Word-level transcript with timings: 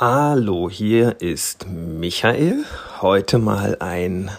Hallo, 0.00 0.70
hier 0.70 1.20
ist 1.20 1.66
Michael. 1.68 2.64
Heute 3.00 3.40
mal 3.40 3.78
ein 3.80 4.30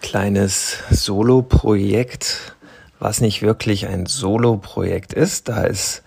kleines 0.00 0.78
Solo-Projekt, 0.88 2.54
was 3.00 3.20
nicht 3.20 3.42
wirklich 3.42 3.88
ein 3.88 4.06
Solo-Projekt 4.06 5.14
ist, 5.14 5.48
da 5.48 5.64
es 5.64 6.04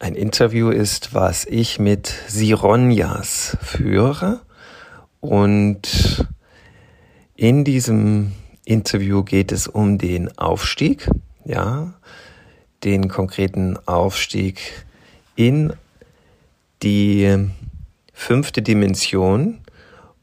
ein 0.00 0.16
Interview 0.16 0.70
ist, 0.70 1.14
was 1.14 1.44
ich 1.44 1.78
mit 1.78 2.12
Sironjas 2.26 3.56
führe. 3.62 4.40
Und 5.20 6.26
in 7.36 7.62
diesem 7.62 8.32
Interview 8.64 9.22
geht 9.22 9.52
es 9.52 9.68
um 9.68 9.98
den 9.98 10.36
Aufstieg, 10.38 11.08
ja, 11.44 11.94
den 12.82 13.06
konkreten 13.06 13.78
Aufstieg 13.86 14.84
in 15.36 15.72
die 16.82 17.48
fünfte 18.22 18.62
Dimension 18.62 19.58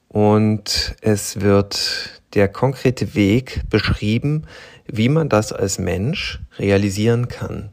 und 0.08 0.96
es 1.02 1.42
wird 1.42 2.22
der 2.34 2.48
konkrete 2.48 3.14
Weg 3.14 3.64
beschrieben, 3.70 4.44
wie 4.88 5.10
man 5.10 5.28
das 5.28 5.52
als 5.52 5.80
Mensch 5.80 6.40
realisieren 6.58 7.28
kann, 7.28 7.70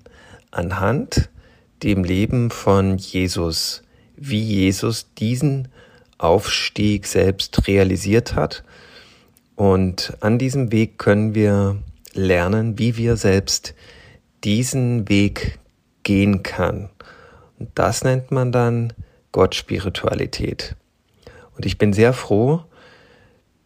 anhand 0.50 1.30
dem 1.84 2.02
Leben 2.02 2.50
von 2.50 2.98
Jesus, 2.98 3.84
wie 4.16 4.42
Jesus 4.42 5.14
diesen 5.14 5.68
Aufstieg 6.18 7.06
selbst 7.06 7.68
realisiert 7.68 8.34
hat. 8.34 8.64
Und 9.54 10.14
an 10.20 10.38
diesem 10.38 10.72
Weg 10.72 10.98
können 10.98 11.34
wir 11.36 11.76
lernen, 12.14 12.78
wie 12.80 12.96
wir 12.96 13.16
selbst 13.16 13.74
diesen 14.42 15.08
Weg 15.08 15.60
gehen 16.02 16.42
kann. 16.42 16.90
Und 17.58 17.70
das 17.74 18.02
nennt 18.02 18.32
man 18.32 18.50
dann 18.50 18.92
Gott-Spiritualität. 19.36 20.76
Und 21.54 21.66
ich 21.66 21.76
bin 21.76 21.92
sehr 21.92 22.14
froh, 22.14 22.64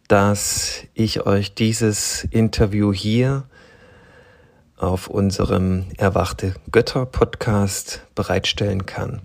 dass 0.09 0.83
ich 0.93 1.25
euch 1.25 1.53
dieses 1.53 2.25
Interview 2.25 2.91
hier 2.91 3.45
auf 4.75 5.07
unserem 5.07 5.85
Erwachte 5.95 6.55
Götter 6.73 7.05
Podcast 7.05 8.05
bereitstellen 8.15 8.85
kann. 8.85 9.21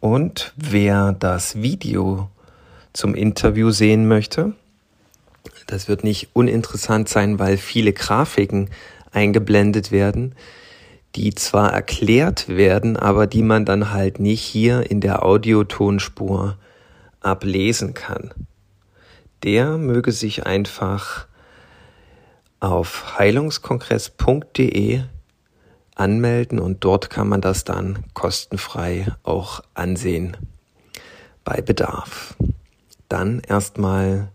Und 0.00 0.52
wer 0.56 1.12
das 1.12 1.62
Video 1.62 2.28
zum 2.92 3.14
Interview 3.14 3.70
sehen 3.70 4.08
möchte, 4.08 4.54
das 5.68 5.86
wird 5.86 6.02
nicht 6.02 6.30
uninteressant 6.32 7.08
sein, 7.08 7.38
weil 7.38 7.58
viele 7.58 7.92
Grafiken 7.92 8.70
eingeblendet 9.12 9.92
werden, 9.92 10.34
die 11.14 11.34
zwar 11.34 11.72
erklärt 11.72 12.48
werden, 12.48 12.96
aber 12.96 13.26
die 13.26 13.42
man 13.42 13.64
dann 13.64 13.90
halt 13.90 14.20
nicht 14.20 14.42
hier 14.42 14.90
in 14.90 15.00
der 15.00 15.24
Audiotonspur 15.24 16.56
ablesen 17.20 17.94
kann. 17.94 18.32
Der 19.42 19.78
möge 19.78 20.12
sich 20.12 20.46
einfach 20.46 21.26
auf 22.60 23.18
heilungskongress.de 23.18 25.02
anmelden 25.94 26.58
und 26.58 26.84
dort 26.84 27.10
kann 27.10 27.28
man 27.28 27.40
das 27.40 27.64
dann 27.64 28.04
kostenfrei 28.14 29.06
auch 29.22 29.62
ansehen 29.74 30.36
bei 31.44 31.60
Bedarf. 31.60 32.36
Dann 33.08 33.40
erstmal 33.40 34.28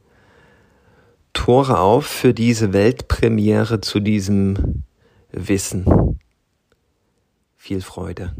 Tore 1.33 1.79
auf 1.79 2.05
für 2.05 2.33
diese 2.33 2.73
Weltpremiere 2.73 3.81
zu 3.81 3.99
diesem 3.99 4.83
Wissen. 5.31 6.12
Viel 7.65 7.81
Freude. 7.81 8.35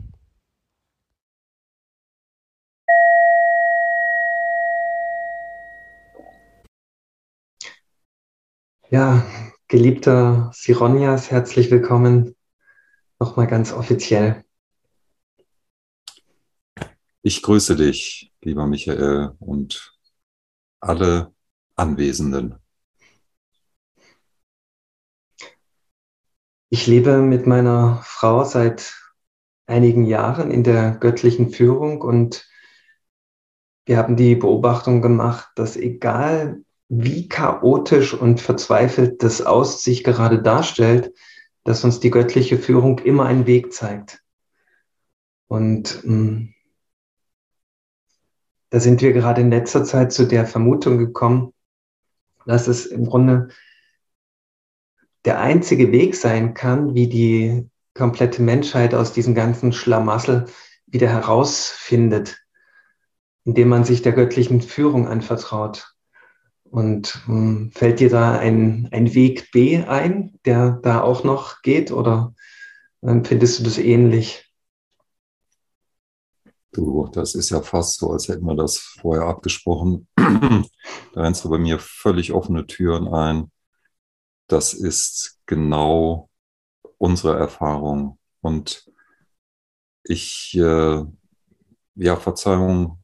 Ja, 8.90 9.26
geliebter 9.70 10.52
Sironias, 10.54 11.32
herzlich 11.32 11.72
willkommen. 11.72 12.36
Nochmal 13.18 13.48
ganz 13.48 13.72
offiziell. 13.72 14.44
Ich 17.22 17.42
grüße 17.44 17.78
dich, 17.78 18.34
lieber 18.42 18.68
Michael, 18.68 19.38
und 19.40 19.98
alle 20.82 21.34
Anwesenden. 21.78 22.60
Ich 26.70 26.88
lebe 26.88 27.20
mit 27.22 27.48
meiner 27.48 28.02
Frau 28.04 28.44
seit 28.44 29.03
einigen 29.66 30.06
Jahren 30.06 30.52
in 30.52 30.64
der 30.64 30.92
göttlichen 30.92 31.50
Führung 31.50 32.02
und 32.02 32.48
wir 33.86 33.98
haben 33.98 34.16
die 34.16 34.36
Beobachtung 34.36 35.02
gemacht, 35.02 35.50
dass 35.56 35.76
egal 35.76 36.64
wie 36.90 37.28
chaotisch 37.28 38.14
und 38.14 38.40
verzweifelt 38.40 39.24
das 39.24 39.42
Aus 39.42 39.82
sich 39.82 40.04
gerade 40.04 40.42
darstellt, 40.42 41.14
dass 41.64 41.84
uns 41.84 42.00
die 42.00 42.12
göttliche 42.12 42.58
Führung 42.58 43.00
immer 43.00 43.26
einen 43.26 43.48
Weg 43.48 43.74
zeigt. 43.74 44.22
Und 45.48 46.02
hm, 46.04 46.54
da 48.70 48.80
sind 48.80 49.02
wir 49.02 49.14
gerade 49.14 49.42
in 49.42 49.50
letzter 49.50 49.84
Zeit 49.84 50.12
zu 50.12 50.26
der 50.26 50.46
Vermutung 50.46 50.98
gekommen, 50.98 51.54
dass 52.46 52.68
es 52.68 52.86
im 52.86 53.06
Grunde 53.06 53.50
der 55.26 55.40
einzige 55.40 55.92
Weg 55.92 56.16
sein 56.16 56.54
kann, 56.54 56.96
wie 56.96 57.08
die 57.08 57.70
komplette 57.94 58.42
Menschheit 58.42 58.94
aus 58.94 59.14
diesem 59.14 59.36
ganzen 59.36 59.74
Schlamassel 59.74 60.46
wieder 60.88 61.08
herausfindet, 61.08 62.38
indem 63.46 63.70
man 63.70 63.84
sich 63.84 64.02
der 64.02 64.14
göttlichen 64.14 64.62
Führung 64.62 65.08
anvertraut. 65.08 65.94
Und 66.64 67.22
ähm, 67.28 67.72
fällt 67.74 68.00
dir 68.00 68.10
da 68.10 68.38
ein, 68.38 68.90
ein 68.92 69.14
Weg 69.14 69.52
B 69.52 69.84
ein, 69.84 70.40
der 70.46 70.80
da 70.82 71.02
auch 71.02 71.24
noch 71.24 71.62
geht 71.62 71.92
oder 71.92 72.34
ähm, 73.04 73.24
findest 73.24 73.60
du 73.60 73.64
das 73.64 73.78
ähnlich? 73.78 74.52
Du, 76.72 77.08
das 77.14 77.36
ist 77.36 77.52
ja 77.52 77.62
fast 77.62 78.00
so, 78.00 78.10
als 78.10 78.28
hätten 78.28 78.46
wir 78.46 78.56
das 78.56 78.80
vorher 78.80 79.28
abgesprochen. 79.28 80.08
da 80.16 81.22
rennst 81.22 81.46
du 81.46 81.50
bei 81.50 81.60
mir 81.60 81.78
völlig 81.78 82.34
offene 82.34 82.66
Türen 82.66 83.08
ein. 83.08 83.52
Das 84.48 84.74
ist 84.74 85.40
genau 85.46 86.30
unsere 87.04 87.38
Erfahrung. 87.38 88.18
Und 88.40 88.90
ich, 90.06 90.56
äh, 90.56 91.04
ja, 91.96 92.16
Verzeihung 92.16 93.04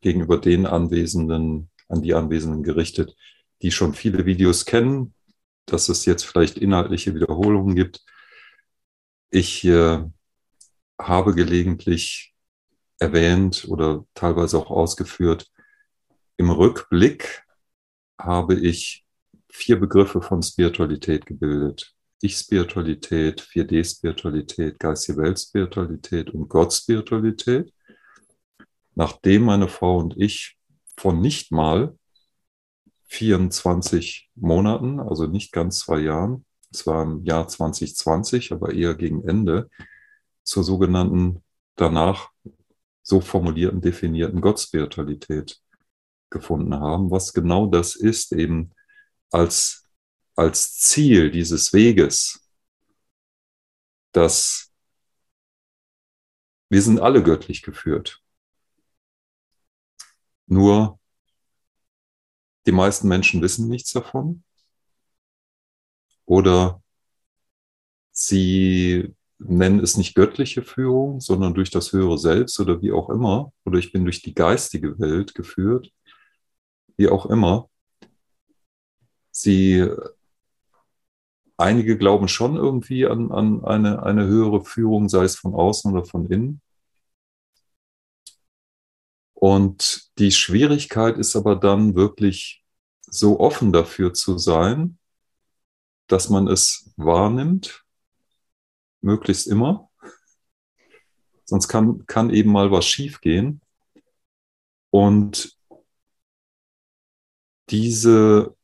gegenüber 0.00 0.38
den 0.38 0.66
Anwesenden, 0.66 1.70
an 1.88 2.02
die 2.02 2.14
Anwesenden 2.14 2.64
gerichtet, 2.64 3.14
die 3.62 3.70
schon 3.70 3.94
viele 3.94 4.26
Videos 4.26 4.64
kennen, 4.64 5.14
dass 5.66 5.88
es 5.88 6.04
jetzt 6.04 6.24
vielleicht 6.24 6.58
inhaltliche 6.58 7.14
Wiederholungen 7.14 7.76
gibt. 7.76 8.04
Ich 9.30 9.64
äh, 9.64 10.04
habe 11.00 11.34
gelegentlich 11.34 12.34
erwähnt 12.98 13.66
oder 13.68 14.04
teilweise 14.14 14.58
auch 14.58 14.70
ausgeführt, 14.70 15.48
im 16.38 16.50
Rückblick 16.50 17.44
habe 18.20 18.54
ich 18.58 19.06
vier 19.48 19.78
Begriffe 19.78 20.22
von 20.22 20.42
Spiritualität 20.42 21.24
gebildet. 21.24 21.94
Ich-Spiritualität, 22.20 23.40
4D-Spiritualität, 23.40 24.78
geistige 24.78 25.18
Welt-Spiritualität 25.18 26.30
und 26.30 26.48
Gott-Spiritualität. 26.48 27.72
Nachdem 28.94 29.44
meine 29.44 29.68
Frau 29.68 29.98
und 29.98 30.14
ich 30.16 30.58
von 30.96 31.20
nicht 31.20 31.52
mal 31.52 31.96
24 33.08 34.30
Monaten, 34.34 35.00
also 35.00 35.26
nicht 35.26 35.52
ganz 35.52 35.80
zwei 35.80 36.00
Jahren, 36.00 36.44
es 36.70 36.86
war 36.86 37.02
im 37.02 37.24
Jahr 37.24 37.48
2020, 37.48 38.52
aber 38.52 38.74
eher 38.74 38.94
gegen 38.94 39.26
Ende, 39.26 39.70
zur 40.42 40.64
sogenannten 40.64 41.42
danach 41.76 42.30
so 43.02 43.20
formulierten, 43.20 43.80
definierten 43.80 44.40
Gottspiritualität 44.40 45.60
gefunden 46.30 46.74
haben, 46.74 47.10
was 47.10 47.32
genau 47.32 47.66
das 47.66 47.96
ist, 47.96 48.32
eben 48.32 48.72
als 49.30 49.87
als 50.38 50.76
Ziel 50.78 51.32
dieses 51.32 51.72
Weges, 51.72 52.48
dass 54.12 54.72
wir 56.68 56.80
sind 56.80 57.00
alle 57.00 57.24
göttlich 57.24 57.62
geführt. 57.62 58.22
Nur 60.46 61.00
die 62.66 62.72
meisten 62.72 63.08
Menschen 63.08 63.42
wissen 63.42 63.68
nichts 63.68 63.92
davon 63.92 64.44
oder 66.24 66.82
sie 68.12 69.16
nennen 69.38 69.80
es 69.80 69.96
nicht 69.96 70.14
göttliche 70.14 70.62
Führung, 70.62 71.20
sondern 71.20 71.54
durch 71.54 71.70
das 71.70 71.92
höhere 71.92 72.18
Selbst 72.18 72.60
oder 72.60 72.80
wie 72.80 72.92
auch 72.92 73.10
immer, 73.10 73.52
oder 73.64 73.78
ich 73.78 73.90
bin 73.90 74.04
durch 74.04 74.22
die 74.22 74.34
geistige 74.34 75.00
Welt 75.00 75.34
geführt, 75.34 75.92
wie 76.96 77.08
auch 77.08 77.26
immer. 77.26 77.68
Sie 79.30 79.88
einige 81.58 81.98
glauben 81.98 82.28
schon 82.28 82.56
irgendwie 82.56 83.06
an, 83.06 83.30
an 83.30 83.64
eine, 83.64 84.02
eine 84.02 84.26
höhere 84.26 84.64
Führung, 84.64 85.08
sei 85.08 85.24
es 85.24 85.36
von 85.36 85.54
außen 85.54 85.92
oder 85.92 86.04
von 86.04 86.30
innen. 86.30 86.62
Und 89.34 90.10
die 90.18 90.32
Schwierigkeit 90.32 91.18
ist 91.18 91.36
aber 91.36 91.56
dann 91.56 91.94
wirklich 91.94 92.64
so 93.02 93.40
offen 93.40 93.72
dafür 93.72 94.14
zu 94.14 94.38
sein, 94.38 94.98
dass 96.06 96.28
man 96.28 96.48
es 96.48 96.92
wahrnimmt, 96.96 97.84
möglichst 99.00 99.46
immer. 99.46 99.90
Sonst 101.44 101.68
kann, 101.68 102.04
kann 102.06 102.30
eben 102.30 102.50
mal 102.50 102.70
was 102.70 102.86
schiefgehen. 102.86 103.60
Und 104.90 105.56
diese 107.70 108.57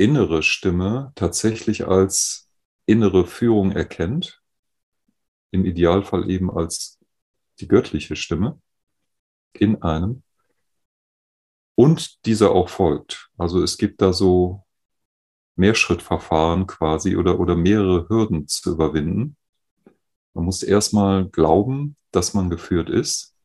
innere 0.00 0.42
Stimme 0.42 1.12
tatsächlich 1.14 1.86
als 1.86 2.50
innere 2.86 3.26
Führung 3.26 3.72
erkennt, 3.72 4.42
im 5.50 5.66
Idealfall 5.66 6.30
eben 6.30 6.50
als 6.50 6.98
die 7.60 7.68
göttliche 7.68 8.16
Stimme 8.16 8.60
in 9.52 9.82
einem 9.82 10.22
und 11.74 12.24
dieser 12.24 12.52
auch 12.52 12.70
folgt. 12.70 13.30
Also 13.36 13.62
es 13.62 13.76
gibt 13.76 14.00
da 14.00 14.14
so 14.14 14.64
Mehrschrittverfahren 15.56 16.66
quasi 16.66 17.16
oder, 17.16 17.38
oder 17.38 17.54
mehrere 17.54 18.08
Hürden 18.08 18.48
zu 18.48 18.72
überwinden. 18.72 19.36
Man 20.32 20.46
muss 20.46 20.62
erstmal 20.62 21.28
glauben, 21.28 21.96
dass 22.10 22.32
man 22.32 22.48
geführt 22.48 22.88
ist 22.88 23.36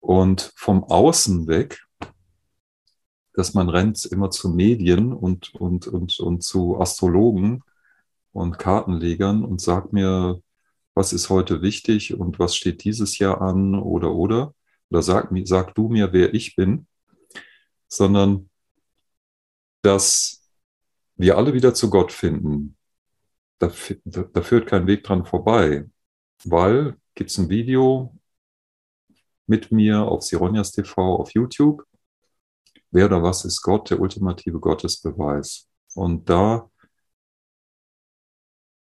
und 0.00 0.52
vom 0.56 0.84
Außen 0.84 1.46
weg, 1.46 1.87
dass 3.38 3.54
man 3.54 3.68
rennt 3.68 4.04
immer 4.04 4.32
zu 4.32 4.48
Medien 4.48 5.12
und, 5.12 5.54
und, 5.54 5.86
und, 5.86 6.18
und 6.18 6.42
zu 6.42 6.80
Astrologen 6.80 7.62
und 8.32 8.58
Kartenlegern 8.58 9.44
und 9.44 9.60
sagt 9.60 9.92
mir, 9.92 10.42
was 10.94 11.12
ist 11.12 11.30
heute 11.30 11.62
wichtig 11.62 12.18
und 12.18 12.40
was 12.40 12.56
steht 12.56 12.82
dieses 12.82 13.16
Jahr 13.18 13.40
an 13.40 13.76
oder 13.76 14.12
oder. 14.12 14.54
Oder 14.90 15.02
sag, 15.02 15.30
sag 15.44 15.72
du 15.76 15.88
mir, 15.88 16.12
wer 16.12 16.34
ich 16.34 16.56
bin, 16.56 16.88
sondern 17.86 18.50
dass 19.82 20.50
wir 21.14 21.36
alle 21.36 21.54
wieder 21.54 21.74
zu 21.74 21.90
Gott 21.90 22.10
finden. 22.10 22.76
Da, 23.60 23.70
da, 24.04 24.22
da 24.24 24.42
führt 24.42 24.66
kein 24.66 24.88
Weg 24.88 25.04
dran 25.04 25.24
vorbei, 25.24 25.88
weil 26.42 26.96
gibt 27.14 27.30
es 27.30 27.38
ein 27.38 27.48
Video 27.48 28.18
mit 29.46 29.70
mir 29.70 30.02
auf 30.02 30.24
Sironias 30.24 30.72
TV 30.72 31.16
auf 31.16 31.30
YouTube. 31.34 31.87
Wer 32.90 33.06
oder 33.06 33.22
was 33.22 33.44
ist 33.44 33.62
Gott? 33.62 33.90
Der 33.90 34.00
ultimative 34.00 34.60
Gottesbeweis. 34.60 35.68
Und 35.94 36.28
da 36.28 36.70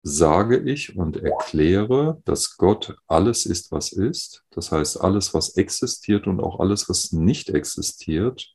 sage 0.04 0.60
ich 0.60 0.96
und 0.96 1.18
erkläre, 1.18 2.22
dass 2.26 2.58
Gott 2.58 2.96
alles 3.08 3.48
ist, 3.48 3.72
was 3.72 3.92
ist. 3.92 4.44
Das 4.52 4.72
heißt, 4.72 5.02
alles, 5.02 5.34
was 5.34 5.58
existiert 5.58 6.28
und 6.28 6.40
auch 6.40 6.60
alles, 6.60 6.88
was 6.90 7.12
nicht 7.12 7.50
existiert. 7.50 8.54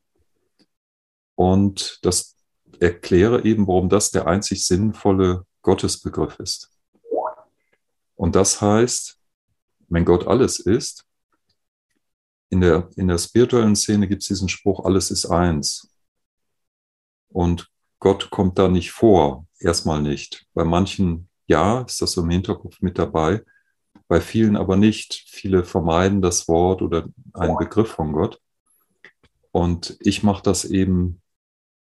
Und 1.34 1.98
das 2.02 2.36
erkläre 2.78 3.44
eben, 3.44 3.66
warum 3.66 3.88
das 3.88 4.12
der 4.12 4.28
einzig 4.28 4.64
sinnvolle 4.64 5.44
Gottesbegriff 5.62 6.38
ist. 6.38 6.70
Und 8.14 8.36
das 8.36 8.60
heißt, 8.60 9.18
wenn 9.88 10.04
Gott 10.04 10.28
alles 10.28 10.60
ist, 10.60 11.04
in 12.50 12.60
der, 12.60 12.90
in 12.96 13.08
der 13.08 13.18
spirituellen 13.18 13.76
Szene 13.76 14.08
gibt 14.08 14.22
es 14.22 14.28
diesen 14.28 14.48
Spruch, 14.48 14.84
alles 14.84 15.10
ist 15.10 15.26
eins. 15.26 15.88
Und 17.28 17.70
Gott 18.00 18.30
kommt 18.30 18.58
da 18.58 18.68
nicht 18.68 18.90
vor, 18.90 19.46
erstmal 19.58 20.02
nicht. 20.02 20.46
Bei 20.52 20.64
manchen 20.64 21.28
ja, 21.46 21.82
ist 21.82 22.02
das 22.02 22.12
so 22.12 22.22
im 22.22 22.30
Hinterkopf 22.30 22.80
mit 22.80 22.98
dabei, 22.98 23.42
bei 24.08 24.20
vielen 24.20 24.56
aber 24.56 24.76
nicht. 24.76 25.24
Viele 25.28 25.64
vermeiden 25.64 26.20
das 26.20 26.48
Wort 26.48 26.82
oder 26.82 27.06
einen 27.32 27.56
Begriff 27.56 27.90
von 27.90 28.12
Gott. 28.12 28.40
Und 29.52 29.96
ich 30.00 30.24
mache 30.24 30.42
das 30.42 30.64
eben 30.64 31.22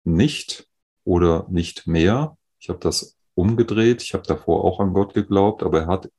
nicht 0.03 0.67
oder 1.03 1.47
nicht 1.49 1.87
mehr. 1.87 2.37
Ich 2.59 2.69
habe 2.69 2.79
das 2.79 3.17
umgedreht. 3.33 4.03
Ich 4.03 4.13
habe 4.13 4.23
davor 4.27 4.63
auch 4.63 4.79
an 4.79 4.93
Gott 4.93 5.15
geglaubt, 5.15 5.63
aber 5.63 5.81
er 5.81 5.87
hat 5.87 6.11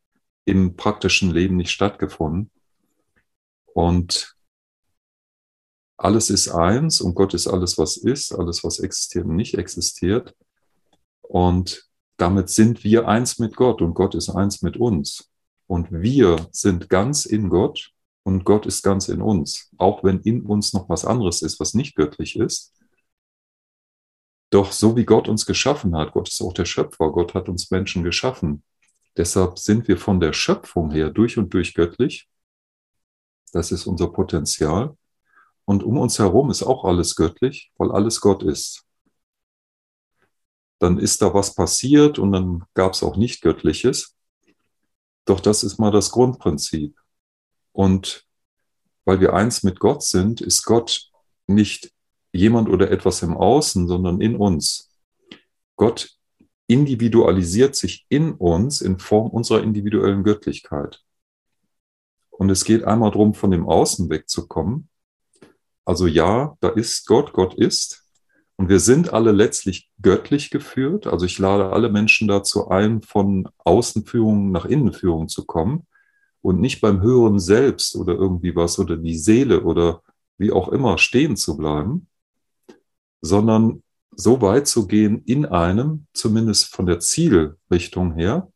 im 0.45 0.75
praktischen 0.75 1.31
Leben 1.31 1.57
nicht 1.57 1.71
stattgefunden. 1.71 2.51
Und 3.75 4.37
alles 5.97 6.31
ist 6.31 6.49
eins 6.49 7.01
und 7.01 7.15
Gott 7.15 7.35
ist 7.35 7.47
alles, 7.47 7.79
was 7.79 7.97
ist, 7.97 8.33
alles, 8.33 8.65
was 8.65 8.81
existiert 8.81 9.25
und 9.25 9.37
nicht 9.37 9.55
existiert. 9.55 10.35
Und 11.23 11.89
damit 12.17 12.51
sind 12.51 12.85
wir 12.85 13.09
eins 13.09 13.39
mit 13.39 13.57
Gott 13.57 13.83
und 13.83 13.95
Gott 13.95 14.15
ist 14.15 14.29
eins 14.29 14.63
mit 14.63 14.77
uns. 14.77 15.31
Und 15.67 15.91
wir 15.91 16.49
sind 16.51 16.89
ganz 16.89 17.25
in 17.25 17.49
Gott 17.49 17.93
und 18.25 18.45
Gott 18.45 18.67
ist 18.67 18.83
ganz 18.83 19.09
in 19.09 19.23
uns, 19.23 19.71
auch 19.79 20.05
wenn 20.05 20.21
in 20.21 20.43
uns 20.43 20.73
noch 20.73 20.89
was 20.89 21.05
anderes 21.05 21.43
ist, 21.43 21.59
was 21.61 21.75
nicht 21.75 21.95
göttlich 21.95 22.37
ist. 22.37 22.75
Doch 24.51 24.71
so 24.71 24.97
wie 24.97 25.05
Gott 25.05 25.29
uns 25.29 25.47
geschaffen 25.47 25.97
hat, 25.97 26.13
Gott 26.13 26.29
ist 26.29 26.43
auch 26.43 26.53
der 26.53 26.67
Schöpfer, 26.67 27.11
Gott 27.11 27.35
hat 27.35 27.49
uns 27.49 27.71
Menschen 27.71 28.05
geschaffen. 28.05 28.63
Deshalb 29.17 29.59
sind 29.59 29.89
wir 29.89 29.97
von 29.97 30.21
der 30.21 30.33
Schöpfung 30.33 30.91
her 30.91 31.11
durch 31.11 31.39
und 31.39 31.55
durch 31.55 31.75
göttlich. 31.75 32.29
Das 33.53 33.71
ist 33.71 33.87
unser 33.87 34.09
Potenzial. 34.09 34.97
Und 35.65 35.85
um 35.85 35.99
uns 35.99 36.19
herum 36.19 36.51
ist 36.51 36.63
auch 36.63 36.85
alles 36.85 37.15
göttlich, 37.15 37.73
weil 37.77 37.93
alles 37.93 38.21
Gott 38.21 38.43
ist 38.43 38.85
dann 40.83 40.99
ist 40.99 41.23
da 41.23 41.33
was 41.33 41.55
passiert 41.55 42.19
und 42.19 42.33
dann 42.33 42.65
gab 42.75 42.95
es 42.95 43.05
auch 43.05 43.17
nicht 43.17 43.41
Göttliches. 43.41 44.17
Doch 45.25 45.39
das 45.39 45.63
ist 45.63 45.79
mal 45.79 45.93
das 45.93 46.11
Grundprinzip. 46.11 46.99
Und 47.71 48.27
weil 49.05 49.21
wir 49.21 49.33
eins 49.33 49.63
mit 49.63 49.79
Gott 49.79 50.03
sind, 50.03 50.41
ist 50.41 50.65
Gott 50.65 51.09
nicht 51.47 51.93
jemand 52.33 52.69
oder 52.69 52.91
etwas 52.91 53.23
im 53.23 53.37
Außen, 53.37 53.87
sondern 53.87 54.21
in 54.21 54.35
uns. 54.35 54.91
Gott 55.77 56.11
individualisiert 56.67 57.77
sich 57.77 58.05
in 58.09 58.33
uns 58.33 58.81
in 58.81 58.99
Form 58.99 59.31
unserer 59.31 59.63
individuellen 59.63 60.25
Göttlichkeit. 60.25 61.01
Und 62.43 62.51
es 62.51 62.65
geht 62.65 62.83
einmal 62.83 63.13
darum, 63.13 63.35
von 63.35 63.53
dem 63.53 63.69
Außen 63.69 64.11
wegzukommen. 64.11 64.89
Also 65.85 66.09
ja, 66.09 66.57
da 66.59 66.71
ist 66.71 67.07
Gott, 67.07 67.33
Gott 67.33 67.55
ist, 67.55 68.05
und 68.57 68.69
wir 68.69 68.81
sind 68.81 69.13
alle 69.13 69.31
letztlich 69.31 69.93
göttlich 70.03 70.51
geführt. 70.51 71.07
Also 71.07 71.25
ich 71.25 71.39
lade 71.39 71.71
alle 71.71 71.89
Menschen 71.89 72.27
dazu 72.27 72.69
ein, 72.69 73.03
von 73.03 73.49
Außenführung 73.59 74.51
nach 74.51 74.65
Innenführung 74.65 75.29
zu 75.29 75.45
kommen 75.45 75.87
und 76.41 76.61
nicht 76.61 76.81
beim 76.81 77.01
Hören 77.01 77.39
selbst 77.39 77.95
oder 77.95 78.15
irgendwie 78.15 78.57
was 78.57 78.77
oder 78.81 78.97
die 78.97 79.17
Seele 79.17 79.63
oder 79.63 80.03
wie 80.37 80.51
auch 80.51 80.69
immer 80.71 80.99
stehen 80.99 81.37
zu 81.37 81.57
bleiben, 81.57 82.09
sondern 83.21 83.85
so 84.17 84.43
weit 84.43 84.67
zu 84.67 84.89
gehen 84.89 85.23
in 85.27 85.47
einem, 85.47 86.09
zumindest 86.13 86.75
von 86.75 86.87
der 86.87 86.99
Zielrichtung 86.99 88.15
her, 88.15 88.51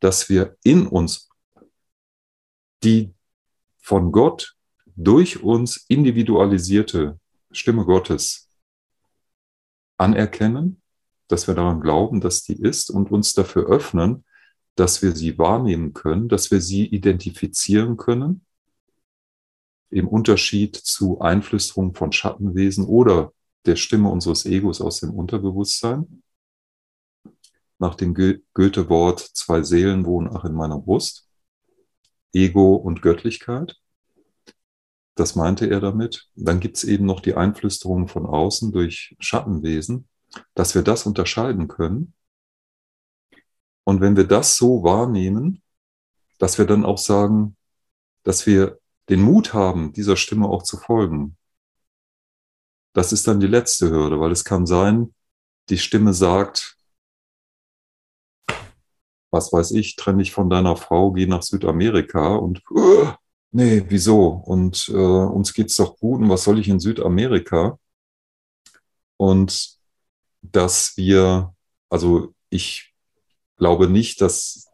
dass 0.00 0.28
wir 0.28 0.56
in 0.64 0.88
uns 0.88 1.25
die 2.86 3.12
von 3.78 4.12
Gott 4.12 4.56
durch 4.94 5.42
uns 5.42 5.84
individualisierte 5.88 7.18
Stimme 7.50 7.84
Gottes 7.84 8.48
anerkennen, 9.98 10.80
dass 11.26 11.48
wir 11.48 11.54
daran 11.54 11.80
glauben, 11.80 12.20
dass 12.20 12.44
die 12.44 12.54
ist 12.54 12.90
und 12.90 13.10
uns 13.10 13.34
dafür 13.34 13.66
öffnen, 13.66 14.24
dass 14.76 15.02
wir 15.02 15.16
sie 15.16 15.36
wahrnehmen 15.36 15.94
können, 15.94 16.28
dass 16.28 16.50
wir 16.52 16.60
sie 16.60 16.86
identifizieren 16.86 17.96
können, 17.96 18.44
im 19.90 20.06
Unterschied 20.06 20.76
zu 20.76 21.20
Einflüsterungen 21.20 21.94
von 21.94 22.12
Schattenwesen 22.12 22.84
oder 22.84 23.32
der 23.64 23.76
Stimme 23.76 24.10
unseres 24.10 24.44
Egos 24.44 24.80
aus 24.80 25.00
dem 25.00 25.10
Unterbewusstsein. 25.10 26.22
Nach 27.78 27.94
dem 27.96 28.14
Goethe-Wort, 28.14 29.20
zwei 29.20 29.62
Seelen 29.62 30.04
wohnen 30.06 30.28
auch 30.28 30.44
in 30.44 30.54
meiner 30.54 30.78
Brust, 30.78 31.25
Ego 32.36 32.74
und 32.76 33.02
Göttlichkeit. 33.02 33.76
Das 35.14 35.34
meinte 35.34 35.66
er 35.66 35.80
damit. 35.80 36.28
Dann 36.34 36.60
gibt 36.60 36.76
es 36.76 36.84
eben 36.84 37.06
noch 37.06 37.20
die 37.20 37.34
Einflüsterungen 37.34 38.08
von 38.08 38.26
außen 38.26 38.72
durch 38.72 39.16
Schattenwesen, 39.18 40.06
dass 40.54 40.74
wir 40.74 40.82
das 40.82 41.06
unterscheiden 41.06 41.68
können. 41.68 42.12
Und 43.84 44.00
wenn 44.00 44.16
wir 44.16 44.26
das 44.26 44.56
so 44.56 44.82
wahrnehmen, 44.82 45.62
dass 46.38 46.58
wir 46.58 46.66
dann 46.66 46.84
auch 46.84 46.98
sagen, 46.98 47.56
dass 48.22 48.46
wir 48.46 48.78
den 49.08 49.22
Mut 49.22 49.54
haben, 49.54 49.92
dieser 49.92 50.16
Stimme 50.16 50.48
auch 50.48 50.62
zu 50.62 50.76
folgen. 50.76 51.36
Das 52.92 53.12
ist 53.12 53.26
dann 53.28 53.40
die 53.40 53.46
letzte 53.46 53.90
Hürde, 53.90 54.20
weil 54.20 54.32
es 54.32 54.44
kann 54.44 54.66
sein, 54.66 55.14
die 55.68 55.78
Stimme 55.78 56.12
sagt, 56.12 56.75
was 59.30 59.52
weiß 59.52 59.72
ich, 59.72 59.96
trenne 59.96 60.18
dich 60.18 60.32
von 60.32 60.50
deiner 60.50 60.76
Frau, 60.76 61.12
geh 61.12 61.26
nach 61.26 61.42
Südamerika 61.42 62.36
und 62.36 62.62
nee, 63.50 63.84
wieso? 63.88 64.28
Und 64.28 64.88
äh, 64.88 64.94
uns 64.94 65.54
geht's 65.54 65.76
doch 65.76 65.96
gut 65.98 66.20
und 66.20 66.28
was 66.28 66.44
soll 66.44 66.58
ich 66.58 66.68
in 66.68 66.80
Südamerika? 66.80 67.78
Und 69.16 69.76
dass 70.42 70.96
wir, 70.96 71.54
also 71.88 72.34
ich 72.50 72.94
glaube 73.56 73.88
nicht, 73.88 74.20
dass 74.20 74.68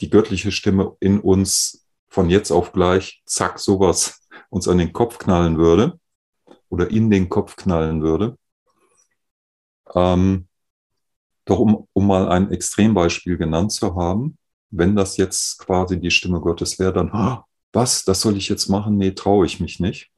die 0.00 0.10
göttliche 0.10 0.52
Stimme 0.52 0.96
in 1.00 1.20
uns 1.20 1.86
von 2.08 2.30
jetzt 2.30 2.50
auf 2.50 2.72
gleich, 2.72 3.22
zack, 3.26 3.58
sowas 3.58 4.26
uns 4.50 4.68
an 4.68 4.78
den 4.78 4.92
Kopf 4.92 5.18
knallen 5.18 5.58
würde 5.58 5.98
oder 6.68 6.90
in 6.90 7.10
den 7.10 7.28
Kopf 7.28 7.56
knallen 7.56 8.02
würde. 8.02 8.36
Ähm, 9.94 10.48
doch 11.44 11.58
um, 11.58 11.86
um 11.92 12.06
mal 12.06 12.28
ein 12.28 12.50
Extrembeispiel 12.50 13.36
genannt 13.36 13.72
zu 13.72 13.94
haben, 13.96 14.38
wenn 14.70 14.96
das 14.96 15.16
jetzt 15.16 15.58
quasi 15.58 16.00
die 16.00 16.10
Stimme 16.10 16.40
Gottes 16.40 16.78
wäre, 16.78 16.92
dann, 16.92 17.10
ah, 17.12 17.46
was, 17.72 18.04
das 18.04 18.20
soll 18.20 18.36
ich 18.36 18.48
jetzt 18.48 18.68
machen? 18.68 18.96
Nee, 18.96 19.12
traue 19.12 19.46
ich 19.46 19.60
mich 19.60 19.80
nicht. 19.80 20.10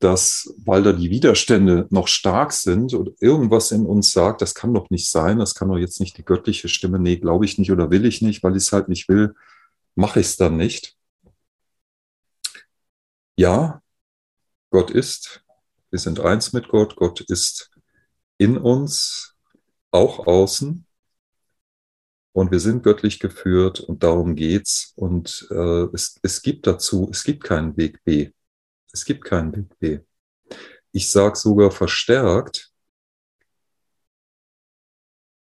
Dass, 0.00 0.54
weil 0.64 0.82
da 0.82 0.92
die 0.92 1.10
Widerstände 1.10 1.86
noch 1.90 2.08
stark 2.08 2.52
sind 2.52 2.94
oder 2.94 3.12
irgendwas 3.20 3.70
in 3.70 3.84
uns 3.86 4.12
sagt, 4.12 4.40
das 4.40 4.54
kann 4.54 4.72
doch 4.72 4.88
nicht 4.90 5.08
sein, 5.10 5.38
das 5.38 5.54
kann 5.54 5.68
doch 5.68 5.76
jetzt 5.76 6.00
nicht 6.00 6.16
die 6.16 6.24
göttliche 6.24 6.68
Stimme, 6.68 6.98
nee, 6.98 7.16
glaube 7.16 7.44
ich 7.44 7.58
nicht 7.58 7.70
oder 7.70 7.90
will 7.90 8.06
ich 8.06 8.22
nicht, 8.22 8.42
weil 8.42 8.52
ich 8.56 8.64
es 8.64 8.72
halt 8.72 8.88
nicht 8.88 9.08
will, 9.08 9.34
mache 9.94 10.20
ich 10.20 10.26
es 10.26 10.36
dann 10.36 10.56
nicht. 10.56 10.96
Ja, 13.36 13.82
Gott 14.70 14.90
ist, 14.90 15.44
wir 15.90 15.98
sind 15.98 16.20
eins 16.20 16.52
mit 16.52 16.68
Gott, 16.68 16.96
Gott 16.96 17.20
ist 17.20 17.70
in 18.38 18.56
uns, 18.56 19.29
auch 19.90 20.26
außen. 20.26 20.86
Und 22.32 22.52
wir 22.52 22.60
sind 22.60 22.82
göttlich 22.82 23.18
geführt 23.18 23.80
und 23.80 24.02
darum 24.02 24.36
geht's. 24.36 24.92
Und 24.96 25.48
äh, 25.50 25.86
es, 25.92 26.18
es 26.22 26.42
gibt 26.42 26.66
dazu, 26.66 27.08
es 27.10 27.24
gibt 27.24 27.44
keinen 27.44 27.76
Weg 27.76 28.02
B. 28.04 28.30
Es 28.92 29.04
gibt 29.04 29.24
keinen 29.24 29.54
Weg 29.54 29.78
B. 29.78 30.00
Ich 30.92 31.10
sage 31.10 31.36
sogar 31.36 31.70
verstärkt, 31.70 32.72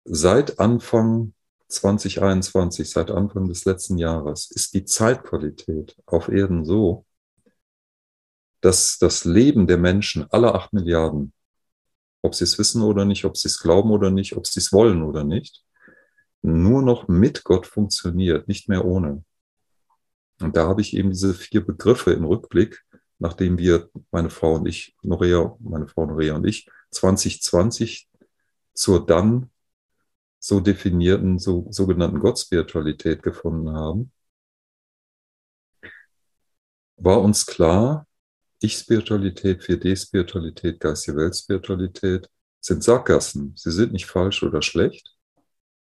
seit 0.05 0.59
Anfang 0.59 1.35
2021, 1.69 2.91
seit 2.91 3.11
Anfang 3.11 3.49
des 3.49 3.65
letzten 3.65 3.99
Jahres, 3.99 4.51
ist 4.51 4.75
die 4.75 4.85
Zeitqualität 4.85 5.97
auf 6.07 6.29
Erden 6.29 6.65
so, 6.65 7.07
dass 8.61 8.99
das 8.99 9.25
Leben 9.25 9.67
der 9.67 9.79
Menschen, 9.79 10.31
aller 10.31 10.55
acht 10.55 10.73
Milliarden, 10.73 11.33
ob 12.23 12.35
sie 12.35 12.45
es 12.45 12.59
wissen 12.59 12.83
oder 12.83 13.05
nicht, 13.05 13.25
ob 13.25 13.37
sie 13.37 13.49
es 13.49 13.61
glauben 13.61 13.91
oder 13.91 14.11
nicht, 14.11 14.37
ob 14.37 14.47
sie 14.47 14.61
es 14.61 14.73
wollen 14.73 15.03
oder 15.03 15.25
nicht, 15.25 15.65
nur 16.43 16.83
noch 16.83 17.09
mit 17.09 17.45
Gott 17.45 17.67
funktioniert, 17.67 18.49
nicht 18.49 18.69
mehr 18.69 18.85
ohne. 18.85 19.25
Und 20.41 20.57
da 20.57 20.67
habe 20.67 20.81
ich 20.81 20.97
eben 20.97 21.11
diese 21.11 21.35
vier 21.35 21.65
Begriffe 21.65 22.12
im 22.12 22.25
Rückblick, 22.25 22.83
nachdem 23.19 23.59
wir, 23.59 23.91
meine 24.11 24.31
Frau 24.31 24.55
und 24.55 24.67
ich, 24.67 24.97
Norea, 25.03 25.57
meine 25.61 25.87
Frau 25.87 26.07
Norea 26.07 26.37
und 26.37 26.47
ich, 26.47 26.69
2020 26.91 28.09
zur 28.73 29.05
dann 29.05 29.50
so 30.39 30.61
definierten, 30.61 31.39
so, 31.39 31.67
sogenannten 31.71 32.19
Gottspiritualität 32.19 33.23
gefunden 33.23 33.73
haben, 33.73 34.12
war 36.97 37.21
uns 37.21 37.45
klar, 37.45 38.07
ich-Spiritualität, 38.61 39.62
4D-Spiritualität, 39.62 40.81
geistige 40.81 41.17
Welt-Spiritualität 41.17 42.29
sind 42.61 42.85
Sackgassen. 42.85 43.55
Sie 43.57 43.71
sind 43.71 43.93
nicht 43.93 44.07
falsch 44.07 44.43
oder 44.43 44.62
schlecht. 44.62 45.17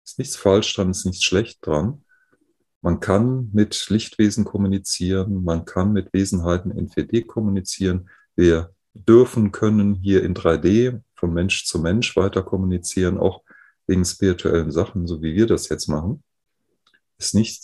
Ist 0.04 0.18
nichts 0.18 0.36
falsch 0.36 0.74
dran, 0.74 0.90
ist 0.90 1.04
nichts 1.04 1.24
schlecht 1.24 1.66
dran. 1.66 2.04
Man 2.80 3.00
kann 3.00 3.50
mit 3.52 3.88
Lichtwesen 3.88 4.44
kommunizieren, 4.44 5.42
man 5.42 5.64
kann 5.64 5.92
mit 5.92 6.12
Wesenheiten 6.12 6.70
in 6.70 6.88
4D 6.88 7.26
kommunizieren. 7.26 8.08
Wir 8.36 8.72
dürfen, 8.94 9.50
können 9.50 9.96
hier 9.96 10.22
in 10.22 10.34
3D 10.34 11.02
von 11.14 11.34
Mensch 11.34 11.64
zu 11.64 11.80
Mensch 11.80 12.16
weiter 12.16 12.44
kommunizieren, 12.44 13.18
auch 13.18 13.42
wegen 13.88 14.04
spirituellen 14.04 14.70
Sachen, 14.70 15.08
so 15.08 15.20
wie 15.22 15.34
wir 15.34 15.46
das 15.46 15.68
jetzt 15.68 15.88
machen. 15.88 16.22
Ist 17.18 17.34
nicht, 17.34 17.60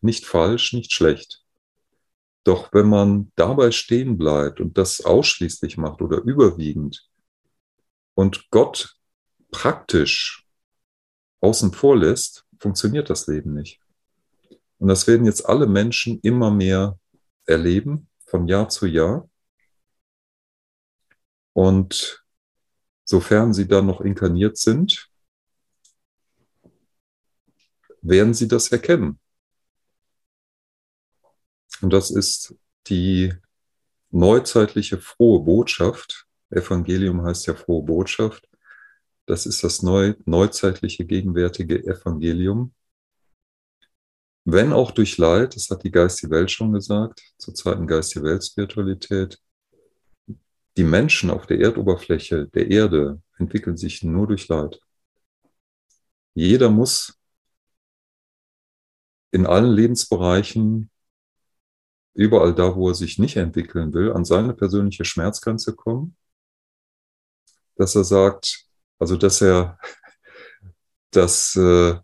nicht 0.00 0.26
falsch, 0.26 0.72
nicht 0.72 0.92
schlecht. 0.92 1.39
Doch 2.44 2.72
wenn 2.72 2.88
man 2.88 3.32
dabei 3.36 3.70
stehen 3.70 4.16
bleibt 4.16 4.60
und 4.60 4.78
das 4.78 5.04
ausschließlich 5.04 5.76
macht 5.76 6.00
oder 6.00 6.18
überwiegend 6.22 7.08
und 8.14 8.50
Gott 8.50 8.96
praktisch 9.50 10.46
außen 11.40 11.72
vor 11.72 11.96
lässt, 11.96 12.46
funktioniert 12.58 13.10
das 13.10 13.26
Leben 13.26 13.54
nicht. 13.54 13.80
Und 14.78 14.88
das 14.88 15.06
werden 15.06 15.26
jetzt 15.26 15.46
alle 15.46 15.66
Menschen 15.66 16.20
immer 16.22 16.50
mehr 16.50 16.98
erleben, 17.46 18.08
von 18.26 18.48
Jahr 18.48 18.68
zu 18.68 18.86
Jahr. 18.86 19.28
Und 21.52 22.24
sofern 23.04 23.52
sie 23.52 23.68
dann 23.68 23.86
noch 23.86 24.00
inkarniert 24.00 24.56
sind, 24.56 25.10
werden 28.02 28.32
sie 28.32 28.48
das 28.48 28.72
erkennen. 28.72 29.19
Und 31.82 31.92
das 31.92 32.10
ist 32.10 32.54
die 32.88 33.32
neuzeitliche 34.10 34.98
frohe 34.98 35.40
Botschaft. 35.40 36.26
Evangelium 36.50 37.22
heißt 37.22 37.46
ja 37.46 37.54
frohe 37.54 37.84
Botschaft. 37.84 38.48
Das 39.26 39.46
ist 39.46 39.62
das 39.62 39.82
neu, 39.82 40.14
neuzeitliche, 40.24 41.04
gegenwärtige 41.04 41.84
Evangelium. 41.84 42.74
Wenn 44.44 44.72
auch 44.72 44.90
durch 44.90 45.18
Leid, 45.18 45.54
das 45.54 45.70
hat 45.70 45.84
die 45.84 45.90
Geist 45.90 46.28
Welt 46.30 46.50
schon 46.50 46.72
gesagt, 46.72 47.22
zur 47.38 47.54
zweiten 47.54 47.86
Geist 47.86 48.20
Welt 48.22 48.44
Spiritualität, 48.44 49.38
die 50.76 50.84
Menschen 50.84 51.30
auf 51.30 51.46
der 51.46 51.60
Erdoberfläche 51.60 52.48
der 52.48 52.70
Erde 52.70 53.20
entwickeln 53.38 53.76
sich 53.76 54.02
nur 54.02 54.26
durch 54.26 54.48
Leid. 54.48 54.80
Jeder 56.34 56.70
muss 56.70 57.18
in 59.30 59.46
allen 59.46 59.72
Lebensbereichen 59.72 60.90
überall 62.14 62.54
da, 62.54 62.74
wo 62.74 62.88
er 62.88 62.94
sich 62.94 63.18
nicht 63.18 63.36
entwickeln 63.36 63.92
will, 63.92 64.12
an 64.12 64.24
seine 64.24 64.54
persönliche 64.54 65.04
Schmerzgrenze 65.04 65.74
kommen, 65.74 66.16
dass 67.76 67.94
er 67.94 68.04
sagt, 68.04 68.66
also 68.98 69.16
dass 69.16 69.40
er, 69.40 69.78
dass 71.10 71.56
äh, 71.56 71.98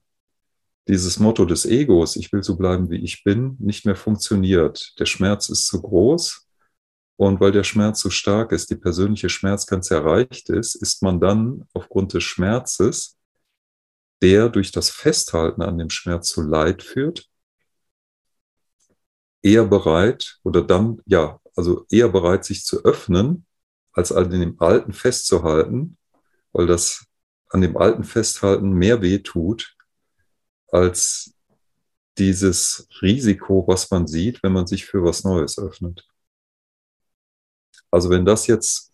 dieses 0.89 1.19
Motto 1.19 1.45
des 1.45 1.67
Egos, 1.67 2.17
ich 2.17 2.33
will 2.33 2.43
so 2.43 2.57
bleiben, 2.57 2.91
wie 2.91 3.03
ich 3.03 3.25
bin, 3.25 3.57
nicht 3.59 3.85
mehr 3.85 3.97
funktioniert. 3.97 4.95
Der 4.99 5.07
Schmerz 5.07 5.49
ist 5.49 5.67
zu 5.67 5.83
groß 5.83 6.47
und 7.17 7.41
weil 7.41 7.53
der 7.53 7.65
Schmerz 7.65 8.01
so 8.01 8.11
stark 8.11 8.53
ist, 8.53 8.71
die 8.71 8.77
persönliche 8.77 9.29
Schmerzgrenze 9.29 9.95
erreicht 9.95 10.49
ist, 10.51 10.77
ist 10.77 11.03
man 11.03 11.21
dann 11.21 11.67
aufgrund 11.73 12.15
des 12.15 12.23
Schmerzes, 12.23 13.17
der 14.23 14.49
durch 14.49 14.71
das 14.71 14.91
Festhalten 14.91 15.63
an 15.63 15.79
dem 15.79 15.91
Schmerz 15.91 16.29
zu 16.29 16.43
Leid 16.43 16.83
führt, 16.83 17.29
eher 19.47 19.65
bereit 19.65 20.41
oder 20.43 20.61
dann, 20.61 21.01
ja, 21.07 21.41
also 21.55 21.87
eher 21.89 22.09
bereit, 22.09 22.45
sich 22.45 22.65
zu 22.65 22.85
öffnen, 22.85 23.47
als 23.93 24.11
an 24.11 24.31
dem 24.31 24.61
Alten 24.61 24.93
festzuhalten, 24.93 25.97
weil 26.53 26.67
das 26.67 27.07
an 27.51 27.61
dem 27.61 27.77
Alten 27.77 28.03
festhalten 28.03 28.73
mehr 28.73 29.03
weh 29.03 29.21
tut, 29.21 29.77
als 30.69 31.33
dieses 32.19 32.89
Risiko, 33.01 33.65
was 33.69 33.89
man 33.91 34.09
sieht, 34.09 34.43
wenn 34.43 34.53
man 34.53 34.67
sich 34.67 34.85
für 34.85 35.05
was 35.05 35.23
Neues 35.23 35.59
öffnet. 35.59 36.05
Also 37.91 38.11
wenn 38.11 38.25
das 38.25 38.49
jetzt 38.49 38.93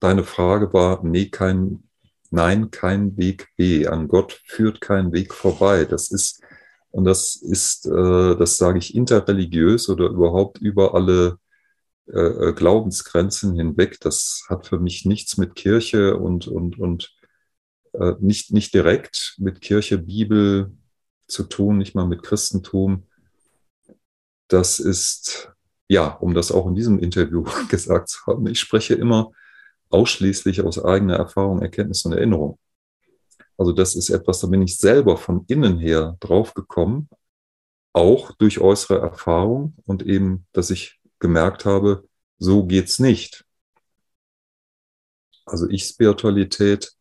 deine 0.00 0.24
Frage 0.24 0.72
war, 0.72 1.04
nee, 1.04 1.28
kein, 1.28 1.88
nein, 2.30 2.70
kein 2.70 3.18
Weg 3.18 3.48
B, 3.56 3.86
an 3.86 4.08
Gott 4.08 4.40
führt 4.46 4.80
kein 4.80 5.12
Weg 5.12 5.34
vorbei. 5.34 5.84
Das 5.84 6.10
ist 6.10 6.42
und 6.92 7.04
das 7.04 7.36
ist, 7.36 7.86
äh, 7.86 8.36
das 8.36 8.58
sage 8.58 8.78
ich 8.78 8.94
interreligiös 8.94 9.88
oder 9.88 10.08
überhaupt 10.08 10.58
über 10.58 10.94
alle 10.94 11.38
äh, 12.06 12.20
äh, 12.20 12.52
Glaubensgrenzen 12.52 13.54
hinweg. 13.56 13.98
Das 14.00 14.44
hat 14.48 14.66
für 14.66 14.78
mich 14.78 15.06
nichts 15.06 15.38
mit 15.38 15.54
Kirche 15.54 16.16
und, 16.18 16.48
und, 16.48 16.78
und 16.78 17.16
äh, 17.94 18.12
nicht, 18.20 18.52
nicht 18.52 18.74
direkt 18.74 19.36
mit 19.38 19.62
Kirche, 19.62 19.98
Bibel 19.98 20.72
zu 21.28 21.44
tun, 21.44 21.78
nicht 21.78 21.94
mal 21.94 22.06
mit 22.06 22.22
Christentum. 22.22 23.04
Das 24.48 24.78
ist, 24.78 25.50
ja, 25.88 26.08
um 26.08 26.34
das 26.34 26.52
auch 26.52 26.66
in 26.66 26.74
diesem 26.74 26.98
Interview 26.98 27.44
gesagt 27.70 28.10
zu 28.10 28.26
haben, 28.26 28.46
ich 28.46 28.60
spreche 28.60 28.94
immer 28.94 29.32
ausschließlich 29.88 30.60
aus 30.62 30.82
eigener 30.84 31.16
Erfahrung, 31.16 31.62
Erkenntnis 31.62 32.04
und 32.04 32.12
Erinnerung. 32.12 32.58
Also 33.56 33.72
das 33.72 33.94
ist 33.94 34.10
etwas, 34.10 34.40
da 34.40 34.46
bin 34.46 34.62
ich 34.62 34.78
selber 34.78 35.16
von 35.16 35.44
innen 35.48 35.78
her 35.78 36.16
draufgekommen, 36.20 37.08
auch 37.92 38.32
durch 38.32 38.60
äußere 38.60 38.98
Erfahrung 38.98 39.74
und 39.84 40.02
eben, 40.02 40.46
dass 40.52 40.70
ich 40.70 41.00
gemerkt 41.18 41.64
habe, 41.64 42.08
so 42.38 42.64
geht's 42.64 42.98
nicht. 42.98 43.44
Also 45.44 45.68
ich 45.68 45.84
Spiritualität 45.84 46.92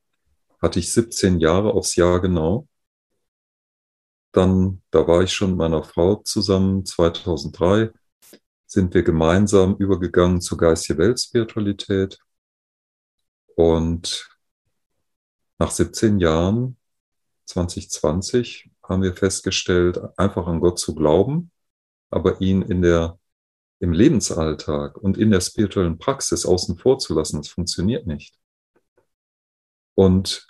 hatte 0.62 0.80
ich 0.80 0.94
17 0.94 1.40
Jahre 1.40 1.74
aufs 1.74 1.96
Jahr 1.96 2.22
genau. 2.22 2.68
Dann, 4.32 4.82
da 4.92 5.08
war 5.08 5.24
ich 5.24 5.34
schon 5.34 5.52
mit 5.52 5.58
meiner 5.60 5.84
Frau 5.84 6.18
zusammen, 6.24 6.86
2003 6.86 7.92
sind 8.66 8.94
wir 8.94 9.04
gemeinsam 9.04 9.76
übergegangen 9.76 10.40
zur 10.40 10.58
geistige 10.58 11.00
Weltspiritualität. 11.00 12.20
Und 13.58 14.31
nach 15.62 15.70
17 15.70 16.20
Jahren, 16.20 16.76
2020, 17.46 18.72
haben 18.82 19.04
wir 19.04 19.16
festgestellt, 19.16 20.02
einfach 20.18 20.48
an 20.48 20.60
Gott 20.60 20.80
zu 20.80 20.96
glauben, 20.96 21.52
aber 22.10 22.42
ihn 22.42 22.64
in 22.64 22.82
der, 22.82 23.20
im 23.80 23.94
Lebensalltag 23.94 24.98
und 24.98 25.20
in 25.20 25.30
der 25.30 25.40
spirituellen 25.40 26.00
Praxis 26.00 26.48
außen 26.48 26.78
vor 26.80 26.98
zu 26.98 27.14
lassen, 27.14 27.38
das 27.38 27.50
funktioniert 27.50 28.08
nicht. 28.08 28.40
Und 29.94 30.48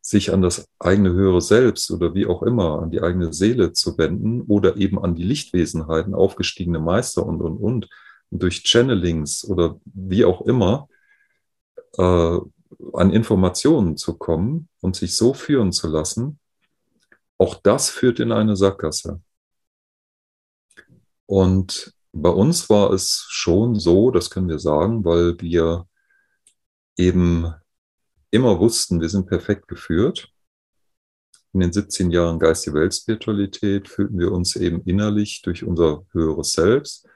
sich 0.00 0.32
an 0.32 0.42
das 0.42 0.68
eigene 0.78 1.10
höhere 1.10 1.40
Selbst 1.40 1.90
oder 1.90 2.14
wie 2.14 2.26
auch 2.26 2.44
immer, 2.44 2.82
an 2.82 2.92
die 2.92 3.02
eigene 3.02 3.32
Seele 3.32 3.72
zu 3.72 3.98
wenden 3.98 4.42
oder 4.42 4.76
eben 4.76 5.02
an 5.02 5.16
die 5.16 5.24
Lichtwesenheiten, 5.24 6.14
aufgestiegene 6.14 6.78
Meister 6.78 7.26
und, 7.26 7.42
und, 7.42 7.56
und, 7.56 7.88
durch 8.30 8.62
Channelings 8.62 9.44
oder 9.44 9.80
wie 9.84 10.24
auch 10.24 10.42
immer, 10.42 10.88
äh, 11.98 12.38
an 12.92 13.12
Informationen 13.12 13.96
zu 13.96 14.16
kommen 14.16 14.68
und 14.80 14.96
sich 14.96 15.16
so 15.16 15.34
führen 15.34 15.72
zu 15.72 15.88
lassen, 15.88 16.38
auch 17.38 17.54
das 17.62 17.90
führt 17.90 18.20
in 18.20 18.32
eine 18.32 18.56
Sackgasse. 18.56 19.20
Und 21.26 21.94
bei 22.12 22.30
uns 22.30 22.70
war 22.70 22.92
es 22.92 23.26
schon 23.28 23.78
so, 23.78 24.10
das 24.10 24.30
können 24.30 24.48
wir 24.48 24.58
sagen, 24.58 25.04
weil 25.04 25.40
wir 25.40 25.88
eben 26.96 27.52
immer 28.30 28.60
wussten, 28.60 29.00
wir 29.00 29.08
sind 29.08 29.26
perfekt 29.26 29.68
geführt. 29.68 30.30
In 31.52 31.60
den 31.60 31.72
17 31.72 32.10
Jahren 32.10 32.38
Geist 32.38 32.66
die 32.66 32.74
Weltspiritualität 32.74 33.88
fühlten 33.88 34.18
wir 34.18 34.32
uns 34.32 34.56
eben 34.56 34.82
innerlich 34.82 35.42
durch 35.42 35.64
unser 35.64 36.04
höheres 36.12 36.52
Selbst 36.52 37.08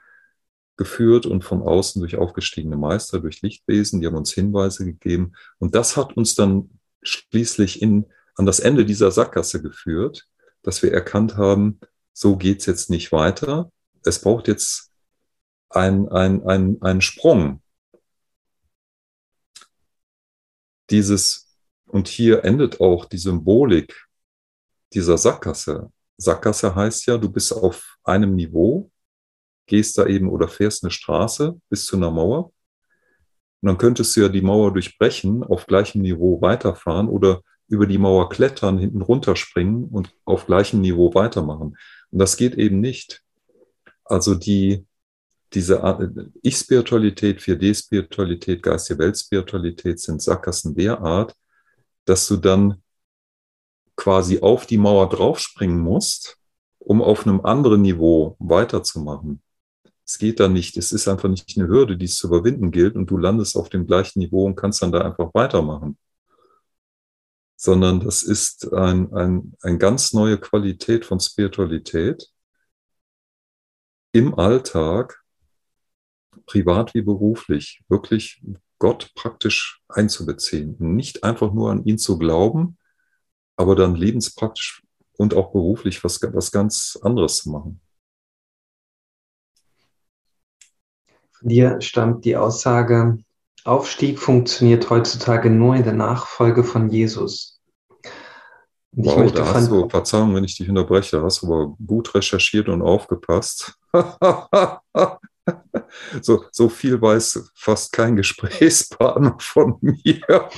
geführt 0.79 1.25
und 1.25 1.43
von 1.43 1.61
außen 1.61 1.99
durch 1.99 2.15
aufgestiegene 2.15 2.77
Meister, 2.77 3.19
durch 3.19 3.41
Lichtwesen, 3.41 3.99
die 3.99 4.07
haben 4.07 4.15
uns 4.15 4.31
Hinweise 4.31 4.85
gegeben. 4.85 5.33
Und 5.57 5.75
das 5.75 5.97
hat 5.97 6.15
uns 6.15 6.35
dann 6.35 6.69
schließlich 7.01 7.81
in, 7.81 8.05
an 8.35 8.45
das 8.45 8.61
Ende 8.61 8.85
dieser 8.85 9.11
Sackgasse 9.11 9.61
geführt, 9.61 10.29
dass 10.63 10.81
wir 10.81 10.93
erkannt 10.93 11.35
haben, 11.35 11.81
so 12.13 12.37
geht's 12.37 12.65
jetzt 12.65 12.89
nicht 12.89 13.11
weiter. 13.11 13.73
Es 14.05 14.21
braucht 14.21 14.47
jetzt 14.47 14.93
ein, 15.69 16.07
ein, 16.07 16.47
ein, 16.47 16.81
einen 16.81 17.01
Sprung. 17.01 17.61
Dieses, 20.89 21.57
und 21.87 22.07
hier 22.07 22.45
endet 22.45 22.79
auch 22.79 23.03
die 23.03 23.17
Symbolik 23.17 24.07
dieser 24.93 25.17
Sackgasse. 25.17 25.91
Sackgasse 26.15 26.73
heißt 26.73 27.05
ja, 27.07 27.17
du 27.17 27.29
bist 27.29 27.51
auf 27.51 27.97
einem 28.05 28.35
Niveau 28.35 28.89
gehst 29.69 29.97
da 29.97 30.05
eben 30.05 30.29
oder 30.29 30.49
fährst 30.49 30.83
eine 30.83 30.91
Straße 30.91 31.57
bis 31.69 31.85
zu 31.85 31.95
einer 31.95 32.11
Mauer. 32.11 32.51
Und 33.61 33.67
dann 33.67 33.77
könntest 33.77 34.15
du 34.15 34.21
ja 34.21 34.29
die 34.29 34.41
Mauer 34.41 34.73
durchbrechen, 34.73 35.43
auf 35.43 35.67
gleichem 35.67 36.01
Niveau 36.01 36.41
weiterfahren 36.41 37.07
oder 37.07 37.41
über 37.67 37.85
die 37.85 37.97
Mauer 37.97 38.29
klettern, 38.29 38.77
hinten 38.77 39.01
runterspringen 39.01 39.85
und 39.85 40.11
auf 40.25 40.47
gleichem 40.47 40.81
Niveau 40.81 41.13
weitermachen. 41.13 41.77
Und 42.11 42.19
das 42.19 42.35
geht 42.35 42.55
eben 42.55 42.79
nicht. 42.79 43.21
Also 44.03 44.33
die, 44.33 44.85
diese 45.53 45.81
Ich-Spiritualität, 46.41 47.39
4D-Spiritualität, 47.39 48.63
geistige 48.63 48.99
Weltspiritualität 48.99 49.99
sind 49.99 50.21
Sackgassen 50.21 50.75
der 50.75 50.99
Art, 50.99 51.35
dass 52.05 52.27
du 52.27 52.37
dann 52.37 52.81
quasi 53.95 54.39
auf 54.39 54.65
die 54.65 54.77
Mauer 54.77 55.09
draufspringen 55.09 55.79
musst, 55.79 56.37
um 56.79 57.01
auf 57.03 57.27
einem 57.27 57.41
anderen 57.41 57.81
Niveau 57.83 58.35
weiterzumachen. 58.39 59.43
Es 60.09 60.17
geht 60.17 60.39
da 60.39 60.47
nicht. 60.47 60.75
Es 60.75 60.91
ist 60.91 61.07
einfach 61.07 61.29
nicht 61.29 61.55
eine 61.55 61.67
Hürde, 61.67 61.95
die 61.95 62.05
es 62.05 62.17
zu 62.17 62.29
überwinden 62.29 62.71
gilt 62.71 62.95
und 62.95 63.11
du 63.11 63.15
landest 63.15 63.55
auf 63.55 63.69
dem 63.69 63.85
gleichen 63.85 64.17
Niveau 64.17 64.43
und 64.43 64.55
kannst 64.55 64.81
dann 64.81 64.91
da 64.91 65.01
einfach 65.01 65.35
weitermachen. 65.35 65.99
Sondern 67.55 67.99
das 67.99 68.23
ist 68.23 68.73
ein, 68.73 69.13
ein, 69.13 69.53
eine 69.61 69.77
ganz 69.77 70.11
neue 70.11 70.39
Qualität 70.39 71.05
von 71.05 71.19
Spiritualität 71.19 72.27
im 74.11 74.33
Alltag, 74.33 75.23
privat 76.47 76.95
wie 76.95 77.03
beruflich, 77.03 77.83
wirklich 77.87 78.41
Gott 78.79 79.11
praktisch 79.13 79.83
einzubeziehen. 79.89 80.75
Nicht 80.79 81.23
einfach 81.23 81.53
nur 81.53 81.69
an 81.69 81.83
ihn 81.85 81.99
zu 81.99 82.17
glauben, 82.17 82.79
aber 83.57 83.75
dann 83.75 83.93
lebenspraktisch 83.93 84.81
und 85.17 85.35
auch 85.35 85.51
beruflich 85.51 86.03
was, 86.03 86.19
was 86.33 86.51
ganz 86.51 86.97
anderes 87.03 87.43
zu 87.43 87.51
machen. 87.51 87.79
Dir 91.41 91.81
stammt 91.81 92.25
die 92.25 92.35
Aussage, 92.35 93.17
Aufstieg 93.65 94.19
funktioniert 94.19 94.89
heutzutage 94.89 95.49
nur 95.49 95.75
in 95.75 95.83
der 95.83 95.93
Nachfolge 95.93 96.63
von 96.63 96.89
Jesus. 96.89 97.59
Und 98.95 99.05
wow, 99.05 99.23
ich 99.25 99.33
da 99.33 99.53
hast 99.53 99.69
du, 99.69 99.87
Verzeihung, 99.87 100.33
wenn 100.33 100.43
ich 100.43 100.57
dich 100.57 100.67
unterbreche, 100.67 101.21
hast 101.21 101.43
du 101.43 101.47
aber 101.47 101.75
gut 101.85 102.15
recherchiert 102.15 102.69
und 102.69 102.81
aufgepasst. 102.81 103.77
so, 106.21 106.45
so 106.51 106.69
viel 106.69 106.99
weiß 107.01 107.51
fast 107.53 107.91
kein 107.91 108.15
Gesprächspartner 108.15 109.37
von 109.39 109.77
mir, 109.81 110.49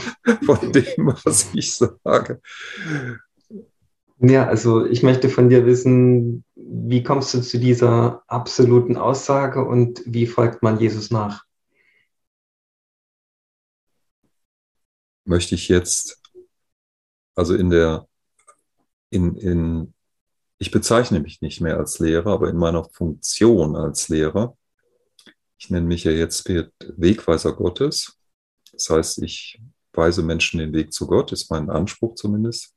von 0.45 0.71
dem, 0.71 1.13
was 1.23 1.49
ich 1.53 1.75
sage. 1.75 2.41
Ja, 4.19 4.47
also 4.47 4.85
ich 4.85 5.03
möchte 5.03 5.29
von 5.29 5.49
dir 5.49 5.65
wissen, 5.65 6.43
wie 6.73 7.03
kommst 7.03 7.33
du 7.33 7.41
zu 7.41 7.59
dieser 7.59 8.23
absoluten 8.27 8.95
Aussage 8.95 9.65
und 9.65 10.01
wie 10.05 10.25
folgt 10.25 10.63
man 10.63 10.79
Jesus 10.79 11.11
nach? 11.11 11.43
Möchte 15.25 15.55
ich 15.55 15.67
jetzt, 15.67 16.21
also 17.35 17.55
in 17.55 17.71
der, 17.71 18.07
in, 19.09 19.35
in, 19.35 19.93
ich 20.59 20.71
bezeichne 20.71 21.19
mich 21.19 21.41
nicht 21.41 21.59
mehr 21.59 21.77
als 21.77 21.99
Lehrer, 21.99 22.31
aber 22.31 22.49
in 22.49 22.57
meiner 22.57 22.85
Funktion 22.85 23.75
als 23.75 24.07
Lehrer, 24.07 24.57
ich 25.57 25.69
nenne 25.69 25.87
mich 25.87 26.05
ja 26.05 26.11
jetzt 26.11 26.47
Wegweiser 26.47 27.51
Gottes. 27.53 28.17
Das 28.71 28.89
heißt, 28.89 29.21
ich 29.23 29.61
weise 29.91 30.23
Menschen 30.23 30.59
den 30.61 30.73
Weg 30.73 30.93
zu 30.93 31.05
Gott, 31.05 31.33
ist 31.33 31.51
mein 31.51 31.69
Anspruch 31.69 32.15
zumindest. 32.15 32.73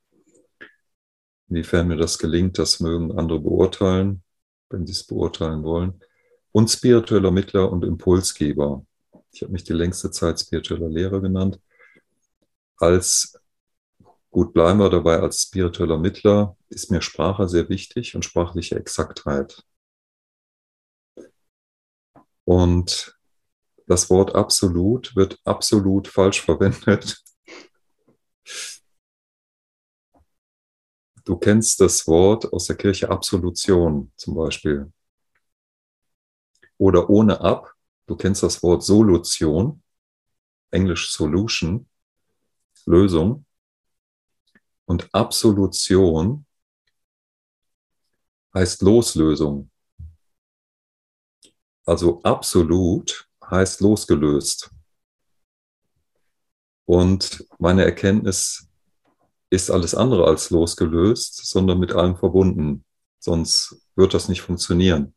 Inwiefern 1.55 1.87
mir 1.87 1.97
das 1.97 2.19
gelingt, 2.19 2.59
das 2.59 2.81
mögen 2.81 3.17
andere 3.17 3.39
beurteilen, 3.39 4.25
wenn 4.71 4.85
sie 4.89 4.93
es 4.93 5.07
beurteilen 5.07 5.63
wollen. 5.63 6.01
Und 6.51 6.69
spiritueller 6.69 7.31
Mittler 7.31 7.71
und 7.71 7.85
Impulsgeber. 7.85 8.85
Ich 9.31 9.43
habe 9.43 9.53
mich 9.53 9.63
die 9.63 9.73
längste 9.73 10.11
Zeit 10.11 10.41
spiritueller 10.41 10.89
Lehrer 10.89 11.21
genannt. 11.21 11.61
Als, 12.77 13.39
gut 14.33 14.53
bleiben 14.53 14.81
wir 14.81 14.91
dabei, 14.91 15.21
als 15.21 15.43
spiritueller 15.43 15.97
Mittler 15.97 16.57
ist 16.71 16.91
mir 16.91 17.01
Sprache 17.01 17.49
sehr 17.49 17.69
wichtig 17.69 18.17
und 18.17 18.25
sprachliche 18.25 18.75
Exaktheit. 18.75 19.63
Und 22.43 23.17
das 23.87 24.11
Wort 24.11 24.35
absolut 24.35 25.15
wird 25.15 25.39
absolut 25.45 26.09
falsch 26.09 26.41
verwendet. 26.41 27.23
Du 31.25 31.39
kennst 31.39 31.81
das 31.81 32.07
Wort 32.07 32.53
aus 32.53 32.67
der 32.67 32.77
Kirche 32.77 33.09
Absolution 33.09 34.13
zum 34.17 34.35
Beispiel. 34.35 34.93
Oder 36.77 37.09
ohne 37.09 37.41
ab. 37.41 37.73
Du 38.07 38.15
kennst 38.15 38.43
das 38.43 38.63
Wort 38.63 38.83
Solution, 38.83 39.83
Englisch 40.71 41.11
Solution, 41.11 41.89
Lösung. 42.85 43.47
Und 44.85 45.09
Absolution 45.15 46.45
heißt 48.53 48.83
Loslösung. 48.83 49.71
Also 51.87 52.23
absolut 52.23 53.27
heißt 53.51 53.81
losgelöst. 53.81 54.71
Und 56.85 57.47
meine 57.59 57.85
Erkenntnis 57.85 58.69
ist 59.55 59.71
alles 59.71 59.95
andere 59.95 60.27
als 60.27 60.51
losgelöst, 60.51 61.47
sondern 61.47 61.79
mit 61.79 61.93
allem 61.93 62.17
verbunden. 62.17 62.85
Sonst 63.19 63.81
wird 63.95 64.13
das 64.13 64.29
nicht 64.29 64.43
funktionieren. 64.43 65.15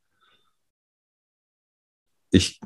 Ich 2.29 2.59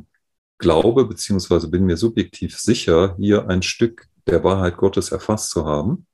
glaube 0.58 1.06
beziehungsweise 1.06 1.70
bin 1.70 1.86
mir 1.86 1.98
subjektiv 1.98 2.60
sicher, 2.60 3.16
hier 3.18 3.48
ein 3.48 3.62
Stück 3.62 4.08
der 4.28 4.44
Wahrheit 4.44 4.78
Gottes 4.78 5.12
erfasst 5.12 5.50
zu 5.50 5.66
haben. 5.66 6.08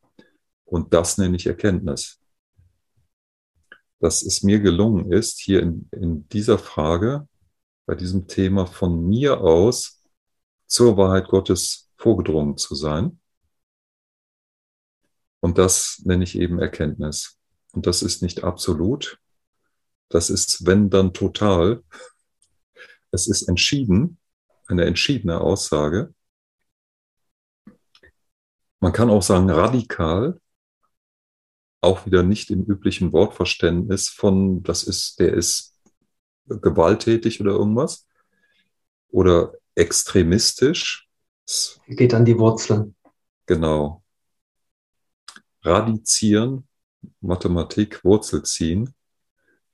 Und 0.66 0.94
das 0.94 1.18
nenne 1.18 1.36
ich 1.36 1.48
Erkenntnis. 1.48 2.20
Dass 4.00 4.22
es 4.22 4.44
mir 4.44 4.60
gelungen 4.60 5.12
ist, 5.12 5.40
hier 5.40 5.62
in, 5.62 5.90
in 5.92 6.30
dieser 6.30 6.60
Frage, 6.60 7.28
bei 7.86 7.96
diesem 7.96 8.28
Thema 8.28 8.66
von 8.68 9.08
mir 9.08 9.42
aus 9.42 10.04
zur 10.68 10.98
Wahrheit 10.98 11.30
Gottes 11.30 11.90
vorgedrungen 11.98 12.58
zu 12.58 12.76
sein 12.76 13.20
und 15.48 15.58
das 15.58 16.02
nenne 16.04 16.26
ich 16.26 16.38
eben 16.38 16.60
Erkenntnis. 16.60 17.40
Und 17.72 17.88
das 17.88 18.02
ist 18.02 18.22
nicht 18.22 18.44
absolut. 18.44 19.18
Das 20.10 20.30
ist, 20.30 20.66
wenn 20.66 20.90
dann 20.90 21.14
total. 21.14 21.86
Es 23.12 23.28
ist 23.28 23.44
entschieden, 23.44 24.20
eine 24.68 24.84
entschiedene 24.84 25.40
Aussage. 25.40 26.14
Man 28.82 28.92
kann 28.92 29.10
auch 29.10 29.22
sagen 29.22 29.50
radikal, 29.50 30.38
auch 31.80 32.06
wieder 32.06 32.24
nicht 32.24 32.52
im 32.52 32.66
üblichen 32.66 33.14
Wortverständnis 33.14 34.10
von, 34.10 34.64
das 34.64 34.84
ist, 34.84 35.18
der 35.22 35.34
ist 35.34 35.80
gewalttätig 36.48 37.40
oder 37.40 37.52
irgendwas. 37.52 38.06
Oder 39.08 39.54
extremistisch. 39.76 41.08
Geht 41.88 42.14
an 42.14 42.26
die 42.26 42.38
Wurzeln. 42.38 42.98
Genau. 43.46 44.04
Radizieren, 45.68 46.66
Mathematik, 47.20 48.02
Wurzel 48.06 48.44
ziehen. 48.44 48.94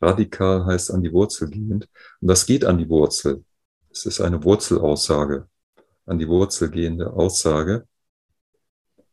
Radikal 0.02 0.66
heißt 0.66 0.90
an 0.90 1.04
die 1.04 1.14
Wurzel 1.14 1.52
gehend. 1.52 1.88
Und 2.20 2.28
das 2.28 2.48
geht 2.48 2.66
an 2.66 2.80
die 2.80 2.90
Wurzel. 2.90 3.46
Es 3.92 4.08
ist 4.08 4.20
eine 4.20 4.44
Wurzelaussage, 4.44 5.48
an 6.08 6.18
die 6.18 6.28
Wurzel 6.28 6.72
gehende 6.72 7.14
Aussage. 7.14 7.88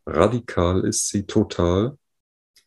Radikal 0.07 0.87
ist 0.87 1.09
sie 1.09 1.27
total 1.27 1.99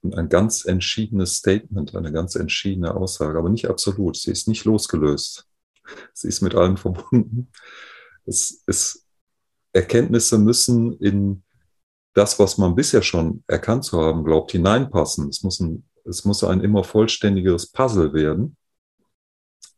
und 0.04 0.14
ein 0.14 0.30
ganz 0.30 0.66
entschiedenes 0.66 1.38
Statement, 1.38 1.96
eine 1.96 2.12
ganz 2.12 2.36
entschiedene 2.36 2.94
Aussage, 2.94 3.40
aber 3.40 3.50
nicht 3.50 3.68
absolut. 3.68 4.16
Sie 4.16 4.30
ist 4.30 4.48
nicht 4.48 4.66
losgelöst. 4.66 5.48
Sie 6.14 6.28
ist 6.28 6.42
mit 6.42 6.54
allem 6.54 6.78
verbunden. 6.78 7.50
Es, 8.26 8.62
es, 8.68 9.08
Erkenntnisse 9.72 10.38
müssen 10.38 10.94
in 11.00 11.44
das, 12.14 12.40
was 12.40 12.58
man 12.58 12.76
bisher 12.76 13.02
schon 13.02 13.44
erkannt 13.48 13.86
zu 13.86 14.00
haben 14.00 14.24
glaubt, 14.24 14.52
hineinpassen. 14.52 15.30
Es 15.30 15.44
muss 15.44 15.60
ein, 15.60 15.88
es 16.06 16.26
muss 16.26 16.44
ein 16.44 16.62
immer 16.62 16.84
vollständigeres 16.84 17.72
Puzzle 17.72 18.14
werden. 18.14 18.58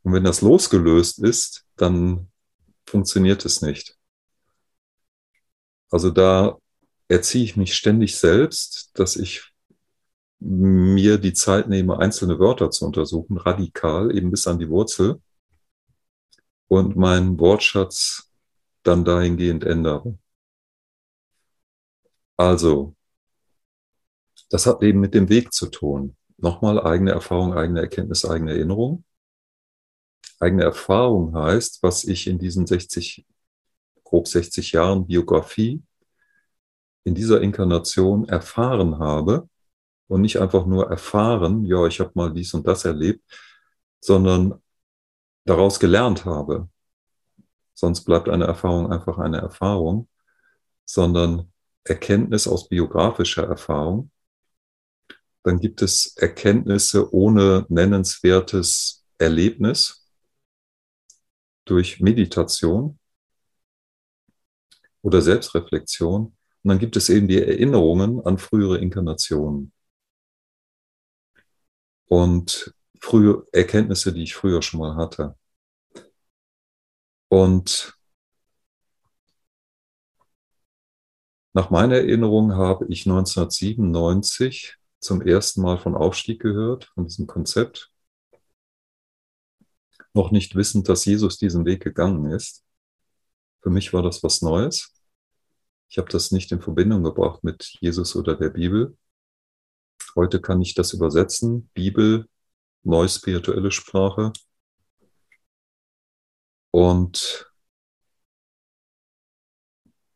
Und 0.03 0.13
wenn 0.13 0.23
das 0.23 0.41
losgelöst 0.41 1.19
ist, 1.19 1.65
dann 1.77 2.27
funktioniert 2.85 3.45
es 3.45 3.61
nicht. 3.61 3.97
Also 5.89 6.11
da 6.11 6.57
erziehe 7.07 7.43
ich 7.43 7.55
mich 7.55 7.75
ständig 7.75 8.17
selbst, 8.17 8.91
dass 8.95 9.15
ich 9.15 9.51
mir 10.39 11.17
die 11.17 11.33
Zeit 11.33 11.69
nehme, 11.69 11.97
einzelne 11.99 12.39
Wörter 12.39 12.69
zu 12.69 12.85
untersuchen, 12.85 13.37
radikal, 13.37 14.15
eben 14.15 14.31
bis 14.31 14.47
an 14.47 14.59
die 14.59 14.69
Wurzel, 14.69 15.21
und 16.67 16.95
meinen 16.95 17.39
Wortschatz 17.39 18.31
dann 18.83 19.05
dahingehend 19.05 19.63
ändere. 19.63 20.17
Also, 22.37 22.95
das 24.49 24.65
hat 24.65 24.81
eben 24.83 24.99
mit 24.99 25.13
dem 25.13 25.29
Weg 25.29 25.53
zu 25.53 25.67
tun. 25.67 26.15
Nochmal 26.37 26.81
eigene 26.85 27.11
Erfahrung, 27.11 27.53
eigene 27.53 27.81
Erkenntnis, 27.81 28.25
eigene 28.25 28.51
Erinnerung. 28.51 29.03
Eigene 30.39 30.63
Erfahrung 30.63 31.33
heißt, 31.35 31.81
was 31.81 32.03
ich 32.03 32.27
in 32.27 32.37
diesen 32.39 32.67
60, 32.67 33.25
grob 34.03 34.27
60 34.27 34.73
Jahren 34.73 35.07
Biografie 35.07 35.81
in 37.05 37.15
dieser 37.15 37.41
Inkarnation 37.41 38.27
erfahren 38.27 38.99
habe 38.99 39.47
und 40.07 40.21
nicht 40.21 40.39
einfach 40.39 40.65
nur 40.65 40.89
erfahren, 40.89 41.63
ja, 41.63 41.85
ich 41.87 41.99
habe 41.99 42.11
mal 42.15 42.33
dies 42.33 42.53
und 42.53 42.67
das 42.67 42.83
erlebt, 42.85 43.23
sondern 44.01 44.61
daraus 45.45 45.79
gelernt 45.79 46.25
habe. 46.25 46.69
Sonst 47.73 48.03
bleibt 48.03 48.29
eine 48.29 48.45
Erfahrung 48.45 48.91
einfach 48.91 49.17
eine 49.19 49.37
Erfahrung, 49.37 50.07
sondern 50.85 51.51
Erkenntnis 51.85 52.47
aus 52.47 52.67
biografischer 52.67 53.47
Erfahrung. 53.47 54.11
Dann 55.43 55.59
gibt 55.59 55.81
es 55.81 56.15
Erkenntnisse 56.17 57.13
ohne 57.13 57.65
nennenswertes 57.69 59.05
Erlebnis 59.19 60.09
durch 61.65 61.99
Meditation 61.99 62.99
oder 65.03 65.21
Selbstreflexion. 65.21 66.25
Und 66.25 66.35
dann 66.69 66.79
gibt 66.79 66.95
es 66.95 67.09
eben 67.09 67.27
die 67.27 67.41
Erinnerungen 67.41 68.25
an 68.25 68.39
frühere 68.39 68.79
Inkarnationen. 68.79 69.71
Und 72.07 72.73
frühe 72.99 73.45
Erkenntnisse, 73.51 74.11
die 74.13 74.23
ich 74.23 74.35
früher 74.35 74.63
schon 74.63 74.79
mal 74.79 74.95
hatte. 74.95 75.35
Und 77.29 77.95
Nach 81.55 81.69
meiner 81.69 81.95
Erinnerung 81.95 82.55
habe 82.55 82.85
ich 82.89 83.05
1997 83.05 84.75
zum 84.99 85.21
ersten 85.21 85.61
Mal 85.61 85.77
von 85.77 85.95
Aufstieg 85.95 86.41
gehört, 86.41 86.91
von 86.93 87.05
diesem 87.05 87.27
Konzept. 87.27 87.93
Noch 90.13 90.31
nicht 90.31 90.55
wissend, 90.55 90.89
dass 90.89 91.05
Jesus 91.05 91.37
diesen 91.37 91.63
Weg 91.63 91.81
gegangen 91.81 92.29
ist. 92.29 92.65
Für 93.61 93.69
mich 93.69 93.93
war 93.93 94.03
das 94.03 94.21
was 94.21 94.41
Neues. 94.41 95.01
Ich 95.87 95.97
habe 95.97 96.09
das 96.09 96.31
nicht 96.31 96.51
in 96.51 96.61
Verbindung 96.61 97.03
gebracht 97.03 97.41
mit 97.45 97.77
Jesus 97.79 98.17
oder 98.17 98.35
der 98.35 98.49
Bibel. 98.49 98.97
Heute 100.13 100.41
kann 100.41 100.61
ich 100.61 100.73
das 100.73 100.91
übersetzen. 100.91 101.69
Bibel, 101.73 102.27
neu 102.83 103.07
spirituelle 103.07 103.71
Sprache. 103.71 104.33
Und 106.71 107.49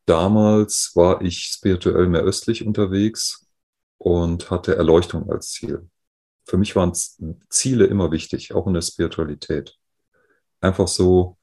Damals 0.10 0.95
war 0.95 1.22
ich 1.22 1.43
spirituell 1.43 2.08
mehr 2.08 2.22
östlich 2.22 2.65
unterwegs 2.65 3.48
und 4.00 4.50
hatte 4.50 4.76
Erleuchtung 4.76 5.30
als 5.30 5.52
Ziel. 5.52 5.88
Für 6.48 6.58
mich 6.58 6.76
waren 6.76 6.95
Ziele 6.95 7.86
immer 7.86 8.10
wichtig, 8.10 8.56
auch 8.56 8.65
in 8.65 8.74
der 8.74 8.82
Spiritualität. 8.82 9.78
Einfach 10.62 10.88
so 10.88 11.38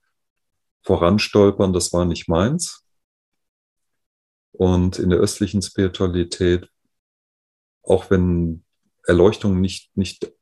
voranstolpern, 0.83 1.73
das 1.73 1.93
war 1.93 2.07
nicht 2.07 2.27
meins. 2.29 2.85
Und 4.51 4.99
in 4.99 5.11
der 5.11 5.21
östlichen 5.21 5.63
Spiritualität, 5.63 6.69
auch 7.85 8.11
wenn 8.11 8.65
Erleuchtung 9.05 9.61
nicht, 9.61 9.97
nicht 9.97 10.33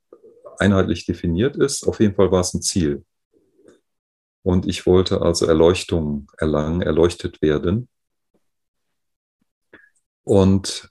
einheitlich 0.56 1.04
definiert 1.04 1.56
ist, 1.56 1.86
auf 1.86 2.00
jeden 2.00 2.14
Fall 2.14 2.32
war 2.32 2.40
es 2.40 2.54
ein 2.54 2.62
Ziel. 2.62 3.04
Und 4.42 4.66
ich 4.66 4.86
wollte 4.86 5.20
also 5.20 5.44
Erleuchtung 5.44 6.32
erlangen, 6.38 6.80
erleuchtet 6.80 7.42
werden. 7.42 7.90
Und 10.24 10.90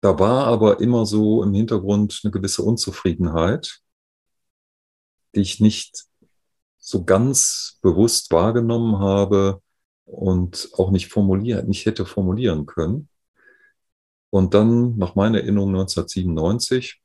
da 0.00 0.18
war 0.18 0.46
aber 0.46 0.80
immer 0.80 1.06
so 1.06 1.42
im 1.42 1.54
Hintergrund 1.54 2.20
eine 2.22 2.30
gewisse 2.30 2.62
Unzufriedenheit, 2.62 3.80
die 5.34 5.40
ich 5.40 5.60
nicht 5.60 6.04
so 6.78 7.04
ganz 7.04 7.78
bewusst 7.82 8.30
wahrgenommen 8.30 8.98
habe 8.98 9.62
und 10.04 10.68
auch 10.74 10.90
nicht 10.90 11.08
formuliert, 11.08 11.66
nicht 11.66 11.86
hätte 11.86 12.04
formulieren 12.04 12.66
können. 12.66 13.08
Und 14.30 14.52
dann, 14.52 14.96
nach 14.98 15.14
meiner 15.14 15.38
Erinnerung 15.38 15.70
1997, 15.70 17.00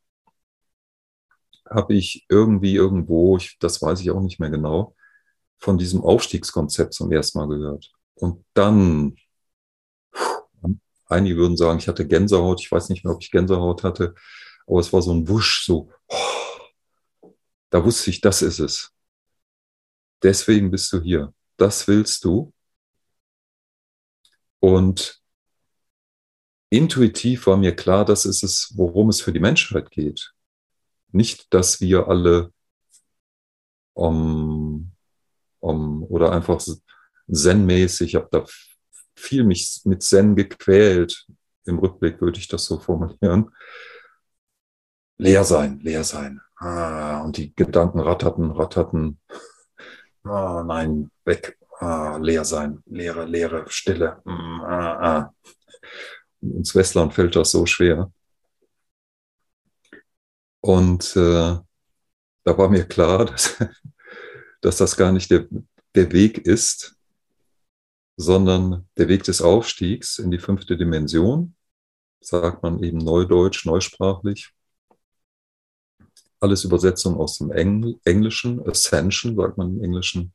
habe 1.69 1.93
ich 1.93 2.25
irgendwie 2.27 2.75
irgendwo, 2.75 3.37
ich, 3.37 3.57
das 3.59 3.81
weiß 3.81 4.01
ich 4.01 4.11
auch 4.11 4.21
nicht 4.21 4.39
mehr 4.39 4.49
genau, 4.49 4.95
von 5.59 5.77
diesem 5.77 6.01
Aufstiegskonzept 6.01 6.93
zum 6.93 7.11
ersten 7.11 7.37
Mal 7.37 7.47
gehört. 7.47 7.91
Und 8.15 8.43
dann 8.53 9.15
Einige 11.09 11.37
würden 11.37 11.57
sagen, 11.57 11.79
ich 11.79 11.87
hatte 11.87 12.07
Gänsehaut. 12.07 12.61
Ich 12.61 12.71
weiß 12.71 12.89
nicht 12.89 13.03
mehr, 13.03 13.13
ob 13.13 13.21
ich 13.21 13.31
Gänsehaut 13.31 13.83
hatte, 13.83 14.15
aber 14.67 14.79
es 14.79 14.93
war 14.93 15.01
so 15.01 15.11
ein 15.11 15.27
Wusch, 15.27 15.65
so. 15.65 15.91
Oh, 16.07 17.31
da 17.71 17.83
wusste 17.83 18.11
ich, 18.11 18.21
das 18.21 18.41
ist 18.41 18.59
es. 18.59 18.91
Deswegen 20.23 20.71
bist 20.71 20.93
du 20.93 21.01
hier. 21.01 21.33
Das 21.57 21.87
willst 21.87 22.23
du. 22.23 22.53
Und 24.59 25.21
intuitiv 26.69 27.47
war 27.47 27.57
mir 27.57 27.75
klar, 27.75 28.05
das 28.05 28.25
ist 28.25 28.43
es, 28.43 28.71
worum 28.75 29.09
es 29.09 29.21
für 29.21 29.33
die 29.33 29.39
Menschheit 29.39 29.89
geht. 29.91 30.33
Nicht, 31.11 31.53
dass 31.53 31.81
wir 31.81 32.07
alle 32.07 32.53
um, 33.93 34.91
um, 35.59 36.03
oder 36.03 36.31
einfach 36.31 36.61
zen-mäßig, 37.31 38.09
ich 38.09 38.15
habe 38.15 38.29
da 38.31 38.45
viel 39.19 39.43
mich 39.43 39.81
mit 39.85 40.03
Zen 40.03 40.35
gequält. 40.35 41.27
Im 41.65 41.79
Rückblick 41.79 42.21
würde 42.21 42.39
ich 42.39 42.47
das 42.47 42.65
so 42.65 42.79
formulieren. 42.79 43.51
Leer 45.17 45.43
sein, 45.43 45.79
leer 45.81 46.03
sein. 46.03 46.41
Ah, 46.57 47.21
und 47.21 47.37
die 47.37 47.53
Gedanken 47.55 47.99
ratterten, 47.99 48.51
ratterten. 48.51 49.19
Ah, 50.23 50.63
nein, 50.65 51.11
weg. 51.25 51.57
Ah, 51.79 52.17
leer 52.17 52.43
sein, 52.45 52.81
leere, 52.85 53.25
leere, 53.25 53.65
Stille. 53.69 54.21
Mm, 54.25 54.61
ah, 54.61 54.99
ah. 55.01 55.33
Ins 56.41 56.75
Westland 56.75 57.13
fällt 57.13 57.35
das 57.35 57.51
so 57.51 57.65
schwer. 57.65 58.11
Und 60.61 61.15
äh, 61.15 61.57
da 62.43 62.57
war 62.57 62.69
mir 62.69 62.85
klar, 62.85 63.25
dass, 63.25 63.57
dass 64.61 64.77
das 64.77 64.95
gar 64.97 65.11
nicht 65.11 65.31
der, 65.31 65.47
der 65.95 66.11
Weg 66.11 66.39
ist, 66.39 66.98
sondern 68.21 68.85
der 68.97 69.07
Weg 69.07 69.23
des 69.23 69.41
Aufstiegs 69.41 70.19
in 70.19 70.29
die 70.29 70.39
fünfte 70.39 70.75
Dimension, 70.75 71.55
sagt 72.19 72.63
man 72.63 72.83
eben 72.83 72.97
neudeutsch, 72.97 73.65
neusprachlich. 73.65 74.51
Alles 76.41 76.65
Übersetzung 76.65 77.15
aus 77.15 77.37
dem 77.37 77.49
Engl 77.49 77.97
Englischen, 78.03 78.59
Ascension, 78.67 79.37
sagt 79.37 79.57
man 79.57 79.69
im 79.69 79.83
Englischen. 79.85 80.33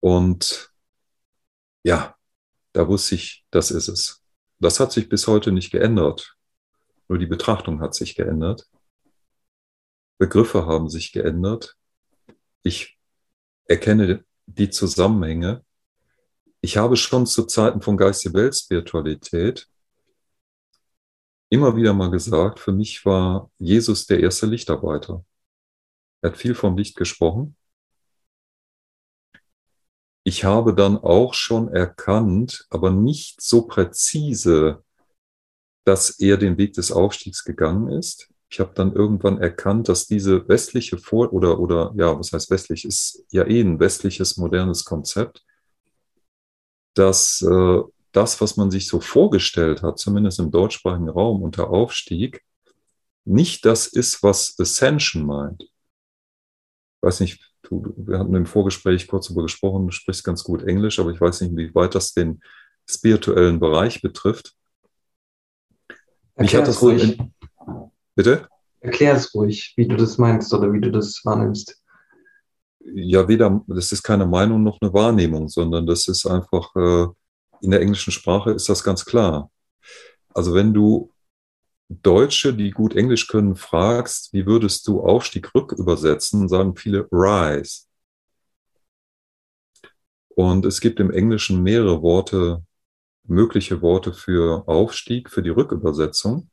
Und 0.00 0.72
ja, 1.84 2.16
da 2.72 2.88
wusste 2.88 3.14
ich, 3.14 3.44
das 3.52 3.70
ist 3.70 3.86
es. 3.86 4.20
Das 4.58 4.80
hat 4.80 4.90
sich 4.90 5.08
bis 5.08 5.28
heute 5.28 5.52
nicht 5.52 5.70
geändert. 5.70 6.36
Nur 7.06 7.18
die 7.18 7.26
Betrachtung 7.26 7.80
hat 7.80 7.94
sich 7.94 8.16
geändert. 8.16 8.68
Begriffe 10.18 10.66
haben 10.66 10.88
sich 10.88 11.12
geändert. 11.12 11.76
Ich 12.64 12.98
erkenne 13.66 14.24
die 14.46 14.70
Zusammenhänge. 14.70 15.64
Ich 16.62 16.76
habe 16.76 16.96
schon 16.96 17.26
zu 17.26 17.44
Zeiten 17.46 17.80
von 17.80 17.96
geistige 17.96 18.34
Weltspiritualität 18.34 19.68
immer 21.48 21.74
wieder 21.76 21.92
mal 21.92 22.10
gesagt, 22.10 22.60
für 22.60 22.72
mich 22.72 23.04
war 23.04 23.50
Jesus 23.58 24.06
der 24.06 24.20
erste 24.20 24.46
Lichtarbeiter. 24.46 25.24
Er 26.22 26.30
hat 26.30 26.36
viel 26.38 26.54
vom 26.54 26.76
Licht 26.76 26.96
gesprochen. 26.96 27.56
Ich 30.22 30.44
habe 30.44 30.74
dann 30.74 30.98
auch 30.98 31.34
schon 31.34 31.68
erkannt, 31.68 32.66
aber 32.70 32.90
nicht 32.90 33.40
so 33.40 33.62
präzise, 33.62 34.84
dass 35.84 36.10
er 36.20 36.36
den 36.36 36.58
Weg 36.58 36.74
des 36.74 36.92
Aufstiegs 36.92 37.42
gegangen 37.42 37.88
ist. 37.88 38.28
Ich 38.50 38.60
habe 38.60 38.72
dann 38.74 38.92
irgendwann 38.92 39.38
erkannt, 39.40 39.88
dass 39.88 40.06
diese 40.06 40.46
westliche 40.46 40.98
Vor- 40.98 41.32
oder, 41.32 41.58
oder, 41.58 41.92
ja, 41.96 42.18
was 42.18 42.32
heißt 42.32 42.50
westlich, 42.50 42.84
ist 42.84 43.24
ja 43.30 43.46
eh 43.46 43.60
ein 43.60 43.80
westliches, 43.80 44.36
modernes 44.36 44.84
Konzept, 44.84 45.44
dass 46.94 47.42
äh, 47.42 47.80
das, 48.12 48.40
was 48.40 48.56
man 48.56 48.70
sich 48.70 48.88
so 48.88 49.00
vorgestellt 49.00 49.82
hat, 49.82 49.98
zumindest 49.98 50.40
im 50.40 50.50
deutschsprachigen 50.50 51.08
Raum 51.08 51.42
unter 51.42 51.70
Aufstieg, 51.70 52.42
nicht 53.24 53.64
das 53.64 53.86
ist, 53.86 54.22
was 54.22 54.58
Ascension 54.58 55.24
meint. 55.24 55.62
Ich 55.62 57.02
weiß 57.02 57.20
nicht, 57.20 57.50
du, 57.62 57.94
wir 57.96 58.18
hatten 58.18 58.34
im 58.34 58.46
Vorgespräch 58.46 59.06
kurz 59.06 59.28
darüber 59.28 59.42
gesprochen, 59.42 59.86
du 59.86 59.92
sprichst 59.92 60.24
ganz 60.24 60.42
gut 60.42 60.62
Englisch, 60.64 60.98
aber 60.98 61.10
ich 61.10 61.20
weiß 61.20 61.42
nicht, 61.42 61.56
wie 61.56 61.74
weit 61.74 61.94
das 61.94 62.12
den 62.12 62.42
spirituellen 62.88 63.60
Bereich 63.60 64.02
betrifft. 64.02 64.54
Mich 66.36 66.54
hat 66.54 66.66
das 66.66 66.82
ruhig. 66.82 67.18
In, 67.18 67.34
bitte? 68.14 68.48
Erklär 68.80 69.14
es 69.14 69.34
ruhig, 69.34 69.74
wie 69.76 69.86
du 69.86 69.96
das 69.96 70.18
meinst 70.18 70.52
oder 70.54 70.72
wie 70.72 70.80
du 70.80 70.90
das 70.90 71.22
wahrnimmst. 71.24 71.79
Ja, 72.80 73.28
weder, 73.28 73.62
das 73.66 73.92
ist 73.92 74.02
keine 74.02 74.26
Meinung 74.26 74.62
noch 74.62 74.78
eine 74.80 74.92
Wahrnehmung, 74.92 75.48
sondern 75.48 75.86
das 75.86 76.08
ist 76.08 76.26
einfach, 76.26 76.74
äh, 76.76 77.06
in 77.62 77.70
der 77.70 77.80
englischen 77.80 78.12
Sprache 78.12 78.52
ist 78.52 78.68
das 78.68 78.82
ganz 78.82 79.04
klar. 79.04 79.50
Also 80.34 80.54
wenn 80.54 80.72
du 80.72 81.12
Deutsche, 81.88 82.54
die 82.54 82.70
gut 82.70 82.94
Englisch 82.94 83.26
können, 83.26 83.56
fragst, 83.56 84.32
wie 84.32 84.46
würdest 84.46 84.86
du 84.86 85.02
Aufstieg 85.02 85.54
rückübersetzen, 85.54 86.48
sagen 86.48 86.76
viele 86.76 87.08
Rise. 87.10 87.86
Und 90.28 90.64
es 90.64 90.80
gibt 90.80 91.00
im 91.00 91.10
Englischen 91.10 91.62
mehrere 91.62 92.02
Worte, 92.02 92.64
mögliche 93.24 93.82
Worte 93.82 94.12
für 94.12 94.66
Aufstieg, 94.68 95.30
für 95.30 95.42
die 95.42 95.50
Rückübersetzung. 95.50 96.49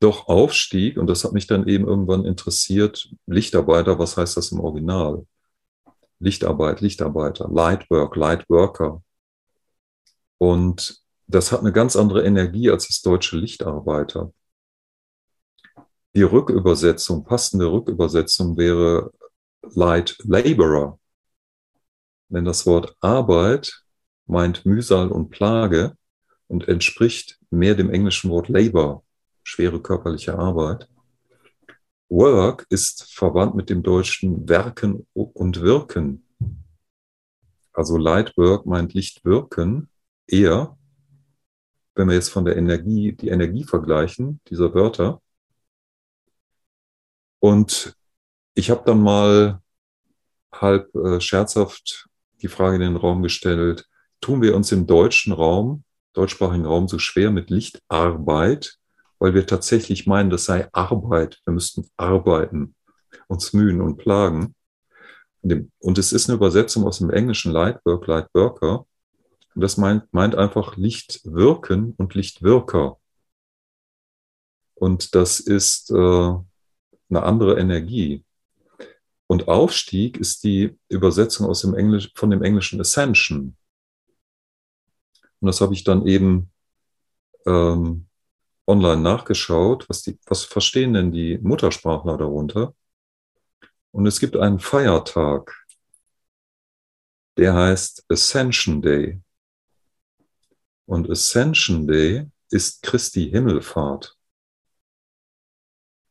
Doch 0.00 0.28
Aufstieg, 0.28 0.98
und 0.98 1.06
das 1.06 1.24
hat 1.24 1.32
mich 1.32 1.46
dann 1.46 1.66
eben 1.66 1.86
irgendwann 1.86 2.24
interessiert, 2.24 3.08
Lichtarbeiter, 3.26 3.98
was 3.98 4.16
heißt 4.16 4.36
das 4.36 4.52
im 4.52 4.60
Original? 4.60 5.26
Lichtarbeit, 6.18 6.80
Lichtarbeiter, 6.80 7.48
Lightwork, 7.50 8.16
Lightworker. 8.16 9.02
Und 10.38 11.02
das 11.26 11.50
hat 11.50 11.60
eine 11.60 11.72
ganz 11.72 11.96
andere 11.96 12.24
Energie 12.24 12.70
als 12.70 12.88
das 12.88 13.02
deutsche 13.02 13.36
Lichtarbeiter. 13.36 14.32
Die 16.14 16.22
Rückübersetzung, 16.22 17.24
passende 17.24 17.70
Rückübersetzung 17.70 18.56
wäre 18.56 19.12
Light 19.74 20.16
Laborer. 20.24 20.98
Denn 22.28 22.44
das 22.44 22.66
Wort 22.66 22.96
Arbeit 23.00 23.82
meint 24.26 24.64
Mühsal 24.64 25.10
und 25.10 25.30
Plage 25.30 25.96
und 26.48 26.68
entspricht 26.68 27.38
mehr 27.50 27.74
dem 27.74 27.90
englischen 27.90 28.30
Wort 28.30 28.48
Labor, 28.48 29.04
schwere 29.46 29.80
körperliche 29.80 30.36
Arbeit. 30.36 30.88
Work 32.08 32.66
ist 32.68 33.14
verwandt 33.14 33.54
mit 33.54 33.70
dem 33.70 33.82
deutschen 33.82 34.48
Werken 34.48 35.06
und 35.14 35.60
Wirken. 35.60 36.26
Also 37.72 37.96
Light 37.96 38.36
Work 38.36 38.66
meint 38.66 38.92
Licht 38.94 39.24
wirken 39.24 39.88
eher, 40.26 40.76
wenn 41.94 42.08
wir 42.08 42.14
jetzt 42.14 42.30
von 42.30 42.44
der 42.44 42.56
Energie, 42.56 43.12
die 43.12 43.28
Energie 43.28 43.62
vergleichen, 43.62 44.40
dieser 44.48 44.74
Wörter. 44.74 45.22
Und 47.38 47.96
ich 48.54 48.70
habe 48.70 48.82
dann 48.84 49.00
mal 49.00 49.62
halb 50.52 50.92
äh, 50.96 51.20
scherzhaft 51.20 52.08
die 52.42 52.48
Frage 52.48 52.76
in 52.76 52.82
den 52.82 52.96
Raum 52.96 53.22
gestellt, 53.22 53.88
tun 54.20 54.42
wir 54.42 54.56
uns 54.56 54.72
im 54.72 54.86
deutschen 54.86 55.32
Raum, 55.32 55.84
deutschsprachigen 56.14 56.66
Raum 56.66 56.88
so 56.88 56.98
schwer 56.98 57.30
mit 57.30 57.50
Lichtarbeit, 57.50 58.78
weil 59.18 59.34
wir 59.34 59.46
tatsächlich 59.46 60.06
meinen, 60.06 60.30
das 60.30 60.44
sei 60.44 60.68
Arbeit. 60.72 61.40
Wir 61.44 61.52
müssten 61.52 61.88
arbeiten, 61.96 62.74
uns 63.28 63.52
mühen 63.52 63.80
und 63.80 63.96
plagen. 63.96 64.54
Und 65.42 65.98
es 65.98 66.12
ist 66.12 66.28
eine 66.28 66.36
Übersetzung 66.36 66.84
aus 66.84 66.98
dem 66.98 67.10
englischen 67.10 67.52
Lightwork, 67.52 68.06
Lightworker. 68.06 68.86
Und 69.54 69.60
das 69.62 69.76
meint, 69.76 70.12
meint 70.12 70.34
einfach 70.34 70.76
Lichtwirken 70.76 71.94
und 71.96 72.14
Lichtwirker. 72.14 72.98
Und 74.74 75.14
das 75.14 75.40
ist 75.40 75.90
äh, 75.90 75.94
eine 75.94 77.22
andere 77.22 77.58
Energie. 77.58 78.24
Und 79.26 79.48
Aufstieg 79.48 80.18
ist 80.18 80.44
die 80.44 80.78
Übersetzung 80.88 81.46
aus 81.46 81.62
dem 81.62 81.74
Englisch, 81.74 82.12
von 82.14 82.30
dem 82.30 82.42
englischen 82.42 82.80
Ascension. 82.80 83.56
Und 85.40 85.46
das 85.46 85.60
habe 85.60 85.74
ich 85.74 85.84
dann 85.84 86.06
eben 86.06 86.50
ähm, 87.46 88.06
online 88.66 89.02
nachgeschaut, 89.02 89.88
was, 89.88 90.02
die, 90.02 90.18
was 90.26 90.44
verstehen 90.44 90.94
denn 90.94 91.12
die 91.12 91.38
Muttersprachler 91.38 92.18
darunter? 92.18 92.74
Und 93.92 94.06
es 94.06 94.20
gibt 94.20 94.36
einen 94.36 94.58
Feiertag, 94.58 95.66
der 97.36 97.54
heißt 97.54 98.04
Ascension 98.10 98.82
Day. 98.82 99.20
Und 100.86 101.10
Ascension 101.10 101.86
Day 101.86 102.30
ist 102.50 102.82
Christi 102.82 103.30
Himmelfahrt. 103.30 104.16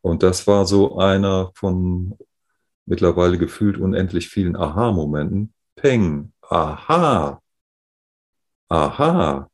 Und 0.01 0.23
das 0.23 0.45
war 0.45 0.65
so 0.65 0.99
einer 0.99 1.51
von 1.55 2.17
mittlerweile 2.85 3.37
gefühlt 3.37 3.77
unendlich 3.77 4.29
vielen 4.29 4.55
Aha-Momenten. 4.55 5.53
Peng, 5.75 6.31
aha, 6.41 7.41
aha, 8.69 9.49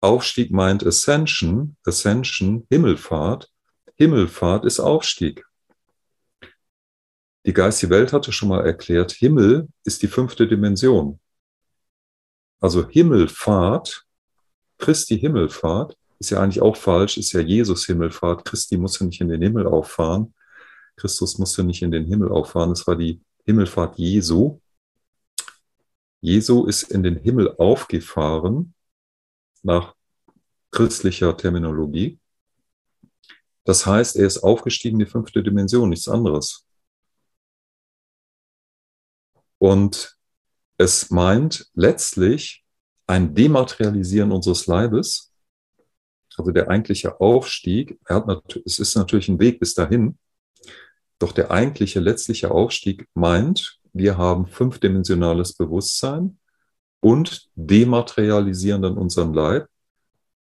Aufstieg 0.00 0.52
meint 0.52 0.86
Ascension, 0.86 1.76
Ascension, 1.84 2.66
Himmelfahrt. 2.70 3.50
Himmelfahrt 3.96 4.64
ist 4.64 4.78
Aufstieg. 4.78 5.44
Die 7.46 7.52
geistige 7.52 7.90
Welt 7.90 8.12
hatte 8.12 8.30
schon 8.32 8.50
mal 8.50 8.64
erklärt, 8.64 9.12
Himmel 9.12 9.68
ist 9.84 10.02
die 10.02 10.08
fünfte 10.08 10.46
Dimension. 10.46 11.18
Also 12.60 12.88
Himmelfahrt, 12.88 14.04
Christi 14.78 15.18
Himmelfahrt, 15.18 15.96
ist 16.20 16.30
ja 16.30 16.40
eigentlich 16.40 16.62
auch 16.62 16.76
falsch, 16.76 17.16
ist 17.16 17.32
ja 17.32 17.40
Jesus 17.40 17.86
Himmelfahrt. 17.86 18.44
Christi 18.44 18.76
musste 18.76 19.04
nicht 19.04 19.20
in 19.20 19.28
den 19.28 19.42
Himmel 19.42 19.66
auffahren. 19.66 20.34
Christus 20.96 21.38
musste 21.38 21.64
nicht 21.64 21.82
in 21.82 21.90
den 21.90 22.06
Himmel 22.06 22.30
auffahren. 22.30 22.72
Es 22.72 22.86
war 22.86 22.96
die 22.96 23.20
Himmelfahrt 23.46 23.98
Jesu. 23.98 24.60
Jesu 26.20 26.66
ist 26.66 26.84
in 26.84 27.04
den 27.04 27.16
Himmel 27.16 27.54
aufgefahren 27.56 28.74
nach 29.62 29.94
christlicher 30.70 31.36
Terminologie. 31.36 32.18
Das 33.64 33.84
heißt, 33.84 34.16
er 34.16 34.26
ist 34.26 34.38
aufgestiegen 34.38 34.98
in 34.98 35.06
die 35.06 35.10
fünfte 35.10 35.42
Dimension, 35.42 35.90
nichts 35.90 36.08
anderes. 36.08 36.66
Und 39.58 40.16
es 40.78 41.10
meint 41.10 41.68
letztlich 41.74 42.64
ein 43.06 43.34
Dematerialisieren 43.34 44.32
unseres 44.32 44.66
Leibes, 44.66 45.32
also 46.36 46.52
der 46.52 46.68
eigentliche 46.68 47.20
Aufstieg. 47.20 47.98
Es 48.64 48.78
ist 48.78 48.94
natürlich 48.94 49.28
ein 49.28 49.40
Weg 49.40 49.58
bis 49.58 49.74
dahin, 49.74 50.18
doch 51.18 51.32
der 51.32 51.50
eigentliche 51.50 51.98
letztliche 52.00 52.52
Aufstieg 52.52 53.08
meint, 53.14 53.80
wir 53.92 54.16
haben 54.16 54.46
fünfdimensionales 54.46 55.54
Bewusstsein, 55.54 56.38
und 57.00 57.48
dematerialisieren 57.54 58.82
dann 58.82 58.98
unseren 58.98 59.34
Leib 59.34 59.68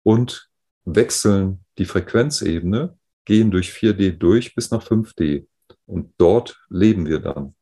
und 0.03 0.49
wechseln 0.85 1.63
die 1.77 1.85
Frequenzebene, 1.85 2.97
gehen 3.25 3.51
durch 3.51 3.69
4D 3.71 4.17
durch 4.17 4.55
bis 4.55 4.71
nach 4.71 4.83
5D 4.83 5.45
und 5.85 6.13
dort 6.17 6.59
leben 6.69 7.05
wir 7.05 7.19
dann. 7.19 7.55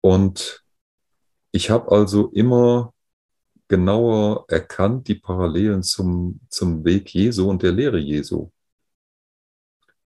Und 0.00 0.64
ich 1.52 1.70
habe 1.70 1.92
also 1.92 2.28
immer 2.30 2.92
genauer 3.68 4.44
erkannt 4.48 5.08
die 5.08 5.14
Parallelen 5.14 5.82
zum, 5.82 6.40
zum 6.48 6.84
Weg 6.84 7.12
Jesu 7.14 7.48
und 7.48 7.62
der 7.62 7.72
Lehre 7.72 7.98
Jesu. 7.98 8.50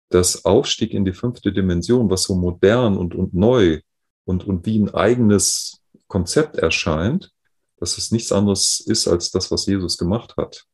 Das 0.09 0.45
Aufstieg 0.45 0.93
in 0.93 1.05
die 1.05 1.13
fünfte 1.13 1.51
Dimension, 1.51 2.09
was 2.09 2.23
so 2.23 2.35
modern 2.35 2.97
und, 2.97 3.15
und 3.15 3.33
neu 3.33 3.81
und, 4.25 4.45
und 4.45 4.65
wie 4.65 4.79
ein 4.79 4.93
eigenes 4.93 5.81
Konzept 6.07 6.57
erscheint, 6.57 7.33
dass 7.77 7.97
es 7.97 8.11
nichts 8.11 8.31
anderes 8.31 8.79
ist 8.79 9.07
als 9.07 9.31
das, 9.31 9.51
was 9.51 9.65
Jesus 9.65 9.97
gemacht 9.97 10.35
hat, 10.37 10.65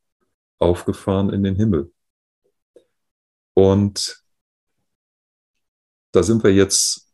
aufgefahren 0.60 1.32
in 1.32 1.44
den 1.44 1.56
Himmel. 1.56 1.92
Und 3.54 4.24
da 6.12 6.24
sind 6.24 6.44
wir 6.44 6.54
jetzt 6.54 7.12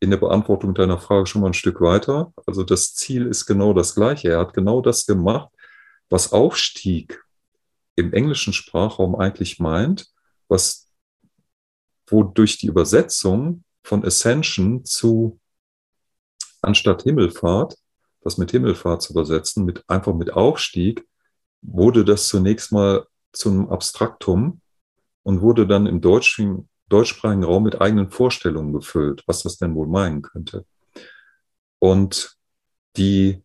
in 0.00 0.10
der 0.10 0.16
Beantwortung 0.16 0.74
deiner 0.74 0.98
Frage 0.98 1.26
schon 1.26 1.42
mal 1.42 1.48
ein 1.48 1.54
Stück 1.54 1.80
weiter. 1.80 2.32
Also 2.46 2.64
das 2.64 2.94
Ziel 2.94 3.26
ist 3.26 3.46
genau 3.46 3.74
das 3.74 3.94
gleiche. 3.94 4.30
Er 4.30 4.40
hat 4.40 4.54
genau 4.54 4.80
das 4.80 5.06
gemacht, 5.06 5.50
was 6.08 6.32
Aufstieg 6.32 7.22
im 7.96 8.12
englischen 8.12 8.52
Sprachraum 8.52 9.14
eigentlich 9.14 9.58
meint, 9.58 10.10
was 10.48 10.90
wodurch 12.06 12.58
die 12.58 12.66
Übersetzung 12.66 13.64
von 13.82 14.04
Ascension 14.04 14.84
zu 14.84 15.39
anstatt 16.62 17.02
Himmelfahrt, 17.02 17.76
das 18.22 18.38
mit 18.38 18.50
Himmelfahrt 18.50 19.02
zu 19.02 19.12
übersetzen, 19.12 19.64
mit 19.64 19.84
einfach 19.88 20.14
mit 20.14 20.32
Aufstieg, 20.32 21.06
wurde 21.62 22.04
das 22.04 22.28
zunächst 22.28 22.72
mal 22.72 23.06
zu 23.32 23.50
einem 23.50 23.68
Abstraktum 23.68 24.60
und 25.22 25.40
wurde 25.40 25.66
dann 25.66 25.86
im 25.86 26.00
deutschen, 26.00 26.68
deutschsprachigen 26.88 27.44
Raum 27.44 27.64
mit 27.64 27.80
eigenen 27.80 28.10
Vorstellungen 28.10 28.72
gefüllt, 28.72 29.22
was 29.26 29.42
das 29.42 29.58
denn 29.58 29.74
wohl 29.74 29.86
meinen 29.86 30.22
könnte. 30.22 30.64
Und 31.78 32.36
die, 32.96 33.42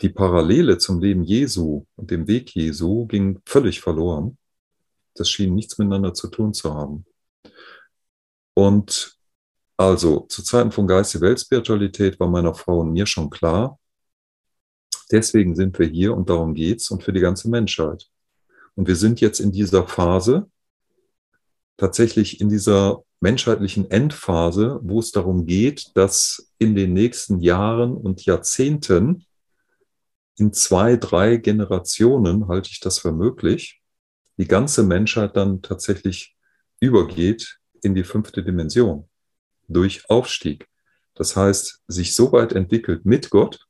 die 0.00 0.08
Parallele 0.08 0.78
zum 0.78 1.00
Leben 1.00 1.22
Jesu 1.22 1.84
und 1.96 2.10
dem 2.10 2.26
Weg 2.26 2.54
Jesu 2.54 3.06
ging 3.06 3.40
völlig 3.44 3.80
verloren. 3.80 4.38
Das 5.14 5.28
schien 5.28 5.54
nichts 5.54 5.78
miteinander 5.78 6.14
zu 6.14 6.28
tun 6.28 6.54
zu 6.54 6.74
haben. 6.74 7.04
Und 8.54 9.18
also 9.82 10.20
zu 10.28 10.42
Zeiten 10.42 10.70
von 10.70 10.86
Geist, 10.86 11.20
Weltspiritualität 11.20 12.18
war 12.20 12.28
meiner 12.28 12.54
Frau 12.54 12.80
und 12.80 12.92
mir 12.92 13.06
schon 13.06 13.30
klar, 13.30 13.78
deswegen 15.10 15.56
sind 15.56 15.78
wir 15.78 15.86
hier 15.86 16.14
und 16.14 16.30
darum 16.30 16.54
geht's 16.54 16.90
und 16.90 17.02
für 17.02 17.12
die 17.12 17.20
ganze 17.20 17.50
Menschheit. 17.50 18.08
Und 18.74 18.88
wir 18.88 18.96
sind 18.96 19.20
jetzt 19.20 19.40
in 19.40 19.52
dieser 19.52 19.86
Phase, 19.86 20.48
tatsächlich 21.76 22.40
in 22.40 22.48
dieser 22.48 23.02
menschheitlichen 23.20 23.90
Endphase, 23.90 24.78
wo 24.82 25.00
es 25.00 25.10
darum 25.10 25.46
geht, 25.46 25.90
dass 25.94 26.52
in 26.58 26.74
den 26.74 26.92
nächsten 26.92 27.40
Jahren 27.40 27.96
und 27.96 28.24
Jahrzehnten, 28.24 29.26
in 30.38 30.52
zwei, 30.52 30.96
drei 30.96 31.36
Generationen 31.36 32.48
halte 32.48 32.70
ich 32.70 32.80
das 32.80 33.00
für 33.00 33.12
möglich, 33.12 33.82
die 34.38 34.48
ganze 34.48 34.82
Menschheit 34.82 35.36
dann 35.36 35.60
tatsächlich 35.60 36.36
übergeht 36.80 37.58
in 37.82 37.94
die 37.94 38.04
fünfte 38.04 38.42
Dimension 38.42 39.08
durch 39.68 40.08
Aufstieg. 40.10 40.68
Das 41.14 41.36
heißt, 41.36 41.82
sich 41.88 42.14
so 42.14 42.32
weit 42.32 42.52
entwickelt 42.52 43.04
mit 43.04 43.30
Gott, 43.30 43.66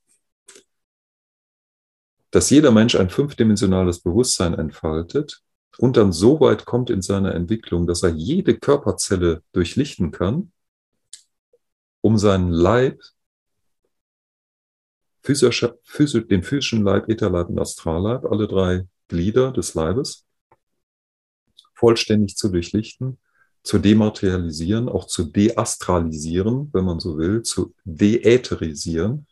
dass 2.31 2.51
jeder 2.51 2.71
Mensch 2.71 2.95
ein 2.95 3.11
fünfdimensionales 3.11 4.01
Bewusstsein 4.01 4.55
entfaltet 4.55 5.43
und 5.79 5.97
dann 5.97 6.13
so 6.13 6.41
weit 6.41 6.65
kommt 6.65 6.91
in 6.91 7.03
seiner 7.03 7.35
Entwicklung, 7.35 7.87
dass 7.87 8.03
er 8.03 8.11
jede 8.11 8.59
Körperzelle 8.59 9.43
durchlichten 9.53 10.11
kann, 10.11 10.53
um 12.01 12.19
seinen 12.19 12.51
Leib, 12.51 13.01
den 15.25 16.43
physischen 16.43 16.83
Leib, 16.83 17.09
Ätherleib 17.09 17.49
und 17.49 17.59
Astralleib, 17.59 18.25
alle 18.25 18.49
drei 18.49 18.89
Glieder 19.09 19.53
des 19.53 19.75
Leibes, 19.75 20.27
vollständig 21.75 22.37
zu 22.37 22.49
durchlichten, 22.49 23.19
zu 23.63 23.79
dematerialisieren, 23.79 24.89
auch 24.89 25.07
zu 25.07 25.25
deastralisieren, 25.25 26.71
wenn 26.73 26.85
man 26.85 27.01
so 27.01 27.17
will, 27.19 27.43
zu 27.43 27.75
deätherisieren. 27.85 29.27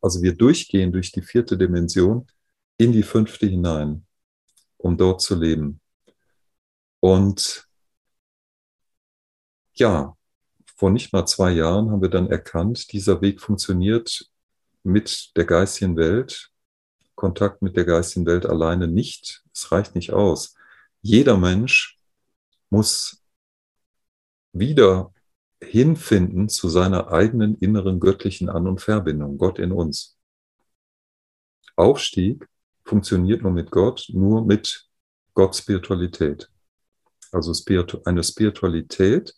Also 0.00 0.22
wir 0.22 0.34
durchgehen 0.34 0.92
durch 0.92 1.12
die 1.12 1.22
vierte 1.22 1.56
Dimension 1.56 2.26
in 2.78 2.92
die 2.92 3.02
fünfte 3.02 3.46
hinein 3.46 4.06
um 4.78 4.96
dort 4.96 5.20
zu 5.20 5.34
leben. 5.34 5.80
Und 7.00 7.66
ja, 9.74 10.16
vor 10.76 10.90
nicht 10.90 11.12
mal 11.12 11.26
zwei 11.26 11.52
Jahren 11.52 11.90
haben 11.90 12.02
wir 12.02 12.08
dann 12.08 12.30
erkannt, 12.30 12.92
dieser 12.92 13.20
Weg 13.20 13.40
funktioniert 13.40 14.30
mit 14.82 15.36
der 15.36 15.44
geistigen 15.44 15.96
Welt, 15.96 16.50
Kontakt 17.14 17.62
mit 17.62 17.76
der 17.76 17.84
geistigen 17.84 18.26
Welt 18.26 18.44
alleine 18.44 18.86
nicht. 18.86 19.42
Es 19.54 19.72
reicht 19.72 19.94
nicht 19.94 20.12
aus. 20.12 20.54
Jeder 21.00 21.38
Mensch 21.38 21.98
muss 22.68 23.22
wieder 24.58 25.12
hinfinden 25.62 26.48
zu 26.48 26.68
seiner 26.68 27.12
eigenen 27.12 27.56
inneren 27.56 28.00
göttlichen 28.00 28.48
An- 28.48 28.66
und 28.66 28.80
Verbindung, 28.80 29.38
Gott 29.38 29.58
in 29.58 29.72
uns. 29.72 30.16
Aufstieg 31.76 32.46
funktioniert 32.84 33.42
nur 33.42 33.52
mit 33.52 33.70
Gott, 33.70 34.06
nur 34.12 34.44
mit 34.44 34.88
Gott-Spiritualität. 35.34 36.50
Also 37.32 37.52
eine 38.04 38.22
Spiritualität, 38.22 39.34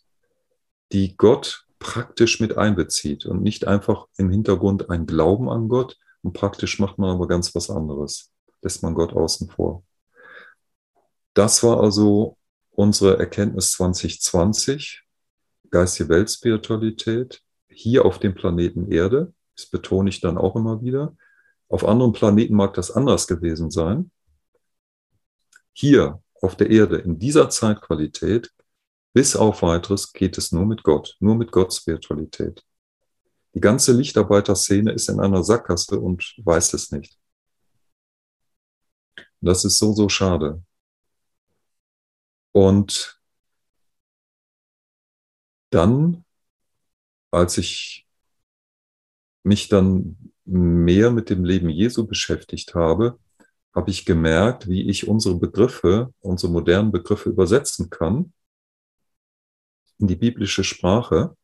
die 0.91 1.17
Gott 1.17 1.65
praktisch 1.79 2.39
mit 2.39 2.57
einbezieht 2.57 3.25
und 3.25 3.41
nicht 3.41 3.67
einfach 3.67 4.07
im 4.17 4.29
Hintergrund 4.29 4.89
ein 4.89 5.05
Glauben 5.05 5.49
an 5.49 5.69
Gott 5.69 5.97
und 6.21 6.33
praktisch 6.33 6.79
macht 6.79 6.97
man 6.97 7.09
aber 7.09 7.27
ganz 7.27 7.55
was 7.55 7.69
anderes. 7.69 8.31
Lässt 8.61 8.83
man 8.83 8.93
Gott 8.93 9.13
außen 9.13 9.49
vor. 9.49 9.83
Das 11.33 11.63
war 11.63 11.79
also 11.79 12.37
unsere 12.71 13.17
Erkenntnis 13.17 13.71
2020, 13.73 15.03
geistige 15.69 16.09
Weltspiritualität, 16.09 17.41
hier 17.67 18.05
auf 18.05 18.19
dem 18.19 18.35
Planeten 18.35 18.91
Erde. 18.91 19.33
Das 19.55 19.67
betone 19.67 20.09
ich 20.09 20.21
dann 20.21 20.37
auch 20.37 20.55
immer 20.55 20.81
wieder. 20.81 21.15
Auf 21.67 21.85
anderen 21.85 22.13
Planeten 22.13 22.55
mag 22.55 22.73
das 22.73 22.91
anders 22.91 23.27
gewesen 23.27 23.69
sein. 23.69 24.11
Hier 25.73 26.21
auf 26.41 26.55
der 26.55 26.69
Erde, 26.69 26.97
in 26.97 27.19
dieser 27.19 27.49
Zeitqualität, 27.49 28.51
bis 29.13 29.35
auf 29.35 29.61
weiteres 29.61 30.13
geht 30.13 30.37
es 30.37 30.51
nur 30.51 30.65
mit 30.65 30.83
Gott, 30.83 31.15
nur 31.19 31.35
mit 31.35 31.51
Gottes 31.51 31.77
Spiritualität. 31.77 32.63
Die 33.53 33.59
ganze 33.59 33.93
Lichtarbeiterszene 33.93 34.91
ist 34.91 35.09
in 35.09 35.19
einer 35.19 35.43
Sackgasse 35.43 35.99
und 35.99 36.35
weiß 36.37 36.73
es 36.73 36.91
nicht. 36.91 37.17
Das 39.41 39.65
ist 39.65 39.79
so, 39.79 39.93
so 39.93 40.09
schade. 40.09 40.61
Und 42.51 43.18
dann, 45.69 46.25
als 47.31 47.57
ich 47.57 48.07
mich 49.43 49.69
dann 49.69 50.33
mehr 50.45 51.11
mit 51.11 51.29
dem 51.29 51.45
Leben 51.45 51.69
Jesu 51.69 52.07
beschäftigt 52.07 52.75
habe, 52.75 53.19
habe 53.73 53.91
ich 53.91 54.05
gemerkt, 54.05 54.67
wie 54.67 54.89
ich 54.89 55.07
unsere 55.07 55.35
Begriffe, 55.35 56.13
unsere 56.21 56.51
modernen 56.51 56.91
Begriffe 56.91 57.29
übersetzen 57.29 57.89
kann 57.89 58.33
in 59.99 60.07
die 60.07 60.15
biblische 60.15 60.63
Sprache. 60.63 61.35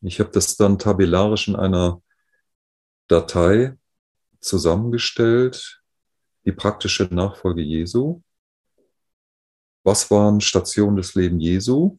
Ich 0.00 0.18
habe 0.18 0.30
das 0.30 0.56
dann 0.56 0.78
tabellarisch 0.78 1.48
in 1.48 1.56
einer 1.56 2.02
Datei 3.06 3.76
zusammengestellt, 4.40 5.82
die 6.46 6.52
praktische 6.52 7.04
Nachfolge 7.04 7.60
Jesu. 7.60 8.22
Was 9.82 10.10
waren 10.10 10.40
Stationen 10.40 10.96
des 10.96 11.14
Lebens 11.14 11.42
Jesu? 11.42 11.98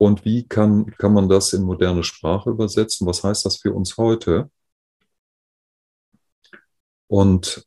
Und 0.00 0.24
wie 0.24 0.48
kann, 0.48 0.86
kann 0.96 1.12
man 1.12 1.28
das 1.28 1.52
in 1.52 1.62
moderne 1.62 2.04
Sprache 2.04 2.48
übersetzen? 2.48 3.06
Was 3.06 3.22
heißt 3.22 3.44
das 3.44 3.58
für 3.58 3.74
uns 3.74 3.98
heute? 3.98 4.50
Und 7.06 7.66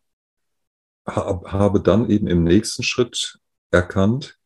habe 1.06 1.80
dann 1.80 2.10
eben 2.10 2.26
im 2.26 2.43
nächsten 2.43 2.82
Schritt 2.82 3.38
erkannt, 3.69 4.39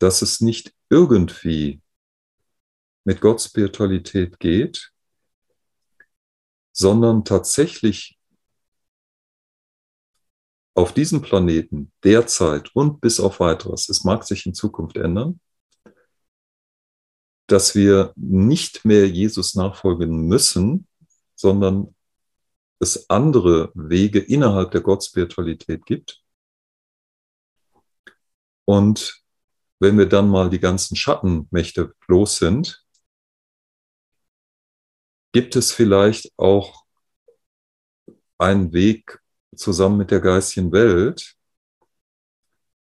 dass 0.00 0.20
es 0.20 0.40
nicht 0.40 0.74
irgendwie 0.90 1.80
mit 3.04 3.20
Gott 3.20 3.40
Spiritualität 3.40 4.40
geht, 4.40 4.90
sondern 6.72 7.24
tatsächlich 7.24 8.18
auf 10.74 10.92
diesem 10.92 11.22
Planeten 11.22 11.92
derzeit 12.02 12.74
und 12.74 13.00
bis 13.00 13.20
auf 13.20 13.38
weiteres, 13.38 13.88
es 13.88 14.02
mag 14.02 14.24
sich 14.24 14.44
in 14.44 14.54
Zukunft 14.54 14.96
ändern, 14.96 15.38
dass 17.48 17.74
wir 17.74 18.12
nicht 18.14 18.84
mehr 18.84 19.08
Jesus 19.08 19.54
nachfolgen 19.54 20.28
müssen, 20.28 20.86
sondern 21.34 21.94
es 22.78 23.08
andere 23.08 23.72
Wege 23.74 24.20
innerhalb 24.20 24.70
der 24.70 24.82
Gottspiritualität 24.82 25.84
gibt. 25.86 26.22
Und 28.66 29.22
wenn 29.80 29.96
wir 29.96 30.06
dann 30.06 30.28
mal 30.28 30.50
die 30.50 30.60
ganzen 30.60 30.94
Schattenmächte 30.94 31.94
los 32.06 32.36
sind, 32.36 32.84
gibt 35.32 35.56
es 35.56 35.72
vielleicht 35.72 36.30
auch 36.36 36.84
einen 38.36 38.72
Weg 38.74 39.20
zusammen 39.56 39.96
mit 39.96 40.10
der 40.10 40.20
geistigen 40.20 40.70
Welt, 40.70 41.34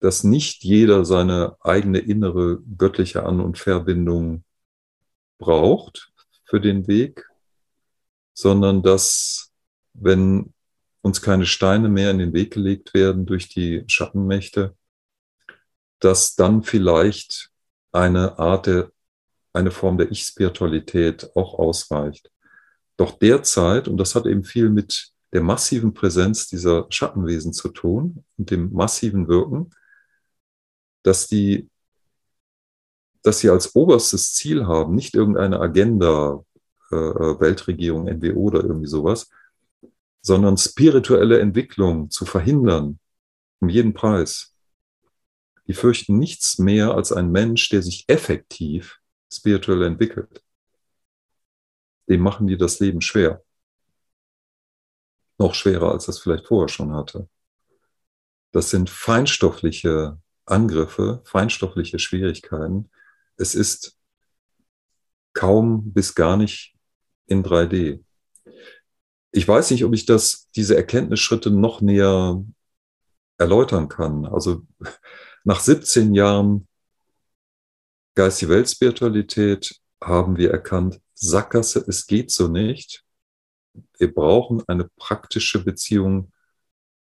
dass 0.01 0.25
nicht 0.25 0.65
jeder 0.65 1.05
seine 1.05 1.57
eigene 1.61 1.99
innere 1.99 2.63
göttliche 2.79 3.25
An- 3.25 3.41
und 3.41 3.59
Verbindung 3.59 4.45
braucht 5.39 6.13
für 6.45 6.61
den 6.61 6.87
Weg, 6.87 7.29
sondern 8.35 8.83
dass, 8.83 9.53
wenn 9.93 10.53
uns 11.03 11.21
keine 11.21 11.47
Steine 11.47 11.89
mehr 11.89 12.11
in 12.11 12.19
den 12.19 12.33
Weg 12.33 12.53
gelegt 12.53 12.95
werden 12.95 13.27
durch 13.27 13.49
die 13.49 13.85
Schattenmächte, 13.87 14.77
dass 16.01 16.35
dann 16.35 16.63
vielleicht 16.63 17.51
eine 17.93 18.39
Art 18.39 18.67
der, 18.67 18.91
eine 19.53 19.71
Form 19.71 19.99
der 19.99 20.11
Ich-Spiritualität 20.11 21.31
auch 21.37 21.59
ausreicht. 21.59 22.31
Doch 22.97 23.19
derzeit, 23.19 23.89
und 23.89 23.97
das 23.97 24.15
hat 24.15 24.27
eben 24.27 24.45
viel 24.45 24.69
mit 24.69 25.13
der 25.33 25.43
massiven 25.43 25.95
Präsenz 25.95 26.49
dieser 26.49 26.87
Schattenwesen 26.91 27.53
zu 27.53 27.69
tun 27.69 28.25
und 28.39 28.51
dem 28.51 28.73
massiven 28.73 29.29
Wirken, 29.29 29.71
dass 31.03 31.27
die, 31.27 31.69
dass 33.25 33.41
sie 33.41 33.51
als 33.51 33.75
oberstes 33.75 34.35
Ziel 34.35 34.67
haben, 34.67 34.95
nicht 34.95 35.15
irgendeine 35.15 35.59
Agenda, 35.59 36.45
äh, 36.93 36.97
äh 36.97 37.41
Weltregierung, 37.41 38.07
NWO 38.07 38.43
oder 38.43 38.63
irgendwie 38.63 38.87
sowas, 38.87 39.31
sondern 40.21 40.57
spirituelle 40.59 41.41
Entwicklung 41.41 42.11
zu 42.11 42.27
verhindern, 42.27 43.01
um 43.61 43.69
jeden 43.71 43.95
Preis. 43.95 44.55
Die 45.67 45.73
fürchten 45.73 46.19
nichts 46.19 46.59
mehr 46.59 46.95
als 46.95 47.13
ein 47.13 47.33
Mensch, 47.33 47.71
der 47.71 47.83
sich 47.83 48.05
effektiv 48.09 49.01
spirituell 49.33 49.83
entwickelt. 49.83 50.45
Dem 52.09 52.21
machen 52.21 52.47
die 52.47 52.59
das 52.59 52.79
Leben 52.79 53.01
schwer. 53.01 53.43
Noch 55.39 55.55
schwerer, 55.55 55.93
als 55.93 56.05
das 56.05 56.19
vielleicht 56.19 56.47
vorher 56.47 56.69
schon 56.69 56.93
hatte. 56.93 57.27
Das 58.53 58.69
sind 58.69 58.91
feinstoffliche 58.91 60.19
Angriffe, 60.45 61.23
feinstoffliche 61.25 61.99
Schwierigkeiten. 61.99 62.91
Es 63.37 63.55
ist 63.55 63.97
kaum 65.33 65.93
bis 65.93 66.15
gar 66.15 66.37
nicht 66.37 66.77
in 67.27 67.43
3D 67.43 68.05
ich 69.35 69.49
weiß 69.49 69.73
nicht, 69.73 69.85
ob 69.85 69.93
ich 69.95 70.07
das, 70.07 70.49
diese 70.55 70.77
Erkenntnisschritte 70.77 71.51
noch 71.51 71.81
näher 71.81 72.43
erläutern 73.37 73.89
kann. 73.89 74.27
Also 74.27 74.63
nach 75.45 75.61
17 75.61 76.15
Jahren 76.15 76.69
Geist 78.15 78.41
die 78.41 78.49
Weltspiritualität 78.49 79.81
haben 80.01 80.37
wir 80.37 80.53
erkannt, 80.53 81.01
Sackgasse, 81.15 81.85
es 81.89 82.07
geht 82.07 82.31
so 82.31 82.47
nicht. 82.47 83.03
Wir 83.99 84.15
brauchen 84.15 84.63
eine 84.69 84.89
praktische 84.97 85.65
Beziehung, 85.65 86.31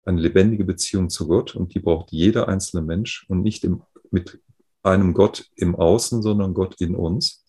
eine 0.06 0.22
lebendige 0.22 0.64
Beziehung 0.64 1.10
zu 1.10 1.28
Gott 1.28 1.54
und 1.54 1.74
die 1.74 1.80
braucht 1.80 2.14
jeder 2.14 2.48
einzelne 2.48 2.82
Mensch 2.82 3.26
und 3.28 3.42
nicht 3.42 3.66
im, 3.66 3.84
mit 4.10 4.40
einem 4.84 5.14
Gott 5.14 5.50
im 5.56 5.76
Außen, 5.76 6.22
sondern 6.22 6.54
Gott 6.54 6.80
in 6.82 6.96
uns. 6.96 7.46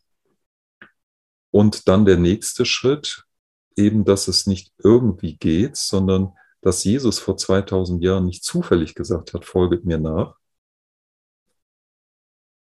Und 1.51 1.89
dann 1.89 2.05
der 2.05 2.17
nächste 2.17 2.65
Schritt, 2.65 3.25
eben, 3.77 4.05
dass 4.05 4.29
es 4.29 4.47
nicht 4.47 4.73
irgendwie 4.79 5.37
geht, 5.37 5.77
sondern 5.77 6.33
dass 6.61 6.85
Jesus 6.85 7.19
vor 7.19 7.37
2000 7.37 8.03
Jahren 8.03 8.27
nicht 8.27 8.45
zufällig 8.45 8.95
gesagt 8.95 9.35
hat, 9.35 9.45
folget 9.45 9.85
mir 9.85 9.99
nach, 9.99 10.37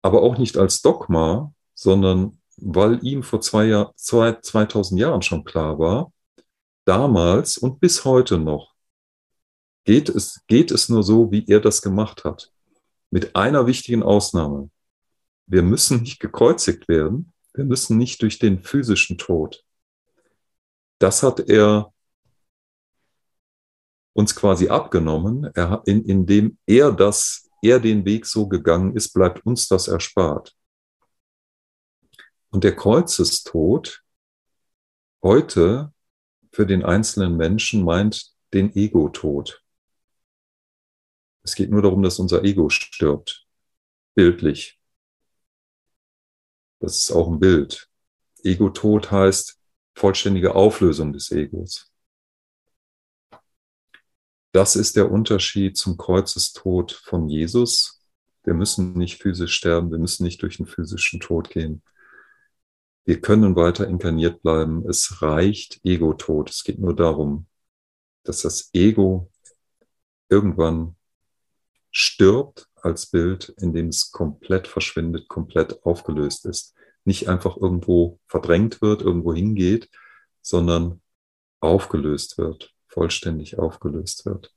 aber 0.02 0.22
auch 0.22 0.38
nicht 0.38 0.56
als 0.56 0.80
Dogma, 0.80 1.52
sondern 1.74 2.40
weil 2.56 3.04
ihm 3.04 3.22
vor 3.22 3.40
zwei 3.40 3.66
Jahr, 3.66 3.92
zwei, 3.96 4.32
2000 4.40 5.00
Jahren 5.00 5.22
schon 5.22 5.44
klar 5.44 5.78
war, 5.78 6.12
damals 6.84 7.58
und 7.58 7.80
bis 7.80 8.04
heute 8.04 8.38
noch, 8.38 8.74
geht 9.84 10.08
es, 10.08 10.42
geht 10.46 10.70
es 10.70 10.88
nur 10.88 11.02
so, 11.02 11.30
wie 11.30 11.44
er 11.46 11.60
das 11.60 11.82
gemacht 11.82 12.24
hat. 12.24 12.52
Mit 13.10 13.34
einer 13.36 13.66
wichtigen 13.66 14.02
Ausnahme. 14.02 14.70
Wir 15.46 15.62
müssen 15.62 16.02
nicht 16.02 16.20
gekreuzigt 16.20 16.88
werden. 16.88 17.32
Wir 17.54 17.64
müssen 17.64 17.98
nicht 17.98 18.22
durch 18.22 18.38
den 18.38 18.62
physischen 18.62 19.18
Tod 19.18 19.64
das 21.00 21.22
hat 21.22 21.40
er 21.48 21.92
uns 24.12 24.36
quasi 24.36 24.68
abgenommen, 24.68 25.50
er, 25.54 25.82
in, 25.86 26.04
indem 26.04 26.58
er 26.66 26.92
das, 26.92 27.48
er 27.62 27.80
den 27.80 28.04
Weg 28.04 28.26
so 28.26 28.46
gegangen 28.46 28.94
ist, 28.94 29.12
bleibt 29.12 29.44
uns 29.46 29.66
das 29.66 29.88
erspart. 29.88 30.54
Und 32.50 32.64
der 32.64 32.76
Kreuzestod 32.76 34.02
heute 35.22 35.92
für 36.52 36.66
den 36.66 36.84
einzelnen 36.84 37.36
Menschen 37.36 37.84
meint 37.84 38.32
den 38.52 38.74
Ego-Tod. 38.74 39.59
Es 41.42 41.54
geht 41.54 41.70
nur 41.70 41.82
darum, 41.82 42.02
dass 42.02 42.18
unser 42.18 42.44
Ego 42.44 42.68
stirbt, 42.68 43.46
bildlich. 44.14 44.78
Das 46.80 46.96
ist 46.96 47.12
auch 47.12 47.28
ein 47.28 47.40
Bild. 47.40 47.88
Ego-Tod 48.42 49.10
heißt, 49.10 49.58
vollständige 49.94 50.54
Auflösung 50.54 51.12
des 51.12 51.30
Egos. 51.30 51.90
Das 54.52 54.74
ist 54.76 54.96
der 54.96 55.10
Unterschied 55.10 55.76
zum 55.76 55.96
Kreuzestod 55.96 56.92
von 56.92 57.28
Jesus. 57.28 58.02
Wir 58.42 58.54
müssen 58.54 58.94
nicht 58.94 59.22
physisch 59.22 59.54
sterben, 59.54 59.90
wir 59.90 59.98
müssen 59.98 60.24
nicht 60.24 60.42
durch 60.42 60.56
den 60.56 60.66
physischen 60.66 61.20
Tod 61.20 61.50
gehen. 61.50 61.82
Wir 63.04 63.20
können 63.20 63.56
weiter 63.56 63.86
inkarniert 63.86 64.42
bleiben. 64.42 64.88
Es 64.88 65.22
reicht 65.22 65.80
Ego-Tod. 65.84 66.50
Es 66.50 66.64
geht 66.64 66.78
nur 66.78 66.94
darum, 66.94 67.46
dass 68.24 68.42
das 68.42 68.70
Ego 68.72 69.30
irgendwann 70.28 70.96
stirbt 71.90 72.68
als 72.76 73.06
Bild, 73.06 73.54
in 73.58 73.72
dem 73.72 73.88
es 73.88 74.10
komplett 74.10 74.68
verschwindet, 74.68 75.28
komplett 75.28 75.84
aufgelöst 75.84 76.46
ist 76.46 76.74
nicht 77.04 77.28
einfach 77.28 77.56
irgendwo 77.56 78.18
verdrängt 78.26 78.82
wird, 78.82 79.02
irgendwo 79.02 79.34
hingeht, 79.34 79.90
sondern 80.42 81.00
aufgelöst 81.60 82.38
wird, 82.38 82.74
vollständig 82.88 83.58
aufgelöst 83.58 84.26
wird. 84.26 84.52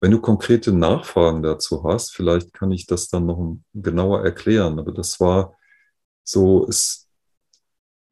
Wenn 0.00 0.10
du 0.10 0.20
konkrete 0.20 0.72
Nachfragen 0.72 1.42
dazu 1.42 1.84
hast, 1.84 2.12
vielleicht 2.12 2.52
kann 2.52 2.70
ich 2.70 2.86
das 2.86 3.08
dann 3.08 3.26
noch 3.26 3.56
genauer 3.72 4.24
erklären, 4.24 4.78
aber 4.78 4.92
das 4.92 5.20
war 5.20 5.56
so, 6.22 6.66
es 6.68 7.08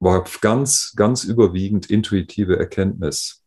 war 0.01 0.25
ganz, 0.41 0.95
ganz 0.97 1.25
überwiegend 1.25 1.91
intuitive 1.91 2.59
Erkenntnis, 2.59 3.44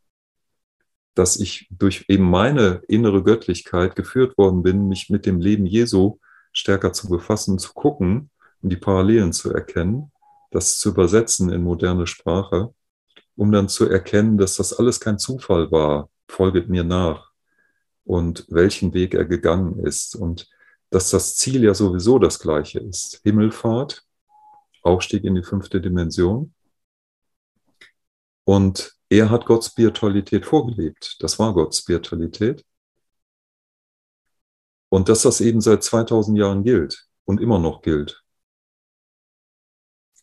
dass 1.18 1.38
ich 1.38 1.68
durch 1.72 2.06
eben 2.10 2.30
meine 2.30 2.84
innere 2.88 3.24
Göttlichkeit 3.24 3.96
geführt 3.96 4.38
worden 4.38 4.62
bin, 4.62 4.88
mich 4.88 5.10
mit 5.10 5.26
dem 5.26 5.40
Leben 5.40 5.66
Jesu 5.66 6.20
stärker 6.52 6.94
zu 6.94 7.10
befassen, 7.10 7.58
zu 7.58 7.74
gucken, 7.74 8.30
und 8.62 8.72
die 8.72 8.78
Parallelen 8.78 9.34
zu 9.34 9.54
erkennen, 9.54 10.12
das 10.52 10.80
zu 10.80 10.90
übersetzen 10.90 11.52
in 11.52 11.64
moderne 11.64 12.08
Sprache, 12.08 12.74
um 13.36 13.52
dann 13.52 13.70
zu 13.70 13.88
erkennen, 13.88 14.38
dass 14.38 14.56
das 14.56 14.74
alles 14.74 15.00
kein 15.00 15.20
Zufall 15.20 15.72
war, 15.72 16.10
folget 16.28 16.70
mir 16.70 16.84
nach 16.84 17.32
und 18.04 18.46
welchen 18.50 18.94
Weg 18.94 19.14
er 19.14 19.26
gegangen 19.26 19.80
ist 19.86 20.16
und 20.16 20.50
dass 20.90 21.10
das 21.10 21.36
Ziel 21.36 21.64
ja 21.64 21.74
sowieso 21.74 22.18
das 22.18 22.40
gleiche 22.40 22.80
ist. 22.80 23.20
Himmelfahrt, 23.24 24.06
Aufstieg 24.82 25.24
in 25.24 25.36
die 25.36 25.44
fünfte 25.44 25.82
Dimension. 25.82 26.54
Und 28.46 28.97
er 29.10 29.30
hat 29.30 29.46
Gottes 29.46 29.72
Spiritualität 29.72 30.46
vorgelebt. 30.46 31.18
Das 31.20 31.40
war 31.40 31.54
Gottes 31.54 31.80
Spiritualität. 31.80 32.66
Und 34.90 35.10
dass 35.10 35.22
das 35.24 35.42
eben 35.42 35.62
seit 35.62 35.84
2000 35.84 36.38
Jahren 36.38 36.64
gilt 36.64 37.08
und 37.26 37.42
immer 37.42 37.60
noch 37.60 37.82
gilt. 37.82 38.24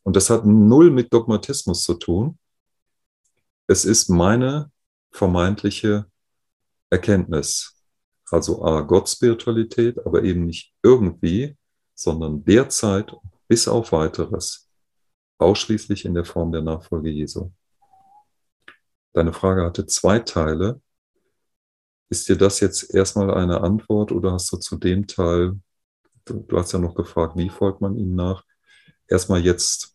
Und 0.02 0.16
das 0.16 0.30
hat 0.30 0.44
null 0.44 0.90
mit 0.90 1.12
Dogmatismus 1.12 1.82
zu 1.82 1.94
tun. 1.94 2.38
Es 3.66 3.84
ist 3.84 4.08
meine 4.10 4.70
vermeintliche 5.10 6.06
Erkenntnis. 6.90 7.82
Also 8.30 8.64
A, 8.64 8.82
Gottspiritualität, 8.82 10.04
aber 10.04 10.22
eben 10.24 10.44
nicht 10.44 10.74
irgendwie, 10.82 11.56
sondern 11.94 12.44
derzeit 12.44 13.14
bis 13.48 13.68
auf 13.68 13.92
weiteres. 13.92 14.68
Ausschließlich 15.38 16.04
in 16.04 16.14
der 16.14 16.24
Form 16.24 16.52
der 16.52 16.62
Nachfolge 16.62 17.10
Jesu. 17.10 17.50
Deine 19.14 19.32
Frage 19.32 19.64
hatte 19.64 19.86
zwei 19.86 20.18
Teile. 20.18 20.80
Ist 22.10 22.28
dir 22.28 22.36
das 22.36 22.60
jetzt 22.60 22.94
erstmal 22.94 23.32
eine 23.32 23.62
Antwort 23.62 24.12
oder 24.12 24.32
hast 24.32 24.52
du 24.52 24.58
zu 24.58 24.76
dem 24.76 25.06
Teil, 25.06 25.58
du, 26.26 26.44
du 26.46 26.58
hast 26.58 26.72
ja 26.72 26.78
noch 26.78 26.94
gefragt, 26.94 27.36
wie 27.36 27.48
folgt 27.48 27.80
man 27.80 27.96
ihm 27.96 28.14
nach, 28.14 28.44
erstmal 29.08 29.40
jetzt 29.40 29.94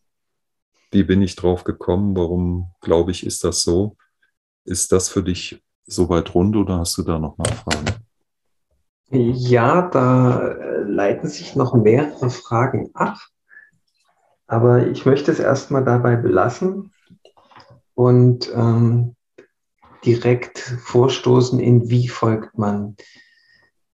wie 0.92 1.04
bin 1.04 1.22
ich 1.22 1.36
drauf 1.36 1.64
gekommen? 1.64 2.16
Warum 2.16 2.72
glaube 2.82 3.12
ich, 3.12 3.26
ist 3.26 3.44
das 3.44 3.62
so? 3.62 3.96
Ist 4.66 4.92
das 4.92 5.10
für 5.10 5.22
dich 5.22 5.64
soweit 5.86 6.34
rund 6.34 6.56
oder 6.56 6.80
hast 6.80 6.98
du 6.98 7.04
da 7.04 7.20
noch 7.20 7.38
Nachfragen? 7.38 7.86
Ja, 9.12 9.88
da 9.90 10.48
äh, 10.48 10.82
leiten 10.84 11.30
sich 11.30 11.56
noch 11.56 11.74
mehrere 11.76 12.30
Fragen 12.30 12.90
ab. 12.94 13.18
Aber 14.48 14.88
ich 14.88 15.06
möchte 15.06 15.32
es 15.32 15.40
erstmal 15.40 15.84
dabei 15.84 16.16
belassen 16.16 16.92
und 18.00 18.50
ähm, 18.54 19.16
direkt 20.06 20.60
vorstoßen, 20.60 21.60
in 21.60 21.90
wie 21.90 22.08
folgt 22.08 22.58
man 22.58 22.96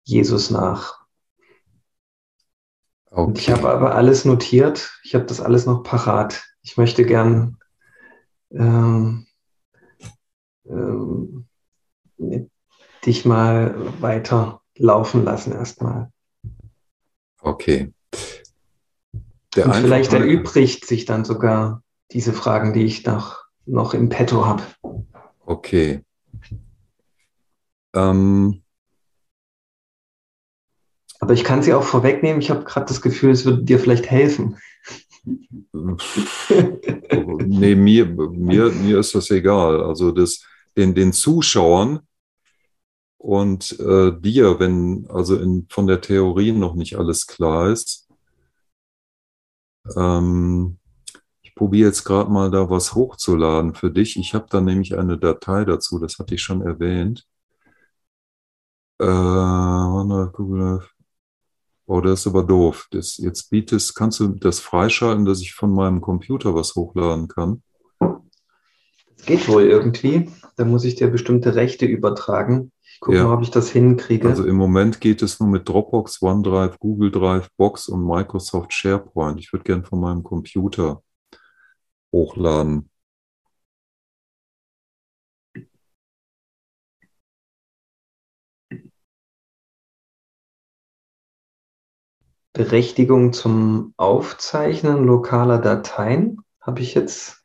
Jesus 0.03 0.49
nach. 0.51 1.05
Okay. 3.09 3.33
ich 3.37 3.49
habe 3.49 3.69
aber 3.69 3.95
alles 3.95 4.25
notiert. 4.25 4.99
Ich 5.03 5.15
habe 5.15 5.25
das 5.25 5.39
alles 5.39 5.65
noch 5.65 5.83
parat 5.83 6.43
ich 6.65 6.77
möchte 6.77 7.05
gern 7.05 7.57
ähm, 8.49 9.27
ähm, 10.67 11.47
dich 13.05 13.23
mal 13.23 14.01
weiter 14.01 14.61
laufen 14.75 15.23
lassen 15.23 15.53
erstmal. 15.53 16.11
Okay. 17.39 17.93
Der 19.55 19.67
Und 19.67 19.75
vielleicht 19.75 20.11
erübrigt 20.11 20.87
sich 20.87 21.05
dann 21.05 21.23
sogar 21.23 21.83
diese 22.11 22.33
Fragen, 22.33 22.73
die 22.73 22.83
ich 22.83 23.05
noch, 23.05 23.44
noch 23.65 23.93
im 23.93 24.09
Petto 24.09 24.45
habe. 24.45 24.63
Okay. 25.45 26.01
Ähm, 27.93 28.61
aber 31.19 31.33
ich 31.33 31.43
kann 31.43 31.63
sie 31.63 31.73
auch 31.73 31.83
vorwegnehmen. 31.83 32.41
Ich 32.41 32.49
habe 32.49 32.65
gerade 32.65 32.85
das 32.87 33.01
Gefühl, 33.01 33.31
es 33.31 33.45
würde 33.45 33.63
dir 33.63 33.79
vielleicht 33.79 34.09
helfen. 34.09 34.57
nee, 37.45 37.75
mir, 37.75 38.05
mir, 38.05 38.69
mir 38.69 38.99
ist 38.99 39.15
das 39.15 39.31
egal. 39.31 39.81
Also 39.83 40.11
das, 40.11 40.43
den, 40.77 40.93
den 40.93 41.13
Zuschauern 41.13 42.01
und 43.17 43.79
äh, 43.79 44.11
dir, 44.19 44.59
wenn 44.59 45.07
also 45.09 45.35
in, 45.37 45.65
von 45.69 45.87
der 45.87 46.01
Theorie 46.01 46.51
noch 46.51 46.75
nicht 46.75 46.97
alles 46.97 47.25
klar 47.25 47.71
ist, 47.71 48.07
ähm, 49.95 50.77
probiere 51.55 51.87
jetzt 51.87 52.03
gerade 52.03 52.29
mal 52.29 52.51
da 52.51 52.69
was 52.69 52.93
hochzuladen 52.93 53.73
für 53.73 53.91
dich. 53.91 54.17
Ich 54.17 54.33
habe 54.33 54.47
da 54.49 54.61
nämlich 54.61 54.97
eine 54.97 55.17
Datei 55.17 55.65
dazu, 55.65 55.99
das 55.99 56.19
hatte 56.19 56.35
ich 56.35 56.41
schon 56.41 56.61
erwähnt. 56.61 57.25
Äh, 58.99 59.05
Google 59.05 60.81
Oh, 61.87 62.01
das 62.01 62.21
ist 62.21 62.27
aber 62.27 62.43
doof. 62.43 62.87
Das, 62.91 63.17
jetzt 63.17 63.49
bietest, 63.51 63.95
kannst 63.95 64.19
du 64.19 64.29
das 64.29 64.59
freischalten, 64.59 65.25
dass 65.25 65.41
ich 65.41 65.53
von 65.53 65.71
meinem 65.71 66.01
Computer 66.01 66.55
was 66.55 66.73
hochladen 66.75 67.27
kann? 67.27 67.61
Das 67.99 69.25
geht 69.25 69.47
wohl 69.47 69.63
irgendwie. 69.63 70.31
Da 70.57 70.65
muss 70.65 70.83
ich 70.83 70.95
dir 70.95 71.09
bestimmte 71.09 71.55
Rechte 71.55 71.85
übertragen. 71.85 72.71
Ich 72.81 72.99
gucke 72.99 73.17
ja. 73.17 73.25
mal, 73.25 73.35
ob 73.35 73.43
ich 73.43 73.51
das 73.51 73.69
hinkriege. 73.69 74.27
Also 74.27 74.45
im 74.45 74.55
Moment 74.55 74.99
geht 74.99 75.21
es 75.21 75.39
nur 75.39 75.49
mit 75.49 75.69
Dropbox, 75.69 76.21
OneDrive, 76.21 76.79
Google 76.79 77.11
Drive, 77.11 77.49
Box 77.55 77.87
und 77.87 78.03
Microsoft 78.03 78.73
SharePoint. 78.73 79.39
Ich 79.39 79.53
würde 79.53 79.63
gerne 79.63 79.83
von 79.83 79.99
meinem 79.99 80.23
Computer 80.23 81.03
hochladen. 82.15 82.89
Berechtigung 92.53 93.33
zum 93.33 93.93
Aufzeichnen 93.97 95.05
lokaler 95.05 95.57
Dateien 95.57 96.39
habe 96.61 96.79
ich 96.79 96.93
jetzt. 96.93 97.43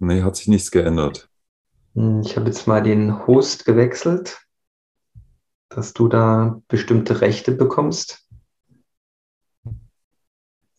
Nee, 0.00 0.22
hat 0.24 0.34
sich 0.34 0.48
nichts 0.48 0.72
geändert. 0.72 1.30
Hm, 1.94 2.22
ich 2.22 2.36
habe 2.36 2.46
jetzt 2.46 2.66
mal 2.66 2.82
den 2.82 3.24
Host 3.28 3.64
gewechselt, 3.66 4.44
dass 5.68 5.92
du 5.92 6.08
da 6.08 6.60
bestimmte 6.66 7.20
Rechte 7.20 7.52
bekommst. 7.52 8.28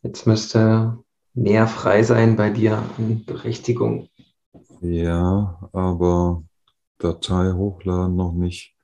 Jetzt 0.02 0.28
müsste 0.28 1.06
mehr 1.38 1.68
frei 1.68 2.04
sein 2.04 2.36
bei 2.36 2.50
dir 2.50 2.84
an 2.98 3.24
Berechtigung. 3.26 4.10
Ja, 4.82 5.70
aber 5.74 6.44
Datei 6.98 7.54
hochladen 7.54 8.16
noch 8.16 8.34
nicht. 8.34 8.76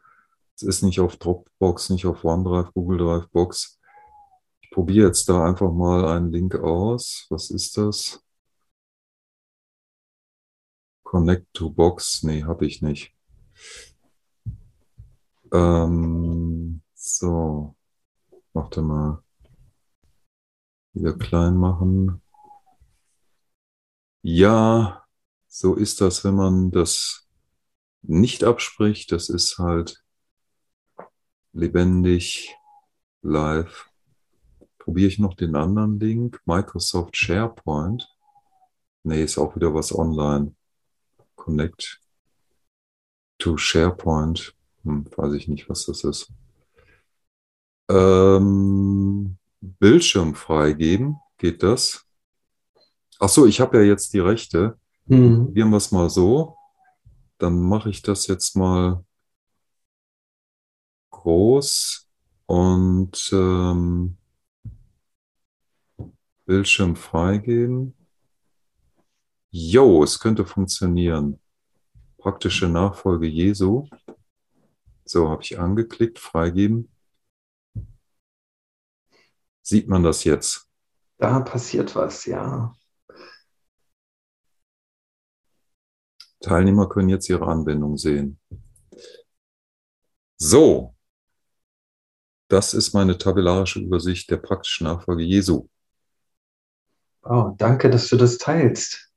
Es 0.56 0.64
ist 0.64 0.84
nicht 0.84 1.00
auf 1.00 1.18
Dropbox, 1.18 1.90
nicht 1.90 2.06
auf 2.06 2.24
OneDrive, 2.24 2.74
Google 2.74 2.98
Drive 3.00 3.30
Box 3.30 3.80
probiere 4.74 5.08
jetzt 5.08 5.30
da 5.30 5.46
einfach 5.46 5.72
mal 5.72 6.06
einen 6.08 6.32
Link 6.32 6.56
aus. 6.56 7.28
Was 7.30 7.52
ist 7.52 7.78
das? 7.78 8.24
Connect 11.04 11.54
to 11.54 11.70
Box? 11.70 12.24
Nee, 12.24 12.44
habe 12.44 12.66
ich 12.66 12.82
nicht. 12.82 13.16
Ähm, 15.54 16.82
so, 16.96 17.76
warte 18.54 18.82
mal. 18.82 19.24
Wieder 20.94 21.14
klein 21.14 21.56
machen. 21.56 22.23
Ja, 24.24 25.06
so 25.48 25.76
ist 25.76 26.02
das, 26.02 26.24
wenn 26.24 26.36
man 26.36 26.72
das 26.72 27.28
nicht 28.02 28.44
abspricht. 28.44 29.12
Das 29.12 29.30
ist 29.30 29.60
halt 29.60 30.04
lebendig, 31.54 32.56
live 33.22 33.94
probiere 34.84 35.08
ich 35.08 35.20
noch 35.20 35.34
den 35.34 35.56
anderen 35.56 35.98
Link. 35.98 36.42
Microsoft 36.46 37.16
SharePoint. 37.16 38.10
Nee, 39.04 39.24
ist 39.24 39.38
auch 39.38 39.56
wieder 39.56 39.74
was 39.74 39.96
online. 39.96 40.56
Connect 41.36 42.02
to 43.38 43.56
SharePoint. 43.56 44.54
Hm, 44.84 45.06
weiß 45.16 45.34
ich 45.34 45.48
nicht, 45.48 45.70
was 45.70 45.86
das 45.86 46.04
ist. 46.04 46.34
Ähm, 47.90 49.38
Bildschirm 49.62 50.36
freigeben. 50.36 51.18
Geht 51.38 51.64
das? 51.64 52.06
Ach 53.24 53.30
so, 53.30 53.46
ich 53.46 53.62
habe 53.62 53.78
ja 53.78 53.84
jetzt 53.86 54.14
die 54.14 54.20
Rechte. 54.20 54.78
Mhm. 55.06 55.46
Probieren 55.46 55.70
wir 55.70 55.78
es 55.78 55.94
mal 55.94 56.10
so. 56.10 56.58
Dann 57.38 57.58
mache 57.58 57.90
ich 57.90 58.02
das 58.02 58.28
jetzt 58.28 58.58
mal 58.58 59.06
groß 61.10 62.10
und 62.48 63.30
ähm, 63.32 64.18
Bildschirm 66.46 66.98
freigeben. 66.98 67.96
Jo, 69.52 70.04
es 70.04 70.20
könnte 70.20 70.46
funktionieren. 70.46 71.40
Praktische 72.18 72.68
Nachfolge 72.68 73.28
Jesu. 73.28 73.88
So, 75.06 75.30
habe 75.30 75.44
ich 75.44 75.58
angeklickt, 75.58 76.20
freigeben. 76.20 76.92
Sieht 79.62 79.88
man 79.88 80.04
das 80.04 80.26
jetzt? 80.26 80.68
Da 81.20 81.40
passiert 81.40 81.96
was, 81.96 82.26
ja. 82.26 82.76
Teilnehmer 86.44 86.88
können 86.90 87.10
jetzt 87.10 87.30
ihre 87.30 87.48
Anwendung 87.48 87.98
sehen. 87.98 88.38
So, 90.38 90.94
das 92.50 92.74
ist 92.74 92.94
meine 92.94 93.18
tabellarische 93.18 93.80
Übersicht 93.80 94.30
der 94.30 94.38
praktischen 94.38 94.86
Nachfolge 94.86 95.24
Jesu. 95.24 95.70
Oh, 97.24 97.52
danke, 97.58 97.90
dass 97.90 98.10
du 98.10 98.18
das 98.18 98.38
teilst. 98.38 99.10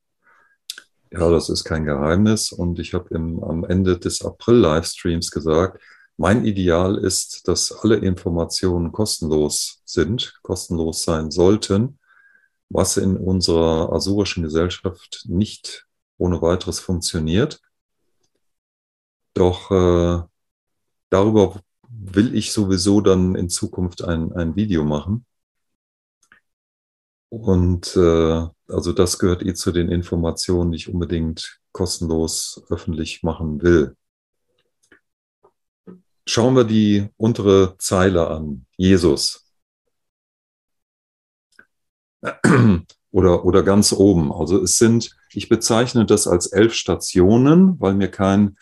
Ja, 1.11 1.29
das 1.29 1.49
ist 1.49 1.65
kein 1.65 1.83
Geheimnis. 1.83 2.53
Und 2.53 2.79
ich 2.79 2.93
habe 2.93 3.13
am 3.13 3.65
Ende 3.65 3.99
des 3.99 4.23
April-Livestreams 4.23 5.29
gesagt, 5.29 5.83
mein 6.15 6.45
Ideal 6.45 6.97
ist, 6.97 7.47
dass 7.47 7.71
alle 7.71 7.97
Informationen 7.97 8.91
kostenlos 8.93 9.81
sind, 9.83 10.39
kostenlos 10.43 11.03
sein 11.03 11.29
sollten, 11.29 11.99
was 12.69 12.95
in 12.95 13.17
unserer 13.17 13.91
asurischen 13.91 14.43
Gesellschaft 14.43 15.25
nicht 15.27 15.86
ohne 16.17 16.41
weiteres 16.41 16.79
funktioniert. 16.79 17.61
Doch 19.33 19.71
äh, 19.71 20.23
darüber 21.09 21.61
will 21.89 22.35
ich 22.35 22.51
sowieso 22.51 23.01
dann 23.01 23.35
in 23.35 23.49
Zukunft 23.49 24.03
ein, 24.03 24.33
ein 24.33 24.55
Video 24.55 24.83
machen. 24.83 25.25
Und 27.29 27.95
äh, 27.95 28.47
also 28.69 28.93
das 28.93 29.19
gehört 29.19 29.43
eh 29.43 29.53
zu 29.53 29.71
den 29.71 29.89
Informationen, 29.89 30.71
die 30.71 30.77
ich 30.77 30.89
unbedingt 30.89 31.59
kostenlos 31.71 32.63
öffentlich 32.69 33.23
machen 33.23 33.61
will. 33.61 33.95
Schauen 36.25 36.55
wir 36.55 36.63
die 36.63 37.09
untere 37.17 37.75
Zeile 37.77 38.27
an. 38.27 38.65
Jesus. 38.75 39.45
Oder, 43.11 43.45
oder 43.45 43.63
ganz 43.63 43.93
oben. 43.93 44.33
Also 44.33 44.61
es 44.61 44.77
sind, 44.77 45.15
ich 45.33 45.49
bezeichne 45.49 46.05
das 46.05 46.27
als 46.27 46.47
elf 46.47 46.73
Stationen, 46.73 47.79
weil 47.79 47.93
mir 47.93 48.09
kein 48.09 48.57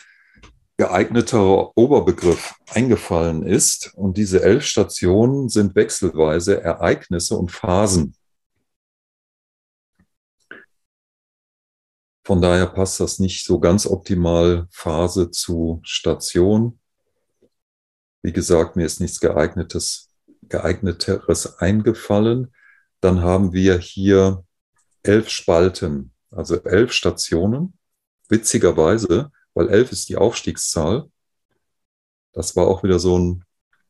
geeigneter 0.78 1.78
Oberbegriff 1.78 2.56
eingefallen 2.70 3.44
ist. 3.44 3.94
Und 3.96 4.18
diese 4.18 4.44
elf 4.44 4.66
Stationen 4.66 5.50
sind 5.50 5.76
wechselweise 5.76 6.62
Ereignisse 6.62 7.36
und 7.38 7.52
Phasen. 7.52 8.16
Von 12.26 12.42
daher 12.42 12.66
passt 12.66 13.00
das 13.00 13.20
nicht 13.20 13.46
so 13.46 13.60
ganz 13.60 13.86
optimal 13.86 14.68
Phase 14.72 15.30
zu 15.30 15.80
Station. 15.84 16.80
Wie 18.24 18.34
gesagt, 18.34 18.76
mir 18.76 18.86
ist 18.88 19.00
nichts 19.00 19.20
geeignetes, 19.20 20.10
geeigneteres 20.50 21.60
eingefallen. 21.60 22.52
Dann 23.00 23.22
haben 23.22 23.54
wir 23.54 23.78
hier 23.78 24.44
elf 25.04 25.30
Spalten, 25.30 26.15
also 26.32 26.62
elf 26.64 26.92
Stationen. 26.92 27.78
Witzigerweise, 28.30 29.32
weil 29.54 29.70
elf 29.70 29.92
ist 29.92 30.10
die 30.10 30.18
Aufstiegszahl. 30.18 31.10
Das 32.34 32.56
war 32.56 32.68
auch 32.68 32.84
wieder 32.84 33.00
so 33.00 33.18
ein 33.18 33.46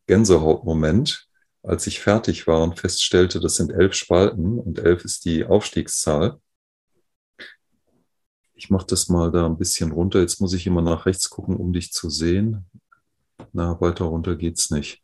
Gänsehautmoment, 0.07 1.27
als 1.63 1.87
ich 1.87 1.99
fertig 1.99 2.45
war 2.47 2.61
und 2.61 2.79
feststellte, 2.79 3.39
das 3.39 3.55
sind 3.55 3.71
elf 3.71 3.93
Spalten 3.93 4.59
und 4.59 4.79
elf 4.79 5.03
ist 5.03 5.25
die 5.25 5.45
Aufstiegszahl. 5.45 6.39
Ich 8.53 8.69
mache 8.69 8.85
das 8.87 9.09
mal 9.09 9.31
da 9.31 9.45
ein 9.45 9.57
bisschen 9.57 9.91
runter. 9.91 10.21
Jetzt 10.21 10.39
muss 10.39 10.53
ich 10.53 10.67
immer 10.67 10.81
nach 10.81 11.05
rechts 11.05 11.29
gucken, 11.29 11.57
um 11.57 11.73
dich 11.73 11.91
zu 11.91 12.09
sehen. 12.09 12.65
Na, 13.51 13.79
weiter 13.81 14.05
runter 14.05 14.35
geht's 14.35 14.69
nicht. 14.69 15.03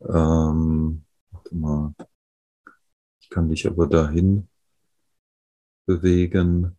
Ähm, 0.00 1.04
mal. 1.50 1.94
Ich 3.20 3.30
kann 3.30 3.48
dich 3.48 3.66
aber 3.66 3.86
dahin 3.86 4.48
bewegen. 5.86 6.76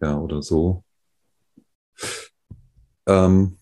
Ja, 0.00 0.18
oder 0.18 0.42
so. 0.42 0.84
Ähm, 3.06 3.58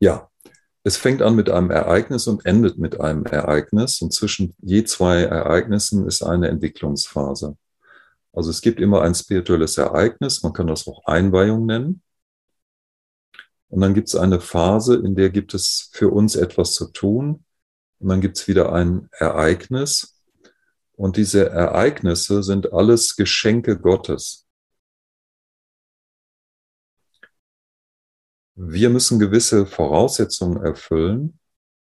ja, 0.00 0.30
es 0.84 0.96
fängt 0.96 1.22
an 1.22 1.36
mit 1.36 1.50
einem 1.50 1.70
Ereignis 1.70 2.26
und 2.26 2.46
endet 2.46 2.78
mit 2.78 3.00
einem 3.00 3.24
Ereignis. 3.26 4.00
Und 4.00 4.12
zwischen 4.12 4.54
je 4.60 4.84
zwei 4.84 5.22
Ereignissen 5.22 6.06
ist 6.06 6.22
eine 6.22 6.48
Entwicklungsphase. 6.48 7.56
Also 8.32 8.50
es 8.50 8.60
gibt 8.60 8.80
immer 8.80 9.02
ein 9.02 9.14
spirituelles 9.14 9.78
Ereignis, 9.78 10.42
man 10.42 10.52
kann 10.52 10.66
das 10.66 10.86
auch 10.86 11.04
Einweihung 11.06 11.66
nennen. 11.66 12.02
Und 13.68 13.80
dann 13.80 13.94
gibt 13.94 14.08
es 14.08 14.16
eine 14.16 14.40
Phase, 14.40 14.96
in 14.96 15.14
der 15.14 15.30
gibt 15.30 15.54
es 15.54 15.90
für 15.92 16.08
uns 16.08 16.36
etwas 16.36 16.72
zu 16.72 16.90
tun. 16.90 17.44
Und 17.98 18.08
dann 18.08 18.20
gibt 18.20 18.38
es 18.38 18.48
wieder 18.48 18.72
ein 18.72 19.08
Ereignis. 19.12 20.17
Und 20.98 21.16
diese 21.16 21.48
Ereignisse 21.48 22.42
sind 22.42 22.72
alles 22.72 23.14
Geschenke 23.14 23.78
Gottes. 23.78 24.48
Wir 28.56 28.90
müssen 28.90 29.20
gewisse 29.20 29.64
Voraussetzungen 29.64 30.60
erfüllen, 30.60 31.38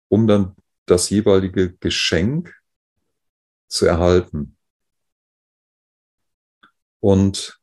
um 0.09 0.27
dann 0.27 0.55
das 0.85 1.09
jeweilige 1.09 1.75
Geschenk 1.79 2.55
zu 3.69 3.87
erhalten. 3.87 4.59
Und 7.01 7.59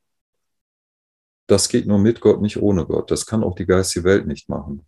das 1.45 1.70
geht 1.70 1.86
nur 1.86 1.99
mit 1.99 2.20
Gott, 2.20 2.41
nicht 2.41 2.58
ohne 2.58 2.88
Gott. 2.88 3.12
Das 3.12 3.28
kann 3.28 3.43
auch 3.43 3.54
die 3.54 3.68
geistige 3.68 4.06
Welt 4.06 4.26
nicht 4.26 4.49
machen. 4.49 4.88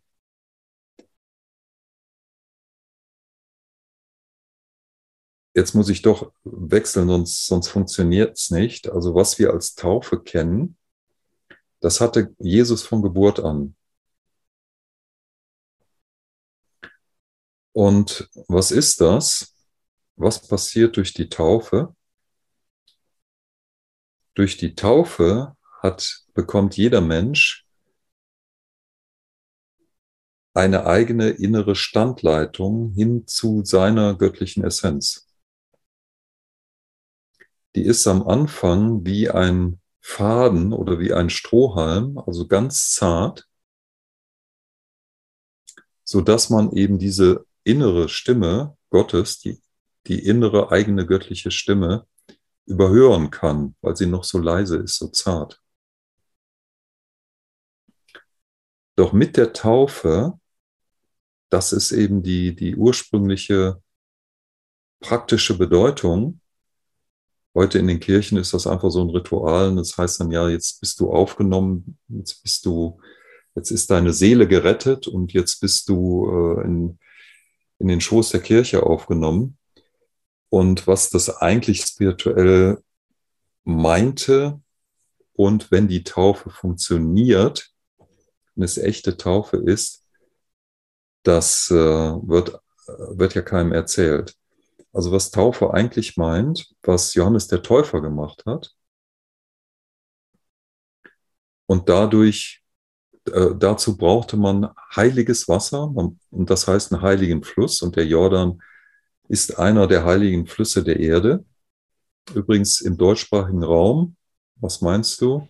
Jetzt 5.55 5.73
muss 5.73 5.87
ich 5.87 6.01
doch 6.01 6.33
wechseln, 6.43 7.07
sonst, 7.07 7.47
sonst 7.47 7.69
funktioniert 7.69 8.37
es 8.37 8.51
nicht. 8.51 8.89
Also 8.89 9.15
was 9.15 9.39
wir 9.39 9.51
als 9.51 9.73
Taufe 9.73 10.21
kennen, 10.21 10.77
das 11.79 12.01
hatte 12.01 12.35
Jesus 12.39 12.83
von 12.83 13.01
Geburt 13.01 13.39
an. 13.39 13.75
Und 17.71 18.29
was 18.47 18.71
ist 18.71 18.99
das? 18.99 19.55
Was 20.17 20.45
passiert 20.45 20.97
durch 20.97 21.13
die 21.13 21.29
Taufe? 21.29 21.95
Durch 24.33 24.57
die 24.57 24.75
Taufe 24.75 25.55
hat, 25.81 26.25
bekommt 26.33 26.75
jeder 26.75 26.99
Mensch 26.99 27.65
eine 30.53 30.85
eigene 30.85 31.29
innere 31.29 31.75
Standleitung 31.75 32.91
hin 32.91 33.25
zu 33.27 33.63
seiner 33.63 34.15
göttlichen 34.17 34.65
Essenz. 34.65 35.24
Die 37.75 37.83
ist 37.83 38.07
am 38.07 38.25
Anfang 38.27 39.05
wie 39.05 39.29
ein 39.29 39.81
Faden 40.01 40.71
oder 40.71 40.99
wie 40.99 41.13
ein 41.13 41.29
Strohhalm, 41.29 42.17
also 42.17 42.47
ganz 42.47 42.91
zart, 42.91 43.49
so 46.03 46.21
dass 46.21 46.49
man 46.49 46.71
eben 46.71 46.99
diese 46.99 47.45
innere 47.63 48.07
Stimme 48.07 48.77
Gottes, 48.89 49.39
die, 49.39 49.61
die 50.07 50.25
innere 50.25 50.71
eigene 50.71 51.05
göttliche 51.05 51.51
Stimme, 51.51 52.07
überhören 52.65 53.29
kann, 53.29 53.75
weil 53.81 53.95
sie 53.95 54.05
noch 54.05 54.23
so 54.23 54.39
leise 54.39 54.77
ist, 54.77 54.97
so 54.97 55.09
zart. 55.09 55.61
Doch 58.95 59.11
mit 59.11 59.35
der 59.35 59.51
Taufe, 59.53 60.39
das 61.49 61.73
ist 61.73 61.91
eben 61.91 62.23
die, 62.23 62.55
die 62.55 62.75
ursprüngliche 62.75 63.81
praktische 64.99 65.57
Bedeutung. 65.57 66.39
Heute 67.55 67.79
in 67.79 67.87
den 67.87 68.01
Kirchen 68.01 68.37
ist 68.37 68.53
das 68.53 68.67
einfach 68.67 68.91
so 68.91 69.01
ein 69.01 69.09
Ritual 69.09 69.69
und 69.69 69.77
das 69.77 69.97
heißt 69.97 70.19
dann, 70.19 70.29
ja, 70.29 70.49
jetzt 70.49 70.81
bist 70.81 70.99
du 70.99 71.09
aufgenommen, 71.11 71.97
jetzt 72.09 72.43
bist 72.43 72.65
du, 72.65 72.99
jetzt 73.55 73.71
ist 73.71 73.89
deine 73.89 74.11
Seele 74.11 74.45
gerettet 74.45 75.07
und 75.07 75.31
jetzt 75.31 75.61
bist 75.61 75.87
du 75.87 76.27
äh, 76.29 76.65
in, 76.65 76.99
in 77.79 77.87
den 77.87 78.01
Schoß 78.01 78.31
der 78.31 78.41
Kirche 78.41 78.83
aufgenommen. 78.83 79.57
Und 80.49 80.85
was 80.85 81.09
das 81.09 81.29
eigentlich 81.29 81.81
spirituell 81.81 82.83
meinte 83.63 84.59
und 85.31 85.71
wenn 85.71 85.87
die 85.87 86.03
Taufe 86.03 86.49
funktioniert, 86.49 87.71
wenn 88.53 88.63
es 88.65 88.77
echte 88.77 89.15
Taufe 89.15 89.57
ist, 89.57 90.05
das 91.23 91.71
äh, 91.71 91.75
wird, 91.75 92.59
wird 92.87 93.33
ja 93.33 93.41
keinem 93.41 93.71
erzählt. 93.71 94.35
Also 94.95 95.11
was 95.11 95.29
Taufe 95.29 95.73
eigentlich 95.73 96.15
meint, 96.15 96.73
was 96.81 97.15
Johannes 97.15 97.49
der 97.49 97.61
Täufer 97.61 97.99
gemacht 97.99 98.43
hat, 98.45 98.73
und 101.65 101.89
dadurch, 101.89 102.63
äh, 103.25 103.49
dazu 103.57 103.97
brauchte 103.97 104.37
man 104.37 104.73
heiliges 104.95 105.49
Wasser, 105.49 105.89
und 105.89 106.21
das 106.31 106.69
heißt 106.69 106.93
einen 106.93 107.01
heiligen 107.01 107.43
Fluss, 107.43 107.81
und 107.81 107.97
der 107.97 108.05
Jordan 108.05 108.61
ist 109.27 109.59
einer 109.59 109.85
der 109.87 110.05
heiligen 110.05 110.47
Flüsse 110.47 110.81
der 110.81 110.97
Erde. 110.97 111.43
Übrigens 112.33 112.79
im 112.79 112.97
deutschsprachigen 112.97 113.63
Raum, 113.63 114.15
was 114.55 114.79
meinst 114.79 115.19
du? 115.19 115.45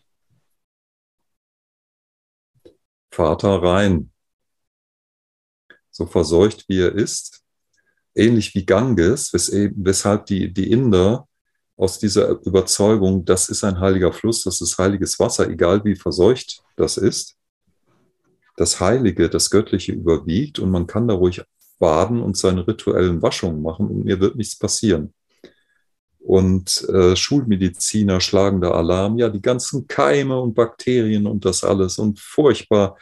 Vater 3.11 3.61
Rhein, 3.61 4.11
so 5.91 6.07
verseucht 6.07 6.67
wie 6.67 6.79
er 6.79 6.95
ist, 6.95 7.44
ähnlich 8.15 8.55
wie 8.55 8.65
Ganges, 8.65 9.31
weshalb 9.33 10.25
die, 10.25 10.51
die 10.51 10.71
Inder 10.71 11.27
aus 11.77 11.99
dieser 11.99 12.29
Überzeugung, 12.45 13.25
das 13.25 13.49
ist 13.49 13.63
ein 13.63 13.79
heiliger 13.79 14.13
Fluss, 14.13 14.43
das 14.43 14.61
ist 14.61 14.77
heiliges 14.77 15.19
Wasser, 15.19 15.49
egal 15.49 15.83
wie 15.83 15.95
verseucht 15.95 16.61
das 16.77 16.97
ist, 16.97 17.35
das 18.55 18.79
Heilige, 18.79 19.29
das 19.29 19.49
Göttliche 19.49 19.91
überwiegt 19.91 20.59
und 20.59 20.71
man 20.71 20.87
kann 20.87 21.07
da 21.07 21.13
ruhig 21.13 21.43
baden 21.77 22.21
und 22.21 22.37
seine 22.37 22.65
rituellen 22.65 23.21
Waschungen 23.21 23.61
machen 23.61 23.87
und 23.87 24.05
mir 24.05 24.19
wird 24.19 24.37
nichts 24.37 24.57
passieren. 24.57 25.13
Und 26.19 26.87
äh, 26.89 27.15
Schulmediziner 27.15 28.19
schlagen 28.19 28.61
da 28.61 28.71
Alarm, 28.71 29.17
ja, 29.17 29.29
die 29.29 29.41
ganzen 29.41 29.87
Keime 29.87 30.39
und 30.39 30.55
Bakterien 30.55 31.27
und 31.27 31.45
das 31.45 31.63
alles 31.63 31.99
und 31.99 32.19
furchtbar. 32.19 32.97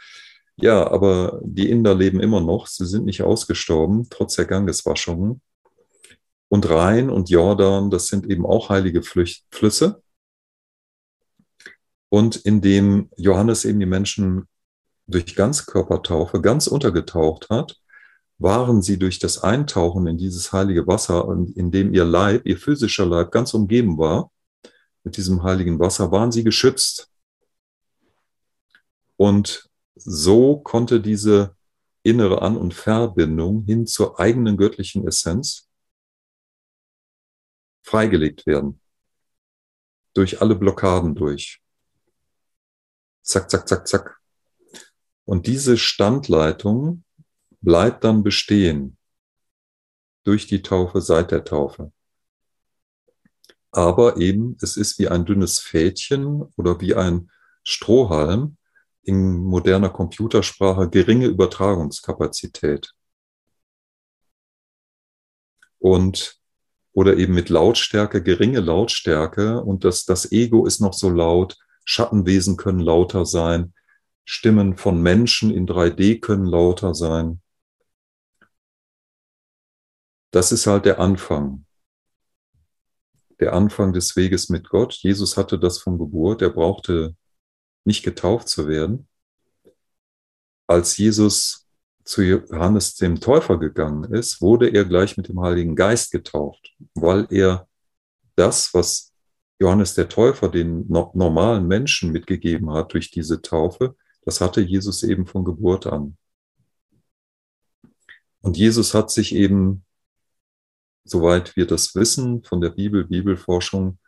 Ja, 0.56 0.88
aber 0.90 1.40
die 1.42 1.68
Inder 1.68 1.94
leben 1.94 2.20
immer 2.20 2.40
noch, 2.40 2.66
sie 2.68 2.86
sind 2.86 3.06
nicht 3.06 3.22
ausgestorben, 3.22 4.08
trotz 4.08 4.36
der 4.36 4.44
Gangeswaschungen. 4.44 5.40
Und 6.48 6.70
Rhein 6.70 7.10
und 7.10 7.30
Jordan, 7.30 7.90
das 7.90 8.06
sind 8.06 8.30
eben 8.30 8.46
auch 8.46 8.68
heilige 8.68 9.02
Flüsse. 9.02 10.02
Und 12.08 12.36
indem 12.36 13.10
Johannes 13.16 13.64
eben 13.64 13.80
die 13.80 13.86
Menschen 13.86 14.46
durch 15.08 15.34
Ganzkörpertaufe 15.34 16.40
ganz 16.40 16.68
untergetaucht 16.68 17.48
hat, 17.50 17.76
waren 18.38 18.82
sie 18.82 18.98
durch 18.98 19.18
das 19.18 19.42
Eintauchen 19.42 20.06
in 20.06 20.18
dieses 20.18 20.52
heilige 20.52 20.86
Wasser, 20.86 21.26
in 21.56 21.72
dem 21.72 21.92
ihr 21.92 22.04
Leib, 22.04 22.46
ihr 22.46 22.58
physischer 22.58 23.06
Leib 23.06 23.32
ganz 23.32 23.54
umgeben 23.54 23.98
war, 23.98 24.30
mit 25.02 25.16
diesem 25.16 25.42
heiligen 25.42 25.80
Wasser, 25.80 26.12
waren 26.12 26.30
sie 26.30 26.44
geschützt. 26.44 27.10
Und 29.16 29.68
so 29.94 30.58
konnte 30.58 31.00
diese 31.00 31.56
innere 32.02 32.42
An- 32.42 32.56
und 32.56 32.74
Verbindung 32.74 33.64
hin 33.64 33.86
zur 33.86 34.20
eigenen 34.20 34.56
göttlichen 34.56 35.06
Essenz 35.06 35.68
freigelegt 37.82 38.46
werden. 38.46 38.80
Durch 40.14 40.40
alle 40.40 40.54
Blockaden 40.54 41.14
durch. 41.14 41.60
Zack, 43.22 43.50
zack, 43.50 43.68
zack, 43.68 43.88
zack. 43.88 44.20
Und 45.24 45.46
diese 45.46 45.78
Standleitung 45.78 47.04
bleibt 47.60 48.04
dann 48.04 48.22
bestehen 48.22 48.98
durch 50.24 50.46
die 50.46 50.62
Taufe, 50.62 51.00
seit 51.00 51.30
der 51.30 51.44
Taufe. 51.44 51.92
Aber 53.70 54.18
eben, 54.18 54.56
es 54.60 54.76
ist 54.76 54.98
wie 54.98 55.08
ein 55.08 55.24
dünnes 55.24 55.58
Fädchen 55.58 56.42
oder 56.56 56.80
wie 56.80 56.94
ein 56.94 57.30
Strohhalm 57.64 58.56
in 59.04 59.36
moderner 59.42 59.90
Computersprache 59.90 60.88
geringe 60.88 61.26
Übertragungskapazität. 61.26 62.92
Und 65.78 66.40
oder 66.92 67.16
eben 67.16 67.34
mit 67.34 67.48
Lautstärke, 67.48 68.22
geringe 68.22 68.60
Lautstärke 68.60 69.60
und 69.60 69.84
das, 69.84 70.04
das 70.04 70.30
Ego 70.30 70.64
ist 70.64 70.80
noch 70.80 70.94
so 70.94 71.10
laut, 71.10 71.58
Schattenwesen 71.84 72.56
können 72.56 72.80
lauter 72.80 73.26
sein, 73.26 73.74
Stimmen 74.24 74.76
von 74.76 75.02
Menschen 75.02 75.50
in 75.50 75.66
3D 75.66 76.20
können 76.20 76.46
lauter 76.46 76.94
sein. 76.94 77.42
Das 80.30 80.50
ist 80.50 80.66
halt 80.66 80.86
der 80.86 80.98
Anfang. 80.98 81.66
Der 83.38 83.52
Anfang 83.52 83.92
des 83.92 84.16
Weges 84.16 84.48
mit 84.48 84.68
Gott. 84.68 84.94
Jesus 84.94 85.36
hatte 85.36 85.58
das 85.58 85.78
von 85.78 85.98
Geburt. 85.98 86.40
Er 86.40 86.50
brauchte 86.50 87.14
nicht 87.84 88.02
getauft 88.02 88.48
zu 88.48 88.68
werden. 88.68 89.08
Als 90.66 90.96
Jesus 90.96 91.66
zu 92.04 92.22
Johannes 92.22 92.96
dem 92.96 93.20
Täufer 93.20 93.58
gegangen 93.58 94.04
ist, 94.12 94.40
wurde 94.40 94.68
er 94.68 94.84
gleich 94.84 95.16
mit 95.16 95.28
dem 95.28 95.40
Heiligen 95.40 95.74
Geist 95.76 96.10
getauft, 96.10 96.74
weil 96.94 97.26
er 97.30 97.68
das, 98.36 98.74
was 98.74 99.12
Johannes 99.58 99.94
der 99.94 100.08
Täufer 100.08 100.48
den 100.48 100.86
normalen 100.88 101.66
Menschen 101.66 102.12
mitgegeben 102.12 102.72
hat 102.72 102.92
durch 102.92 103.10
diese 103.10 103.40
Taufe, 103.40 103.96
das 104.24 104.40
hatte 104.40 104.60
Jesus 104.60 105.02
eben 105.02 105.26
von 105.26 105.44
Geburt 105.44 105.86
an. 105.86 106.16
Und 108.40 108.56
Jesus 108.56 108.92
hat 108.92 109.10
sich 109.10 109.34
eben, 109.34 109.84
soweit 111.04 111.56
wir 111.56 111.66
das 111.66 111.94
wissen 111.94 112.42
von 112.44 112.60
der 112.60 112.70
Bibel, 112.70 113.06
Bibelforschung, 113.06 113.98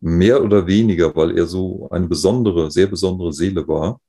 mehr 0.00 0.42
oder 0.42 0.66
weniger, 0.66 1.14
weil 1.16 1.36
er 1.36 1.46
so 1.46 1.88
eine 1.90 2.08
besondere, 2.08 2.70
sehr 2.70 2.86
besondere 2.86 3.32
Seele 3.32 3.66
war, 3.66 4.00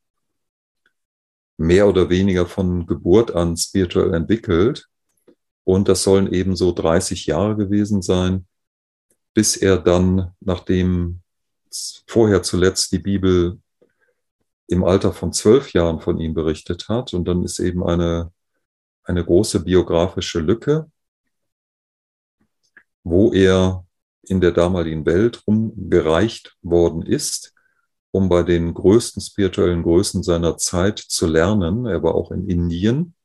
mehr 1.57 1.87
oder 1.87 2.09
weniger 2.09 2.45
von 2.45 2.85
Geburt 2.85 3.35
an 3.35 3.57
spirituell 3.57 4.13
entwickelt. 4.13 4.87
Und 5.63 5.87
das 5.87 6.03
sollen 6.03 6.31
eben 6.33 6.55
so 6.55 6.71
30 6.71 7.25
Jahre 7.25 7.55
gewesen 7.55 8.01
sein, 8.01 8.47
bis 9.33 9.57
er 9.57 9.77
dann, 9.77 10.33
nachdem 10.39 11.21
vorher 12.07 12.41
zuletzt 12.43 12.91
die 12.91 12.99
Bibel 12.99 13.59
im 14.67 14.83
Alter 14.83 15.13
von 15.13 15.33
zwölf 15.33 15.73
Jahren 15.73 15.99
von 15.99 16.19
ihm 16.19 16.33
berichtet 16.33 16.89
hat, 16.89 17.13
und 17.13 17.27
dann 17.27 17.43
ist 17.43 17.59
eben 17.59 17.83
eine, 17.83 18.31
eine 19.03 19.23
große 19.23 19.61
biografische 19.61 20.39
Lücke, 20.39 20.89
wo 23.03 23.33
er 23.33 23.85
in 24.29 24.41
der 24.41 24.51
damaligen 24.51 25.05
Welt 25.05 25.43
rumgereicht 25.47 26.55
worden 26.61 27.01
ist, 27.01 27.53
um 28.11 28.29
bei 28.29 28.43
den 28.43 28.73
größten 28.73 29.21
spirituellen 29.21 29.83
Größen 29.83 30.23
seiner 30.23 30.57
Zeit 30.57 30.99
zu 30.99 31.25
lernen. 31.25 31.85
Er 31.87 32.03
war 32.03 32.13
auch 32.13 32.31
in 32.31 32.47
Indien. 32.47 33.15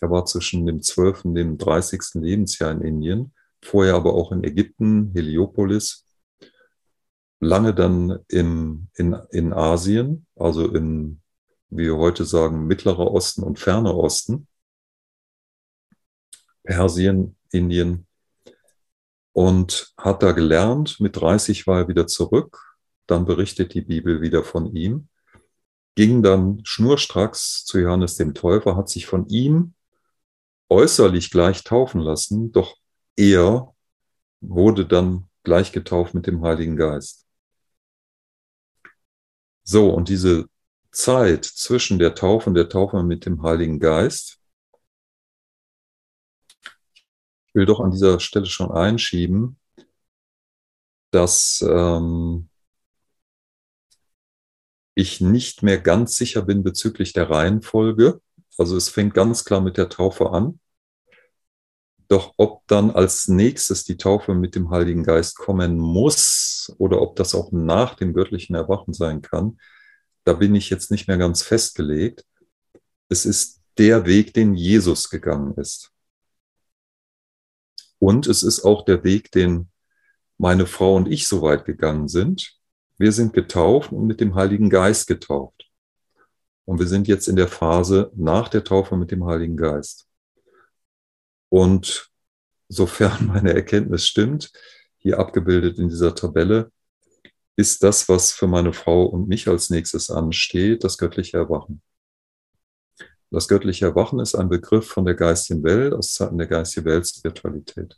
Er 0.00 0.10
war 0.10 0.24
zwischen 0.24 0.66
dem 0.66 0.82
12. 0.82 1.26
und 1.26 1.34
dem 1.34 1.58
30. 1.58 2.22
Lebensjahr 2.22 2.72
in 2.72 2.80
Indien, 2.80 3.32
vorher 3.62 3.94
aber 3.94 4.14
auch 4.14 4.32
in 4.32 4.44
Ägypten, 4.44 5.12
Heliopolis, 5.14 6.06
lange 7.40 7.74
dann 7.74 8.18
im, 8.28 8.88
in, 8.96 9.14
in 9.30 9.52
Asien, 9.52 10.26
also 10.36 10.68
in, 10.74 11.20
wie 11.68 11.84
wir 11.84 11.96
heute 11.96 12.24
sagen, 12.24 12.66
Mittlerer 12.66 13.10
Osten 13.12 13.42
und 13.42 13.58
Ferner 13.58 13.94
Osten, 13.94 14.46
Persien, 16.62 17.36
Indien, 17.50 18.06
und 19.34 19.92
hat 19.98 20.22
da 20.22 20.32
gelernt. 20.32 21.00
Mit 21.00 21.16
30 21.16 21.66
war 21.66 21.80
er 21.80 21.88
wieder 21.88 22.06
zurück. 22.06 22.78
Dann 23.06 23.26
berichtet 23.26 23.74
die 23.74 23.82
Bibel 23.82 24.22
wieder 24.22 24.44
von 24.44 24.74
ihm. 24.74 25.08
Ging 25.96 26.22
dann 26.22 26.60
schnurstracks 26.64 27.64
zu 27.64 27.78
Johannes 27.78 28.16
dem 28.16 28.32
Täufer, 28.32 28.76
hat 28.76 28.88
sich 28.88 29.06
von 29.06 29.28
ihm 29.28 29.74
äußerlich 30.70 31.30
gleich 31.30 31.62
taufen 31.62 32.00
lassen, 32.00 32.52
doch 32.52 32.76
er 33.16 33.74
wurde 34.40 34.86
dann 34.86 35.28
gleich 35.42 35.72
getauft 35.72 36.14
mit 36.14 36.26
dem 36.26 36.42
Heiligen 36.42 36.76
Geist. 36.76 37.26
So, 39.62 39.90
und 39.90 40.08
diese 40.08 40.46
Zeit 40.90 41.44
zwischen 41.44 41.98
der 41.98 42.14
Taufe 42.14 42.50
und 42.50 42.54
der 42.54 42.68
Taufe 42.68 43.02
mit 43.02 43.26
dem 43.26 43.42
Heiligen 43.42 43.80
Geist, 43.80 44.38
ich 47.54 47.60
will 47.60 47.66
doch 47.66 47.78
an 47.78 47.92
dieser 47.92 48.18
Stelle 48.18 48.46
schon 48.46 48.72
einschieben, 48.72 49.60
dass 51.12 51.64
ähm, 51.64 52.48
ich 54.96 55.20
nicht 55.20 55.62
mehr 55.62 55.78
ganz 55.78 56.16
sicher 56.16 56.42
bin 56.42 56.64
bezüglich 56.64 57.12
der 57.12 57.30
Reihenfolge. 57.30 58.20
Also 58.58 58.76
es 58.76 58.88
fängt 58.88 59.14
ganz 59.14 59.44
klar 59.44 59.60
mit 59.60 59.76
der 59.76 59.88
Taufe 59.88 60.30
an. 60.30 60.58
Doch 62.08 62.34
ob 62.38 62.66
dann 62.66 62.90
als 62.90 63.28
nächstes 63.28 63.84
die 63.84 63.98
Taufe 63.98 64.34
mit 64.34 64.56
dem 64.56 64.70
Heiligen 64.70 65.04
Geist 65.04 65.36
kommen 65.36 65.78
muss 65.78 66.74
oder 66.78 67.00
ob 67.00 67.14
das 67.14 67.36
auch 67.36 67.52
nach 67.52 67.94
dem 67.94 68.14
göttlichen 68.14 68.56
Erwachen 68.56 68.94
sein 68.94 69.22
kann, 69.22 69.60
da 70.24 70.32
bin 70.32 70.56
ich 70.56 70.70
jetzt 70.70 70.90
nicht 70.90 71.06
mehr 71.06 71.18
ganz 71.18 71.42
festgelegt. 71.42 72.24
Es 73.08 73.24
ist 73.24 73.62
der 73.78 74.06
Weg, 74.06 74.34
den 74.34 74.54
Jesus 74.54 75.08
gegangen 75.08 75.54
ist. 75.54 75.93
Und 78.04 78.26
es 78.26 78.42
ist 78.42 78.66
auch 78.66 78.84
der 78.84 79.02
Weg, 79.02 79.32
den 79.32 79.70
meine 80.36 80.66
Frau 80.66 80.94
und 80.94 81.10
ich 81.10 81.26
so 81.26 81.40
weit 81.40 81.64
gegangen 81.64 82.06
sind. 82.06 82.54
Wir 82.98 83.12
sind 83.12 83.32
getauft 83.32 83.92
und 83.92 84.06
mit 84.06 84.20
dem 84.20 84.34
Heiligen 84.34 84.68
Geist 84.68 85.06
getauft. 85.06 85.70
Und 86.66 86.78
wir 86.80 86.86
sind 86.86 87.08
jetzt 87.08 87.28
in 87.28 87.36
der 87.36 87.48
Phase 87.48 88.12
nach 88.14 88.50
der 88.50 88.62
Taufe 88.62 88.98
mit 88.98 89.10
dem 89.10 89.24
Heiligen 89.24 89.56
Geist. 89.56 90.06
Und 91.48 92.10
sofern 92.68 93.26
meine 93.32 93.54
Erkenntnis 93.54 94.06
stimmt, 94.06 94.52
hier 94.98 95.18
abgebildet 95.18 95.78
in 95.78 95.88
dieser 95.88 96.14
Tabelle, 96.14 96.70
ist 97.56 97.82
das, 97.82 98.06
was 98.10 98.32
für 98.32 98.46
meine 98.46 98.74
Frau 98.74 99.06
und 99.06 99.28
mich 99.28 99.48
als 99.48 99.70
nächstes 99.70 100.10
ansteht, 100.10 100.84
das 100.84 100.98
göttliche 100.98 101.38
Erwachen. 101.38 101.80
Das 103.30 103.48
göttliche 103.48 103.86
Erwachen 103.86 104.20
ist 104.20 104.34
ein 104.34 104.48
Begriff 104.48 104.86
von 104.86 105.04
der 105.04 105.14
geistigen 105.14 105.62
Welt, 105.64 105.92
aus 105.92 106.14
Zeiten 106.14 106.38
der 106.38 106.46
geistigen 106.46 106.86
Weltspiritualität. 106.86 107.96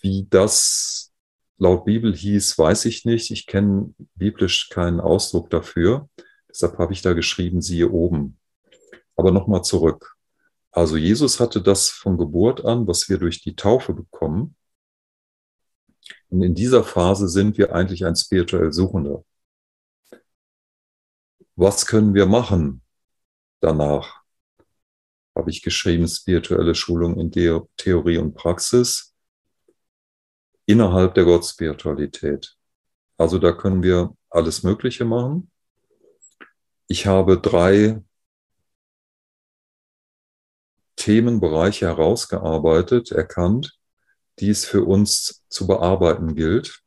Wie 0.00 0.26
das 0.28 1.12
laut 1.58 1.84
Bibel 1.84 2.14
hieß, 2.14 2.58
weiß 2.58 2.86
ich 2.86 3.04
nicht. 3.04 3.30
Ich 3.30 3.46
kenne 3.46 3.94
biblisch 4.16 4.68
keinen 4.70 5.00
Ausdruck 5.00 5.50
dafür. 5.50 6.08
Deshalb 6.48 6.78
habe 6.78 6.92
ich 6.92 7.02
da 7.02 7.12
geschrieben, 7.12 7.62
siehe 7.62 7.90
oben. 7.90 8.38
Aber 9.14 9.30
nochmal 9.30 9.62
zurück. 9.62 10.16
Also 10.72 10.96
Jesus 10.96 11.38
hatte 11.38 11.62
das 11.62 11.88
von 11.88 12.18
Geburt 12.18 12.64
an, 12.64 12.86
was 12.86 13.08
wir 13.08 13.18
durch 13.18 13.42
die 13.42 13.54
Taufe 13.54 13.94
bekommen. 13.94 14.56
Und 16.30 16.42
in 16.42 16.54
dieser 16.54 16.82
Phase 16.82 17.28
sind 17.28 17.58
wir 17.58 17.74
eigentlich 17.74 18.04
ein 18.04 18.16
spirituell 18.16 18.72
Suchender. 18.72 19.24
Was 21.54 21.86
können 21.86 22.14
wir 22.14 22.26
machen? 22.26 22.81
Danach 23.62 24.22
habe 25.36 25.50
ich 25.50 25.62
geschrieben, 25.62 26.06
spirituelle 26.06 26.74
Schulung 26.74 27.18
in 27.18 27.30
Theorie 27.76 28.18
und 28.18 28.34
Praxis 28.34 29.14
innerhalb 30.66 31.14
der 31.14 31.24
Gottspiritualität. 31.24 32.56
Also 33.16 33.38
da 33.38 33.52
können 33.52 33.82
wir 33.82 34.16
alles 34.30 34.62
Mögliche 34.62 35.04
machen. 35.04 35.50
Ich 36.86 37.06
habe 37.06 37.40
drei 37.40 38.02
Themenbereiche 40.96 41.86
herausgearbeitet, 41.86 43.10
erkannt, 43.10 43.78
die 44.38 44.50
es 44.50 44.64
für 44.64 44.84
uns 44.84 45.44
zu 45.48 45.66
bearbeiten 45.66 46.34
gilt. 46.34 46.82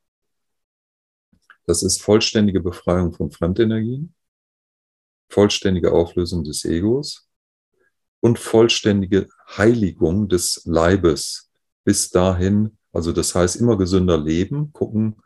Das 1.66 1.84
ist 1.84 2.02
vollständige 2.02 2.62
Befreiung 2.62 3.14
von 3.14 3.32
Fremdenergien, 3.32 4.15
vollständige 5.30 5.92
Auflösung 5.92 6.44
des 6.44 6.66
Egos 6.66 7.28
und 8.22 8.40
vollständige 8.40 9.28
Heiligung 9.58 10.28
des 10.28 10.62
Leibes. 10.66 11.52
Bis 11.84 12.10
dahin, 12.10 12.78
also 12.92 13.12
das 13.12 13.36
heißt 13.36 13.58
immer 13.58 13.78
gesünder 13.78 14.18
leben, 14.18 14.72
gucken, 14.74 15.18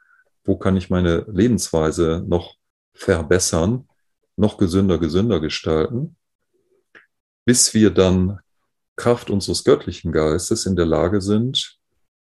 wo 0.44 0.58
kann 0.58 0.76
ich 0.76 0.90
meine 0.90 1.26
Lebensweise 1.32 2.24
noch 2.28 2.56
verbessern, 2.94 3.88
noch 4.36 4.58
gesünder, 4.58 4.98
gesünder 4.98 5.40
gestalten, 5.40 6.16
bis 7.46 7.74
wir 7.74 7.92
dann 7.92 8.40
Kraft 8.96 9.30
unseres 9.30 9.64
göttlichen 9.64 10.12
Geistes 10.12 10.66
in 10.66 10.76
der 10.76 10.86
Lage 10.86 11.22
sind, 11.22 11.78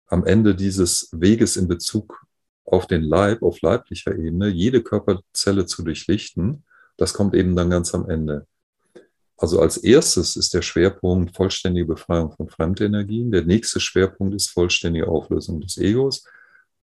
am 0.07 0.25
Ende 0.27 0.55
dieses 0.55 1.09
Weges 1.13 1.57
in 1.57 1.69
Bezug 1.69 2.27
auf 2.65 2.87
den 2.87 3.03
Leib, 3.03 3.43
auf 3.43 3.61
leiblicher 3.63 4.15
Ebene, 4.15 4.49
jede 4.49 4.83
Körperzelle 4.83 5.65
zu 5.65 5.83
durchlichten 5.83 6.65
das 6.99 7.15
kommt 7.15 7.35
eben 7.35 7.57
dann 7.57 7.71
ganz 7.71 7.95
am 7.95 8.11
Ende. 8.11 8.47
Also 9.39 9.61
als 9.61 9.77
erstes 9.77 10.37
ist 10.37 10.53
der 10.53 10.63
Schwerpunkt 10.63 11.35
vollständige 11.35 11.87
Befreiung 11.87 12.33
von 12.33 12.49
Fremdenergien. 12.49 13.31
Der 13.31 13.45
nächste 13.45 13.79
Schwerpunkt 13.79 14.35
ist 14.35 14.51
vollständige 14.51 15.07
Auflösung 15.07 15.61
des 15.61 15.79
Egos. 15.79 16.25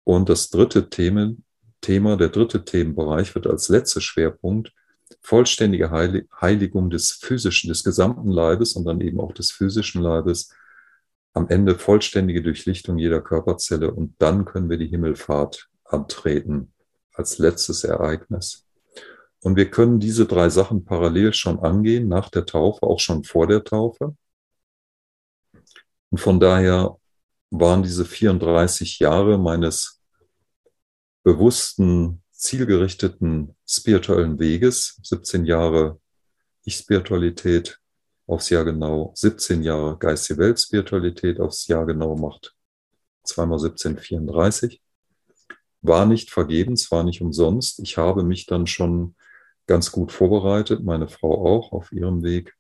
Und 0.03 0.31
das 0.31 0.49
dritte 0.49 0.89
Thema, 0.89 1.35
Thema 1.83 2.17
der 2.17 2.31
dritte 2.31 2.65
Themenbereich 2.65 3.35
wird 3.35 3.47
als 3.47 3.69
letzter 3.69 4.01
Schwerpunkt 4.01 4.73
vollständige 5.21 5.91
Heiligung 5.91 6.91
des 6.91 7.13
physischen, 7.13 7.69
des 7.69 7.85
gesamten 7.85 8.31
Leibes 8.31 8.75
und 8.75 8.87
dann 8.87 9.03
eben 9.03 9.21
auch 9.21 9.33
des 9.33 9.51
physischen 9.51 10.03
Leibes. 10.03 10.55
Am 11.35 11.49
Ende 11.49 11.79
vollständige 11.79 12.43
Durchlichtung 12.43 12.99
jeder 12.99 13.21
Körperzelle 13.21 13.93
und 13.93 14.15
dann 14.19 14.47
können 14.47 14.71
wir 14.71 14.79
die 14.79 14.89
Himmelfahrt 14.89 15.69
antreten 15.85 16.73
als 17.13 17.39
letztes 17.39 17.85
Ereignis. 17.85 18.68
Und 19.43 19.57
wir 19.57 19.71
können 19.71 20.01
diese 20.01 20.27
drei 20.27 20.49
Sachen 20.49 20.85
parallel 20.85 21.33
schon 21.33 21.61
angehen, 21.61 22.09
nach 22.09 22.29
der 22.29 22.45
Taufe, 22.45 22.83
auch 22.83 22.99
schon 22.99 23.25
vor 23.25 23.47
der 23.47 23.63
Taufe. 23.63 24.17
Und 26.11 26.19
von 26.19 26.41
daher 26.41 26.97
waren 27.51 27.83
diese 27.83 28.05
34 28.05 28.99
Jahre 28.99 29.39
meines 29.39 30.01
bewussten, 31.23 32.23
zielgerichteten 32.33 33.57
spirituellen 33.67 34.39
Weges, 34.39 35.01
17 35.03 35.45
Jahre 35.45 36.01
Ich-Spiritualität 36.65 37.79
aufs 38.27 38.51
Jahr 38.51 38.65
genau, 38.65 39.13
17 39.17 39.63
Jahre 39.63 39.99
geistige 39.99 40.41
Welt-Spiritualität 40.41 41.41
aufs 41.41 41.67
Jahr 41.67 41.87
genau 41.87 42.17
macht, 42.17 42.55
zweimal 43.25 43.59
17, 43.59 43.99
34. 43.99 44.81
War 45.81 46.07
nicht 46.07 46.31
vergebens, 46.31 46.91
war 46.91 47.05
nicht 47.05 47.23
umsonst. 47.23 47.81
Ich 47.81 47.97
habe 47.97 48.23
mich 48.23 48.47
dann 48.47 48.67
schon 48.67 49.15
ganz 49.69 49.93
gut 49.93 50.11
vorbereitet, 50.11 50.83
meine 50.83 51.09
Frau 51.09 51.47
auch 51.47 51.71
auf 51.71 51.93
ihrem 51.93 52.25
Weg. 52.25 52.57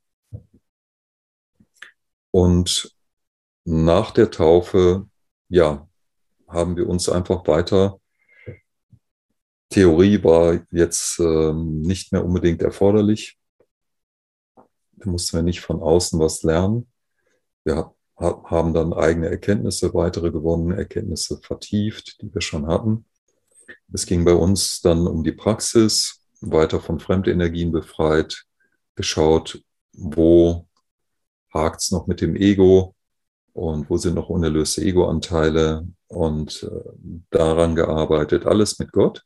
Und 2.30 2.96
nach 3.64 4.12
der 4.12 4.30
Taufe, 4.30 5.08
ja, 5.48 5.88
haben 6.46 6.76
wir 6.76 6.88
uns 6.88 7.08
einfach 7.08 7.46
weiter 7.48 7.98
Theorie 9.70 10.22
war 10.24 10.60
jetzt 10.70 11.18
ähm, 11.18 11.82
nicht 11.82 12.12
mehr 12.12 12.24
unbedingt 12.24 12.62
erforderlich. 12.62 13.38
Da 14.92 15.10
mussten 15.10 15.36
wir 15.36 15.42
nicht 15.42 15.60
von 15.60 15.82
außen 15.82 16.18
was 16.18 16.42
lernen. 16.42 16.90
Wir 17.64 17.94
haben 18.16 18.74
dann 18.74 18.92
eigene 18.94 19.28
Erkenntnisse, 19.28 19.94
weitere 19.94 20.32
gewonnene 20.32 20.76
Erkenntnisse 20.76 21.38
vertieft, 21.40 22.20
die 22.20 22.34
wir 22.34 22.40
schon 22.40 22.66
hatten. 22.66 23.04
Es 23.92 24.06
ging 24.06 24.24
bei 24.24 24.32
uns 24.32 24.80
dann 24.80 25.06
um 25.06 25.22
die 25.22 25.32
Praxis, 25.32 26.17
weiter 26.40 26.80
von 26.80 27.00
Fremdenergien 27.00 27.72
befreit, 27.72 28.44
geschaut, 28.94 29.62
wo 29.92 30.66
hakt 31.52 31.80
es 31.80 31.90
noch 31.90 32.06
mit 32.06 32.20
dem 32.20 32.36
Ego 32.36 32.94
und 33.52 33.90
wo 33.90 33.96
sind 33.96 34.14
noch 34.14 34.28
unerlöste 34.28 34.82
Ego-Anteile 34.82 35.86
und 36.08 36.62
äh, 36.62 37.20
daran 37.30 37.74
gearbeitet, 37.74 38.46
alles 38.46 38.78
mit 38.78 38.92
Gott 38.92 39.24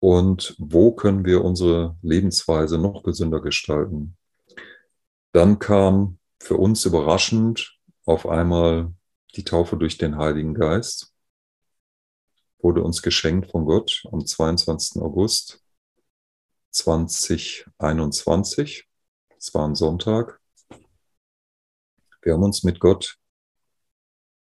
und 0.00 0.54
wo 0.58 0.92
können 0.92 1.24
wir 1.24 1.44
unsere 1.44 1.96
Lebensweise 2.02 2.78
noch 2.78 3.02
gesünder 3.02 3.40
gestalten. 3.40 4.16
Dann 5.32 5.58
kam 5.58 6.18
für 6.40 6.56
uns 6.56 6.84
überraschend 6.84 7.78
auf 8.04 8.26
einmal 8.26 8.92
die 9.34 9.44
Taufe 9.44 9.76
durch 9.76 9.98
den 9.98 10.16
Heiligen 10.16 10.54
Geist, 10.54 11.12
wurde 12.58 12.82
uns 12.82 13.02
geschenkt 13.02 13.50
von 13.50 13.64
Gott 13.64 14.04
am 14.10 14.24
22. 14.24 15.02
August 15.02 15.62
2021. 16.70 18.88
Es 19.38 19.54
war 19.54 19.66
ein 19.66 19.74
Sonntag. 19.74 20.40
Wir 22.22 22.34
haben 22.34 22.42
uns 22.42 22.64
mit 22.64 22.80
Gott 22.80 23.18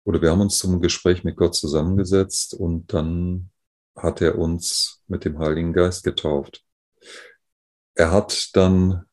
oder 0.05 0.21
wir 0.21 0.31
haben 0.31 0.43
uns 0.43 0.59
zum 0.59 0.81
Gespräch 0.81 1.25
mit 1.25 1.37
Gott 1.37 1.55
zusammengesetzt 1.55 2.55
und 2.55 2.93
dann 2.93 3.51
hat 3.97 4.21
er 4.21 4.39
uns 4.39 5.03
mit 5.07 5.25
dem 5.25 5.39
Heiligen 5.39 5.73
Geist 5.73 6.05
getauft. 6.05 6.65
Er 7.95 8.11
hat 8.11 8.55
dann 8.55 9.07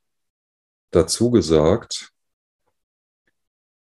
dazu 0.91 1.31
gesagt, 1.31 2.11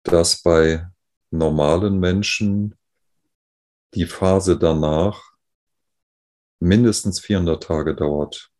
dass 0.02 0.42
bei 0.42 0.88
normalen 1.30 2.00
Menschen 2.00 2.76
die 3.94 4.06
Phase 4.06 4.58
danach 4.58 5.22
mindestens 6.60 7.20
400 7.20 7.62
Tage 7.62 7.94
dauert. 7.94 8.50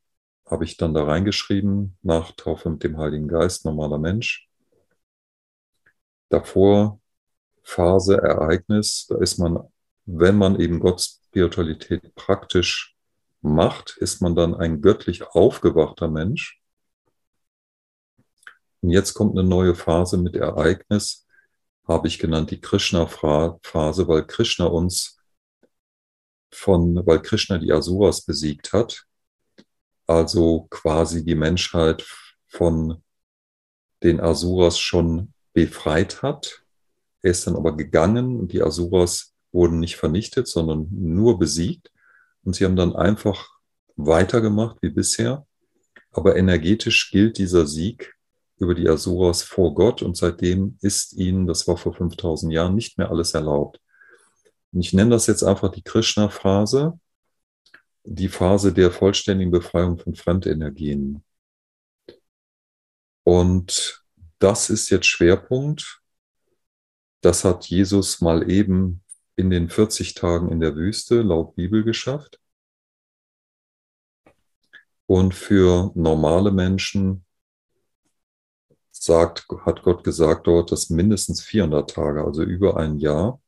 Habe 0.49 0.65
ich 0.65 0.77
dann 0.77 0.95
da 0.95 1.05
reingeschrieben, 1.05 1.99
nach 2.03 2.33
Taufe 2.33 2.71
mit 2.71 2.85
dem 2.85 2.99
Heiligen 2.99 3.29
Geist, 3.29 3.65
normaler 3.65 3.99
Mensch. 3.99 4.49
Davor 6.29 7.01
Phase, 7.63 8.19
Ereignis, 8.19 9.07
da 9.09 9.19
ist 9.19 9.39
man, 9.39 9.59
wenn 10.05 10.37
man 10.37 10.61
eben 10.61 10.79
Gott 10.79 11.01
Spiritualität 11.01 12.15
praktisch 12.15 12.97
macht, 13.41 13.97
ist 13.99 14.23
man 14.23 14.37
dann 14.37 14.55
ein 14.55 14.81
göttlich 14.81 15.27
aufgewachter 15.27 16.09
Mensch. 16.09 16.61
Und 18.83 18.91
jetzt 18.91 19.15
kommt 19.15 19.37
eine 19.37 19.47
neue 19.47 19.75
Phase 19.75 20.17
mit 20.17 20.37
Ereignis, 20.37 21.27
habe 21.89 22.09
ich 22.09 22.19
genannt 22.19 22.51
die 22.51 22.61
Krishna-Phase, 22.61 24.09
weil 24.09 24.27
Krishna 24.27 24.67
uns 24.67 25.16
von, 26.51 27.07
weil 27.07 27.21
Krishna 27.21 27.59
die 27.59 27.73
Asuras 27.73 28.23
besiegt 28.23 28.73
hat, 28.73 29.07
also 30.07 30.67
quasi 30.71 31.25
die 31.25 31.35
Menschheit 31.35 32.07
von 32.47 33.03
den 34.03 34.21
Asuras 34.21 34.79
schon 34.79 35.33
befreit 35.53 36.23
hat. 36.23 36.63
Er 37.23 37.31
ist 37.31 37.47
dann 37.47 37.57
aber 37.57 37.77
gegangen 37.77 38.39
und 38.39 38.53
die 38.53 38.63
Asuras 38.63 39.35
wurden 39.53 39.81
nicht 39.81 39.97
vernichtet, 39.97 40.47
sondern 40.47 40.89
nur 40.91 41.39
besiegt. 41.39 41.91
Und 42.45 42.55
sie 42.55 42.65
haben 42.65 42.77
dann 42.77 42.95
einfach 42.95 43.49
weitergemacht 43.97 44.77
wie 44.83 44.91
bisher. 44.91 45.47
Aber 46.13 46.37
energetisch 46.37 47.11
gilt 47.11 47.39
dieser 47.39 47.67
Sieg 47.67 48.15
über 48.59 48.75
die 48.75 48.89
Asuras 48.89 49.43
vor 49.43 49.75
Gott 49.75 50.03
und 50.03 50.17
seitdem 50.17 50.79
ist 50.81 51.15
ihnen, 51.15 51.47
das 51.47 51.67
war 51.69 51.77
vor 51.77 51.95
5000 51.95 52.53
Jahren, 52.53 52.75
nicht 52.75 52.97
mehr 52.97 53.11
alles 53.11 53.35
erlaubt. 53.35 53.81
Und 54.77 54.83
ich 54.83 54.93
nenne 54.93 55.09
das 55.09 55.27
jetzt 55.27 55.43
einfach 55.43 55.71
die 55.71 55.81
Krishna-Phase, 55.81 57.01
die 58.05 58.29
Phase 58.29 58.75
der 58.75 58.91
vollständigen 58.91 59.51
Befreiung 59.51 59.99
von 59.99 60.15
Fremdenergien. 60.15 61.25
Und 63.25 64.05
das 64.39 64.69
ist 64.69 64.91
jetzt 64.91 65.07
Schwerpunkt. 65.07 66.03
Das 67.23 67.43
hat 67.43 67.65
Jesus 67.65 68.21
mal 68.21 68.51
eben 68.51 69.03
in 69.37 69.49
den 69.49 69.71
40 69.71 70.13
Tagen 70.13 70.53
in 70.53 70.61
der 70.61 70.77
Wüste 70.77 71.23
laut 71.23 71.55
Bibel 71.55 71.83
geschafft. 71.83 72.39
Und 75.07 75.35
für 75.35 75.91
normale 75.95 76.53
Menschen 76.53 77.25
sagt, 78.91 79.49
hat 79.65 79.83
Gott 79.83 80.05
gesagt 80.05 80.47
dort, 80.47 80.71
dass 80.71 80.91
mindestens 80.91 81.41
400 81.41 81.89
Tage, 81.89 82.23
also 82.23 82.43
über 82.43 82.77
ein 82.77 82.99
Jahr. 82.99 83.41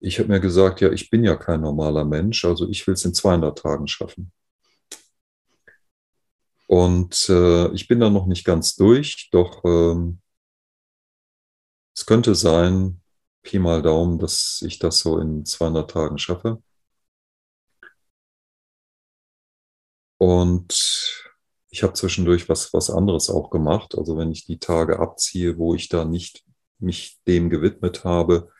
Ich 0.00 0.18
habe 0.18 0.28
mir 0.30 0.40
gesagt, 0.40 0.80
ja, 0.80 0.90
ich 0.90 1.10
bin 1.10 1.24
ja 1.24 1.36
kein 1.36 1.60
normaler 1.60 2.04
Mensch, 2.04 2.44
also 2.44 2.68
ich 2.68 2.86
will 2.86 2.94
es 2.94 3.04
in 3.04 3.14
200 3.14 3.58
Tagen 3.58 3.86
schaffen. 3.86 4.32
Und 6.66 7.28
äh, 7.28 7.72
ich 7.74 7.88
bin 7.88 8.00
da 8.00 8.08
noch 8.10 8.26
nicht 8.26 8.44
ganz 8.44 8.76
durch, 8.76 9.28
doch 9.32 9.64
ähm, 9.64 10.20
es 11.94 12.06
könnte 12.06 12.34
sein, 12.34 13.00
Pi 13.42 13.58
mal 13.58 13.82
Daumen, 13.82 14.18
dass 14.18 14.62
ich 14.66 14.78
das 14.78 15.00
so 15.00 15.18
in 15.18 15.44
200 15.44 15.90
Tagen 15.90 16.18
schaffe. 16.18 16.62
Und 20.18 21.24
ich 21.70 21.82
habe 21.82 21.94
zwischendurch 21.94 22.48
was, 22.48 22.72
was 22.74 22.90
anderes 22.90 23.30
auch 23.30 23.50
gemacht. 23.50 23.96
Also 23.96 24.16
wenn 24.16 24.30
ich 24.30 24.44
die 24.44 24.58
Tage 24.58 24.98
abziehe, 24.98 25.56
wo 25.58 25.74
ich 25.74 25.88
da 25.88 26.04
nicht 26.04 26.44
mich 26.78 27.20
dem 27.26 27.50
gewidmet 27.50 28.04
habe, 28.04 28.50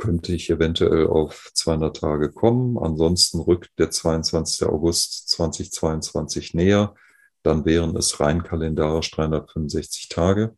könnte 0.00 0.32
ich 0.34 0.50
eventuell 0.50 1.06
auf 1.06 1.50
200 1.54 1.96
Tage 1.96 2.32
kommen. 2.32 2.78
Ansonsten 2.78 3.38
rückt 3.38 3.70
der 3.78 3.90
22. 3.90 4.66
August 4.66 5.28
2022 5.28 6.54
näher. 6.54 6.94
Dann 7.42 7.64
wären 7.64 7.96
es 7.96 8.18
rein 8.18 8.42
kalendarisch 8.42 9.10
365 9.12 10.08
Tage. 10.08 10.56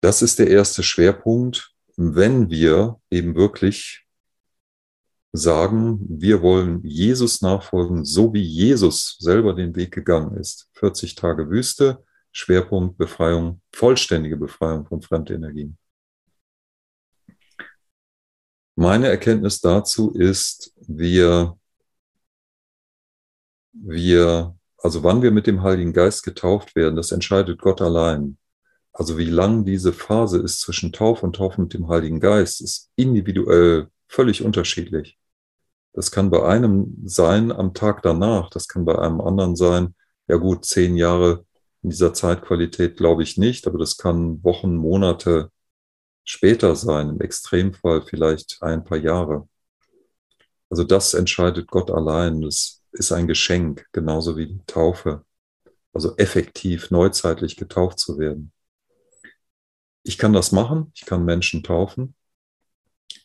Das 0.00 0.22
ist 0.22 0.38
der 0.38 0.48
erste 0.48 0.82
Schwerpunkt, 0.82 1.72
wenn 1.96 2.50
wir 2.50 3.00
eben 3.10 3.36
wirklich 3.36 4.06
sagen, 5.32 5.98
wir 6.08 6.42
wollen 6.42 6.82
Jesus 6.84 7.42
nachfolgen, 7.42 8.04
so 8.04 8.32
wie 8.34 8.42
Jesus 8.42 9.16
selber 9.18 9.54
den 9.54 9.74
Weg 9.76 9.92
gegangen 9.92 10.36
ist. 10.36 10.68
40 10.74 11.14
Tage 11.14 11.50
Wüste, 11.50 12.04
Schwerpunkt 12.32 12.98
Befreiung, 12.98 13.60
vollständige 13.72 14.36
Befreiung 14.36 14.86
von 14.86 15.02
Fremdenergien. 15.02 15.78
Meine 18.76 19.08
Erkenntnis 19.08 19.60
dazu 19.60 20.12
ist, 20.12 20.72
wir, 20.88 21.56
wir, 23.72 24.56
also 24.78 25.02
wann 25.04 25.22
wir 25.22 25.30
mit 25.30 25.46
dem 25.46 25.62
Heiligen 25.62 25.92
Geist 25.92 26.24
getauft 26.24 26.74
werden, 26.74 26.96
das 26.96 27.12
entscheidet 27.12 27.60
Gott 27.60 27.80
allein. 27.80 28.36
Also 28.92 29.16
wie 29.18 29.24
lang 29.26 29.64
diese 29.64 29.92
Phase 29.92 30.38
ist 30.38 30.60
zwischen 30.60 30.92
Taufe 30.92 31.26
und 31.26 31.36
Taufe 31.36 31.60
mit 31.60 31.74
dem 31.74 31.88
Heiligen 31.88 32.20
Geist, 32.20 32.60
ist 32.60 32.90
individuell 32.96 33.88
völlig 34.08 34.42
unterschiedlich. 34.42 35.18
Das 35.92 36.10
kann 36.10 36.30
bei 36.30 36.42
einem 36.44 36.96
sein 37.04 37.52
am 37.52 37.74
Tag 37.74 38.02
danach, 38.02 38.50
das 38.50 38.66
kann 38.66 38.84
bei 38.84 38.98
einem 38.98 39.20
anderen 39.20 39.54
sein, 39.54 39.94
ja 40.26 40.36
gut, 40.36 40.64
zehn 40.64 40.96
Jahre 40.96 41.44
in 41.82 41.90
dieser 41.90 42.12
Zeitqualität 42.12 42.96
glaube 42.96 43.22
ich 43.22 43.36
nicht, 43.36 43.66
aber 43.68 43.78
das 43.78 43.96
kann 43.96 44.42
Wochen, 44.42 44.74
Monate 44.74 45.50
später 46.24 46.74
sein, 46.76 47.10
im 47.10 47.20
Extremfall 47.20 48.02
vielleicht 48.02 48.62
ein 48.62 48.84
paar 48.84 48.98
Jahre. 48.98 49.48
Also 50.70 50.84
das 50.84 51.14
entscheidet 51.14 51.68
Gott 51.68 51.90
allein. 51.90 52.40
Das 52.40 52.82
ist 52.92 53.12
ein 53.12 53.26
Geschenk, 53.28 53.86
genauso 53.92 54.36
wie 54.36 54.46
die 54.48 54.62
Taufe. 54.66 55.24
Also 55.92 56.16
effektiv 56.16 56.90
neuzeitlich 56.90 57.56
getauft 57.56 57.98
zu 57.98 58.18
werden. 58.18 58.52
Ich 60.02 60.18
kann 60.18 60.32
das 60.32 60.52
machen, 60.52 60.90
ich 60.94 61.06
kann 61.06 61.24
Menschen 61.24 61.62
taufen. 61.62 62.14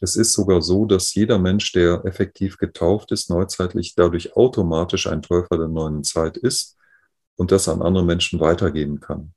Es 0.01 0.15
ist 0.15 0.33
sogar 0.33 0.61
so, 0.61 0.85
dass 0.85 1.13
jeder 1.13 1.39
Mensch, 1.39 1.71
der 1.73 2.03
effektiv 2.05 2.57
getauft 2.57 3.11
ist, 3.11 3.29
neuzeitlich 3.29 3.95
dadurch 3.95 4.35
automatisch 4.35 5.07
ein 5.07 5.21
Täufer 5.21 5.57
der 5.57 5.67
neuen 5.67 6.03
Zeit 6.03 6.37
ist. 6.37 6.77
und 7.35 7.51
das 7.51 7.69
an 7.69 7.81
andere 7.81 8.03
Menschen 8.05 8.39
weitergeben 8.41 8.99
kann. 8.99 9.33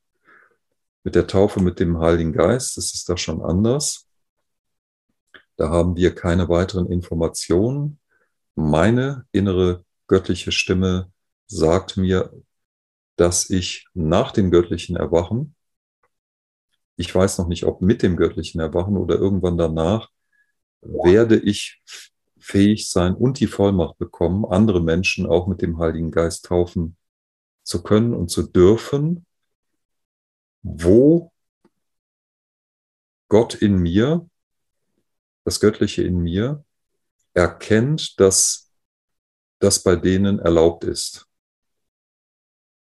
Mit 1.05 1.15
der 1.15 1.27
Taufe 1.27 1.61
mit 1.61 1.81
dem 1.81 1.99
Heiligen 1.99 2.33
Geist 2.33 2.79
ist 2.79 2.95
es 2.95 3.05
da 3.05 3.17
schon 3.17 3.43
anders. 3.43 4.07
Da 5.57 5.69
haben 5.69 5.97
wir 5.97 6.15
keine 6.15 6.49
weiteren 6.49 6.91
Informationen. 6.91 7.99
Meine 8.55 9.27
innere 9.33 9.85
göttliche 10.07 10.53
Stimme 10.53 11.11
sagt 11.47 11.97
mir, 11.97 12.33
dass 13.17 13.51
ich 13.51 13.87
nach 13.95 14.33
dem 14.33 14.51
göttlichen 14.51 14.97
Erwachen, 14.97 15.55
ich 16.97 17.15
weiß 17.15 17.39
noch 17.39 17.49
nicht, 17.49 17.65
ob 17.65 17.83
mit 17.83 18.03
dem 18.03 18.17
göttlichen 18.17 18.61
Erwachen 18.61 18.97
oder 18.97 19.17
irgendwann 19.17 19.59
danach, 19.59 20.11
werde 20.81 21.39
ich 21.39 21.83
fähig 22.39 22.91
sein 22.91 23.15
und 23.15 23.41
die 23.41 23.47
Vollmacht 23.47 23.99
bekommen, 23.99 24.45
andere 24.45 24.81
Menschen 24.81 25.27
auch 25.27 25.47
mit 25.47 25.63
dem 25.63 25.79
Heiligen 25.79 26.11
Geist 26.11 26.45
taufen 26.45 26.97
zu 27.63 27.83
können 27.83 28.15
und 28.15 28.31
zu 28.31 28.43
dürfen, 28.43 29.27
wo 30.63 31.33
Gott 33.29 33.55
in 33.55 33.79
mir, 33.79 34.29
das 35.45 35.61
Göttliche 35.61 36.03
in 36.03 36.19
mir, 36.19 36.65
erkennt, 37.35 38.21
dass 38.21 38.73
das 39.59 39.83
bei 39.83 39.97
denen 39.97 40.39
erlaubt 40.39 40.85
ist. 40.85 41.27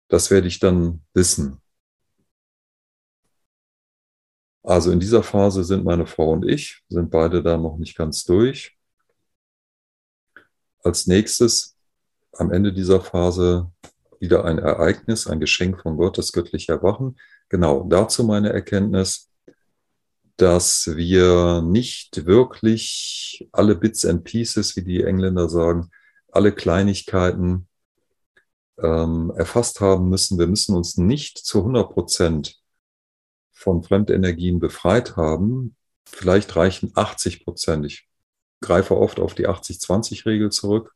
Das 0.09 0.31
werde 0.31 0.47
ich 0.47 0.59
dann 0.59 1.03
wissen. 1.13 1.61
Also 4.63 4.91
in 4.91 4.99
dieser 4.99 5.23
Phase 5.23 5.63
sind 5.63 5.85
meine 5.85 6.05
Frau 6.05 6.31
und 6.31 6.47
ich, 6.47 6.83
sind 6.89 7.09
beide 7.09 7.41
da 7.41 7.57
noch 7.57 7.77
nicht 7.77 7.97
ganz 7.97 8.25
durch. 8.25 8.77
Als 10.83 11.07
nächstes, 11.07 11.77
am 12.33 12.51
Ende 12.51 12.73
dieser 12.73 13.01
Phase, 13.01 13.71
wieder 14.19 14.45
ein 14.45 14.57
Ereignis, 14.57 15.27
ein 15.27 15.39
Geschenk 15.39 15.81
von 15.81 15.97
Gott, 15.97 16.17
das 16.17 16.31
göttliche 16.31 16.73
Erwachen. 16.73 17.17
Genau, 17.49 17.83
dazu 17.83 18.23
meine 18.23 18.51
Erkenntnis, 18.51 19.29
dass 20.35 20.95
wir 20.95 21.61
nicht 21.61 22.25
wirklich 22.25 23.47
alle 23.51 23.75
Bits 23.75 24.05
and 24.05 24.23
Pieces, 24.23 24.75
wie 24.75 24.83
die 24.83 25.03
Engländer 25.03 25.49
sagen, 25.49 25.89
alle 26.31 26.51
Kleinigkeiten 26.51 27.67
ähm, 28.77 29.31
erfasst 29.35 29.81
haben 29.81 30.09
müssen. 30.09 30.37
Wir 30.37 30.47
müssen 30.47 30.75
uns 30.75 30.97
nicht 30.97 31.37
zu 31.39 31.59
100 31.59 31.91
Prozent 31.91 32.61
von 33.51 33.81
Fremdenergien 33.81 34.59
befreit 34.59 35.15
haben. 35.15 35.75
Vielleicht 36.05 36.55
reichen 36.55 36.91
80 36.93 37.43
Prozent. 37.43 37.85
Ich 37.85 38.07
greife 38.61 38.97
oft 38.97 39.19
auf 39.19 39.33
die 39.33 39.47
80-20-Regel 39.47 40.51
zurück, 40.51 40.93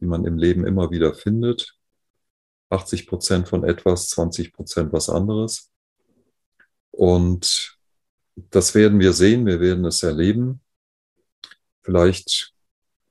die 0.00 0.06
man 0.06 0.24
im 0.24 0.38
Leben 0.38 0.64
immer 0.64 0.90
wieder 0.90 1.14
findet. 1.14 1.77
80 2.70 3.06
Prozent 3.06 3.48
von 3.48 3.64
etwas, 3.64 4.08
20 4.08 4.52
Prozent 4.52 4.92
was 4.92 5.08
anderes. 5.08 5.70
Und 6.90 7.78
das 8.36 8.74
werden 8.74 9.00
wir 9.00 9.12
sehen, 9.12 9.46
wir 9.46 9.60
werden 9.60 9.84
es 9.84 10.02
erleben. 10.02 10.60
Vielleicht 11.82 12.54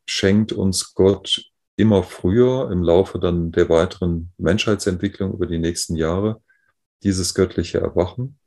schenkt 0.05 0.51
uns 0.51 0.93
Gott 0.93 1.51
immer 1.75 2.03
früher 2.03 2.71
im 2.71 2.81
Laufe 2.81 3.19
dann 3.19 3.51
der 3.51 3.69
weiteren 3.69 4.33
Menschheitsentwicklung 4.37 5.33
über 5.33 5.45
die 5.45 5.59
nächsten 5.59 5.95
Jahre 5.95 6.41
dieses 7.03 7.33
göttliche 7.33 7.79
Erwachen. 7.79 8.39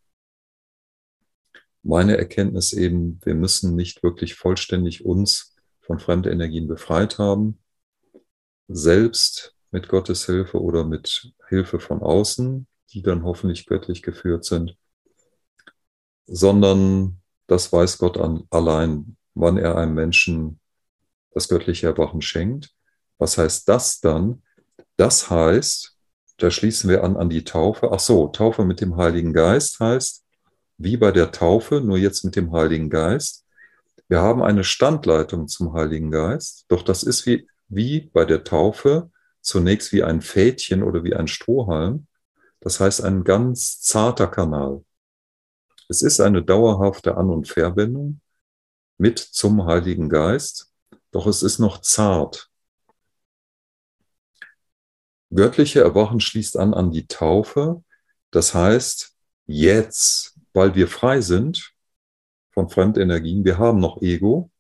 Meine 1.83 2.19
Erkenntnis 2.19 2.73
eben, 2.73 3.21
wir 3.25 3.35
müssen 3.35 3.75
nicht 3.75 4.03
wirklich 4.03 4.35
vollständig 4.35 5.05
uns 5.05 5.57
von 5.81 5.99
Fremdenergien 5.99 6.69
befreit 6.69 7.19
haben, 7.19 7.59
selbst 8.69 9.55
mit 9.71 9.89
Gottes 9.89 10.27
Hilfe 10.27 10.61
oder 10.61 10.85
mit 10.85 11.33
Hilfe 11.49 11.81
von 11.81 12.03
außen, 12.03 12.67
die 12.93 13.03
dann 13.03 13.25
hoffentlich 13.25 13.67
göttlich 13.67 14.03
geführt 14.03 14.45
sind, 14.45 14.77
sondern 16.27 17.21
das 17.47 17.73
weiß 17.73 17.99
Gott 17.99 18.19
an, 18.19 18.45
allein, 18.51 19.17
wann 19.35 19.59
er 19.59 19.77
einem 19.77 19.95
Menschen 19.95 20.61
das 21.33 21.49
göttliche 21.49 21.87
Erwachen 21.87 22.23
schenkt. 22.23 22.71
Was 23.19 23.39
heißt 23.39 23.69
das 23.69 24.01
dann? 24.01 24.43
Das 24.97 25.31
heißt, 25.31 25.97
da 26.39 26.51
schließen 26.51 26.89
wir 26.91 27.05
an 27.05 27.17
an 27.17 27.29
die 27.29 27.45
Taufe. 27.45 27.91
Ach 27.93 28.01
so, 28.01 28.29
Taufe 28.29 28.65
mit 28.65 28.81
dem 28.81 28.97
Heiligen 28.97 29.33
Geist 29.33 29.79
heißt, 29.79 30.25
wie 30.79 30.97
bei 30.97 31.13
der 31.13 31.31
Taufe, 31.31 31.81
nur 31.81 31.99
jetzt 31.99 32.25
mit 32.25 32.37
dem 32.37 32.53
Heiligen 32.53 32.89
Geist. 32.89 33.45
Wir 34.09 34.21
haben 34.21 34.43
eine 34.43 34.65
Standleitung 34.65 35.47
zum 35.47 35.73
Heiligen 35.75 36.11
Geist, 36.11 36.65
doch 36.69 36.83
das 36.83 37.03
ist 37.03 37.27
wie, 37.27 37.47
wie 37.69 38.01
bei 38.13 38.25
der 38.25 38.43
Taufe 38.43 39.11
zunächst 39.41 39.93
wie 39.93 40.03
ein 40.03 40.21
Fädchen 40.21 40.83
oder 40.83 41.05
wie 41.05 41.15
ein 41.15 41.29
Strohhalm. 41.29 42.07
Das 42.61 42.81
heißt 42.81 43.03
ein 43.03 43.25
ganz 43.25 43.81
zarter 43.81 44.27
Kanal. 44.27 44.85
Es 45.89 46.03
ist 46.03 46.21
eine 46.21 46.43
dauerhafte 46.43 47.17
An- 47.17 47.31
und 47.31 47.49
Verbindung 47.49 48.21
mit 48.99 49.19
zum 49.19 49.65
Heiligen 49.65 50.09
Geist, 50.09 50.73
doch 51.11 51.27
es 51.27 51.43
ist 51.43 51.59
noch 51.59 51.81
zart. 51.81 52.51
Göttliche 55.31 55.81
Erwachen 55.81 56.21
schließt 56.21 56.57
an 56.57 56.75
an 56.75 56.91
die 56.91 57.07
Taufe. 57.07 57.83
Das 58.31 58.53
heißt, 58.55 59.17
jetzt, 59.47 60.39
weil 60.53 60.75
wir 60.75 60.87
frei 60.87 61.21
sind 61.21 61.73
von 62.53 62.69
Fremdenergien, 62.69 63.45
wir 63.45 63.59
haben 63.59 63.81
noch 63.81 64.03
Ego 64.03 64.51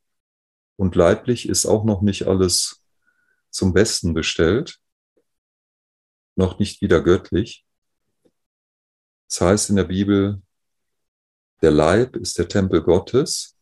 und 0.77 0.97
leiblich 0.97 1.49
ist 1.49 1.67
auch 1.67 1.85
noch 1.85 2.03
nicht 2.03 2.27
alles 2.27 2.80
zum 3.51 3.73
Besten 3.73 4.15
bestellt, 4.15 4.79
noch 6.37 6.59
nicht 6.59 6.81
wieder 6.81 7.03
göttlich. 7.03 7.65
Das 9.29 9.41
heißt 9.41 9.71
in 9.71 9.77
der 9.77 9.85
Bibel, 9.85 10.43
der 11.63 11.71
Leib 11.71 12.17
ist 12.17 12.39
der 12.39 12.49
Tempel 12.49 12.83
Gottes 12.83 13.57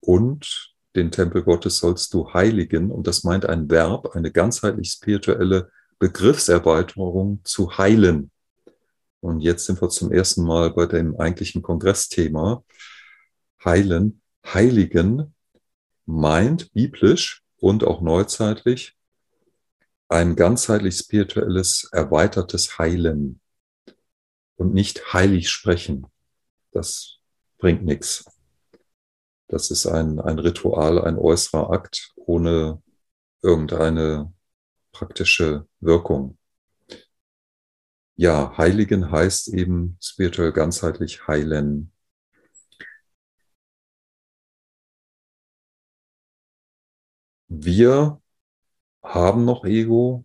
und 0.00 0.74
den 0.96 1.10
Tempel 1.10 1.42
Gottes 1.42 1.78
sollst 1.78 2.14
du 2.14 2.32
heiligen. 2.32 2.90
Und 2.90 3.06
das 3.06 3.22
meint 3.22 3.44
ein 3.44 3.70
Verb, 3.70 4.16
eine 4.16 4.32
ganzheitlich 4.32 4.90
spirituelle 4.90 5.70
Begriffserweiterung 5.98 7.40
zu 7.44 7.76
heilen. 7.76 8.30
Und 9.20 9.40
jetzt 9.40 9.66
sind 9.66 9.80
wir 9.82 9.90
zum 9.90 10.10
ersten 10.10 10.44
Mal 10.44 10.70
bei 10.72 10.86
dem 10.86 11.18
eigentlichen 11.20 11.62
Kongressthema. 11.62 12.64
Heilen, 13.64 14.22
heiligen 14.44 15.34
meint 16.06 16.72
biblisch 16.72 17.42
und 17.58 17.84
auch 17.84 18.00
neuzeitlich 18.00 18.95
ein 20.08 20.36
ganzheitlich 20.36 20.96
spirituelles, 20.96 21.88
erweitertes 21.92 22.78
Heilen 22.78 23.40
und 24.56 24.72
nicht 24.72 25.12
heilig 25.12 25.50
sprechen. 25.50 26.06
Das 26.72 27.18
bringt 27.58 27.84
nichts. 27.84 28.24
Das 29.48 29.70
ist 29.70 29.86
ein, 29.86 30.20
ein 30.20 30.38
Ritual, 30.38 31.02
ein 31.04 31.18
äußerer 31.18 31.70
Akt 31.70 32.12
ohne 32.16 32.82
irgendeine 33.42 34.32
praktische 34.92 35.66
Wirkung. 35.80 36.38
Ja, 38.16 38.56
heiligen 38.56 39.10
heißt 39.10 39.48
eben 39.48 39.98
spirituell 40.00 40.52
ganzheitlich 40.52 41.26
heilen. 41.28 41.92
Wir 47.48 48.20
haben 49.14 49.44
noch 49.44 49.64
Ego. 49.64 50.24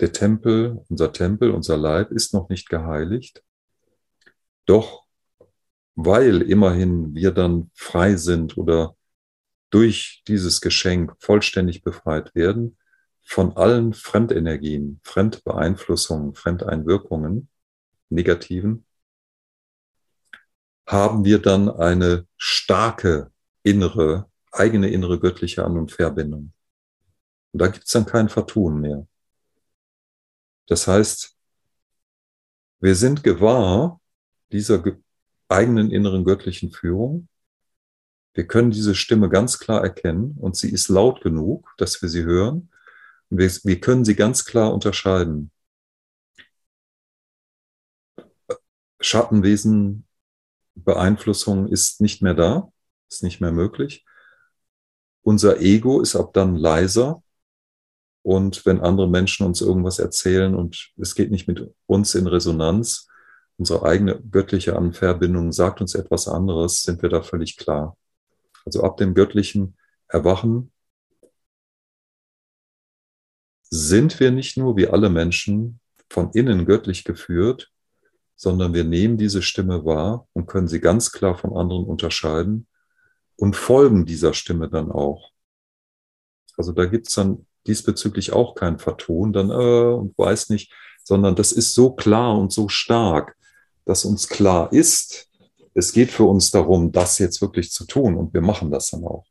Der 0.00 0.12
Tempel, 0.12 0.84
unser 0.88 1.12
Tempel, 1.12 1.50
unser 1.50 1.76
Leib 1.76 2.10
ist 2.10 2.34
noch 2.34 2.48
nicht 2.48 2.68
geheiligt. 2.68 3.42
Doch 4.66 5.06
weil 5.96 6.42
immerhin 6.42 7.14
wir 7.14 7.32
dann 7.32 7.70
frei 7.74 8.16
sind 8.16 8.56
oder 8.58 8.94
durch 9.70 10.22
dieses 10.28 10.60
Geschenk 10.60 11.14
vollständig 11.18 11.82
befreit 11.82 12.34
werden 12.34 12.76
von 13.24 13.56
allen 13.56 13.92
Fremdenergien, 13.94 15.00
Fremdbeeinflussungen, 15.02 16.34
Fremdeinwirkungen, 16.34 17.48
negativen, 18.08 18.84
haben 20.86 21.24
wir 21.24 21.40
dann 21.40 21.68
eine 21.68 22.26
starke 22.36 23.32
innere, 23.64 24.30
eigene 24.52 24.90
innere 24.90 25.18
göttliche 25.18 25.64
An- 25.64 25.78
und 25.78 25.90
Verbindung. 25.90 26.52
Und 27.56 27.60
da 27.60 27.68
gibt 27.68 27.86
es 27.86 27.92
dann 27.92 28.04
kein 28.04 28.28
Vertun 28.28 28.82
mehr. 28.82 29.06
Das 30.66 30.86
heißt, 30.86 31.34
wir 32.80 32.94
sind 32.94 33.22
gewahr 33.22 33.98
dieser 34.52 34.84
eigenen 35.48 35.90
inneren 35.90 36.26
göttlichen 36.26 36.70
Führung. 36.70 37.28
Wir 38.34 38.46
können 38.46 38.72
diese 38.72 38.94
Stimme 38.94 39.30
ganz 39.30 39.58
klar 39.58 39.82
erkennen 39.82 40.36
und 40.38 40.54
sie 40.54 40.70
ist 40.70 40.88
laut 40.88 41.22
genug, 41.22 41.72
dass 41.78 42.02
wir 42.02 42.10
sie 42.10 42.24
hören. 42.24 42.70
Und 43.30 43.38
wir, 43.38 43.48
wir 43.48 43.80
können 43.80 44.04
sie 44.04 44.16
ganz 44.16 44.44
klar 44.44 44.74
unterscheiden. 44.74 45.50
Schattenwesen, 49.00 50.06
Beeinflussung 50.74 51.68
ist 51.68 52.02
nicht 52.02 52.20
mehr 52.20 52.34
da, 52.34 52.70
ist 53.08 53.22
nicht 53.22 53.40
mehr 53.40 53.52
möglich. 53.52 54.04
Unser 55.22 55.62
Ego 55.62 56.02
ist 56.02 56.16
ab 56.16 56.34
dann 56.34 56.54
leiser 56.54 57.22
Und 58.26 58.66
wenn 58.66 58.80
andere 58.80 59.08
Menschen 59.08 59.46
uns 59.46 59.60
irgendwas 59.60 60.00
erzählen 60.00 60.56
und 60.56 60.90
es 60.96 61.14
geht 61.14 61.30
nicht 61.30 61.46
mit 61.46 61.72
uns 61.86 62.16
in 62.16 62.26
Resonanz, 62.26 63.06
unsere 63.56 63.84
eigene 63.84 64.20
göttliche 64.20 64.74
Anverbindung 64.74 65.52
sagt 65.52 65.80
uns 65.80 65.94
etwas 65.94 66.26
anderes, 66.26 66.82
sind 66.82 67.02
wir 67.02 67.08
da 67.08 67.22
völlig 67.22 67.56
klar. 67.56 67.96
Also 68.64 68.82
ab 68.82 68.96
dem 68.96 69.14
göttlichen 69.14 69.76
Erwachen 70.08 70.72
sind 73.70 74.18
wir 74.18 74.32
nicht 74.32 74.56
nur 74.56 74.76
wie 74.76 74.88
alle 74.88 75.08
Menschen 75.08 75.78
von 76.10 76.32
innen 76.32 76.66
göttlich 76.66 77.04
geführt, 77.04 77.70
sondern 78.34 78.74
wir 78.74 78.82
nehmen 78.82 79.18
diese 79.18 79.40
Stimme 79.40 79.84
wahr 79.84 80.26
und 80.32 80.48
können 80.48 80.66
sie 80.66 80.80
ganz 80.80 81.12
klar 81.12 81.38
von 81.38 81.56
anderen 81.56 81.84
unterscheiden 81.84 82.66
und 83.36 83.54
folgen 83.54 84.04
dieser 84.04 84.34
Stimme 84.34 84.68
dann 84.68 84.90
auch. 84.90 85.30
Also 86.56 86.72
da 86.72 86.86
gibt's 86.86 87.14
dann 87.14 87.46
diesbezüglich 87.68 88.32
auch 88.32 88.54
kein 88.54 88.78
Vertun 88.78 89.32
dann 89.32 89.50
äh, 89.50 89.94
und 89.94 90.16
weiß 90.18 90.50
nicht, 90.50 90.72
sondern 91.04 91.36
das 91.36 91.52
ist 91.52 91.74
so 91.74 91.92
klar 91.92 92.38
und 92.38 92.52
so 92.52 92.68
stark, 92.68 93.36
dass 93.84 94.04
uns 94.04 94.28
klar 94.28 94.72
ist, 94.72 95.28
es 95.74 95.92
geht 95.92 96.10
für 96.10 96.24
uns 96.24 96.50
darum, 96.50 96.90
das 96.90 97.18
jetzt 97.18 97.40
wirklich 97.42 97.70
zu 97.70 97.84
tun 97.84 98.16
und 98.16 98.32
wir 98.32 98.40
machen 98.40 98.70
das 98.70 98.90
dann 98.90 99.04
auch. 99.04 99.26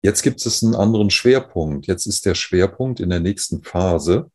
Jetzt 0.00 0.22
gibt 0.22 0.44
es 0.46 0.62
einen 0.62 0.76
anderen 0.76 1.10
Schwerpunkt. 1.10 1.88
Jetzt 1.88 2.06
ist 2.06 2.24
der 2.24 2.36
Schwerpunkt 2.36 3.00
in 3.00 3.10
der 3.10 3.18
nächsten 3.18 3.64
Phase. 3.64 4.30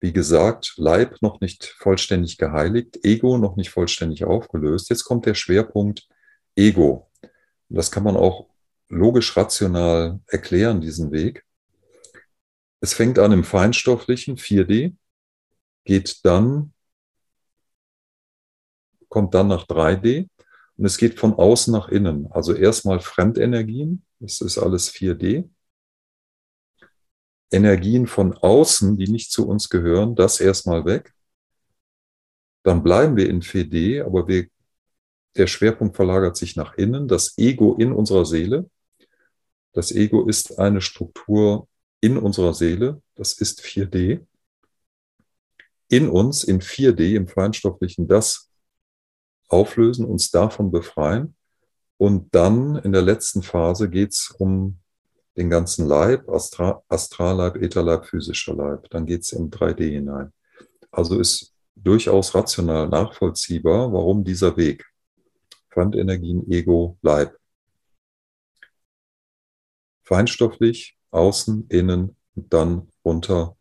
Wie 0.00 0.12
gesagt, 0.12 0.74
Leib 0.76 1.22
noch 1.22 1.40
nicht 1.40 1.64
vollständig 1.78 2.36
geheiligt, 2.36 3.02
Ego 3.04 3.38
noch 3.38 3.56
nicht 3.56 3.70
vollständig 3.70 4.24
aufgelöst. 4.24 4.90
Jetzt 4.90 5.04
kommt 5.04 5.24
der 5.24 5.34
Schwerpunkt 5.34 6.06
Ego. 6.54 7.10
Das 7.70 7.90
kann 7.90 8.02
man 8.02 8.16
auch 8.16 8.51
logisch 8.92 9.36
rational 9.36 10.20
erklären, 10.26 10.80
diesen 10.80 11.10
Weg. 11.12 11.44
Es 12.80 12.92
fängt 12.92 13.18
an 13.18 13.32
im 13.32 13.42
feinstofflichen 13.42 14.36
4D, 14.36 14.94
geht 15.84 16.24
dann, 16.24 16.74
kommt 19.08 19.34
dann 19.34 19.48
nach 19.48 19.66
3D 19.66 20.28
und 20.76 20.84
es 20.84 20.98
geht 20.98 21.18
von 21.18 21.32
außen 21.32 21.72
nach 21.72 21.88
innen. 21.88 22.30
Also 22.32 22.54
erstmal 22.54 23.00
Fremdenergien, 23.00 24.04
das 24.20 24.40
ist 24.42 24.58
alles 24.58 24.92
4D. 24.92 25.48
Energien 27.50 28.06
von 28.06 28.34
außen, 28.34 28.96
die 28.98 29.10
nicht 29.10 29.32
zu 29.32 29.48
uns 29.48 29.70
gehören, 29.70 30.14
das 30.14 30.40
erstmal 30.40 30.84
weg. 30.84 31.14
Dann 32.62 32.82
bleiben 32.82 33.16
wir 33.16 33.28
in 33.28 33.40
4D, 33.42 34.04
aber 34.04 34.28
wir, 34.28 34.48
der 35.36 35.46
Schwerpunkt 35.46 35.96
verlagert 35.96 36.36
sich 36.36 36.56
nach 36.56 36.74
innen, 36.74 37.08
das 37.08 37.38
Ego 37.38 37.74
in 37.74 37.92
unserer 37.92 38.26
Seele. 38.26 38.68
Das 39.72 39.90
Ego 39.90 40.26
ist 40.26 40.58
eine 40.58 40.80
Struktur 40.80 41.68
in 42.00 42.18
unserer 42.18 42.52
Seele, 42.52 43.00
das 43.14 43.32
ist 43.34 43.60
4D. 43.62 44.26
In 45.88 46.08
uns, 46.08 46.44
in 46.44 46.60
4D, 46.60 47.14
im 47.14 47.28
Feinstofflichen, 47.28 48.08
das 48.08 48.50
auflösen, 49.48 50.06
uns 50.06 50.30
davon 50.30 50.70
befreien. 50.70 51.36
Und 51.98 52.34
dann 52.34 52.76
in 52.76 52.92
der 52.92 53.02
letzten 53.02 53.42
Phase 53.42 53.88
geht 53.88 54.12
es 54.12 54.34
um 54.38 54.78
den 55.36 55.48
ganzen 55.48 55.86
Leib, 55.86 56.28
Astra 56.28 56.82
Astralleib, 56.88 57.56
Ätherleib, 57.56 58.06
physischer 58.06 58.54
Leib. 58.54 58.90
Dann 58.90 59.06
geht 59.06 59.22
es 59.22 59.32
in 59.32 59.50
3D 59.50 59.90
hinein. 59.90 60.32
Also 60.90 61.20
ist 61.20 61.54
durchaus 61.74 62.34
rational 62.34 62.88
nachvollziehbar, 62.88 63.92
warum 63.92 64.24
dieser 64.24 64.56
Weg. 64.56 64.84
Fremdenergien, 65.70 66.50
Ego, 66.50 66.98
Leib. 67.02 67.38
Feinstofflich, 70.12 70.98
außen, 71.10 71.68
innen 71.70 72.16
und 72.34 72.52
dann 72.52 72.88
runter 73.02 73.56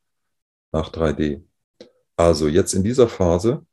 nach 0.73 0.91
3D. 0.91 1.43
Also 2.17 2.49
jetzt 2.49 2.73
in 2.73 2.83
dieser 2.83 3.07
Phase 3.07 3.65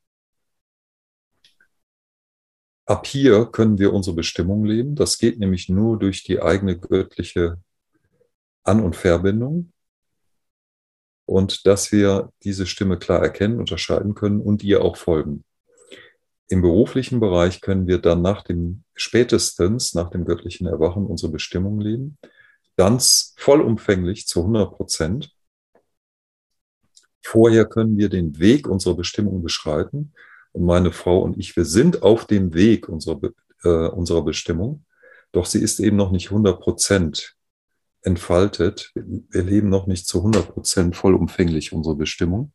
Ab 2.87 3.07
hier 3.07 3.47
können 3.47 3.79
wir 3.79 3.93
unsere 3.93 4.17
Bestimmung 4.17 4.65
leben. 4.65 4.95
Das 4.95 5.19
geht 5.19 5.39
nämlich 5.39 5.69
nur 5.69 5.99
durch 5.99 6.23
die 6.23 6.41
eigene 6.41 6.79
göttliche 6.79 7.61
An- 8.63 8.83
und 8.83 8.97
Verbindung. 8.97 9.73
Und 11.27 11.67
dass 11.67 11.93
wir 11.93 12.33
diese 12.45 12.65
Stimme 12.65 12.97
klar 12.99 13.21
erkennen, 13.21 13.59
unterscheiden 13.59 14.15
können 14.15 14.41
und 14.41 14.63
ihr 14.63 14.83
auch 14.83 14.97
folgen. 14.97 15.45
Im 16.49 16.63
beruflichen 16.63 17.21
Bereich 17.21 17.61
können 17.61 17.89
wir 17.89 17.99
dann 17.99 18.23
nach 18.23 18.43
dem, 18.43 18.85
spätestens 18.95 19.93
nach 19.93 20.09
dem 20.09 20.25
göttlichen 20.25 20.67
Erwachen 20.67 21.05
unsere 21.05 21.31
Bestimmung 21.33 21.81
leben. 21.83 22.17
Ganz 22.79 23.35
vollumfänglich 23.37 24.29
zu 24.29 24.43
100 24.43 24.77
Prozent. 24.77 25.35
Vorher 27.25 27.65
können 27.65 27.99
wir 27.99 28.09
den 28.09 28.39
Weg 28.39 28.69
unserer 28.69 28.95
Bestimmung 28.95 29.43
beschreiten 29.43 30.13
und 30.53 30.65
meine 30.65 30.93
Frau 30.93 31.21
und 31.23 31.37
ich, 31.39 31.57
wir 31.57 31.65
sind 31.65 32.05
auf 32.05 32.25
dem 32.25 32.55
Weg 32.55 32.89
unserer, 32.89 33.19
äh, 33.65 33.89
unserer 33.89 34.23
Bestimmung, 34.23 34.85
doch 35.33 35.45
sie 35.45 35.59
ist 35.61 35.81
eben 35.81 35.97
noch 35.97 36.13
nicht 36.13 36.27
100 36.31 36.61
Prozent 36.61 37.37
entfaltet. 38.03 38.93
Wir 38.95 39.43
leben 39.43 39.71
noch 39.71 39.89
nicht 39.89 40.07
zu 40.07 40.19
100 40.19 40.53
Prozent 40.53 40.95
vollumfänglich 40.95 41.73
unsere 41.73 41.97
Bestimmung, 41.97 42.53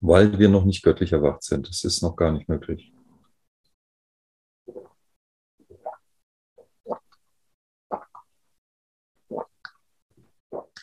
weil 0.00 0.38
wir 0.38 0.48
noch 0.48 0.64
nicht 0.64 0.82
göttlich 0.82 1.12
erwacht 1.12 1.42
sind. 1.42 1.68
Das 1.68 1.84
ist 1.84 2.00
noch 2.00 2.16
gar 2.16 2.32
nicht 2.32 2.48
möglich. 2.48 2.94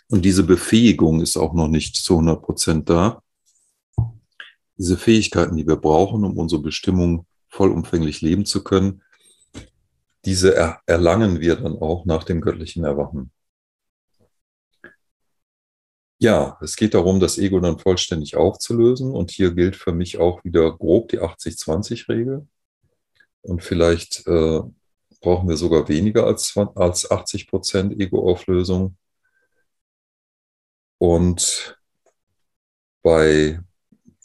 Und 0.10 0.24
diese 0.24 0.44
Befähigung 0.44 1.22
ist 1.22 1.38
auch 1.38 1.54
noch 1.54 1.68
nicht 1.68 1.96
zu 1.96 2.14
100 2.14 2.42
Prozent 2.42 2.90
da 2.90 3.22
diese 4.78 4.98
Fähigkeiten, 4.98 5.58
die 5.58 5.68
wir 5.68 5.78
brauchen, 5.78 6.24
um 6.24 6.38
unsere 6.38 6.62
Bestimmung 6.62 7.26
vollumfänglich 7.50 8.22
leben 8.22 8.46
zu 8.46 8.64
können, 8.64 9.02
diese 10.26 10.56
er 10.56 10.82
erlangen 10.86 11.40
wir 11.40 11.56
dann 11.56 11.78
auch 11.78 12.06
nach 12.06 12.24
dem 12.24 12.42
göttlichen 12.42 12.84
Erwachen. 12.84 13.32
Ja, 16.20 16.58
es 16.62 16.76
geht 16.76 16.96
darum, 16.96 17.20
das 17.20 17.38
Ego 17.38 17.60
dann 17.60 17.78
vollständig 17.78 18.36
aufzulösen. 18.36 19.12
Und 19.12 19.32
hier 19.32 19.54
gilt 19.54 19.76
für 19.76 19.92
mich 19.92 20.18
auch 20.18 20.44
wieder 20.44 20.76
grob 20.76 21.10
die 21.10 21.22
80-20-Regel. 21.22 22.48
Und 23.42 23.64
vielleicht 23.64 24.26
äh, 24.28 24.62
brauchen 25.22 25.48
wir 25.48 25.58
sogar 25.58 25.88
weniger 25.88 26.26
als, 26.26 26.58
als 26.76 27.10
80 27.10 27.48
Prozent 27.48 28.02
Ego-Auflösung. 28.02 28.98
Und 30.98 31.80
bei 33.04 33.60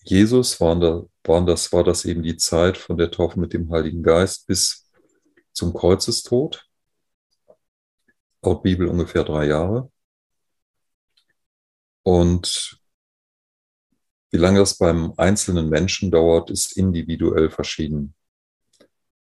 Jesus 0.04 0.60
waren, 0.60 0.80
da, 0.80 1.04
waren 1.24 1.46
das, 1.46 1.72
war 1.72 1.84
das 1.84 2.04
eben 2.04 2.22
die 2.22 2.36
Zeit 2.36 2.76
von 2.76 2.96
der 2.96 3.10
Taufe 3.10 3.38
mit 3.38 3.52
dem 3.52 3.70
Heiligen 3.70 4.02
Geist 4.02 4.46
bis 4.46 4.90
zum 5.52 5.74
Kreuzestod. 5.74 6.66
Laut 8.42 8.62
Bibel 8.62 8.88
ungefähr 8.88 9.24
drei 9.24 9.46
Jahre. 9.46 9.90
Und 12.02 12.80
wie 14.30 14.38
lange 14.38 14.58
das 14.58 14.78
beim 14.78 15.12
einzelnen 15.18 15.68
Menschen 15.68 16.10
dauert, 16.10 16.50
ist 16.50 16.76
individuell 16.76 17.50
verschieden. 17.50 18.14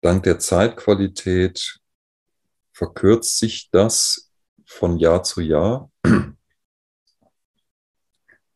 Dank 0.01 0.25
der 0.25 0.39
Zeitqualität 0.39 1.79
verkürzt 2.73 3.39
sich 3.39 3.71
das 3.71 4.33
von 4.65 4.99
Jahr 4.99 5.23
zu 5.23 5.41
Jahr 5.41 5.91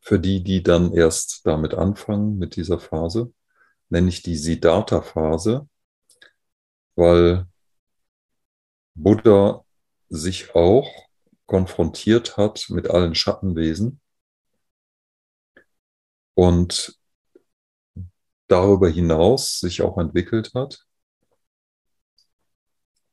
für 0.01 0.19
die, 0.19 0.43
die 0.43 0.63
dann 0.63 0.93
erst 0.93 1.47
damit 1.47 1.75
anfangen, 1.75 2.39
mit 2.39 2.57
dieser 2.57 2.81
Phase, 2.81 3.33
nenne 3.91 4.09
ich 4.09 4.23
die 4.23 4.37
Siddhartha-Phase, 4.37 5.69
weil 6.95 7.47
Buddha 8.95 9.65
sich 10.09 10.55
auch 10.55 10.91
konfrontiert 11.47 12.37
hat 12.37 12.67
mit 12.71 12.91
allen 12.91 13.15
Schattenwesen 13.15 14.01
und 16.35 16.99
darüber 18.49 18.89
hinaus 18.89 19.61
sich 19.61 19.83
auch 19.83 19.99
entwickelt 19.99 20.53
hat. 20.55 20.87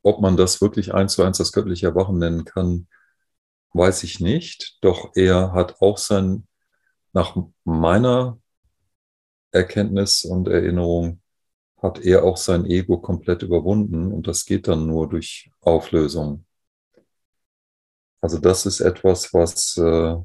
Ob 0.02 0.22
man 0.22 0.38
das 0.38 0.62
wirklich 0.62 0.94
eins 0.94 1.14
zu 1.14 1.24
eins 1.24 1.38
das 1.38 1.52
göttliche 1.52 1.88
Erwachen 1.88 2.18
nennen 2.18 2.46
kann, 2.46 2.88
weiß 3.74 4.04
ich 4.04 4.20
nicht. 4.20 4.78
Doch 4.82 5.12
er 5.16 5.52
hat 5.54 5.82
auch 5.82 5.98
sein 5.98 6.47
nach 7.18 7.36
meiner 7.64 8.40
Erkenntnis 9.52 10.24
und 10.24 10.48
Erinnerung 10.48 11.20
hat 11.82 12.00
er 12.06 12.24
auch 12.24 12.38
sein 12.38 12.66
Ego 12.66 13.00
komplett 13.00 13.42
überwunden 13.42 14.12
und 14.12 14.28
das 14.28 14.46
geht 14.46 14.68
dann 14.68 14.86
nur 14.86 15.10
durch 15.10 15.50
Auflösung. 15.62 16.46
Also 18.22 18.38
das 18.38 18.68
ist 18.68 18.82
etwas, 18.82 19.34
was 19.34 19.78
äh, 19.78 20.16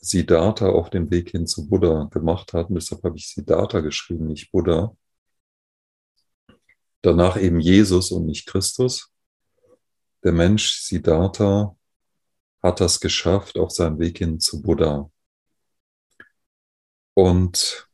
Siddhartha 0.00 0.66
auf 0.68 0.88
dem 0.88 1.10
Weg 1.10 1.30
hin 1.32 1.46
zu 1.46 1.68
Buddha 1.68 2.08
gemacht 2.10 2.54
hat 2.54 2.70
und 2.70 2.76
deshalb 2.76 3.02
habe 3.04 3.16
ich 3.18 3.28
Siddhartha 3.28 3.80
geschrieben, 3.80 4.28
nicht 4.28 4.50
Buddha. 4.52 4.96
Danach 7.02 7.36
eben 7.36 7.60
Jesus 7.60 8.12
und 8.12 8.24
nicht 8.24 8.46
Christus. 8.46 9.12
der 10.24 10.32
Mensch 10.32 10.80
Siddhartha 10.86 11.76
hat 12.62 12.80
das 12.80 12.98
geschafft 12.98 13.58
auf 13.58 13.70
seinem 13.72 13.98
Weg 13.98 14.18
hin 14.18 14.40
zu 14.40 14.62
Buddha. 14.62 15.10
Und 17.16 17.88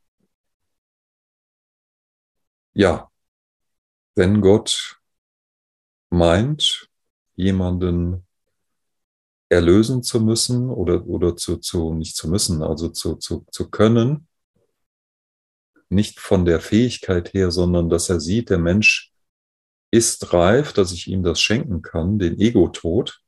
ja, 2.74 3.08
wenn 4.16 4.40
Gott 4.40 5.00
meint, 6.10 6.90
jemanden 7.36 8.26
erlösen 9.48 10.02
zu 10.02 10.20
müssen 10.20 10.70
oder, 10.70 11.06
oder 11.06 11.36
zu, 11.36 11.58
zu, 11.58 11.94
nicht 11.94 12.16
zu 12.16 12.28
müssen, 12.28 12.64
also 12.64 12.88
zu, 12.88 13.14
zu, 13.14 13.46
zu 13.52 13.70
können, 13.70 14.26
nicht 15.88 16.18
von 16.18 16.44
der 16.44 16.58
Fähigkeit 16.60 17.32
her, 17.32 17.52
sondern 17.52 17.88
dass 17.88 18.08
er 18.08 18.18
sieht, 18.18 18.50
der 18.50 18.58
Mensch 18.58 19.12
ist 19.92 20.32
reif, 20.32 20.72
dass 20.72 20.90
ich 20.90 21.06
ihm 21.06 21.22
das 21.22 21.40
schenken 21.40 21.80
kann, 21.82 22.18
den 22.18 22.40
Ego-Tod, 22.40 23.22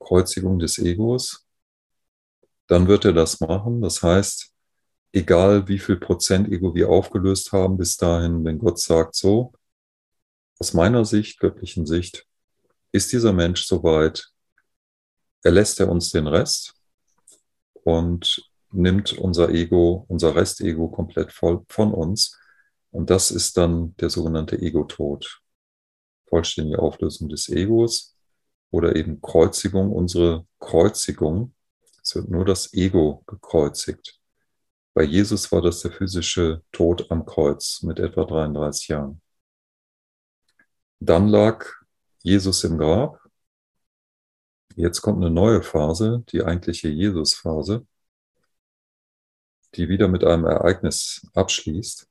Kreuzigung 0.00 0.58
des 0.58 0.78
Egos, 0.78 1.46
dann 2.72 2.88
wird 2.88 3.04
er 3.04 3.12
das 3.12 3.38
machen. 3.40 3.82
Das 3.82 4.02
heißt, 4.02 4.50
egal 5.12 5.68
wie 5.68 5.78
viel 5.78 5.96
Prozent 5.96 6.48
Ego 6.48 6.74
wir 6.74 6.88
aufgelöst 6.88 7.52
haben 7.52 7.76
bis 7.76 7.98
dahin, 7.98 8.46
wenn 8.46 8.58
Gott 8.58 8.78
sagt, 8.78 9.14
so, 9.14 9.52
aus 10.58 10.72
meiner 10.72 11.04
Sicht, 11.04 11.38
göttlichen 11.38 11.84
Sicht, 11.84 12.26
ist 12.90 13.12
dieser 13.12 13.34
Mensch 13.34 13.66
soweit, 13.66 14.26
erlässt 15.42 15.80
er 15.80 15.90
uns 15.90 16.12
den 16.12 16.26
Rest 16.26 16.72
und 17.84 18.50
nimmt 18.70 19.12
unser 19.18 19.50
Ego, 19.50 20.06
unser 20.08 20.34
Restego 20.34 20.88
komplett 20.88 21.30
voll 21.30 21.62
von 21.68 21.92
uns. 21.92 22.40
Und 22.90 23.10
das 23.10 23.30
ist 23.30 23.58
dann 23.58 23.94
der 23.96 24.08
sogenannte 24.08 24.58
Ego-Tod. 24.58 25.42
Vollständige 26.26 26.78
Auflösung 26.78 27.28
des 27.28 27.50
Egos 27.50 28.16
oder 28.70 28.96
eben 28.96 29.20
Kreuzigung, 29.20 29.92
unsere 29.92 30.46
Kreuzigung. 30.58 31.52
Es 32.02 32.14
wird 32.16 32.28
nur 32.28 32.44
das 32.44 32.72
Ego 32.74 33.22
gekreuzigt. 33.26 34.20
Bei 34.94 35.04
Jesus 35.04 35.50
war 35.52 35.62
das 35.62 35.80
der 35.80 35.92
physische 35.92 36.62
Tod 36.72 37.10
am 37.10 37.24
Kreuz 37.24 37.82
mit 37.82 37.98
etwa 37.98 38.24
33 38.24 38.88
Jahren. 38.88 39.22
Dann 41.00 41.28
lag 41.28 41.64
Jesus 42.22 42.64
im 42.64 42.78
Grab. 42.78 43.20
Jetzt 44.76 45.00
kommt 45.00 45.22
eine 45.22 45.32
neue 45.32 45.62
Phase, 45.62 46.24
die 46.28 46.42
eigentliche 46.42 46.88
Jesus-Phase, 46.88 47.86
die 49.74 49.88
wieder 49.88 50.08
mit 50.08 50.24
einem 50.24 50.44
Ereignis 50.44 51.26
abschließt. 51.34 52.08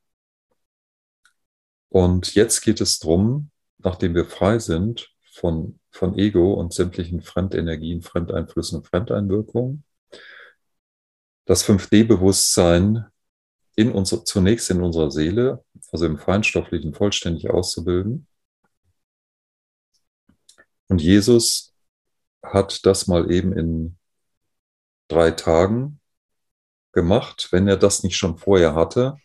Und 1.90 2.34
jetzt 2.36 2.62
geht 2.62 2.82
es 2.82 3.00
darum, 3.00 3.52
nachdem 3.78 4.16
wir 4.16 4.26
frei 4.26 4.60
sind 4.60 5.11
von, 5.42 5.80
von 5.90 6.18
Ego 6.18 6.54
und 6.54 6.72
sämtlichen 6.72 7.22
Fremdenergien, 7.22 8.04
Fremdeinflüssen, 8.04 8.84
Fremdeinwirkungen, 8.84 9.84
das 11.46 11.66
5D-Bewusstsein 11.68 13.08
in 13.76 13.92
unser, 13.92 14.24
zunächst 14.24 14.70
in 14.70 14.84
unserer 14.84 15.10
Seele, 15.10 15.66
also 15.92 16.06
im 16.06 16.20
Feinstofflichen, 16.20 16.94
vollständig 16.94 17.50
auszubilden. 17.50 18.28
Und 20.88 21.02
Jesus 21.02 21.74
hat 22.44 22.86
das 22.86 23.08
mal 23.08 23.32
eben 23.32 23.52
in 23.58 23.98
drei 25.08 25.32
Tagen 25.32 26.00
gemacht, 26.92 27.48
wenn 27.52 27.68
er 27.68 27.78
das 27.78 28.04
nicht 28.04 28.16
schon 28.16 28.38
vorher 28.38 28.76
hatte. 28.76 29.18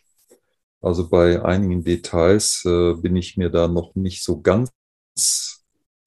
Also 0.80 1.10
bei 1.10 1.44
einigen 1.44 1.84
Details 1.84 2.64
äh, 2.64 2.94
bin 2.94 3.16
ich 3.16 3.36
mir 3.36 3.50
da 3.50 3.68
noch 3.68 3.94
nicht 3.94 4.22
so 4.24 4.40
ganz 4.40 4.70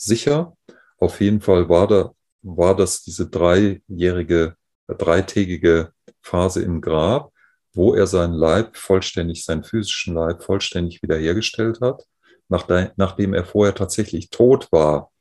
sicher. 0.02 0.56
Auf 0.98 1.22
jeden 1.22 1.42
Fall 1.42 1.70
war, 1.70 1.88
da, 1.88 2.12
war 2.42 2.76
das 2.76 3.04
diese 3.04 3.30
dreijährige, 3.30 4.56
dreitägige 4.88 5.92
Phase 6.22 6.62
im 6.64 6.82
Grab, 6.82 7.32
wo 7.74 7.94
er 7.94 8.08
seinen 8.08 8.34
Leib 8.34 8.76
vollständig, 8.76 9.46
seinen 9.46 9.64
physischen 9.64 10.16
Leib 10.16 10.44
vollständig 10.44 11.02
wiederhergestellt 11.02 11.82
hat, 11.82 12.06
nachdem 12.50 13.34
er 13.34 13.46
vorher 13.46 13.76
tatsächlich 13.76 14.30
tot 14.30 14.72
war. 14.72 15.12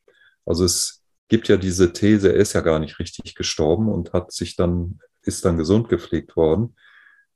Also 0.46 0.64
es 0.64 1.04
gibt 1.28 1.48
ja 1.48 1.56
diese 1.56 1.92
These, 1.92 2.32
er 2.32 2.38
ist 2.38 2.54
ja 2.54 2.62
gar 2.62 2.78
nicht 2.78 2.98
richtig 2.98 3.34
gestorben 3.34 3.88
und 3.88 4.12
hat 4.12 4.32
sich 4.32 4.56
dann, 4.56 4.98
ist 5.22 5.44
dann 5.44 5.58
gesund 5.58 5.88
gepflegt 5.88 6.36
worden. 6.36 6.74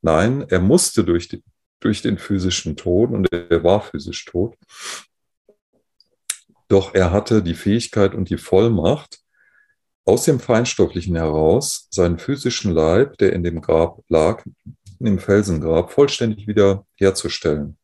Nein, 0.01 0.47
er 0.49 0.61
musste 0.61 1.05
durch, 1.05 1.29
die, 1.29 1.45
durch 1.79 2.03
den 2.03 2.19
physischen 2.19 2.77
Tod 2.77 3.11
und 3.11 3.31
er 3.31 3.63
war 3.63 3.83
physisch 3.83 4.25
tot. 4.25 4.57
Doch 6.73 6.95
er 6.95 7.11
hatte 7.13 7.43
die 7.43 7.55
Fähigkeit 7.55 8.15
und 8.15 8.31
die 8.31 8.39
Vollmacht, 8.39 9.23
aus 10.07 10.25
dem 10.25 10.41
Feinstofflichen 10.41 11.17
heraus 11.17 11.87
seinen 11.91 12.19
physischen 12.19 12.73
Leib, 12.73 13.19
der 13.19 13.35
in 13.35 13.43
dem 13.43 13.61
Grab 13.61 14.03
lag, 14.09 14.43
dem 14.99 15.19
Felsengrab, 15.19 15.93
vollständig 15.93 16.49
wieder 16.49 16.87
herzustellen, 16.95 17.77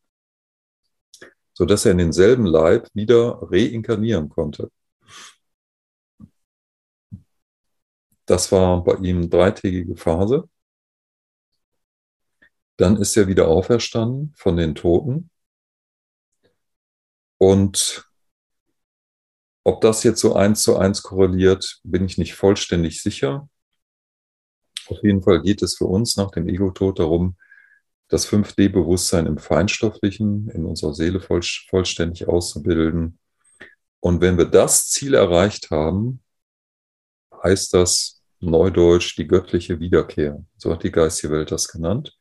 sodass 1.52 1.84
er 1.84 1.92
in 1.92 1.98
denselben 1.98 2.46
Leib 2.46 2.88
wieder 2.94 3.38
reinkarnieren 3.42 4.30
konnte. 4.30 4.70
Das 8.24 8.50
war 8.50 8.82
bei 8.82 8.94
ihm 9.02 9.28
dreitägige 9.28 9.96
Phase. 9.96 10.48
Dann 12.78 12.96
ist 12.96 13.14
er 13.18 13.28
wieder 13.28 13.48
auferstanden 13.48 14.32
von 14.34 14.56
den 14.56 14.74
Toten. 14.74 15.28
Und 17.36 18.07
ob 19.64 19.80
das 19.80 20.02
jetzt 20.02 20.20
so 20.20 20.34
eins 20.34 20.62
zu 20.62 20.76
eins 20.76 21.02
korreliert, 21.02 21.80
bin 21.82 22.04
ich 22.06 22.18
nicht 22.18 22.34
vollständig 22.34 23.02
sicher. 23.02 23.48
Auf 24.88 25.02
jeden 25.02 25.22
Fall 25.22 25.42
geht 25.42 25.62
es 25.62 25.76
für 25.76 25.86
uns 25.86 26.16
nach 26.16 26.30
dem 26.30 26.48
Ego-Tod 26.48 26.98
darum, 26.98 27.36
das 28.08 28.26
5D-Bewusstsein 28.26 29.26
im 29.26 29.38
Feinstofflichen, 29.38 30.48
in 30.48 30.64
unserer 30.64 30.94
Seele 30.94 31.20
voll, 31.20 31.42
vollständig 31.68 32.26
auszubilden. 32.26 33.18
Und 34.00 34.20
wenn 34.20 34.38
wir 34.38 34.46
das 34.46 34.88
Ziel 34.88 35.14
erreicht 35.14 35.70
haben, 35.70 36.22
heißt 37.42 37.74
das 37.74 38.22
neudeutsch 38.40 39.16
die 39.18 39.26
göttliche 39.26 39.80
Wiederkehr. 39.80 40.44
So 40.56 40.72
hat 40.72 40.82
die 40.84 40.92
geistige 40.92 41.32
Welt 41.32 41.50
das 41.50 41.68
genannt. 41.68 42.16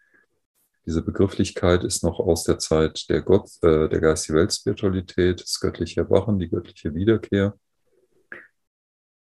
Diese 0.88 1.02
Begrifflichkeit 1.02 1.84
ist 1.84 2.02
noch 2.02 2.18
aus 2.22 2.46
der 2.46 2.60
Zeit 2.60 3.10
der 3.10 3.22
Gott, 3.22 3.50
äh, 3.62 3.90
der 3.90 4.00
geistigen 4.00 4.38
Weltspiritualität, 4.38 5.42
das 5.42 5.60
göttliche 5.60 6.00
Erwachen, 6.00 6.40
die 6.40 6.48
göttliche 6.48 6.96
Wiederkehr. 6.96 7.60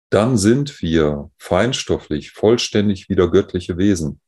Dann 0.08 0.38
sind 0.38 0.80
wir 0.80 1.30
feinstofflich, 1.36 2.30
vollständig 2.30 3.10
wieder 3.10 3.30
göttliche 3.30 3.76
Wesen. 3.76 4.18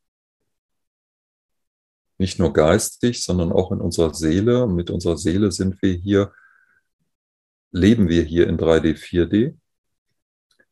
Nicht 2.18 2.38
nur 2.38 2.52
geistig, 2.52 3.24
sondern 3.24 3.52
auch 3.52 3.72
in 3.72 3.80
unserer 3.80 4.12
Seele. 4.12 4.66
Mit 4.66 4.90
unserer 4.90 5.16
Seele 5.16 5.50
sind 5.50 5.80
wir 5.80 5.94
hier, 5.94 6.30
leben 7.70 8.10
wir 8.10 8.22
hier 8.22 8.48
in 8.48 8.58
3D, 8.58 8.98
4D. 8.98 9.56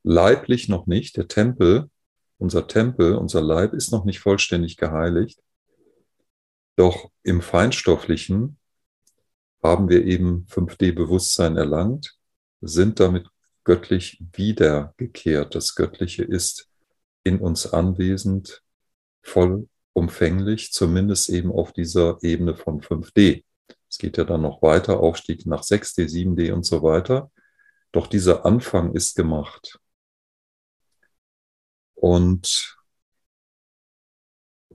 Leiblich 0.03 0.69
noch 0.69 0.87
nicht. 0.87 1.17
Der 1.17 1.29
Tempel, 1.29 1.89
unser 2.37 2.67
Tempel, 2.67 3.15
unser 3.15 3.41
Leib 3.41 3.73
ist 3.73 3.91
noch 3.91 4.05
nicht 4.05 4.21
vollständig 4.21 4.77
geheiligt. 4.77 5.41
Doch 6.77 7.11
im 7.23 7.43
Feinstofflichen 7.43 8.59
haben 9.63 9.89
wir 9.89 10.05
eben 10.05 10.47
5D-Bewusstsein 10.47 11.57
erlangt, 11.57 12.17
sind 12.61 12.99
damit 13.01 13.29
göttlich 13.65 14.23
wiedergekehrt. 14.33 15.55
Das 15.55 15.75
Göttliche 15.75 16.25
ist 16.25 16.69
in 17.25 17.39
uns 17.39 17.73
anwesend, 17.73 18.63
vollumfänglich, 19.23 20.73
zumindest 20.73 21.29
eben 21.29 21.53
auf 21.53 21.73
dieser 21.73 22.19
Ebene 22.23 22.57
von 22.57 22.81
5D. 22.81 23.45
Es 23.89 23.99
geht 23.99 24.17
ja 24.17 24.25
dann 24.25 24.43
noch 24.43 24.63
weiter, 24.63 25.01
Aufstieg 25.01 25.47
nach 25.47 25.63
6D, 25.63 26.09
7D 26.09 26.53
und 26.53 26.65
so 26.65 26.83
weiter. 26.83 27.31
Doch 27.93 28.07
dieser 28.07 28.47
Anfang 28.47 28.95
ist 28.95 29.15
gemacht. 29.15 29.79
Und 31.95 32.82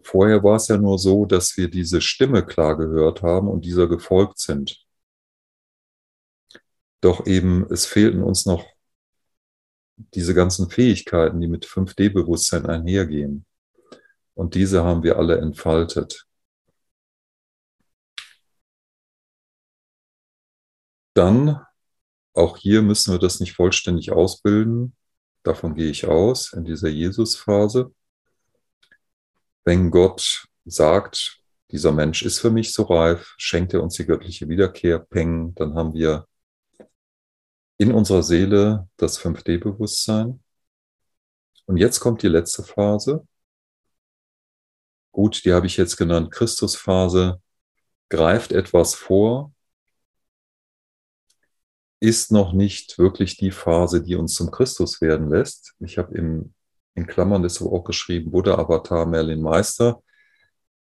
Vorher 0.08 0.42
war 0.42 0.56
es 0.56 0.70
ja 0.70 0.78
nur 0.78 0.98
so, 0.98 1.26
dass 1.26 1.58
wir 1.58 1.70
diese 1.70 2.00
Stimme 2.00 2.46
klar 2.46 2.78
gehört 2.78 3.24
haben 3.24 3.50
und 3.50 3.66
dieser 3.66 3.88
gefolgt 3.90 4.40
sind. 4.40 4.86
Doch 7.02 7.28
eben, 7.28 7.70
es 7.74 7.86
fehlten 7.86 8.24
uns 8.24 8.46
noch 8.46 8.66
diese 9.98 10.34
ganzen 10.34 10.70
Fähigkeiten, 10.70 11.42
die 11.42 11.50
mit 11.50 11.66
5D-Bewusstsein 11.66 12.66
einhergehen. 12.68 13.46
Und 14.34 14.56
diese 14.56 14.86
haben 14.86 15.04
wir 15.04 15.18
alle 15.18 15.40
entfaltet. 15.40 16.26
Dann, 21.14 21.62
auch 22.34 22.56
hier 22.56 22.82
müssen 22.82 23.12
wir 23.12 23.20
das 23.20 23.42
nicht 23.42 23.56
vollständig 23.56 24.14
ausbilden. 24.14 24.96
Davon 25.44 25.76
gehe 25.76 25.90
ich 25.90 26.08
aus 26.08 26.54
in 26.54 26.64
dieser 26.64 26.88
Jesus-Phase 26.88 27.92
wenn 29.68 29.92
Gott 29.92 30.48
sagt, 30.64 31.42
dieser 31.72 31.92
Mensch 31.92 32.24
ist 32.24 32.40
für 32.40 32.50
mich 32.50 32.74
so 32.74 32.84
reif, 32.84 33.36
schenkt 33.38 33.74
er 33.74 33.84
uns 33.84 33.96
die 33.96 34.06
göttliche 34.06 34.48
Wiederkehr, 34.48 34.98
Peng, 34.98 35.54
dann 35.56 35.76
haben 35.76 35.94
wir 35.94 36.26
in 37.78 37.92
unserer 37.92 38.24
Seele 38.24 38.88
das 38.96 39.20
5D-Bewusstsein. 39.20 40.42
Und 41.66 41.76
jetzt 41.76 42.00
kommt 42.00 42.24
die 42.24 42.30
letzte 42.30 42.64
Phase. 42.64 43.28
Gut, 45.12 45.44
die 45.44 45.52
habe 45.52 45.68
ich 45.68 45.76
jetzt 45.76 45.98
genannt, 45.98 46.32
Christusphase, 46.32 47.42
greift 48.08 48.54
etwas 48.54 48.96
vor, 48.96 49.54
ist 52.00 52.32
noch 52.32 52.54
nicht 52.54 52.98
wirklich 53.00 53.36
die 53.36 53.52
Phase, 53.52 54.02
die 54.02 54.16
uns 54.16 54.36
zum 54.36 54.50
Christus 54.50 55.02
werden 55.02 55.30
lässt. 55.30 55.74
Ich 55.80 55.98
habe 55.98 56.16
im, 56.16 56.54
in 56.98 57.08
Klammern 57.08 57.44
deshalb 57.44 57.72
auch 57.72 57.84
geschrieben, 57.84 58.32
Buddha, 58.32 58.56
Avatar, 58.56 59.06
Merlin, 59.06 59.42
Meister. 59.42 60.04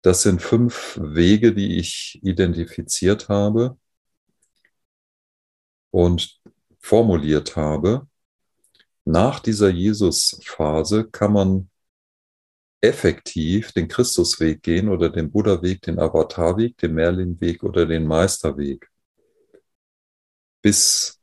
Das 0.01 0.23
sind 0.23 0.41
fünf 0.41 0.99
Wege, 1.01 1.53
die 1.53 1.77
ich 1.77 2.19
identifiziert 2.23 3.29
habe 3.29 3.77
und 5.91 6.39
formuliert 6.79 7.55
habe. 7.55 8.07
Nach 9.05 9.39
dieser 9.39 9.69
Jesus-Phase 9.69 11.05
kann 11.09 11.33
man 11.33 11.69
effektiv 12.81 13.71
den 13.71 13.87
Christusweg 13.87 14.61
gehen 14.61 14.89
oder 14.89 15.09
den 15.09 15.31
Buddha-Weg, 15.31 15.81
den 15.81 15.99
Avatar-Weg, 15.99 16.77
den 16.77 16.93
Merlin-Weg 16.93 17.63
oder 17.63 17.85
den 17.85 18.05
Meisterweg 18.05 18.89
bis 20.61 21.19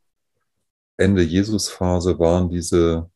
Ende 0.97 1.23
Jesus-Phase 1.23 2.19
waren 2.19 2.49
diese, 2.49 3.11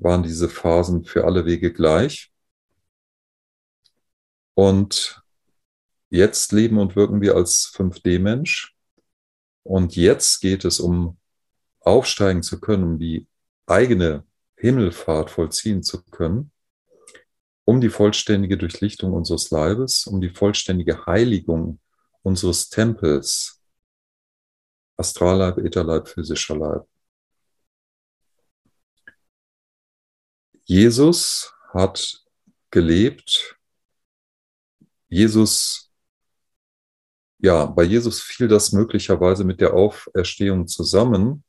waren 0.00 0.22
diese 0.22 0.48
Phasen 0.48 1.04
für 1.04 1.24
alle 1.24 1.44
Wege 1.44 1.72
gleich. 1.72 2.32
Und 4.54 5.22
jetzt 6.08 6.52
leben 6.52 6.78
und 6.78 6.96
wirken 6.96 7.20
wir 7.20 7.36
als 7.36 7.72
5D-Mensch. 7.74 8.74
Und 9.62 9.94
jetzt 9.96 10.40
geht 10.40 10.64
es 10.64 10.80
um 10.80 11.18
aufsteigen 11.80 12.42
zu 12.42 12.60
können, 12.60 12.84
um 12.84 12.98
die 12.98 13.26
eigene 13.66 14.24
Himmelfahrt 14.56 15.30
vollziehen 15.30 15.82
zu 15.82 16.02
können, 16.02 16.50
um 17.64 17.80
die 17.80 17.88
vollständige 17.88 18.58
Durchlichtung 18.58 19.12
unseres 19.12 19.50
Leibes, 19.50 20.06
um 20.06 20.20
die 20.20 20.30
vollständige 20.30 21.06
Heiligung 21.06 21.80
unseres 22.22 22.68
Tempels, 22.68 23.62
Astralleib, 24.96 25.58
Ätherleib, 25.58 26.08
physischer 26.08 26.56
Leib. 26.56 26.89
Jesus 30.70 31.52
hat 31.74 32.22
gelebt. 32.70 33.56
Jesus, 35.08 35.90
ja, 37.40 37.66
bei 37.66 37.82
Jesus 37.82 38.20
fiel 38.20 38.46
das 38.46 38.70
möglicherweise 38.70 39.42
mit 39.42 39.60
der 39.60 39.74
Auferstehung 39.74 40.68
zusammen, 40.68 41.42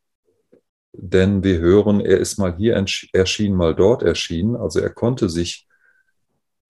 denn 0.91 1.43
wir 1.43 1.59
hören, 1.59 2.01
er 2.01 2.17
ist 2.17 2.39
mal 2.39 2.57
hier 2.57 2.83
erschienen, 3.13 3.55
mal 3.55 3.75
dort 3.75 4.01
erschienen. 4.01 4.55
Also 4.55 4.79
er 4.79 4.89
konnte 4.89 5.29
sich 5.29 5.67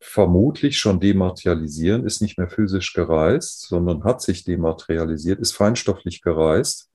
vermutlich 0.02 0.78
schon 0.78 1.00
dematerialisieren, 1.00 2.06
ist 2.06 2.22
nicht 2.22 2.38
mehr 2.38 2.50
physisch 2.50 2.92
gereist, 2.92 3.62
sondern 3.62 4.04
hat 4.04 4.22
sich 4.22 4.44
dematerialisiert, 4.44 5.40
ist 5.40 5.54
feinstofflich 5.54 6.22
gereist, 6.22 6.92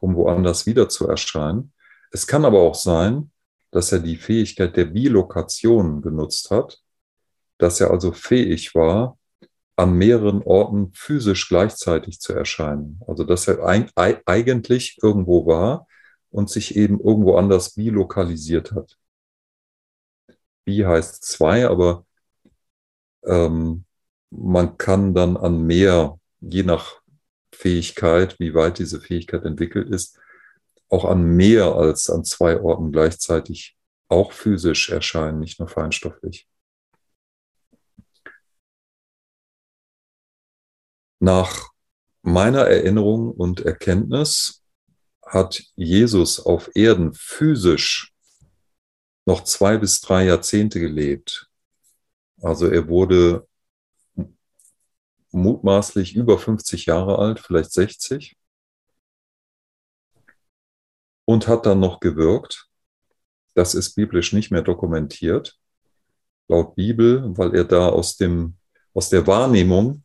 um 0.00 0.16
woanders 0.16 0.64
wieder 0.64 0.88
zu 0.88 1.06
erscheinen. 1.06 1.74
Es 2.12 2.26
kann 2.26 2.46
aber 2.46 2.60
auch 2.60 2.74
sein, 2.74 3.30
dass 3.76 3.92
er 3.92 3.98
die 3.98 4.16
Fähigkeit 4.16 4.74
der 4.74 4.86
Bilokation 4.86 6.00
genutzt 6.00 6.50
hat, 6.50 6.82
dass 7.58 7.78
er 7.78 7.90
also 7.90 8.10
fähig 8.10 8.74
war, 8.74 9.18
an 9.76 9.92
mehreren 9.92 10.42
Orten 10.42 10.94
physisch 10.94 11.46
gleichzeitig 11.46 12.18
zu 12.18 12.32
erscheinen. 12.32 13.02
Also 13.06 13.24
dass 13.24 13.46
er 13.48 13.66
eigentlich 13.66 14.98
irgendwo 15.02 15.44
war 15.44 15.86
und 16.30 16.48
sich 16.48 16.74
eben 16.74 16.98
irgendwo 16.98 17.36
anders 17.36 17.74
bilokalisiert 17.74 18.72
hat. 18.72 18.96
Bi 20.64 20.78
heißt 20.86 21.22
zwei, 21.22 21.68
aber 21.68 22.06
ähm, 23.26 23.84
man 24.30 24.78
kann 24.78 25.12
dann 25.12 25.36
an 25.36 25.66
mehr, 25.66 26.18
je 26.40 26.62
nach 26.62 27.02
Fähigkeit, 27.52 28.40
wie 28.40 28.54
weit 28.54 28.78
diese 28.78 29.02
Fähigkeit 29.02 29.44
entwickelt 29.44 29.90
ist, 29.90 30.18
auch 30.88 31.04
an 31.04 31.22
mehr 31.22 31.74
als 31.74 32.10
an 32.10 32.24
zwei 32.24 32.60
Orten 32.60 32.92
gleichzeitig 32.92 33.76
auch 34.08 34.32
physisch 34.32 34.90
erscheinen, 34.90 35.40
nicht 35.40 35.58
nur 35.58 35.68
feinstofflich. 35.68 36.48
Nach 41.18 41.70
meiner 42.22 42.66
Erinnerung 42.66 43.30
und 43.30 43.60
Erkenntnis 43.60 44.62
hat 45.24 45.62
Jesus 45.74 46.38
auf 46.38 46.70
Erden 46.74 47.12
physisch 47.14 48.12
noch 49.24 49.42
zwei 49.42 49.76
bis 49.76 50.00
drei 50.00 50.26
Jahrzehnte 50.26 50.78
gelebt. 50.78 51.50
Also 52.40 52.68
er 52.68 52.88
wurde 52.88 53.48
mutmaßlich 55.32 56.14
über 56.14 56.38
50 56.38 56.86
Jahre 56.86 57.18
alt, 57.18 57.40
vielleicht 57.40 57.72
60. 57.72 58.36
Und 61.26 61.46
hat 61.46 61.66
dann 61.66 61.80
noch 61.80 62.00
gewirkt. 62.00 62.68
Das 63.54 63.74
ist 63.74 63.94
biblisch 63.94 64.32
nicht 64.32 64.50
mehr 64.50 64.62
dokumentiert. 64.62 65.58
Laut 66.48 66.74
Bibel, 66.76 67.36
weil 67.36 67.54
er 67.54 67.64
da 67.64 67.88
aus, 67.88 68.16
dem, 68.16 68.56
aus 68.94 69.10
der 69.10 69.26
Wahrnehmung 69.26 70.02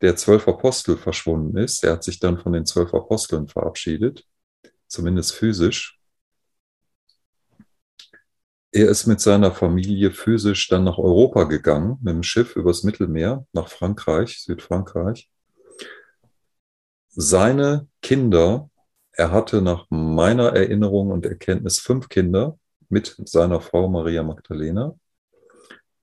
der 0.00 0.16
zwölf 0.16 0.48
Apostel 0.48 0.96
verschwunden 0.96 1.56
ist. 1.56 1.84
Er 1.84 1.92
hat 1.92 2.04
sich 2.04 2.18
dann 2.18 2.38
von 2.38 2.52
den 2.52 2.66
zwölf 2.66 2.94
Aposteln 2.94 3.48
verabschiedet, 3.48 4.26
zumindest 4.86 5.34
physisch. 5.34 6.00
Er 8.72 8.88
ist 8.88 9.06
mit 9.06 9.20
seiner 9.20 9.52
Familie 9.52 10.12
physisch 10.12 10.68
dann 10.68 10.84
nach 10.84 10.98
Europa 10.98 11.44
gegangen, 11.44 11.98
mit 12.02 12.14
dem 12.14 12.22
Schiff 12.22 12.54
übers 12.54 12.84
Mittelmeer, 12.84 13.44
nach 13.52 13.68
Frankreich, 13.68 14.40
Südfrankreich. 14.42 15.28
Seine 17.08 17.88
Kinder, 18.00 18.69
er 19.12 19.30
hatte 19.32 19.62
nach 19.62 19.86
meiner 19.90 20.54
Erinnerung 20.54 21.10
und 21.10 21.26
Erkenntnis 21.26 21.78
fünf 21.80 22.08
Kinder 22.08 22.58
mit 22.88 23.16
seiner 23.24 23.60
Frau 23.60 23.88
Maria 23.88 24.22
Magdalena. 24.22 24.94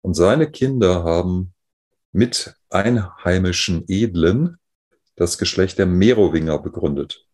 Und 0.01 0.13
seine 0.13 0.49
Kinder 0.49 1.03
haben 1.03 1.53
mit 2.11 2.55
einheimischen 2.69 3.85
Edlen 3.87 4.57
das 5.15 5.37
Geschlecht 5.37 5.77
der 5.79 5.85
Merowinger 5.85 6.59
begründet. 6.59 7.27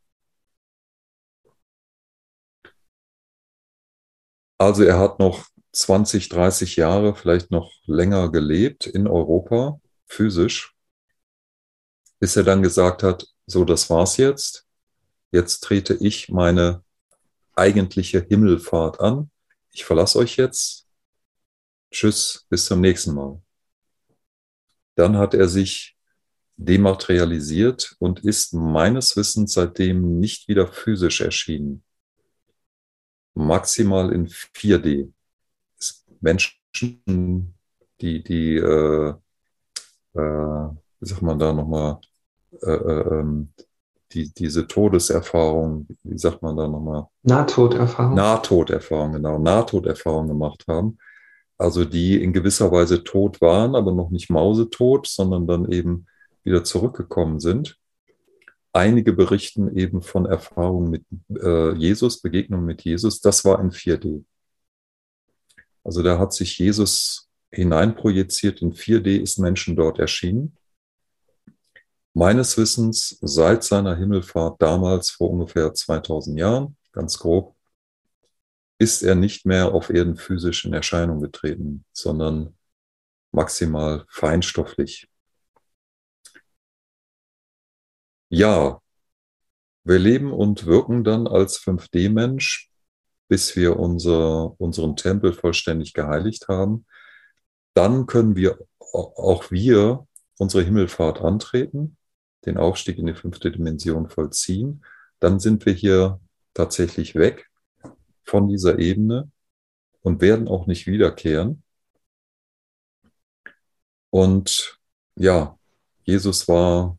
Also 4.58 4.84
er 4.84 4.98
hat 4.98 5.20
noch 5.20 5.46
20, 5.74 6.30
30 6.30 6.76
Jahre, 6.78 7.16
vielleicht 7.16 7.52
noch 7.52 7.72
länger 7.86 8.32
gelebt 8.32 8.86
in 8.88 9.08
Europa, 9.08 9.82
physisch, 10.08 10.74
bis 12.20 12.36
er 12.36 12.44
dann 12.44 12.62
gesagt 12.64 13.04
hat, 13.04 13.28
so, 13.46 13.66
das 13.66 13.90
war's 13.90 14.18
jetzt. 14.18 14.63
Jetzt 15.34 15.60
trete 15.66 15.96
ich 15.96 16.30
meine 16.30 16.82
eigentliche 17.56 18.22
Himmelfahrt 18.22 19.02
an. 19.02 19.30
Ich 19.72 19.84
verlasse 19.84 20.20
euch 20.20 20.38
jetzt. 20.38 20.88
Tschüss, 21.92 22.46
bis 22.50 22.66
zum 22.66 22.80
nächsten 22.80 23.14
Mal. 23.14 23.42
Dann 24.96 25.18
hat 25.18 25.34
er 25.34 25.50
sich 25.50 25.98
dematerialisiert 26.56 27.98
und 28.00 28.22
ist 28.24 28.54
meines 28.54 29.18
Wissens 29.18 29.54
seitdem 29.54 30.22
nicht 30.22 30.48
wieder 30.48 30.68
physisch 30.68 31.20
erschienen 31.20 31.84
maximal 33.34 34.12
in 34.12 34.28
4D. 34.28 35.12
Menschen, 36.22 37.56
die, 38.00 38.24
die, 38.24 38.56
äh, 38.56 39.14
äh, 40.14 40.70
wie 41.00 41.06
sagt 41.06 41.22
man 41.22 41.40
da 41.40 41.52
nochmal, 41.52 42.00
äh, 42.62 42.72
äh, 42.72 43.20
ähm, 43.20 43.54
die, 44.14 44.34
diese 44.34 44.68
Todeserfahrung, 44.68 45.88
wie 46.04 46.18
sagt 46.18 46.42
man 46.42 46.56
da 46.56 46.68
nochmal? 46.68 47.08
Nahtoderfahrung. 47.24 48.16
Nahtoderfahrung, 48.16 49.14
genau, 49.14 49.40
Nahtoderfahrung 49.40 50.28
gemacht 50.28 50.66
haben. 50.68 50.98
Also 51.58 51.86
die 51.86 52.22
in 52.22 52.34
gewisser 52.34 52.72
Weise 52.72 53.04
tot 53.04 53.42
waren, 53.42 53.76
aber 53.76 53.92
noch 53.92 54.10
nicht 54.10 54.30
mausetot, 54.30 55.08
sondern 55.08 55.48
dann 55.48 55.72
eben 55.72 56.08
wieder 56.44 56.64
zurückgekommen 56.64 57.40
sind. 57.40 57.78
Einige 58.74 59.14
berichten 59.14 59.76
eben 59.78 60.02
von 60.02 60.26
Erfahrungen 60.26 60.90
mit 60.90 61.06
äh, 61.42 61.74
Jesus, 61.76 62.22
Begegnungen 62.22 62.66
mit 62.66 62.82
Jesus. 62.84 63.22
Das 63.22 63.46
war 63.46 63.60
in 63.60 63.72
4D. 63.72 64.24
Also 65.84 66.02
da 66.02 66.18
hat 66.18 66.34
sich 66.34 66.58
Jesus 66.58 67.30
hineinprojiziert. 67.52 68.62
In 68.62 68.74
4D 68.74 69.22
ist 69.22 69.38
Menschen 69.38 69.76
dort 69.76 70.00
erschienen. 70.00 70.58
Meines 72.16 72.58
Wissens 72.58 73.18
seit 73.22 73.64
seiner 73.64 73.96
Himmelfahrt 73.96 74.62
damals 74.62 75.10
vor 75.10 75.32
ungefähr 75.32 75.74
2000 75.74 76.38
Jahren, 76.38 76.78
ganz 76.92 77.18
grob, 77.18 77.56
ist 78.80 79.02
er 79.02 79.16
nicht 79.16 79.46
mehr 79.46 79.74
auf 79.74 79.90
Erden 79.90 80.16
physisch 80.18 80.66
in 80.66 80.74
Erscheinung 80.74 81.22
getreten, 81.22 81.86
sondern 81.92 82.56
maximal 83.32 84.06
feinstofflich. 84.10 85.10
Ja, 88.30 88.82
Wir 89.86 90.00
leben 90.00 90.32
und 90.32 90.66
wirken 90.66 91.04
dann 91.04 91.28
als 91.28 91.60
5D-Mensch, 91.60 92.70
bis 93.28 93.56
wir 93.56 93.78
unser, 93.78 94.60
unseren 94.60 94.96
Tempel 94.96 95.34
vollständig 95.34 95.94
geheiligt 95.94 96.48
haben. 96.48 96.86
Dann 97.74 98.06
können 98.06 98.36
wir 98.36 98.60
auch 98.80 99.52
wir 99.52 100.08
unsere 100.38 100.64
Himmelfahrt 100.64 101.22
antreten, 101.22 101.98
den 102.46 102.58
Aufstieg 102.58 102.98
in 102.98 103.06
die 103.08 103.14
fünfte 103.14 103.52
Dimension 103.52 104.10
vollziehen. 104.10 104.84
Dann 105.20 105.40
sind 105.40 105.66
wir 105.66 105.74
hier 105.74 106.20
tatsächlich 106.54 107.16
weg 107.16 107.50
von 108.24 108.50
dieser 108.50 108.80
Ebene 108.80 109.32
und 110.02 110.22
werden 110.22 110.48
auch 110.48 110.68
nicht 110.68 110.88
wiederkehren. 110.88 111.64
Und 114.10 114.80
ja, 115.16 115.58
Jesus 116.04 116.48
war 116.48 116.98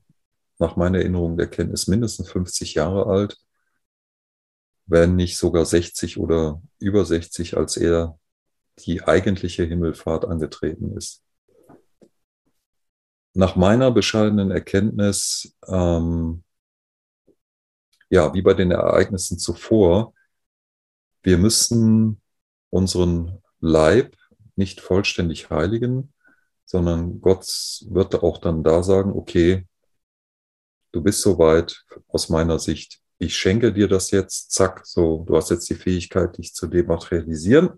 nach 0.59 0.77
meiner 0.77 0.99
Erinnerung 0.99 1.37
der 1.37 1.49
Kenntnis 1.49 1.87
mindestens 1.87 2.31
50 2.31 2.75
Jahre 2.75 3.07
alt, 3.07 3.39
wenn 4.87 5.17
nicht 5.17 5.37
sogar 5.37 5.65
60 5.65 6.19
oder 6.19 6.63
über 6.79 7.05
60, 7.05 7.57
als 7.57 7.77
er 7.77 8.19
die 8.79 9.03
eigentliche 9.03 9.65
Himmelfahrt 9.65 10.25
angetreten 10.25 10.97
ist. 10.97 11.24
Nach 13.35 13.57
meiner 13.57 13.91
bescheidenen 13.91 14.51
Erkenntnis, 14.51 15.57
ähm, 15.67 16.45
ja, 18.09 18.33
wie 18.33 18.43
bei 18.43 18.55
den 18.55 18.71
Ereignissen 18.71 19.39
zuvor, 19.39 20.15
wir 21.23 21.37
müssen 21.37 22.21
unseren 22.71 23.43
Leib 23.61 24.17
nicht 24.57 24.81
vollständig 24.81 25.51
heiligen, 25.51 26.13
sondern 26.65 27.21
Gott 27.21 27.47
wird 27.89 28.23
auch 28.23 28.39
dann 28.39 28.63
da 28.63 28.83
sagen, 28.83 29.13
okay, 29.13 29.67
du 30.93 31.03
bist 31.03 31.21
soweit 31.21 31.85
aus 32.09 32.29
meiner 32.29 32.59
Sicht, 32.59 33.01
ich 33.19 33.37
schenke 33.37 33.73
dir 33.73 33.89
das 33.89 34.11
jetzt, 34.11 34.53
zack, 34.53 34.87
so, 34.87 35.25
du 35.27 35.37
hast 35.37 35.51
jetzt 35.51 35.69
die 35.71 35.75
Fähigkeit, 35.75 36.37
dich 36.37 36.55
zu 36.55 36.67
dematerialisieren. 36.67 37.71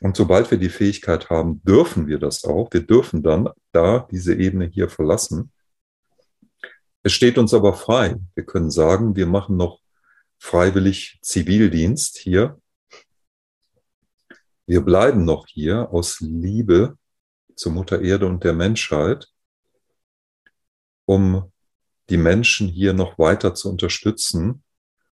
Und 0.00 0.16
sobald 0.16 0.50
wir 0.50 0.58
die 0.58 0.68
Fähigkeit 0.68 1.30
haben, 1.30 1.62
dürfen 1.64 2.06
wir 2.06 2.18
das 2.18 2.44
auch. 2.44 2.68
Wir 2.72 2.82
dürfen 2.82 3.22
dann 3.22 3.48
da 3.72 4.06
diese 4.10 4.34
Ebene 4.34 4.66
hier 4.66 4.88
verlassen. 4.88 5.52
Es 7.02 7.12
steht 7.12 7.38
uns 7.38 7.54
aber 7.54 7.74
frei. 7.74 8.16
Wir 8.34 8.44
können 8.44 8.70
sagen, 8.70 9.14
wir 9.14 9.26
machen 9.26 9.56
noch 9.56 9.80
freiwillig 10.38 11.18
Zivildienst 11.22 12.18
hier. 12.18 12.60
Wir 14.66 14.80
bleiben 14.80 15.24
noch 15.24 15.46
hier 15.46 15.90
aus 15.90 16.20
Liebe 16.20 16.96
zur 17.54 17.72
Mutter 17.72 18.00
Erde 18.00 18.26
und 18.26 18.42
der 18.44 18.54
Menschheit, 18.54 19.28
um 21.04 21.52
die 22.08 22.16
Menschen 22.16 22.68
hier 22.68 22.94
noch 22.94 23.18
weiter 23.18 23.54
zu 23.54 23.70
unterstützen. 23.70 24.62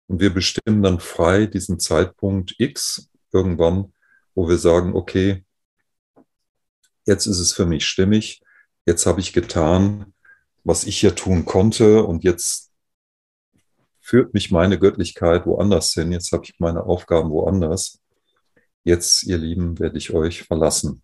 Und 0.07 0.19
wir 0.19 0.33
bestimmen 0.33 0.81
dann 0.83 0.99
frei 0.99 1.45
diesen 1.45 1.79
Zeitpunkt 1.79 2.55
X 2.57 3.09
irgendwann, 3.31 3.92
wo 4.35 4.47
wir 4.47 4.57
sagen, 4.57 4.95
okay, 4.95 5.45
jetzt 7.05 7.25
ist 7.25 7.39
es 7.39 7.53
für 7.53 7.65
mich 7.65 7.85
stimmig, 7.85 8.41
jetzt 8.85 9.05
habe 9.05 9.19
ich 9.19 9.33
getan, 9.33 10.13
was 10.63 10.85
ich 10.85 10.99
hier 10.99 11.15
tun 11.15 11.45
konnte 11.45 12.03
und 12.03 12.23
jetzt 12.23 12.71
führt 14.03 14.33
mich 14.33 14.51
meine 14.51 14.77
Göttlichkeit 14.77 15.45
woanders 15.45 15.93
hin. 15.93 16.11
Jetzt 16.11 16.31
habe 16.33 16.43
ich 16.43 16.59
meine 16.59 16.83
Aufgaben 16.83 17.29
woanders. 17.29 18.01
Jetzt, 18.83 19.23
ihr 19.23 19.37
Lieben, 19.37 19.79
werde 19.79 19.97
ich 19.97 20.13
euch 20.13 20.43
verlassen. 20.43 21.01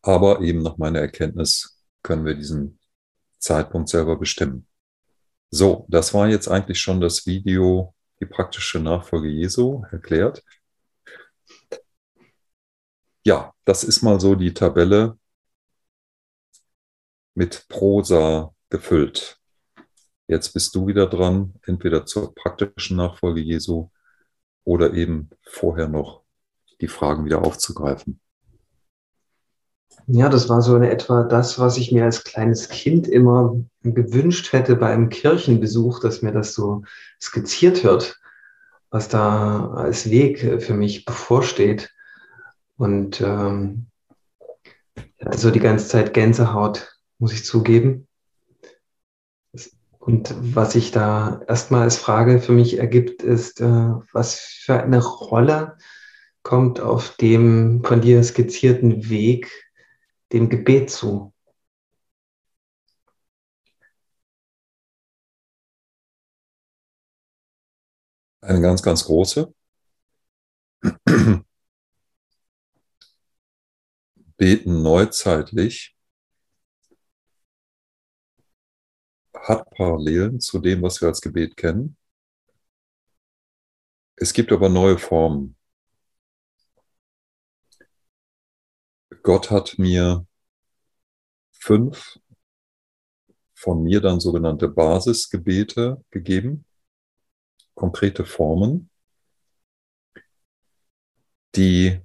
Aber 0.00 0.40
eben 0.40 0.62
nach 0.62 0.78
meiner 0.78 1.00
Erkenntnis 1.00 1.82
können 2.02 2.24
wir 2.24 2.34
diesen 2.34 2.78
Zeitpunkt 3.38 3.90
selber 3.90 4.16
bestimmen. 4.16 4.66
So, 5.50 5.86
das 5.88 6.14
war 6.14 6.28
jetzt 6.28 6.48
eigentlich 6.48 6.80
schon 6.80 7.00
das 7.00 7.26
Video, 7.26 7.94
die 8.20 8.26
praktische 8.26 8.80
Nachfolge 8.80 9.28
Jesu 9.28 9.84
erklärt. 9.90 10.42
Ja, 13.26 13.54
das 13.64 13.84
ist 13.84 14.02
mal 14.02 14.20
so 14.20 14.34
die 14.34 14.52
Tabelle 14.52 15.16
mit 17.34 17.66
Prosa 17.68 18.52
gefüllt. 18.68 19.38
Jetzt 20.26 20.52
bist 20.52 20.74
du 20.74 20.86
wieder 20.86 21.06
dran, 21.06 21.54
entweder 21.66 22.04
zur 22.04 22.34
praktischen 22.34 22.98
Nachfolge 22.98 23.40
Jesu 23.40 23.88
oder 24.64 24.92
eben 24.92 25.30
vorher 25.42 25.88
noch 25.88 26.22
die 26.82 26.88
Fragen 26.88 27.24
wieder 27.24 27.42
aufzugreifen. 27.42 28.20
Ja, 30.06 30.28
das 30.28 30.50
war 30.50 30.60
so 30.60 30.76
in 30.76 30.82
etwa 30.82 31.22
das, 31.22 31.58
was 31.58 31.78
ich 31.78 31.92
mir 31.92 32.04
als 32.04 32.24
kleines 32.24 32.68
Kind 32.68 33.08
immer 33.08 33.56
gewünscht 33.82 34.52
hätte 34.52 34.76
bei 34.76 34.92
einem 34.92 35.08
Kirchenbesuch, 35.08 36.00
dass 36.00 36.20
mir 36.20 36.32
das 36.32 36.52
so 36.52 36.82
skizziert 37.22 37.84
wird, 37.84 38.20
was 38.90 39.08
da 39.08 39.70
als 39.70 40.10
Weg 40.10 40.62
für 40.62 40.74
mich 40.74 41.06
bevorsteht. 41.06 41.93
Und 42.76 43.20
ähm, 43.20 43.86
ich 44.96 45.24
hatte 45.24 45.38
so 45.38 45.50
die 45.50 45.60
ganze 45.60 45.88
Zeit 45.88 46.14
Gänsehaut, 46.14 46.98
muss 47.18 47.32
ich 47.32 47.44
zugeben. 47.44 48.08
Und 49.98 50.34
was 50.54 50.72
sich 50.72 50.90
da 50.90 51.40
erstmal 51.48 51.82
als 51.82 51.96
Frage 51.96 52.38
für 52.38 52.52
mich 52.52 52.78
ergibt, 52.78 53.22
ist, 53.22 53.60
äh, 53.60 53.64
was 54.12 54.38
für 54.38 54.82
eine 54.82 55.02
Rolle 55.02 55.78
kommt 56.42 56.78
auf 56.78 57.16
dem 57.16 57.82
von 57.84 58.02
dir 58.02 58.22
skizzierten 58.22 59.08
Weg 59.08 59.50
dem 60.32 60.50
Gebet 60.50 60.90
zu? 60.90 61.32
Eine 68.42 68.60
ganz, 68.60 68.82
ganz 68.82 69.04
große. 69.06 69.54
Beten 74.36 74.82
neuzeitlich 74.82 75.96
hat 79.34 79.70
Parallelen 79.70 80.40
zu 80.40 80.58
dem, 80.58 80.82
was 80.82 81.00
wir 81.00 81.08
als 81.08 81.20
Gebet 81.20 81.56
kennen. 81.56 81.96
Es 84.16 84.32
gibt 84.32 84.52
aber 84.52 84.68
neue 84.68 84.98
Formen. 84.98 85.56
Gott 89.22 89.50
hat 89.50 89.78
mir 89.78 90.26
fünf 91.50 92.18
von 93.54 93.82
mir 93.82 94.00
dann 94.00 94.20
sogenannte 94.20 94.68
Basisgebete 94.68 96.04
gegeben, 96.10 96.66
konkrete 97.74 98.26
Formen, 98.26 98.90
die, 101.54 102.00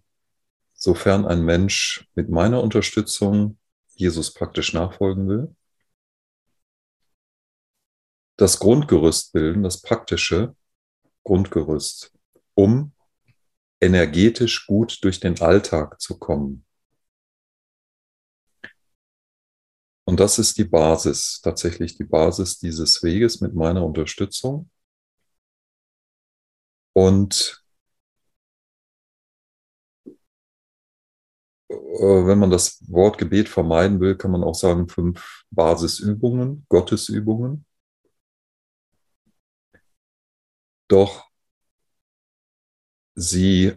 sofern 0.80 1.26
ein 1.26 1.44
Mensch 1.44 2.08
mit 2.16 2.30
meiner 2.30 2.64
Unterstützung 2.64 3.60
Jesus 3.96 4.34
praktisch 4.34 4.74
nachfolgen 4.74 5.28
will, 5.28 5.56
das 8.38 8.60
Grundgerüst 8.60 9.34
bilden, 9.34 9.64
das 9.64 9.82
praktische 9.82 10.56
Grundgerüst, 11.24 12.14
um 12.56 12.94
energetisch 13.82 14.66
gut 14.66 15.04
durch 15.04 15.20
den 15.20 15.40
Alltag 15.42 16.00
zu 16.00 16.18
kommen. 16.18 16.66
Und 20.06 20.20
das 20.20 20.40
ist 20.40 20.58
die 20.58 20.64
Basis, 20.64 21.42
tatsächlich 21.44 21.98
die 21.98 22.06
Basis 22.06 22.58
dieses 22.58 23.04
Weges 23.04 23.42
mit 23.42 23.54
meiner 23.54 23.86
Unterstützung. 23.86 24.70
Und 26.94 27.64
wenn 31.70 32.40
man 32.40 32.50
das 32.50 32.84
Wort 32.92 33.18
Gebet 33.18 33.48
vermeiden 33.50 34.00
will, 34.00 34.16
kann 34.18 34.32
man 34.32 34.44
auch 34.44 34.56
sagen 34.56 34.88
fünf 34.88 35.44
Basisübungen, 35.52 36.66
Gottesübungen. 36.70 37.66
Doch 40.88 41.30
sie 43.16 43.74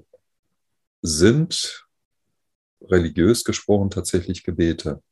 sind 1.03 1.87
religiös 2.81 3.45
gesprochen 3.45 3.91
tatsächlich 3.91 4.43
Gebete. 4.45 5.03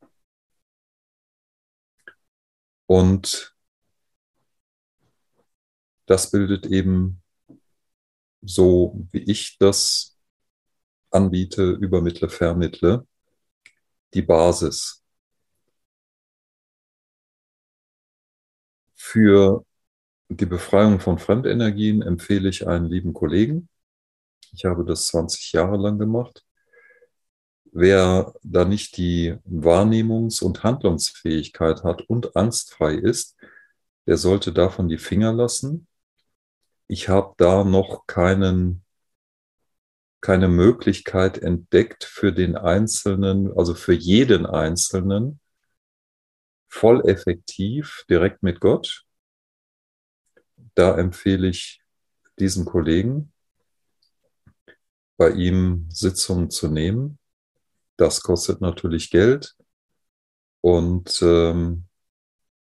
Und 2.87 3.55
das 6.07 6.31
bildet 6.31 6.65
eben 6.65 7.21
so, 8.41 9.07
wie 9.11 9.19
ich 9.19 9.57
das 9.59 10.10
anbiete, 11.11 11.71
übermittle, 11.71 12.29
vermittle, 12.29 13.07
die 14.13 14.21
Basis 14.21 15.03
für 18.95 19.65
die 20.29 20.45
Befreiung 20.45 20.99
von 21.01 21.19
Fremdenergien 21.19 22.01
empfehle 22.01 22.49
ich 22.49 22.67
einen 22.67 22.85
lieben 22.87 23.13
Kollegen. 23.13 23.67
Ich 24.53 24.65
habe 24.65 24.85
das 24.85 25.07
20 25.07 25.51
Jahre 25.53 25.77
lang 25.77 25.99
gemacht. 25.99 26.45
wer 27.71 28.33
da 28.43 28.65
nicht 28.65 28.97
die 28.97 29.35
Wahrnehmungs- 29.45 30.43
und 30.43 30.63
Handlungsfähigkeit 30.63 31.83
hat 31.83 32.01
und 32.09 32.35
angstfrei 32.35 32.95
ist, 32.95 33.37
der 34.07 34.17
sollte 34.17 34.51
davon 34.53 34.89
die 34.89 34.97
Finger 34.97 35.33
lassen. 35.33 35.87
Ich 36.87 37.07
habe 37.09 37.33
da 37.37 37.63
noch 37.63 38.05
keinen, 38.07 38.83
keine 40.21 40.47
Möglichkeit 40.47 41.39
entdeckt 41.39 42.03
für 42.03 42.31
den 42.31 42.55
Einzelnen, 42.55 43.51
also 43.57 43.73
für 43.73 43.93
jeden 43.93 44.45
Einzelnen, 44.45 45.39
voll 46.69 47.01
effektiv 47.07 48.05
direkt 48.09 48.43
mit 48.43 48.59
Gott. 48.59 49.03
Da 50.75 50.95
empfehle 50.97 51.47
ich 51.47 51.81
diesen 52.39 52.65
Kollegen, 52.65 53.33
bei 55.17 55.31
ihm 55.31 55.87
Sitzungen 55.89 56.49
zu 56.49 56.67
nehmen. 56.67 57.19
Das 57.97 58.21
kostet 58.21 58.61
natürlich 58.61 59.11
Geld 59.11 59.55
und 60.61 61.21
ähm, 61.21 61.85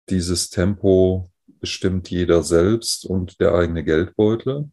dieses 0.10 0.50
Tempo 0.50 1.32
bestimmt 1.60 2.10
jeder 2.10 2.44
selbst 2.44 3.06
und 3.06 3.40
der 3.40 3.54
eigene 3.54 3.84
Geldbeutel. 3.84 4.72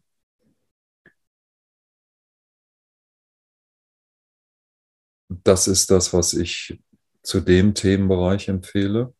Das 5.47 5.69
ist 5.69 5.89
das, 5.91 6.11
was 6.11 6.33
ich 6.33 6.77
zu 7.23 7.39
dem 7.39 7.73
Themenbereich 7.73 8.49
empfehle. 8.49 9.13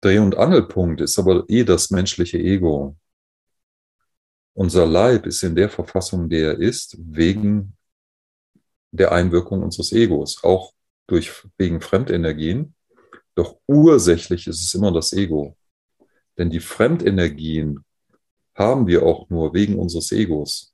Dreh- 0.00 0.20
und 0.20 0.36
Angelpunkt 0.36 1.00
ist 1.00 1.18
aber 1.18 1.44
eh 1.48 1.64
das 1.64 1.90
menschliche 1.90 2.38
Ego. 2.38 2.96
Unser 4.52 4.86
Leib 4.86 5.26
ist 5.26 5.42
in 5.42 5.56
der 5.56 5.68
Verfassung, 5.68 6.28
der 6.28 6.52
er 6.52 6.58
ist, 6.60 6.96
wegen 7.00 7.76
der 8.92 9.10
Einwirkung 9.10 9.64
unseres 9.64 9.90
Egos, 9.90 10.44
auch 10.44 10.72
durch, 11.08 11.32
wegen 11.58 11.80
Fremdenergien. 11.80 12.76
Doch 13.34 13.58
ursächlich 13.66 14.46
ist 14.46 14.62
es 14.62 14.72
immer 14.72 14.92
das 14.92 15.12
Ego. 15.14 15.56
Denn 16.38 16.48
die 16.48 16.60
Fremdenergien 16.60 17.84
haben 18.54 18.86
wir 18.86 19.02
auch 19.02 19.28
nur 19.30 19.52
wegen 19.52 19.76
unseres 19.76 20.12
Egos. 20.12 20.72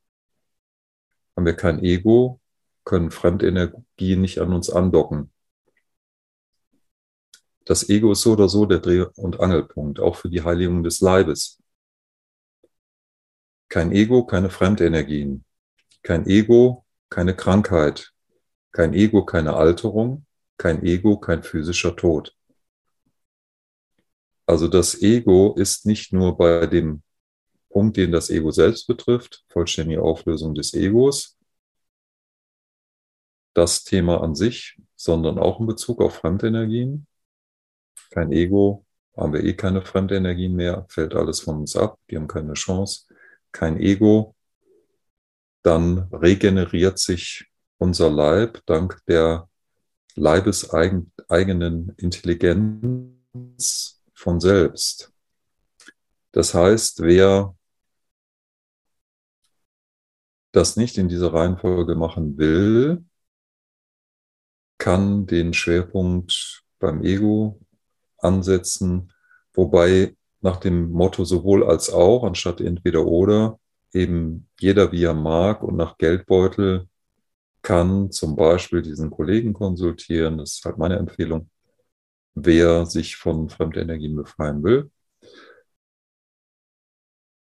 Haben 1.35 1.47
wir 1.47 1.57
kein 1.57 1.83
Ego, 1.83 2.42
können 2.85 3.11
Fremdenergien 3.11 4.21
nicht 4.21 4.39
an 4.39 4.53
uns 4.53 4.71
andocken. 4.71 5.31
Das 7.65 7.89
Ego 7.89 8.13
ist 8.13 8.23
so 8.23 8.33
oder 8.33 8.49
so 8.49 8.67
der 8.67 8.81
Dreh- 8.81 9.07
und 9.17 9.41
Angelpunkt, 9.41 10.01
auch 10.01 10.17
für 10.17 10.29
die 10.29 10.43
Heiligung 10.43 10.83
des 10.83 11.01
Leibes. 11.01 11.61
Kein 13.69 13.93
Ego, 13.93 14.27
keine 14.27 14.51
Fremdenergien. 14.51 15.45
Kein 16.03 16.27
Ego, 16.27 16.85
keine 17.09 17.37
Krankheit. 17.37 18.13
Kein 18.73 18.95
Ego, 18.95 19.25
keine 19.25 19.55
Alterung. 19.55 20.27
Kein 20.59 20.83
Ego, 20.83 21.19
kein 21.19 21.43
physischer 21.43 21.97
Tod. 21.97 22.37
Also 24.47 24.69
das 24.69 25.01
Ego 25.01 25.55
ist 25.57 25.87
nicht 25.87 26.13
nur 26.13 26.37
bei 26.37 26.67
dem 26.67 27.03
Punkt, 27.71 27.97
den 27.97 28.13
das 28.13 28.29
Ego 28.29 28.51
selbst 28.51 28.87
betrifft, 28.87 29.45
vollständige 29.49 30.03
Auflösung 30.03 30.55
des 30.55 30.75
Egos, 30.75 31.39
das 33.55 33.85
Thema 33.85 34.23
an 34.23 34.35
sich, 34.35 34.79
sondern 34.97 35.39
auch 35.39 35.61
in 35.61 35.67
Bezug 35.67 36.01
auf 36.01 36.17
Fremdenergien. 36.17 37.07
Kein 38.11 38.33
Ego, 38.33 38.85
haben 39.17 39.33
wir 39.33 39.45
eh 39.45 39.55
keine 39.55 39.83
Fremdenergien 39.83 40.55
mehr, 40.55 40.87
fällt 40.89 41.15
alles 41.15 41.41
von 41.41 41.59
uns 41.59 41.77
ab, 41.77 41.99
die 42.11 42.17
haben 42.17 42.29
keine 42.29 42.55
Chance. 42.55 43.07
Kein 43.53 43.79
Ego, 43.79 44.35
dann 45.63 46.09
regeneriert 46.13 46.99
sich 46.99 47.47
unser 47.79 48.11
Leib 48.11 48.61
dank 48.67 49.01
der 49.07 49.49
leibeseigenen 50.15 51.95
Intelligenz 51.97 54.03
von 54.15 54.41
selbst. 54.41 55.13
Das 56.33 56.55
heißt, 56.55 57.03
wer 57.03 57.55
das 60.53 60.77
nicht 60.77 60.99
in 60.99 61.09
dieser 61.09 61.33
Reihenfolge 61.33 61.95
machen 61.95 62.37
will, 62.39 63.05
kann 64.83 65.27
den 65.27 65.55
Schwerpunkt 65.55 66.65
beim 66.81 67.05
Ego 67.05 67.61
ansetzen, 68.19 69.13
wobei 69.55 70.17
nach 70.41 70.57
dem 70.57 70.91
Motto 70.91 71.25
sowohl 71.25 71.63
als 71.63 71.89
auch, 71.89 72.25
anstatt 72.25 72.61
entweder 72.61 73.07
oder, 73.07 73.61
eben 73.93 74.49
jeder 74.59 74.91
wie 74.91 75.05
er 75.05 75.15
mag 75.15 75.63
und 75.63 75.77
nach 75.77 75.99
Geldbeutel 75.99 76.89
kann 77.63 78.11
zum 78.11 78.35
Beispiel 78.35 78.83
diesen 78.83 79.11
Kollegen 79.11 79.53
konsultieren. 79.53 80.39
Das 80.39 80.55
ist 80.55 80.65
halt 80.65 80.79
meine 80.79 80.97
Empfehlung, 80.97 81.49
wer 82.35 82.85
sich 82.85 83.15
von 83.15 83.51
Fremdenergien 83.51 84.17
befreien 84.17 84.65
will. 84.65 84.91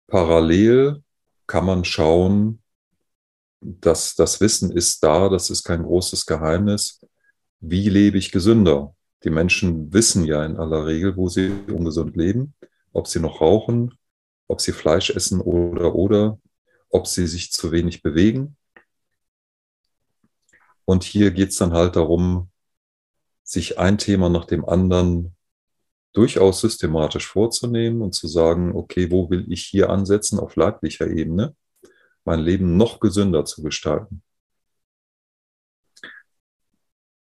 Parallel 0.05 1.01
kann 1.47 1.65
man 1.65 1.85
schauen, 1.85 2.61
dass 3.61 4.13
das 4.13 4.39
Wissen 4.41 4.71
ist 4.71 5.03
da, 5.03 5.27
das 5.27 5.49
ist 5.49 5.63
kein 5.63 5.81
großes 5.81 6.27
Geheimnis. 6.27 7.01
Wie 7.61 7.89
lebe 7.89 8.17
ich 8.17 8.31
gesünder? 8.31 8.95
Die 9.23 9.29
Menschen 9.29 9.93
wissen 9.93 10.25
ja 10.25 10.43
in 10.43 10.57
aller 10.57 10.87
Regel, 10.87 11.15
wo 11.15 11.29
sie 11.29 11.51
ungesund 11.67 12.15
leben, 12.15 12.55
ob 12.91 13.07
sie 13.07 13.19
noch 13.19 13.39
rauchen, 13.39 13.93
ob 14.47 14.61
sie 14.61 14.71
Fleisch 14.71 15.11
essen 15.11 15.39
oder 15.41 15.93
oder, 15.93 16.39
ob 16.89 17.05
sie 17.05 17.27
sich 17.27 17.51
zu 17.51 17.71
wenig 17.71 18.01
bewegen. 18.01 18.57
Und 20.85 21.03
hier 21.03 21.29
geht 21.29 21.49
es 21.49 21.57
dann 21.57 21.73
halt 21.73 21.95
darum, 21.95 22.49
sich 23.43 23.77
ein 23.77 23.99
Thema 23.99 24.29
nach 24.29 24.45
dem 24.45 24.65
anderen 24.65 25.35
durchaus 26.13 26.61
systematisch 26.61 27.27
vorzunehmen 27.27 28.01
und 28.01 28.13
zu 28.13 28.27
sagen, 28.27 28.75
okay, 28.75 29.11
wo 29.11 29.29
will 29.29 29.45
ich 29.51 29.65
hier 29.65 29.91
ansetzen 29.91 30.39
auf 30.39 30.55
leiblicher 30.55 31.07
Ebene, 31.07 31.55
mein 32.25 32.39
Leben 32.39 32.75
noch 32.75 32.99
gesünder 32.99 33.45
zu 33.45 33.61
gestalten. 33.61 34.23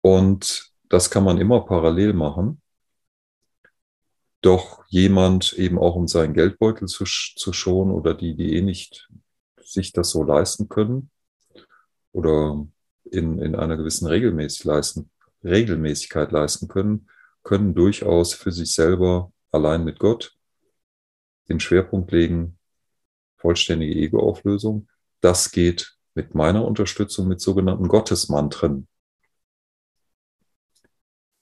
Und 0.08 0.72
das 0.88 1.10
kann 1.10 1.26
man 1.26 1.38
immer 1.38 1.66
parallel 1.66 2.14
machen. 2.14 2.62
Doch 4.42 4.86
jemand 4.88 5.52
eben 5.52 5.78
auch 5.78 5.96
um 5.96 6.08
seinen 6.08 6.34
Geldbeutel 6.34 6.88
zu, 6.88 7.04
zu 7.04 7.52
schonen 7.52 7.92
oder 7.92 8.14
die, 8.14 8.34
die 8.34 8.56
eh 8.56 8.62
nicht 8.62 9.10
sich 9.62 9.92
das 9.92 10.12
so 10.12 10.24
leisten 10.24 10.70
können 10.70 11.12
oder 12.14 12.66
in, 13.04 13.40
in 13.40 13.54
einer 13.56 13.76
gewissen 13.76 14.08
Regelmäßig 14.08 14.64
leisten, 14.64 15.10
Regelmäßigkeit 15.44 16.32
leisten 16.32 16.70
können, 16.70 17.10
können 17.44 17.76
durchaus 17.76 18.34
für 18.34 18.54
sich 18.54 18.74
selber 18.74 19.34
allein 19.52 19.84
mit 19.84 20.00
Gott 20.00 20.38
den 21.50 21.60
Schwerpunkt 21.60 22.14
legen, 22.14 22.58
vollständige 23.36 24.00
Ego-Auflösung. 24.00 24.88
Das 25.20 25.52
geht 25.52 25.98
mit 26.16 26.34
meiner 26.34 26.64
Unterstützung 26.64 27.28
mit 27.28 27.42
sogenannten 27.42 27.90
Gottesmantren. 27.90 28.88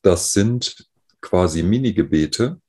Das 0.06 0.34
sind 0.34 0.88
quasi 1.20 1.64
Mini-Gebete. 1.64 2.62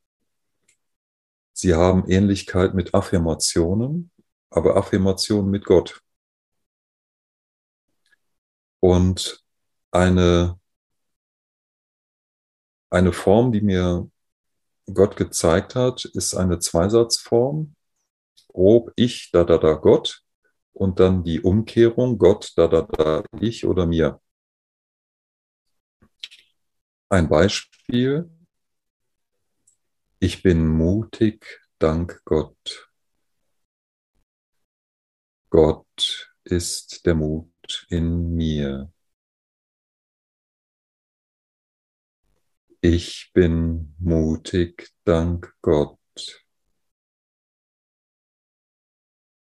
Sie 1.53 1.75
haben 1.75 2.09
Ähnlichkeit 2.09 2.73
mit 2.73 2.95
Affirmationen, 2.95 4.11
aber 4.49 4.79
Affirmationen 4.79 5.51
mit 5.51 5.67
Gott. 5.67 6.01
Und 8.81 9.45
eine, 9.91 10.59
eine 12.89 13.13
Form, 13.13 13.53
die 13.53 13.61
mir 13.61 14.11
Gott 14.87 15.17
gezeigt 15.17 15.75
hat, 15.75 16.07
ist 16.07 16.35
eine 16.35 16.59
Zweisatzform. 16.59 17.77
Grob 18.49 18.93
ich, 18.97 19.31
da, 19.31 19.45
da, 19.45 19.59
da, 19.59 19.75
Gott. 19.75 20.23
Und 20.73 21.01
dann 21.01 21.23
die 21.23 21.43
Umkehrung, 21.43 22.17
Gott, 22.17 22.55
da, 22.57 22.67
da, 22.67 22.81
da, 22.81 23.25
ich 23.41 23.67
oder 23.67 23.85
mir. 23.85 24.23
Ein 27.09 27.29
Beispiel. 27.29 28.29
Ich 30.19 30.43
bin 30.43 30.67
mutig, 30.67 31.61
dank 31.79 32.21
Gott. 32.25 32.91
Gott 35.51 36.33
ist 36.43 37.07
der 37.07 37.15
Mut 37.15 37.87
in 37.91 38.35
mir. 38.35 38.93
Ich 42.81 43.31
bin 43.33 43.95
mutig, 44.01 44.91
dank 45.05 45.55
Gott. 45.63 46.01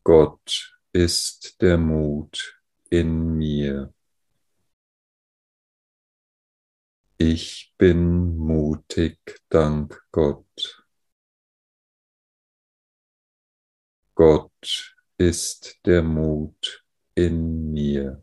Gott 0.03 0.77
ist 0.93 1.63
der 1.63 1.79
Mut 1.79 2.61
in 2.91 3.39
mir. 3.39 3.94
Ich 7.19 7.75
bin 7.77 8.37
mutig, 8.37 9.19
dank 9.49 10.01
Gott. 10.13 10.85
Gott 14.17 14.95
ist 15.19 15.79
der 15.87 16.03
Mut 16.03 16.85
in 17.15 17.73
mir. 17.73 18.23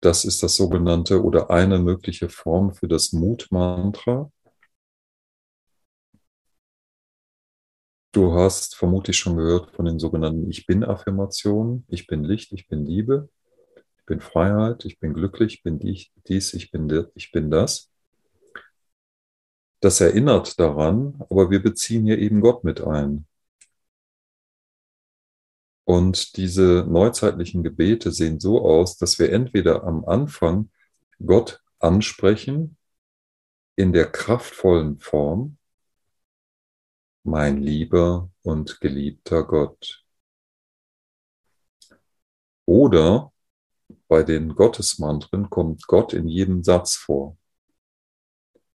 Das 0.00 0.24
ist 0.24 0.42
das 0.42 0.54
sogenannte 0.56 1.20
oder 1.24 1.50
eine 1.50 1.78
mögliche 1.80 2.28
Form 2.28 2.74
für 2.74 2.86
das 2.86 3.12
Mutmantra. 3.12 4.30
Du 8.12 8.32
hast 8.34 8.76
vermutlich 8.76 9.16
schon 9.18 9.36
gehört 9.36 9.70
von 9.72 9.84
den 9.86 9.98
sogenannten 9.98 10.48
Ich 10.48 10.66
bin-Affirmationen. 10.66 11.84
Ich 11.88 12.06
bin 12.06 12.22
Licht, 12.24 12.52
ich 12.52 12.68
bin 12.68 12.86
Liebe, 12.86 13.28
ich 14.04 14.06
bin 14.06 14.20
Freiheit, 14.20 14.84
ich 14.84 15.00
bin 15.00 15.14
glücklich, 15.14 15.54
ich 15.54 15.62
bin 15.62 15.78
dies, 15.78 16.52
ich 16.52 16.70
bin, 16.70 17.08
ich 17.14 17.32
bin 17.32 17.50
das. 17.50 17.90
Das 19.80 19.98
erinnert 20.02 20.60
daran, 20.60 21.24
aber 21.30 21.50
wir 21.50 21.62
beziehen 21.62 22.04
hier 22.04 22.18
eben 22.18 22.42
Gott 22.42 22.64
mit 22.64 22.82
ein. 22.82 23.26
Und 25.84 26.36
diese 26.36 26.84
neuzeitlichen 26.86 27.62
Gebete 27.62 28.12
sehen 28.12 28.40
so 28.40 28.62
aus, 28.62 28.98
dass 28.98 29.18
wir 29.18 29.32
entweder 29.32 29.84
am 29.84 30.04
Anfang 30.04 30.70
Gott 31.24 31.62
ansprechen 31.78 32.76
in 33.74 33.94
der 33.94 34.12
kraftvollen 34.12 34.98
Form, 34.98 35.56
mein 37.22 37.56
lieber 37.62 38.30
und 38.42 38.82
geliebter 38.82 39.44
Gott. 39.44 40.04
Oder 42.66 43.33
bei 44.14 44.22
den 44.22 44.54
Gottesmantren 44.54 45.50
kommt 45.50 45.88
Gott 45.88 46.12
in 46.12 46.28
jedem 46.28 46.62
Satz 46.62 46.94
vor. 46.94 47.36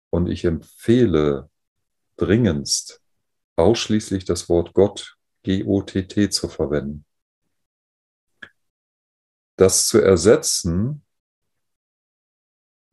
Und 0.10 0.26
ich 0.26 0.46
empfehle 0.46 1.52
dringendst 2.16 3.04
ausschließlich 3.56 4.26
das 4.26 4.50
Wort 4.50 4.74
Gott 4.74 5.16
G-O-T-T 5.44 6.32
zu 6.32 6.48
verwenden. 6.50 7.06
Das 9.58 9.86
zu 9.86 10.02
ersetzen 10.02 11.06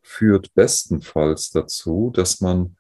führt 0.03 0.53
bestenfalls 0.53 1.49
dazu, 1.49 2.11
dass 2.15 2.43
man 2.43 2.77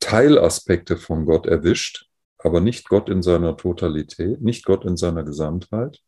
Teilaspekte 0.00 0.96
von 0.96 1.26
Gott 1.26 1.46
erwischt, 1.46 2.10
aber 2.38 2.60
nicht 2.60 2.88
Gott 2.88 3.08
in 3.08 3.22
seiner 3.22 3.56
Totalität, 3.56 4.40
nicht 4.40 4.64
Gott 4.64 4.84
in 4.84 4.96
seiner 4.96 5.22
Gesamtheit. 5.22 6.02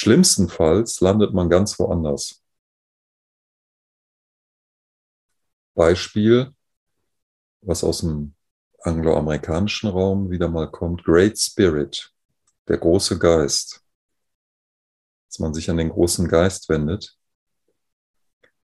Schlimmstenfalls 0.00 1.02
landet 1.02 1.34
man 1.34 1.50
ganz 1.50 1.78
woanders. 1.78 2.42
Beispiel, 5.74 6.54
was 7.60 7.84
aus 7.84 8.00
dem 8.00 8.34
angloamerikanischen 8.80 9.90
Raum 9.90 10.30
wieder 10.30 10.48
mal 10.48 10.70
kommt, 10.70 11.04
Great 11.04 11.38
Spirit, 11.38 12.14
der 12.66 12.78
große 12.78 13.18
Geist. 13.18 13.84
Dass 15.26 15.38
man 15.38 15.52
sich 15.52 15.68
an 15.68 15.76
den 15.76 15.90
großen 15.90 16.26
Geist 16.28 16.70
wendet, 16.70 17.18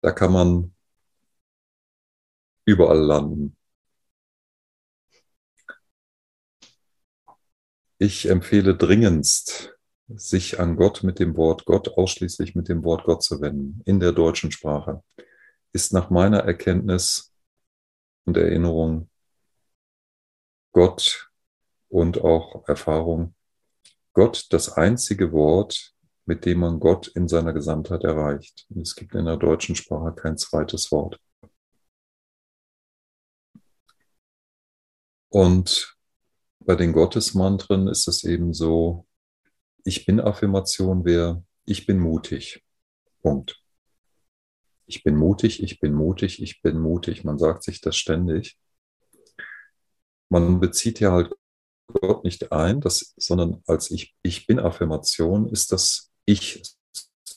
da 0.01 0.13
kann 0.13 0.33
man 0.33 0.75
überall 2.65 3.01
landen. 3.05 3.55
Ich 7.99 8.31
empfehle 8.31 8.75
dringendst, 8.75 9.78
sich 10.09 10.59
an 10.59 10.77
Gott 10.77 11.03
mit 11.03 11.19
dem 11.19 11.37
Wort 11.37 11.65
Gott 11.65 11.89
ausschließlich 11.89 12.55
mit 12.55 12.69
dem 12.69 12.85
Wort 12.85 13.05
Gott 13.05 13.23
zu 13.23 13.41
wenden 13.41 13.83
in 13.85 14.01
der 14.01 14.13
deutschen 14.13 14.51
Sprache. 14.51 15.03
Ist 15.73 15.93
nach 15.93 16.11
meiner 16.11 16.41
Erkenntnis 16.41 17.35
und 18.25 18.37
Erinnerung 18.37 19.11
Gott 20.73 21.31
und 21.89 22.23
auch 22.23 22.67
Erfahrung, 22.69 23.35
Gott 24.13 24.47
das 24.51 24.73
einzige 24.73 25.33
Wort, 25.33 25.95
mit 26.25 26.45
dem 26.45 26.61
man 26.61 26.81
Gott 26.81 27.09
in 27.09 27.27
seiner 27.27 27.53
Gesamtheit 27.53 28.05
erreicht. 28.05 28.67
Und 28.71 28.83
es 28.83 28.95
gibt 28.95 29.15
in 29.15 29.25
der 29.25 29.37
deutschen 29.37 29.75
Sprache 29.75 30.15
kein 30.15 30.37
zweites 30.37 30.93
Wort. 30.93 31.19
Und 35.31 35.97
bei 36.61 36.75
den 36.77 36.93
Gottesmantren 36.93 37.89
ist 37.89 38.09
es 38.09 38.25
eben 38.25 38.53
so, 38.53 39.08
ich 39.89 40.07
bin 40.07 40.21
Affirmation 40.21 41.05
wäre, 41.05 41.45
ich 41.65 41.87
bin 41.87 41.99
mutig. 41.99 42.65
Punkt. 43.23 43.61
Ich 44.87 45.03
bin 45.03 45.17
mutig, 45.17 45.63
ich 45.63 45.81
bin 45.81 45.93
mutig, 45.93 46.41
ich 46.43 46.63
bin 46.63 46.79
mutig. 46.79 47.25
Man 47.25 47.39
sagt 47.39 47.63
sich 47.65 47.81
das 47.81 47.97
ständig 47.97 48.59
man 50.29 50.61
bezieht 50.61 51.01
ja 51.01 51.13
halt 51.13 51.33
Gott 51.89 52.25
nicht 52.25 52.53
ein, 52.53 52.81
das, 52.81 53.15
sondern 53.17 53.63
als 53.67 53.91
ich, 53.91 54.15
ich 54.23 54.47
bin 54.47 54.59
Affirmation 54.59 55.49
ist 55.49 55.73
das 55.73 56.11
Ich 56.27 56.63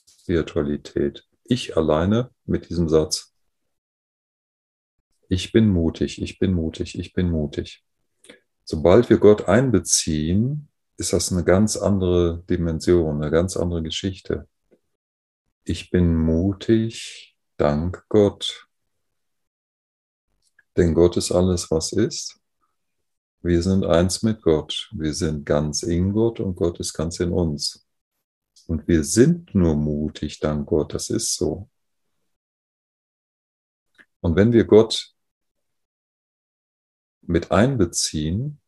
Spiritualität. 0.10 1.26
Ich 1.45 1.78
alleine 1.78 2.32
mit 2.45 2.69
diesem 2.69 2.90
Satz. 2.90 3.34
Ich 5.30 5.53
bin 5.53 5.69
mutig, 5.69 6.22
ich 6.22 6.38
bin 6.38 6.53
mutig, 6.53 6.99
ich 6.99 7.14
bin 7.14 7.30
mutig. 7.30 7.84
Sobald 8.65 9.10
wir 9.10 9.18
Gott 9.18 9.48
einbeziehen, 9.48 10.68
ist 11.02 11.14
das 11.14 11.32
eine 11.32 11.44
ganz 11.44 11.78
andere 11.78 12.44
Dimension, 12.48 13.23
eine 13.23 13.32
ganz 13.32 13.57
andere 13.57 13.82
Geschichte. 13.82 14.48
Ich 15.64 15.90
bin 15.90 16.15
mutig, 16.15 17.36
dank 17.57 18.06
Gott. 18.07 18.68
Denn 20.78 20.94
Gott 20.94 21.18
ist 21.18 21.32
alles, 21.32 21.72
was 21.72 21.91
ist. 21.91 22.40
Wir 23.41 23.64
sind 23.64 23.84
eins 23.84 24.22
mit 24.22 24.44
Gott. 24.44 24.91
Wir 24.94 25.15
sind 25.15 25.44
ganz 25.44 25.82
in 25.82 26.14
Gott 26.14 26.40
und 26.40 26.56
Gott 26.56 26.80
ist 26.80 26.94
ganz 26.94 27.19
in 27.19 27.32
uns. 27.32 27.84
Und 28.68 28.88
wir 28.88 29.03
sind 29.03 29.56
nur 29.56 29.76
mutig, 29.76 30.40
dank 30.40 30.68
Gott. 30.68 30.94
Das 30.94 31.10
ist 31.10 31.36
so. 31.36 31.68
Und 34.19 34.36
wenn 34.36 34.53
wir 34.53 34.65
Gott 34.65 35.15
mit 37.23 37.49
einbeziehen, 37.49 38.61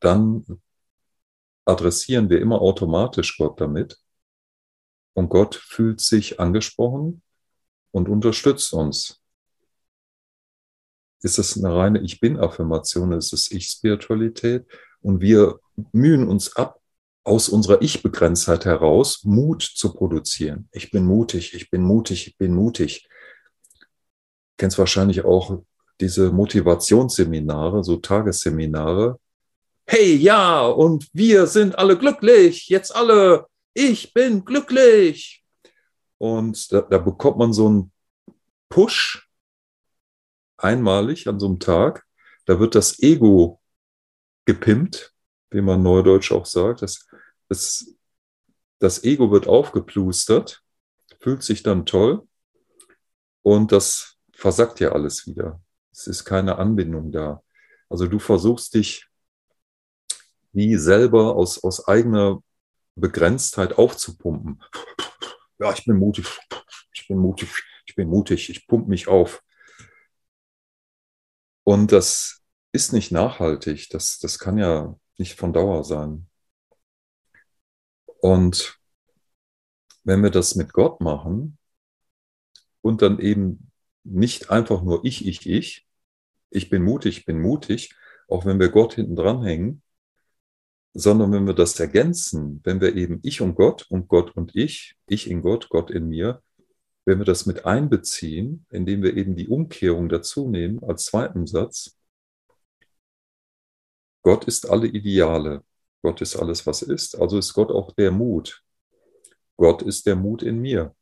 dann 0.00 0.62
adressieren 1.64 2.30
wir 2.30 2.40
immer 2.40 2.60
automatisch 2.60 3.36
Gott 3.38 3.60
damit. 3.60 3.98
Und 5.14 5.28
Gott 5.28 5.54
fühlt 5.54 6.00
sich 6.00 6.40
angesprochen 6.40 7.22
und 7.92 8.08
unterstützt 8.08 8.72
uns 8.72 9.24
ist 11.24 11.38
es 11.38 11.56
eine 11.56 11.74
reine 11.74 12.00
Ich 12.00 12.20
Bin-Affirmation, 12.20 13.12
ist 13.12 13.32
es 13.32 13.50
Ich-Spiritualität. 13.50 14.66
Und 15.00 15.20
wir 15.20 15.58
mühen 15.92 16.28
uns 16.28 16.54
ab, 16.54 16.80
aus 17.24 17.48
unserer 17.48 17.80
Ich-Begrenztheit 17.80 18.66
heraus 18.66 19.24
Mut 19.24 19.62
zu 19.62 19.94
produzieren. 19.94 20.68
Ich 20.72 20.90
bin 20.90 21.06
mutig, 21.06 21.54
ich 21.54 21.70
bin 21.70 21.80
mutig, 21.80 22.26
ich 22.28 22.36
bin 22.36 22.54
mutig. 22.54 23.08
Du 23.80 23.86
kennst 24.58 24.78
wahrscheinlich 24.78 25.24
auch 25.24 25.62
diese 26.00 26.30
Motivationsseminare, 26.30 27.82
so 27.82 27.96
Tagesseminare. 27.96 29.18
Hey, 29.86 30.16
ja, 30.16 30.66
und 30.66 31.08
wir 31.12 31.46
sind 31.46 31.78
alle 31.78 31.98
glücklich, 31.98 32.68
jetzt 32.68 32.94
alle, 32.94 33.46
ich 33.74 34.14
bin 34.14 34.44
glücklich. 34.44 35.44
Und 36.16 36.72
da, 36.72 36.80
da 36.80 36.98
bekommt 36.98 37.36
man 37.36 37.52
so 37.52 37.66
einen 37.66 37.92
Push, 38.70 39.28
einmalig 40.56 41.28
an 41.28 41.38
so 41.38 41.46
einem 41.46 41.60
Tag. 41.60 42.06
Da 42.46 42.58
wird 42.60 42.74
das 42.74 42.98
Ego 43.00 43.60
gepimpt, 44.46 45.12
wie 45.50 45.60
man 45.60 45.82
neudeutsch 45.82 46.32
auch 46.32 46.46
sagt. 46.46 46.80
Das, 46.80 47.06
das, 47.48 47.94
das 48.78 49.04
Ego 49.04 49.30
wird 49.30 49.46
aufgeplustert, 49.46 50.62
fühlt 51.20 51.42
sich 51.42 51.62
dann 51.62 51.84
toll 51.84 52.26
und 53.42 53.70
das 53.70 54.16
versackt 54.32 54.80
ja 54.80 54.92
alles 54.92 55.26
wieder. 55.26 55.60
Es 55.92 56.06
ist 56.06 56.24
keine 56.24 56.56
Anbindung 56.56 57.12
da. 57.12 57.42
Also 57.90 58.06
du 58.06 58.18
versuchst 58.18 58.74
dich 58.74 59.08
wie 60.54 60.76
selber 60.76 61.36
aus, 61.36 61.62
aus 61.62 61.86
eigener 61.88 62.42
Begrenztheit 62.94 63.76
aufzupumpen. 63.76 64.62
Ja, 65.58 65.72
ich 65.72 65.84
bin 65.84 65.96
mutig, 65.96 66.26
ich 66.92 67.06
bin 67.08 67.18
mutig, 67.18 67.50
ich 67.86 67.94
bin 67.94 68.08
mutig, 68.08 68.50
ich 68.50 68.66
pump 68.66 68.88
mich 68.88 69.08
auf. 69.08 69.42
Und 71.64 71.92
das 71.92 72.42
ist 72.72 72.92
nicht 72.92 73.10
nachhaltig. 73.10 73.88
Das, 73.90 74.18
das 74.18 74.38
kann 74.38 74.58
ja 74.58 74.96
nicht 75.16 75.38
von 75.38 75.52
Dauer 75.52 75.84
sein. 75.84 76.28
Und 78.20 78.78
wenn 80.02 80.22
wir 80.22 80.30
das 80.30 80.54
mit 80.54 80.72
Gott 80.72 81.00
machen 81.00 81.58
und 82.80 83.02
dann 83.02 83.18
eben 83.18 83.70
nicht 84.04 84.50
einfach 84.50 84.82
nur 84.82 85.04
ich, 85.04 85.26
ich, 85.26 85.48
ich, 85.48 85.86
ich 86.50 86.68
bin 86.68 86.82
mutig, 86.82 87.24
bin 87.24 87.40
mutig, 87.40 87.94
auch 88.28 88.44
wenn 88.44 88.60
wir 88.60 88.68
Gott 88.70 88.94
hinten 88.94 89.16
dran 89.16 89.42
hängen, 89.42 89.83
sondern 90.94 91.32
wenn 91.32 91.46
wir 91.46 91.54
das 91.54 91.78
ergänzen, 91.80 92.60
wenn 92.64 92.80
wir 92.80 92.94
eben 92.94 93.18
ich 93.22 93.40
und 93.40 93.56
Gott 93.56 93.86
und 93.90 94.08
Gott 94.08 94.36
und 94.36 94.54
ich, 94.54 94.96
ich 95.06 95.28
in 95.28 95.42
Gott, 95.42 95.68
Gott 95.68 95.90
in 95.90 96.08
mir, 96.08 96.40
wenn 97.04 97.18
wir 97.18 97.24
das 97.24 97.46
mit 97.46 97.66
einbeziehen, 97.66 98.64
indem 98.70 99.02
wir 99.02 99.16
eben 99.16 99.36
die 99.36 99.48
Umkehrung 99.48 100.08
dazu 100.08 100.48
nehmen 100.48 100.82
als 100.84 101.06
zweiten 101.06 101.46
Satz, 101.46 101.98
Gott 104.22 104.44
ist 104.44 104.70
alle 104.70 104.86
Ideale, 104.86 105.64
Gott 106.02 106.20
ist 106.22 106.36
alles, 106.36 106.66
was 106.66 106.82
ist, 106.82 107.20
also 107.20 107.38
ist 107.38 107.52
Gott 107.52 107.70
auch 107.70 107.92
der 107.92 108.10
Mut. 108.10 108.62
Gott 109.56 109.82
ist 109.82 110.06
der 110.06 110.16
Mut 110.16 110.42
in 110.42 110.60
mir. 110.60 110.94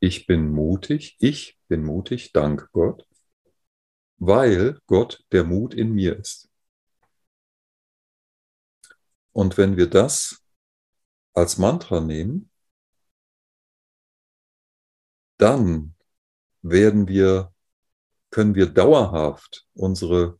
Ich 0.00 0.26
bin 0.26 0.50
mutig, 0.50 1.16
ich 1.20 1.58
bin 1.68 1.84
mutig, 1.84 2.32
dank 2.32 2.68
Gott, 2.72 3.06
weil 4.18 4.78
Gott 4.86 5.24
der 5.32 5.44
Mut 5.44 5.74
in 5.74 5.92
mir 5.92 6.18
ist. 6.18 6.51
Und 9.32 9.56
wenn 9.58 9.76
wir 9.76 9.88
das 9.88 10.42
als 11.34 11.58
Mantra 11.58 12.00
nehmen, 12.00 12.50
dann 15.38 15.94
werden 16.62 17.08
wir, 17.08 17.52
können 18.30 18.54
wir 18.54 18.66
dauerhaft 18.66 19.66
unsere, 19.74 20.38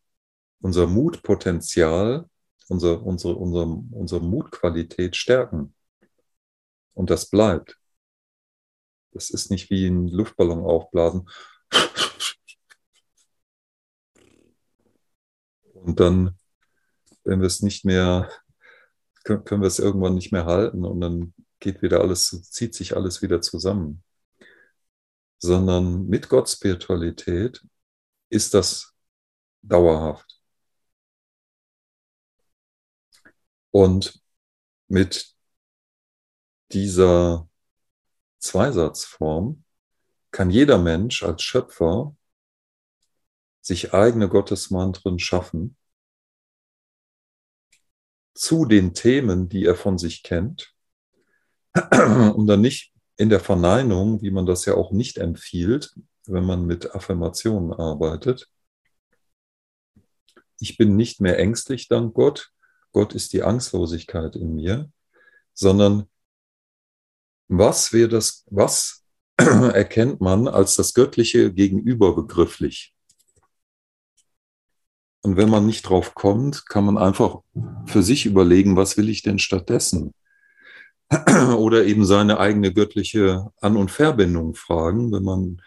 unser 0.60 0.86
Mutpotenzial, 0.86 2.28
unsere, 2.69 3.01
unsere, 3.01 3.35
unsere, 3.35 3.66
unsere 3.66 4.20
Mutqualität 4.20 5.16
stärken. 5.16 5.74
Und 6.94 7.10
das 7.10 7.28
bleibt. 7.28 7.78
Das 9.12 9.31
ist 9.31 9.51
nicht 9.51 9.70
wie 9.70 9.86
ein 9.86 10.09
Luftballon 10.09 10.64
aufblasen. 10.64 11.28
Und 15.74 15.98
dann, 15.98 16.39
wenn 17.24 17.40
wir 17.40 17.47
es 17.47 17.60
nicht 17.60 17.85
mehr, 17.85 18.31
können 19.24 19.62
wir 19.62 19.69
es 19.69 19.78
irgendwann 19.78 20.15
nicht 20.15 20.32
mehr 20.32 20.47
halten 20.47 20.85
und 20.85 21.01
dann 21.01 21.35
geht 21.61 21.82
wieder 21.82 22.01
alles, 22.01 22.43
zieht 22.51 22.74
sich 22.74 22.97
alles 22.97 23.23
wieder 23.23 23.40
zusammen. 23.40 24.03
Sondern 25.39 26.07
mit 26.09 26.28
Gottspiritualität 26.28 27.65
ist 28.28 28.55
das 28.55 28.94
dauerhaft. 29.62 30.40
Und 33.70 34.23
mit 34.89 35.35
dieser 36.73 37.49
Zweisatzform 38.39 39.65
kann 40.31 40.51
jeder 40.51 40.78
Mensch 40.78 41.23
als 41.23 41.43
Schöpfer 41.43 42.16
sich 43.61 43.94
eigene 43.94 44.28
Gottesmantren 44.28 45.19
schaffen 45.19 45.77
zu 48.35 48.65
den 48.65 48.95
Themen, 48.95 49.49
die 49.49 49.65
er 49.65 49.75
von 49.75 49.99
sich 49.99 50.23
kennt, 50.23 50.75
um 52.35 52.47
dann 52.47 52.61
nicht 52.61 52.93
in 53.17 53.29
der 53.29 53.41
Verneinung, 53.41 54.23
wie 54.23 54.31
man 54.31 54.47
das 54.47 54.65
ja 54.65 54.75
auch 54.75 54.91
nicht 54.91 55.19
empfiehlt, 55.19 55.95
wenn 56.27 56.45
man 56.45 56.67
mit 56.67 56.95
Affirmationen 56.95 57.73
arbeitet. 57.73 58.49
Ich 60.59 60.77
bin 60.77 60.97
nicht 60.97 61.21
mehr 61.21 61.39
ängstlich, 61.39 61.89
dank 61.89 62.15
Gott. 62.15 62.53
Gott 62.93 63.15
ist 63.15 63.33
die 63.33 63.43
Angstlosigkeit 63.43 64.37
in 64.37 64.55
mir, 64.55 64.91
sondern 65.55 66.09
was 67.49 67.93
wir 67.93 68.09
das, 68.09 68.45
was 68.51 69.05
erkennt 69.37 70.21
man 70.21 70.49
als 70.49 70.77
das 70.77 70.95
Göttliche 70.95 71.53
gegenüber 71.53 72.15
begrifflich? 72.15 72.91
Und 75.23 75.36
wenn 75.36 75.49
man 75.49 75.66
nicht 75.66 75.82
drauf 75.82 76.15
kommt, 76.15 76.66
kann 76.66 76.85
man 76.85 76.99
einfach 76.99 77.39
für 77.86 78.03
sich 78.03 78.27
überlegen, 78.27 78.77
was 78.77 78.97
will 78.97 79.09
ich 79.09 79.23
denn 79.23 79.39
stattdessen? 79.39 80.15
Oder 81.57 81.85
eben 81.85 82.05
seine 82.05 82.40
eigene 82.40 82.73
göttliche 82.73 83.51
An- 83.61 83.77
und 83.77 83.90
Verbindung 83.90 84.55
fragen, 84.55 85.12
wenn 85.12 85.23
man, 85.23 85.62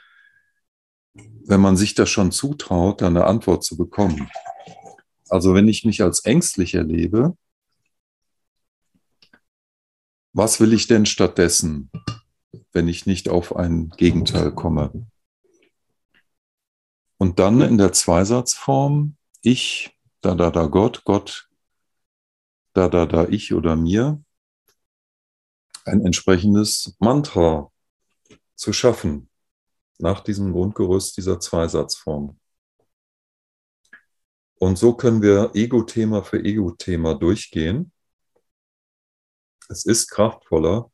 wenn 1.46 1.62
man 1.62 1.78
sich 1.78 1.96
das 1.96 2.10
schon 2.10 2.34
zutraut, 2.34 3.02
dann 3.02 3.16
eine 3.16 3.28
Antwort 3.28 3.64
zu 3.64 3.78
bekommen. 3.78 4.30
Also 5.30 5.54
wenn 5.54 5.70
ich 5.70 5.86
mich 5.86 6.04
als 6.04 6.26
ängstlich 6.26 6.76
erlebe, 6.76 7.38
was 10.34 10.60
will 10.60 10.74
ich 10.74 10.88
denn 10.88 11.06
stattdessen, 11.06 11.90
wenn 12.74 12.90
ich 12.90 13.06
nicht 13.06 13.30
auf 13.30 13.56
ein 13.56 13.90
Gegenteil 13.92 14.52
komme? 14.52 15.08
Und 17.18 17.40
dann 17.40 17.62
in 17.62 17.78
der 17.78 17.94
Zweisatzform, 17.94 19.16
ich, 19.46 19.98
da, 20.22 20.36
da, 20.36 20.52
da, 20.52 20.66
Gott, 20.66 21.04
Gott, 21.06 21.50
da, 22.74 22.90
da, 22.90 23.06
da, 23.06 23.28
ich 23.28 23.54
oder 23.54 23.76
mir, 23.76 24.22
ein 25.86 26.06
entsprechendes 26.06 26.96
Mantra 27.00 27.72
zu 28.56 28.74
schaffen, 28.74 29.30
nach 30.00 30.22
diesem 30.22 30.52
Grundgerüst 30.52 31.16
dieser 31.18 31.40
Zweisatzform. 31.40 32.40
Und 34.56 34.78
so 34.78 34.94
können 34.96 35.22
wir 35.22 35.52
Ego-Thema 35.54 36.24
für 36.24 36.44
Ego-Thema 36.44 37.14
durchgehen 37.14 37.92
es 39.70 39.86
ist 39.86 40.10
kraftvoller, 40.10 40.92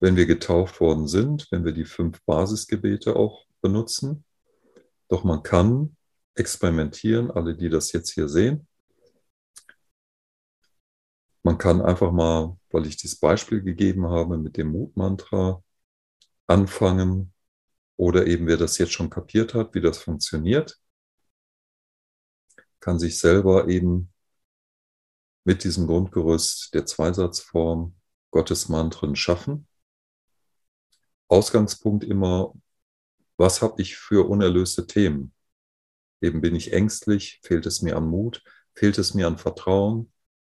wenn 0.00 0.16
wir 0.16 0.26
getauft 0.26 0.80
worden 0.80 1.08
sind, 1.08 1.48
wenn 1.50 1.64
wir 1.64 1.72
die 1.72 1.84
fünf 1.84 2.22
Basisgebete 2.24 3.16
auch 3.16 3.44
benutzen. 3.60 4.24
Doch 5.08 5.24
man 5.24 5.42
kann 5.42 5.96
experimentieren, 6.34 7.30
alle, 7.30 7.56
die 7.56 7.68
das 7.68 7.92
jetzt 7.92 8.10
hier 8.10 8.28
sehen. 8.28 8.66
Man 11.42 11.58
kann 11.58 11.82
einfach 11.82 12.10
mal, 12.10 12.56
weil 12.70 12.86
ich 12.86 12.96
dieses 12.96 13.20
Beispiel 13.20 13.62
gegeben 13.62 14.08
habe, 14.08 14.38
mit 14.38 14.56
dem 14.56 14.72
Mutmantra 14.72 15.62
anfangen 16.46 17.32
oder 17.96 18.26
eben 18.26 18.46
wer 18.46 18.56
das 18.56 18.78
jetzt 18.78 18.92
schon 18.92 19.10
kapiert 19.10 19.54
hat, 19.54 19.74
wie 19.74 19.80
das 19.80 19.98
funktioniert, 19.98 20.80
kann 22.80 22.98
sich 22.98 23.18
selber 23.18 23.68
eben 23.68 24.12
mit 25.44 25.64
diesem 25.64 25.86
Grundgerüst 25.86 26.74
der 26.74 26.86
Zweisatzform 26.86 27.94
Gottes 28.30 28.68
Mantren 28.68 29.14
schaffen. 29.14 29.68
Ausgangspunkt 31.28 32.04
immer, 32.04 32.54
was 33.36 33.62
habe 33.62 33.80
ich 33.82 33.96
für 33.96 34.28
unerlöste 34.28 34.86
Themen? 34.86 35.34
Eben 36.24 36.40
bin 36.40 36.54
ich 36.54 36.72
ängstlich, 36.72 37.38
fehlt 37.42 37.66
es 37.66 37.82
mir 37.82 37.98
an 37.98 38.06
Mut, 38.06 38.42
fehlt 38.74 38.96
es 38.96 39.12
mir 39.12 39.26
an 39.26 39.36
Vertrauen, 39.36 40.10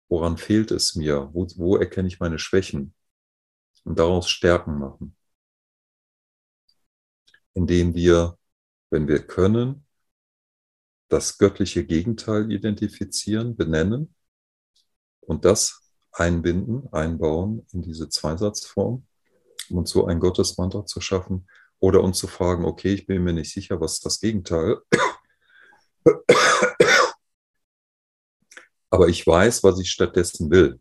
woran 0.09 0.37
fehlt 0.37 0.73
es 0.73 0.97
mir, 0.97 1.31
wo, 1.33 1.47
wo 1.55 1.77
erkenne 1.77 2.09
ich 2.09 2.19
meine 2.19 2.41
Schwächen 2.41 2.93
und 3.85 3.97
daraus 4.01 4.29
Stärken 4.29 4.81
machen. 4.81 5.15
Indem 7.55 7.95
wir, 7.95 8.37
wenn 8.91 9.07
wir 9.07 9.25
können, 9.25 9.87
das 11.09 11.39
göttliche 11.39 11.85
Gegenteil 11.85 12.51
identifizieren, 12.51 13.57
benennen 13.57 14.13
und 15.21 15.45
das 15.45 15.93
einbinden, 16.11 16.93
einbauen 16.93 17.65
in 17.71 17.83
diese 17.83 18.09
Zweisatzform, 18.09 19.07
um 19.69 19.79
uns 19.79 19.91
so 19.91 20.07
ein 20.07 20.19
Gottesmantra 20.19 20.85
zu 20.85 21.01
schaffen 21.01 21.47
oder 21.79 22.03
uns 22.03 22.19
zu 22.19 22.27
fragen, 22.27 22.65
okay, 22.65 22.93
ich 22.93 23.07
bin 23.07 23.23
mir 23.23 23.35
nicht 23.35 23.53
sicher, 23.53 23.81
was 23.81 23.93
ist 23.95 24.07
das 24.07 24.19
Gegenteil. 24.19 24.79
Aber 28.91 29.09
ich 29.09 29.27
weiß, 29.27 29.63
was 29.63 29.79
ich 29.81 29.91
stattdessen 29.91 30.51
will. 30.51 30.81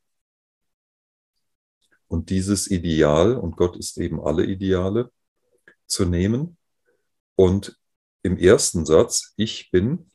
Und 2.08 2.30
dieses 2.30 2.70
Ideal, 2.72 3.36
und 3.36 3.56
Gott 3.56 3.78
ist 3.78 3.98
eben 3.98 4.20
alle 4.20 4.46
Ideale, 4.46 5.12
zu 5.86 6.06
nehmen 6.06 6.58
und 7.36 7.78
im 8.24 8.38
ersten 8.38 8.86
Satz, 8.86 9.34
ich 9.38 9.72
bin 9.72 10.10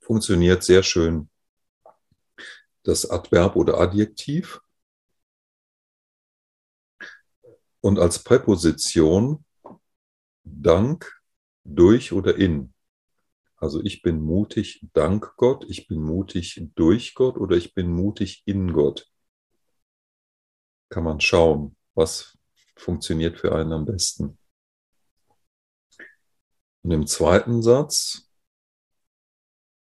funktioniert 0.00 0.62
sehr 0.64 0.82
schön 0.82 1.28
das 2.82 3.10
Adverb 3.10 3.56
oder 3.56 3.78
Adjektiv. 3.78 4.60
Und 7.88 7.98
als 7.98 8.22
Präposition 8.22 9.46
dank, 10.44 11.22
durch 11.64 12.12
oder 12.12 12.36
in. 12.36 12.74
Also 13.56 13.82
ich 13.82 14.02
bin 14.02 14.20
mutig 14.20 14.86
dank 14.92 15.34
Gott, 15.36 15.64
ich 15.66 15.88
bin 15.88 16.02
mutig 16.02 16.68
durch 16.74 17.14
Gott 17.14 17.38
oder 17.38 17.56
ich 17.56 17.72
bin 17.72 17.90
mutig 17.90 18.42
in 18.44 18.74
Gott. 18.74 19.10
Kann 20.90 21.02
man 21.02 21.22
schauen, 21.22 21.78
was 21.94 22.36
funktioniert 22.76 23.38
für 23.38 23.54
einen 23.54 23.72
am 23.72 23.86
besten. 23.86 24.38
Und 26.82 26.90
im 26.90 27.06
zweiten 27.06 27.62
Satz 27.62 28.30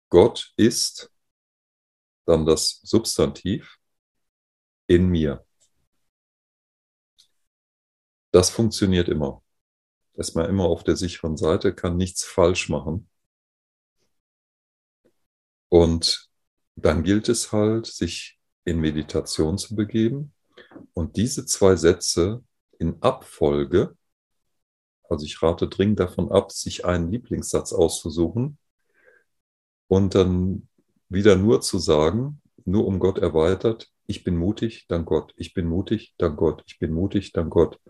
Gott 0.09 0.53
ist 0.57 1.13
dann 2.27 2.47
das 2.47 2.79
Substantiv 2.85 3.77
in 4.87 5.09
mir. 5.09 5.48
Das 8.39 8.51
funktioniert 8.51 9.09
immer. 9.09 9.43
Ist 10.15 10.37
man 10.37 10.49
immer 10.49 10.67
auf 10.67 10.85
der 10.85 10.95
sicheren 10.95 11.37
Seite, 11.37 11.75
kann 11.75 11.97
nichts 11.97 12.23
falsch 12.23 12.69
machen. 12.69 13.11
Und 15.69 16.31
dann 16.77 17.03
gilt 17.03 17.29
es 17.29 17.51
halt, 17.51 17.87
sich 17.87 18.39
in 18.65 18.79
Meditation 18.79 19.59
zu 19.59 19.75
begeben 19.75 20.33
und 20.95 21.17
diese 21.17 21.47
zwei 21.47 21.75
Sätze 21.75 22.45
in 22.79 23.03
Abfolge, 23.03 23.97
also 25.09 25.27
ich 25.27 25.43
rate 25.43 25.67
dringend 25.67 25.99
davon 25.99 26.31
ab, 26.31 26.53
sich 26.53 26.85
einen 26.85 27.11
Lieblingssatz 27.11 27.73
auszusuchen, 27.73 28.57
und 29.89 30.15
dann 30.15 30.69
wieder 31.09 31.35
nur 31.35 31.61
zu 31.61 31.81
sagen, 31.81 32.41
nur 32.65 32.87
um 32.87 33.01
Gott 33.01 33.19
erweitert, 33.19 33.91
ich 34.07 34.23
bin 34.23 34.37
mutig, 34.37 34.87
dank 34.87 35.09
Gott, 35.09 35.35
ich 35.37 35.55
bin 35.55 35.67
mutig, 35.67 36.15
dank 36.19 36.37
Gott, 36.37 36.63
ich 36.69 36.79
bin 36.79 36.93
mutig, 36.93 37.33
dank 37.33 37.51
Gott. 37.51 37.81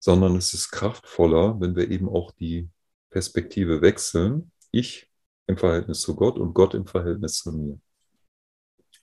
Sondern 0.00 0.36
es 0.36 0.54
ist 0.54 0.70
kraftvoller, 0.70 1.60
wenn 1.60 1.74
wir 1.76 1.90
eben 1.90 2.08
auch 2.08 2.32
die 2.32 2.70
Perspektive 3.10 3.82
wechseln. 3.82 4.52
Ich 4.70 5.10
im 5.46 5.56
Verhältnis 5.56 6.00
zu 6.00 6.14
Gott 6.14 6.38
und 6.38 6.54
Gott 6.54 6.74
im 6.74 6.86
Verhältnis 6.86 7.38
zu 7.38 7.52
mir. 7.52 7.80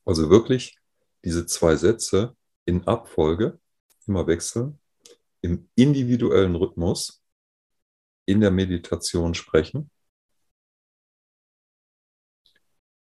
Also 0.06 0.30
wirklich 0.30 0.78
diese 1.24 1.46
zwei 1.46 1.76
Sätze 1.76 2.36
in 2.66 2.88
Abfolge 2.88 3.60
immer 4.08 4.28
wechseln, 4.28 4.80
im 5.42 5.70
individuellen 5.76 6.56
Rhythmus 6.56 7.24
in 8.26 8.42
der 8.42 8.52
Meditation 8.52 9.34
sprechen 9.34 9.90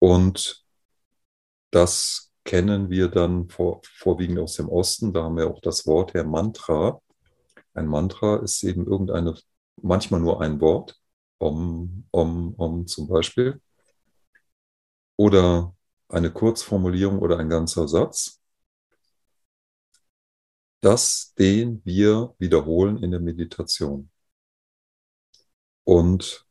und 0.05 0.63
das 1.71 2.31
kennen 2.43 2.91
wir 2.91 3.07
dann 3.07 3.49
vor, 3.49 3.81
vorwiegend 3.83 4.37
aus 4.37 4.53
dem 4.53 4.69
Osten. 4.69 5.11
Da 5.11 5.23
haben 5.23 5.37
wir 5.37 5.49
auch 5.49 5.59
das 5.61 5.87
Wort 5.87 6.13
her 6.13 6.23
Mantra. 6.23 7.01
Ein 7.75 7.87
Mantra 7.87 8.37
ist 8.37 8.63
eben 8.63 8.87
irgendeine, 8.87 9.35
manchmal 9.81 10.21
nur 10.21 10.41
ein 10.41 10.61
Wort, 10.61 10.99
Om, 11.39 12.07
Om, 12.11 12.55
Om 12.57 12.87
zum 12.87 13.07
Beispiel. 13.07 13.61
Oder 15.17 15.75
eine 16.09 16.31
Kurzformulierung 16.31 17.19
oder 17.19 17.37
ein 17.39 17.49
ganzer 17.49 17.87
Satz. 17.87 18.41
Das, 20.81 21.33
den 21.37 21.81
wir 21.83 22.33
wiederholen 22.39 23.03
in 23.03 23.11
der 23.11 23.19
Meditation. 23.19 24.09
Und 25.83 26.45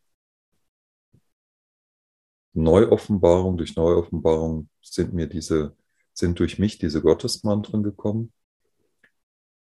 Neuoffenbarung, 2.54 3.56
durch 3.56 3.76
Neuoffenbarung 3.76 4.68
sind 4.82 5.12
mir 5.12 5.26
diese, 5.28 5.76
sind 6.12 6.38
durch 6.38 6.58
mich 6.58 6.78
diese 6.78 7.02
Gottesmantren 7.02 7.82
gekommen. 7.82 8.32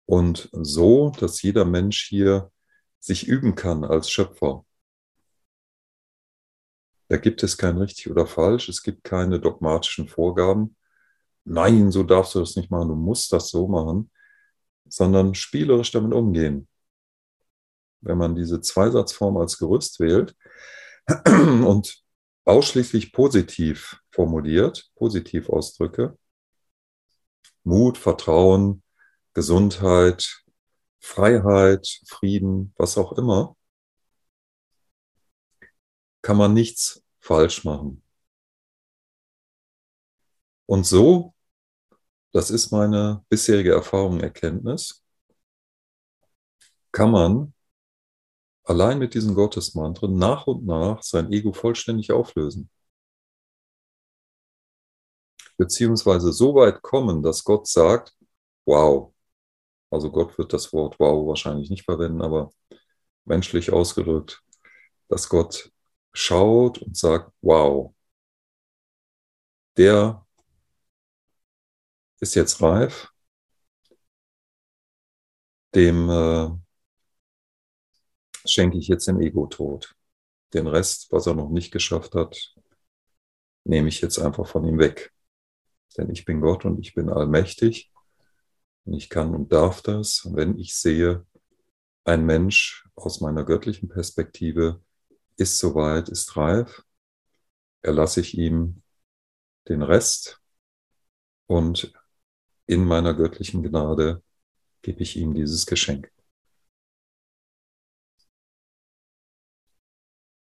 Und 0.06 0.48
so, 0.52 1.10
dass 1.10 1.42
jeder 1.42 1.64
Mensch 1.64 2.06
hier 2.08 2.50
sich 2.98 3.26
üben 3.26 3.54
kann 3.54 3.84
als 3.84 4.10
Schöpfer. 4.10 4.64
Da 7.08 7.16
gibt 7.18 7.42
es 7.42 7.58
kein 7.58 7.76
richtig 7.76 8.10
oder 8.10 8.26
falsch, 8.26 8.68
es 8.68 8.82
gibt 8.82 9.04
keine 9.04 9.38
dogmatischen 9.38 10.08
Vorgaben. 10.08 10.76
Nein, 11.44 11.90
so 11.90 12.04
darfst 12.04 12.34
du 12.34 12.40
das 12.40 12.56
nicht 12.56 12.70
machen, 12.70 12.88
du 12.88 12.94
musst 12.94 13.32
das 13.32 13.50
so 13.50 13.68
machen, 13.68 14.10
sondern 14.86 15.34
spielerisch 15.34 15.90
damit 15.90 16.12
umgehen. 16.14 16.68
Wenn 18.00 18.18
man 18.18 18.34
diese 18.34 18.60
Zweisatzform 18.60 19.36
als 19.36 19.58
Gerüst 19.58 20.00
wählt 20.00 20.36
und 21.26 22.02
ausschließlich 22.44 23.12
positiv 23.12 24.00
formuliert, 24.10 24.90
positiv 24.96 25.48
ausdrücke. 25.48 26.16
Mut, 27.64 27.98
Vertrauen, 27.98 28.81
Gesundheit, 29.34 30.44
Freiheit, 31.00 32.00
Frieden, 32.06 32.74
was 32.76 32.98
auch 32.98 33.12
immer, 33.12 33.56
kann 36.22 36.36
man 36.36 36.54
nichts 36.54 37.02
falsch 37.20 37.64
machen. 37.64 38.02
Und 40.66 40.86
so, 40.86 41.34
das 42.32 42.50
ist 42.50 42.70
meine 42.70 43.24
bisherige 43.28 43.72
Erfahrung, 43.72 44.20
Erkenntnis, 44.20 45.04
kann 46.92 47.10
man 47.10 47.54
allein 48.64 48.98
mit 48.98 49.14
diesen 49.14 49.34
Gottesmantren 49.34 50.16
nach 50.16 50.46
und 50.46 50.64
nach 50.66 51.02
sein 51.02 51.32
Ego 51.32 51.52
vollständig 51.52 52.12
auflösen. 52.12 52.70
Beziehungsweise 55.56 56.32
so 56.32 56.54
weit 56.54 56.82
kommen, 56.82 57.22
dass 57.22 57.44
Gott 57.44 57.66
sagt, 57.66 58.14
wow. 58.64 59.11
Also 59.92 60.10
Gott 60.10 60.38
wird 60.38 60.52
das 60.54 60.72
Wort 60.72 60.98
wow 60.98 61.26
wahrscheinlich 61.28 61.68
nicht 61.70 61.84
verwenden, 61.84 62.22
aber 62.22 62.50
menschlich 63.26 63.72
ausgedrückt, 63.72 64.42
dass 65.08 65.28
Gott 65.28 65.70
schaut 66.14 66.78
und 66.78 66.96
sagt, 66.96 67.30
wow, 67.42 67.94
der 69.76 70.26
ist 72.20 72.34
jetzt 72.34 72.62
reif, 72.62 73.08
dem 75.74 76.08
äh, 76.08 76.48
schenke 78.46 78.78
ich 78.78 78.88
jetzt 78.88 79.08
den 79.08 79.20
Ego-Tod. 79.20 79.94
Den 80.54 80.68
Rest, 80.68 81.12
was 81.12 81.26
er 81.26 81.34
noch 81.34 81.50
nicht 81.50 81.70
geschafft 81.70 82.14
hat, 82.14 82.54
nehme 83.64 83.88
ich 83.88 84.00
jetzt 84.00 84.18
einfach 84.18 84.46
von 84.46 84.64
ihm 84.64 84.78
weg. 84.78 85.12
Denn 85.98 86.10
ich 86.10 86.24
bin 86.24 86.40
Gott 86.40 86.64
und 86.64 86.78
ich 86.80 86.94
bin 86.94 87.10
allmächtig 87.10 87.91
und 88.84 88.94
ich 88.94 89.08
kann 89.08 89.34
und 89.34 89.52
darf 89.52 89.82
das. 89.82 90.28
wenn 90.32 90.58
ich 90.58 90.76
sehe, 90.76 91.26
ein 92.04 92.26
Mensch 92.26 92.88
aus 92.94 93.20
meiner 93.20 93.44
göttlichen 93.44 93.88
Perspektive 93.88 94.82
ist 95.36 95.58
soweit, 95.58 96.08
ist 96.08 96.36
reif, 96.36 96.82
erlasse 97.82 98.20
ich 98.20 98.36
ihm 98.36 98.82
den 99.68 99.82
Rest 99.82 100.40
und 101.46 101.92
in 102.66 102.84
meiner 102.84 103.14
göttlichen 103.14 103.62
Gnade 103.62 104.22
gebe 104.82 105.02
ich 105.02 105.16
ihm 105.16 105.34
dieses 105.34 105.66
Geschenk. 105.66 106.10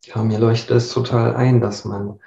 Ja, 0.05 0.23
mir 0.23 0.39
leuchtet 0.39 0.71
es 0.71 0.93
total 0.93 1.37
ein, 1.37 1.61
dass 1.61 1.85
man 1.85 2.21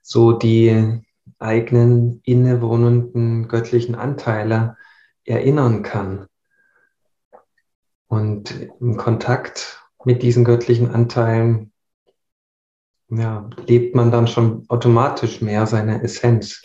so 0.00 0.32
die 0.32 1.02
eigenen 1.38 2.20
innewohnenden 2.24 3.48
göttlichen 3.48 3.94
Anteile 3.94 4.76
erinnern 5.24 5.82
kann. 5.82 6.26
Und 8.06 8.50
im 8.80 8.96
Kontakt 8.96 9.82
mit 10.04 10.22
diesen 10.22 10.44
göttlichen 10.44 10.90
Anteilen 10.90 11.72
ja, 13.08 13.48
lebt 13.66 13.94
man 13.94 14.10
dann 14.10 14.26
schon 14.26 14.64
automatisch 14.68 15.40
mehr 15.40 15.66
seine 15.66 16.02
Essenz. 16.02 16.62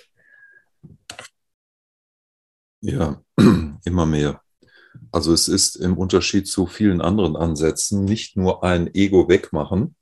Ja, 2.81 3.21
immer 3.85 4.05
mehr. 4.05 4.41
Also 5.11 5.33
es 5.33 5.47
ist 5.47 5.75
im 5.75 5.97
Unterschied 5.97 6.47
zu 6.47 6.65
vielen 6.65 7.01
anderen 7.01 7.35
Ansätzen 7.35 8.05
nicht 8.05 8.37
nur 8.37 8.63
ein 8.63 8.93
Ego 8.93 9.27
wegmachen, 9.27 9.95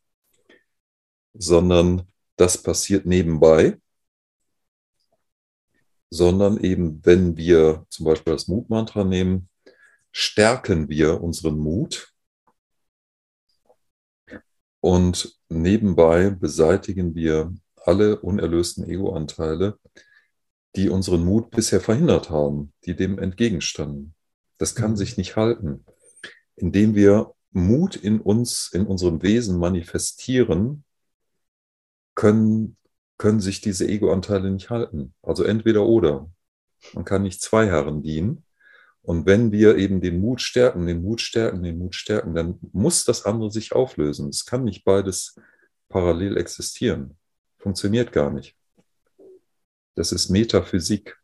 sondern 1.33 2.03
das 2.35 2.61
passiert 2.61 3.05
nebenbei, 3.05 3.79
sondern 6.09 6.57
eben, 6.59 7.05
wenn 7.05 7.37
wir 7.37 7.85
zum 7.89 8.05
Beispiel 8.05 8.33
das 8.33 8.47
Mutmantra 8.47 9.03
nehmen, 9.03 9.49
stärken 10.11 10.89
wir 10.89 11.21
unseren 11.21 11.57
Mut 11.57 12.13
und 14.79 15.37
nebenbei 15.49 16.29
beseitigen 16.29 17.13
wir 17.15 17.53
alle 17.75 18.19
unerlösten 18.19 18.89
Ego-Anteile, 18.89 19.77
die 20.75 20.89
unseren 20.89 21.23
Mut 21.23 21.51
bisher 21.51 21.81
verhindert 21.81 22.29
haben, 22.29 22.73
die 22.85 22.95
dem 22.95 23.17
entgegenstanden. 23.17 24.13
Das 24.57 24.75
kann 24.75 24.91
mhm. 24.91 24.97
sich 24.97 25.17
nicht 25.17 25.35
halten. 25.35 25.85
Indem 26.55 26.95
wir 26.95 27.33
Mut 27.51 27.95
in 27.95 28.19
uns, 28.19 28.69
in 28.73 28.85
unserem 28.85 29.21
Wesen 29.23 29.57
manifestieren, 29.57 30.83
können, 32.15 32.77
können 33.17 33.39
sich 33.39 33.61
diese 33.61 33.87
Ego-Anteile 33.87 34.51
nicht 34.51 34.69
halten. 34.69 35.13
Also 35.21 35.43
entweder 35.43 35.85
oder. 35.85 36.29
Man 36.93 37.05
kann 37.05 37.23
nicht 37.23 37.41
zwei 37.41 37.67
Herren 37.67 38.03
dienen. 38.03 38.43
Und 39.01 39.25
wenn 39.25 39.51
wir 39.51 39.77
eben 39.77 40.01
den 40.01 40.19
Mut 40.19 40.41
stärken, 40.41 40.85
den 40.85 41.01
Mut 41.01 41.21
stärken, 41.21 41.63
den 41.63 41.77
Mut 41.77 41.95
stärken, 41.95 42.35
dann 42.35 42.59
muss 42.73 43.05
das 43.05 43.25
andere 43.25 43.51
sich 43.51 43.73
auflösen. 43.73 44.29
Es 44.29 44.45
kann 44.45 44.65
nicht 44.65 44.83
beides 44.83 45.35
parallel 45.89 46.37
existieren. 46.37 47.17
Funktioniert 47.57 48.11
gar 48.11 48.31
nicht. 48.31 48.55
Das 49.95 50.11
ist 50.11 50.29
Metaphysik. 50.29 51.17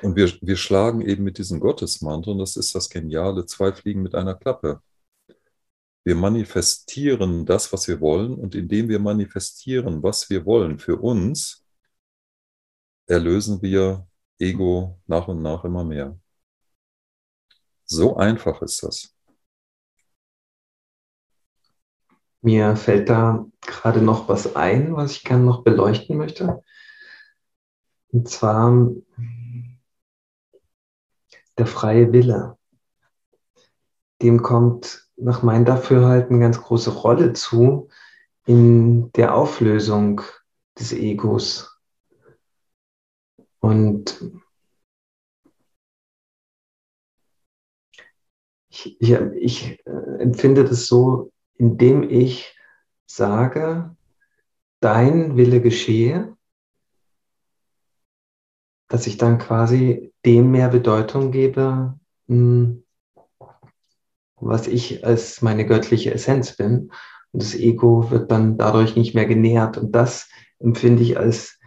Und 0.00 0.16
wir, 0.16 0.32
wir 0.40 0.56
schlagen 0.56 1.02
eben 1.02 1.22
mit 1.22 1.38
diesen 1.38 1.60
Gottesmantren, 1.60 2.38
das 2.38 2.56
ist 2.56 2.74
das 2.74 2.88
Geniale, 2.88 3.46
zwei 3.46 3.72
Fliegen 3.72 4.02
mit 4.02 4.14
einer 4.14 4.34
Klappe. 4.34 4.80
Wir 6.04 6.16
manifestieren 6.16 7.46
das, 7.46 7.72
was 7.72 7.86
wir 7.86 8.00
wollen, 8.00 8.34
und 8.34 8.54
indem 8.54 8.88
wir 8.88 8.98
manifestieren, 8.98 10.02
was 10.02 10.28
wir 10.30 10.44
wollen 10.44 10.78
für 10.78 10.96
uns, 10.96 11.64
erlösen 13.06 13.62
wir 13.62 14.06
Ego 14.38 15.00
nach 15.06 15.28
und 15.28 15.42
nach 15.42 15.64
immer 15.64 15.84
mehr. 15.84 16.18
So 17.84 18.16
einfach 18.16 18.62
ist 18.62 18.82
das. 18.82 19.14
Mir 22.40 22.74
fällt 22.74 23.08
da 23.08 23.46
gerade 23.60 24.02
noch 24.02 24.28
was 24.28 24.56
ein, 24.56 24.96
was 24.96 25.12
ich 25.12 25.22
gerne 25.22 25.44
noch 25.44 25.62
beleuchten 25.62 26.16
möchte. 26.16 26.64
Und 28.08 28.28
zwar 28.28 28.90
der 31.56 31.66
freie 31.66 32.12
Wille. 32.12 32.58
Dem 34.20 34.42
kommt 34.42 35.01
nach 35.16 35.42
meinem 35.42 35.64
Dafürhalten 35.64 36.36
eine 36.36 36.44
ganz 36.44 36.60
große 36.60 36.90
Rolle 36.90 37.32
zu 37.32 37.88
in 38.46 39.12
der 39.12 39.34
Auflösung 39.34 40.22
des 40.78 40.92
Egos. 40.92 41.78
Und 43.60 44.20
ich, 48.68 49.00
ich, 49.00 49.12
ich 49.12 49.86
äh, 49.86 50.20
empfinde 50.20 50.64
das 50.64 50.86
so, 50.86 51.30
indem 51.54 52.02
ich 52.02 52.56
sage, 53.06 53.94
dein 54.80 55.36
Wille 55.36 55.60
geschehe, 55.60 56.36
dass 58.88 59.06
ich 59.06 59.16
dann 59.16 59.38
quasi 59.38 60.12
dem 60.26 60.50
mehr 60.50 60.68
Bedeutung 60.68 61.30
gebe, 61.30 61.98
hm, 62.26 62.84
was 64.42 64.66
ich 64.66 65.04
als 65.06 65.40
meine 65.42 65.64
göttliche 65.66 66.12
Essenz 66.12 66.56
bin. 66.56 66.90
Und 67.32 67.42
das 67.42 67.54
Ego 67.54 68.10
wird 68.10 68.30
dann 68.30 68.58
dadurch 68.58 68.96
nicht 68.96 69.14
mehr 69.14 69.26
genährt. 69.26 69.78
Und 69.78 69.92
das 69.92 70.28
empfinde 70.58 71.02
ich 71.02 71.18
als 71.18 71.58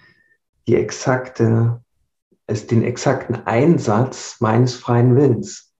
die 0.67 0.75
exakte, 0.75 1.81
als 2.47 2.67
den 2.67 2.83
exakten 2.83 3.35
Einsatz 3.35 4.37
meines 4.39 4.75
freien 4.75 5.15
Willens. 5.15 5.73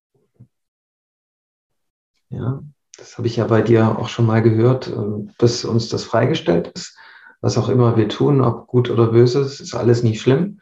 Ja, 2.30 2.62
das 2.98 3.18
habe 3.18 3.28
ich 3.28 3.36
ja 3.36 3.46
bei 3.46 3.62
dir 3.62 3.98
auch 3.98 4.08
schon 4.08 4.26
mal 4.26 4.42
gehört, 4.42 4.88
äh, 4.88 5.32
dass 5.38 5.64
uns 5.64 5.88
das 5.88 6.04
freigestellt 6.04 6.72
ist. 6.74 6.98
Was 7.40 7.58
auch 7.58 7.68
immer 7.68 7.96
wir 7.96 8.08
tun, 8.08 8.40
ob 8.40 8.66
gut 8.66 8.90
oder 8.90 9.08
böse, 9.12 9.42
ist 9.42 9.74
alles 9.74 10.02
nicht 10.02 10.20
schlimm. 10.20 10.60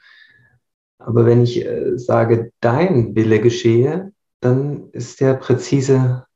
Aber 0.98 1.24
wenn 1.26 1.42
ich 1.42 1.64
äh, 1.64 1.96
sage, 1.96 2.52
dein 2.60 3.14
Wille 3.14 3.40
geschehe, 3.40 4.12
dann 4.44 4.90
ist 4.90 5.20
der 5.20 5.34
präzise 5.34 6.26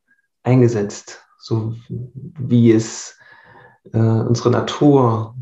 eingesetzt, 0.42 1.22
so 1.38 1.74
wie 1.88 2.72
es 2.72 3.18
äh, 3.92 3.98
unsere 3.98 4.50
Natur 4.50 5.36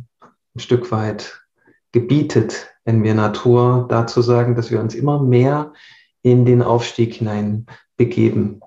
ein 0.55 0.59
Stück 0.61 0.91
weit 0.91 1.41
gebietet, 1.93 2.75
wenn 2.85 3.05
wir 3.05 3.15
Natur 3.15 3.87
dazu 3.89 4.21
sagen, 4.21 4.57
dass 4.57 4.71
wir 4.71 4.81
uns 4.81 4.95
immer 4.95 5.23
mehr 5.23 5.73
in 6.23 6.45
den 6.45 6.61
Aufstieg 6.61 7.15
hinein 7.15 7.67
begeben. 7.97 8.61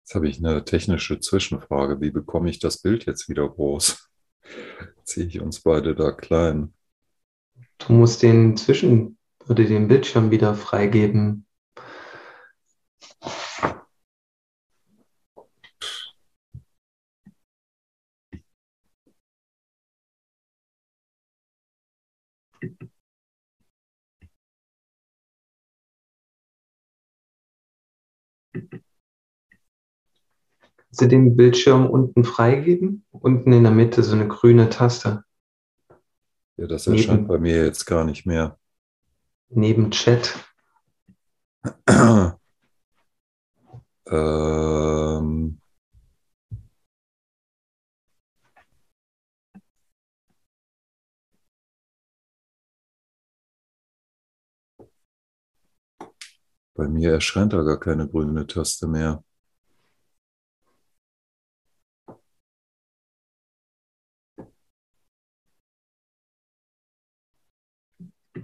Jetzt 0.00 0.14
habe 0.14 0.28
ich 0.28 0.38
eine 0.38 0.64
technische 0.64 1.18
Zwischenfrage. 1.18 2.00
Wie 2.00 2.10
bekomme 2.10 2.50
ich 2.50 2.58
das 2.58 2.78
Bild 2.82 3.06
jetzt 3.06 3.28
wieder 3.28 3.48
groß? 3.48 4.10
Ziehe 5.04 5.26
ich 5.26 5.40
uns 5.40 5.60
beide 5.60 5.94
da 5.94 6.12
klein? 6.12 6.74
Du 7.78 7.94
musst 7.94 8.22
den 8.22 8.56
Zwischen- 8.56 9.15
oder 9.48 9.64
den 9.64 9.88
Bildschirm 9.88 10.30
wieder 10.30 10.54
freigeben. 10.54 11.46
Kannst 30.96 31.02
du 31.02 31.08
den 31.08 31.36
Bildschirm 31.36 31.90
unten 31.90 32.24
freigeben? 32.24 33.04
Unten 33.10 33.52
in 33.52 33.64
der 33.64 33.72
Mitte 33.72 34.02
so 34.02 34.14
eine 34.14 34.26
grüne 34.28 34.70
Taste. 34.70 35.24
Ja, 36.56 36.66
das 36.66 36.86
erscheint 36.86 37.22
neben, 37.22 37.28
bei 37.28 37.38
mir 37.38 37.66
jetzt 37.66 37.84
gar 37.84 38.04
nicht 38.04 38.24
mehr. 38.24 38.58
Neben 39.48 39.90
Chat. 39.90 40.34
ähm. 44.06 45.60
Bei 56.74 56.88
mir 56.88 57.12
erscheint 57.12 57.54
da 57.54 57.62
gar 57.62 57.80
keine 57.80 58.06
grüne 58.06 58.46
Taste 58.46 58.86
mehr. 58.86 59.24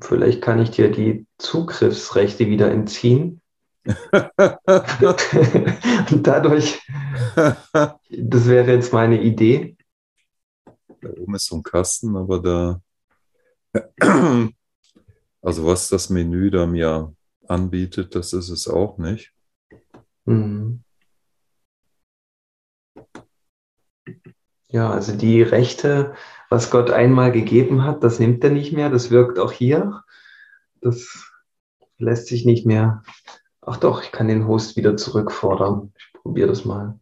Vielleicht 0.02 0.42
kann 0.42 0.60
ich 0.60 0.72
dir 0.72 0.90
die 0.90 1.26
Zugriffsrechte 1.38 2.46
wieder 2.46 2.70
entziehen. 2.70 3.40
Und 3.84 3.96
dadurch, 6.26 6.80
das 7.34 8.48
wäre 8.48 8.72
jetzt 8.72 8.92
meine 8.92 9.20
Idee. 9.20 9.76
Da 11.00 11.10
oben 11.10 11.34
ist 11.34 11.46
so 11.46 11.56
ein 11.56 11.62
Kasten, 11.62 12.16
aber 12.16 12.40
da, 12.40 12.80
also 15.40 15.66
was 15.66 15.88
das 15.88 16.10
Menü 16.10 16.50
da 16.50 16.66
mir 16.66 17.14
anbietet, 17.46 18.14
das 18.14 18.32
ist 18.32 18.50
es 18.50 18.68
auch 18.68 18.98
nicht. 18.98 19.32
Mhm. 20.24 20.82
Ja, 24.68 24.90
also 24.90 25.14
die 25.14 25.42
Rechte 25.42 26.14
was 26.52 26.70
Gott 26.70 26.90
einmal 26.90 27.32
gegeben 27.32 27.82
hat, 27.84 28.04
das 28.04 28.18
nimmt 28.18 28.44
er 28.44 28.50
nicht 28.50 28.74
mehr, 28.74 28.90
das 28.90 29.10
wirkt 29.10 29.38
auch 29.38 29.52
hier. 29.52 30.04
Das 30.82 31.32
lässt 31.98 32.26
sich 32.26 32.44
nicht 32.44 32.66
mehr. 32.66 33.02
Ach 33.62 33.78
doch, 33.78 34.02
ich 34.02 34.12
kann 34.12 34.28
den 34.28 34.46
Host 34.46 34.76
wieder 34.76 34.96
zurückfordern. 34.98 35.94
Ich 35.96 36.12
probiere 36.12 36.48
das 36.48 36.66
mal. 36.66 37.00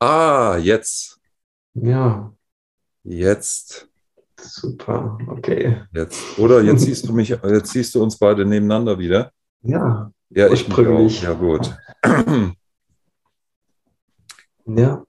Ah, 0.00 0.56
jetzt. 0.60 1.20
Ja. 1.74 2.32
Jetzt. 3.04 3.88
Super, 4.40 5.18
okay. 5.28 5.82
Jetzt. 5.92 6.38
Oder 6.38 6.62
jetzt 6.62 6.82
siehst 6.82 7.08
du 7.08 7.12
mich, 7.12 7.30
jetzt 7.30 7.72
siehst 7.72 7.94
du 7.94 8.02
uns 8.02 8.16
beide 8.18 8.44
nebeneinander 8.44 8.98
wieder. 8.98 9.32
Ja. 9.62 10.12
Ja, 10.30 10.52
ich 10.52 10.68
mich 10.68 11.22
Ja, 11.22 11.32
gut. 11.32 11.74
Ja. 14.66 15.02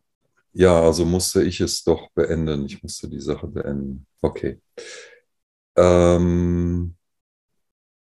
Ja, 0.53 0.81
also 0.81 1.05
musste 1.05 1.43
ich 1.43 1.59
es 1.59 1.83
doch 1.83 2.09
beenden. 2.15 2.65
Ich 2.65 2.81
musste 2.81 3.07
die 3.07 3.19
Sache 3.19 3.47
beenden. 3.47 4.07
Okay. 4.21 4.59
Ähm, 5.75 6.95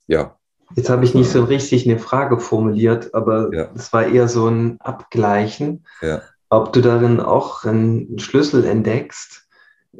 ja. 0.07 0.37
Jetzt 0.75 0.91
habe 0.91 1.05
ich 1.05 1.15
nicht 1.15 1.31
so 1.31 1.45
richtig 1.45 1.89
eine 1.89 1.99
Frage 1.99 2.41
formuliert, 2.41 3.15
aber 3.15 3.51
es 3.75 3.87
ja. 3.87 3.93
war 3.93 4.07
eher 4.07 4.29
so 4.29 4.49
ein 4.49 4.81
Abgleichen, 4.81 5.87
ja. 6.03 6.23
ob 6.49 6.73
du 6.73 6.81
darin 6.81 7.21
auch 7.21 7.65
einen 7.65 8.19
Schlüssel 8.19 8.65
entdeckst, 8.65 9.44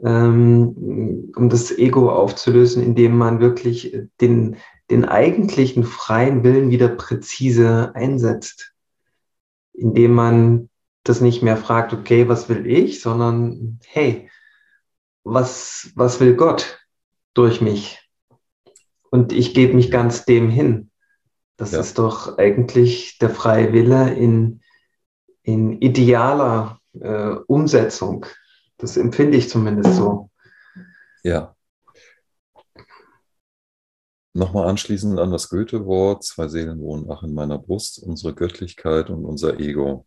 ähm, 0.03 1.33
um 1.37 1.49
das 1.49 1.77
Ego 1.77 2.11
aufzulösen, 2.11 2.83
indem 2.83 3.17
man 3.17 3.41
wirklich 3.41 3.97
den, 4.21 4.57
den 4.91 5.05
eigentlichen 5.05 5.85
freien 5.85 6.43
Willen 6.45 6.71
wieder 6.71 6.89
präzise 6.89 7.93
einsetzt. 7.95 8.73
Indem 9.73 10.13
man 10.13 10.69
das 11.05 11.21
nicht 11.21 11.43
mehr 11.43 11.57
fragt, 11.57 11.93
okay, 11.93 12.29
was 12.29 12.49
will 12.49 12.67
ich, 12.67 13.01
sondern 13.01 13.79
hey, 13.87 14.31
was, 15.23 15.93
was 15.95 16.21
will 16.21 16.35
Gott 16.35 16.87
durch 17.35 17.61
mich? 17.61 18.01
Und 19.11 19.33
ich 19.33 19.55
gebe 19.55 19.75
mich 19.75 19.91
ganz 19.91 20.25
dem 20.25 20.49
hin. 20.49 20.91
Das 21.57 21.73
ja. 21.73 21.81
ist 21.81 21.99
doch 21.99 22.39
eigentlich 22.39 23.19
der 23.19 23.31
freie 23.31 23.73
Wille 23.73 24.13
in, 24.15 24.61
in 25.43 25.81
idealer 25.81 26.81
äh, 27.01 27.37
Umsetzung. 27.47 28.27
Das 28.85 28.99
empfinde 28.99 29.39
ich 29.39 29.49
zumindest 29.49 29.97
so. 29.97 30.31
Ja. 31.23 31.57
Nochmal 34.35 34.69
anschließend 34.69 35.19
an 35.19 35.31
das 35.31 35.49
Goethe-Wort, 35.49 36.23
zwei 36.23 36.49
Seelen 36.49 36.81
wohnen 36.81 37.11
ach 37.11 37.23
in 37.23 37.33
meiner 37.33 37.57
Brust, 37.57 38.03
unsere 38.03 38.35
Göttlichkeit 38.35 39.09
und 39.09 39.25
unser 39.25 39.59
Ego. 39.59 40.07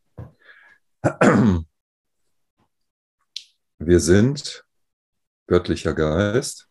Wir 3.79 3.99
sind 3.99 4.63
göttlicher 5.47 5.95
Geist 5.95 6.69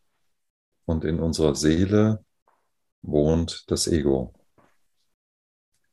und 0.84 1.04
in 1.04 1.18
unserer 1.18 1.56
Seele 1.56 2.24
wohnt 3.02 3.64
das 3.66 3.88
Ego. 3.88 4.32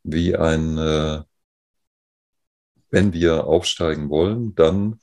Wie 0.03 0.35
ein, 0.35 0.77
äh, 0.77 1.23
wenn 2.91 3.13
wir 3.13 3.47
aufsteigen 3.47 4.11
wollen, 4.11 4.53
dann 4.53 4.99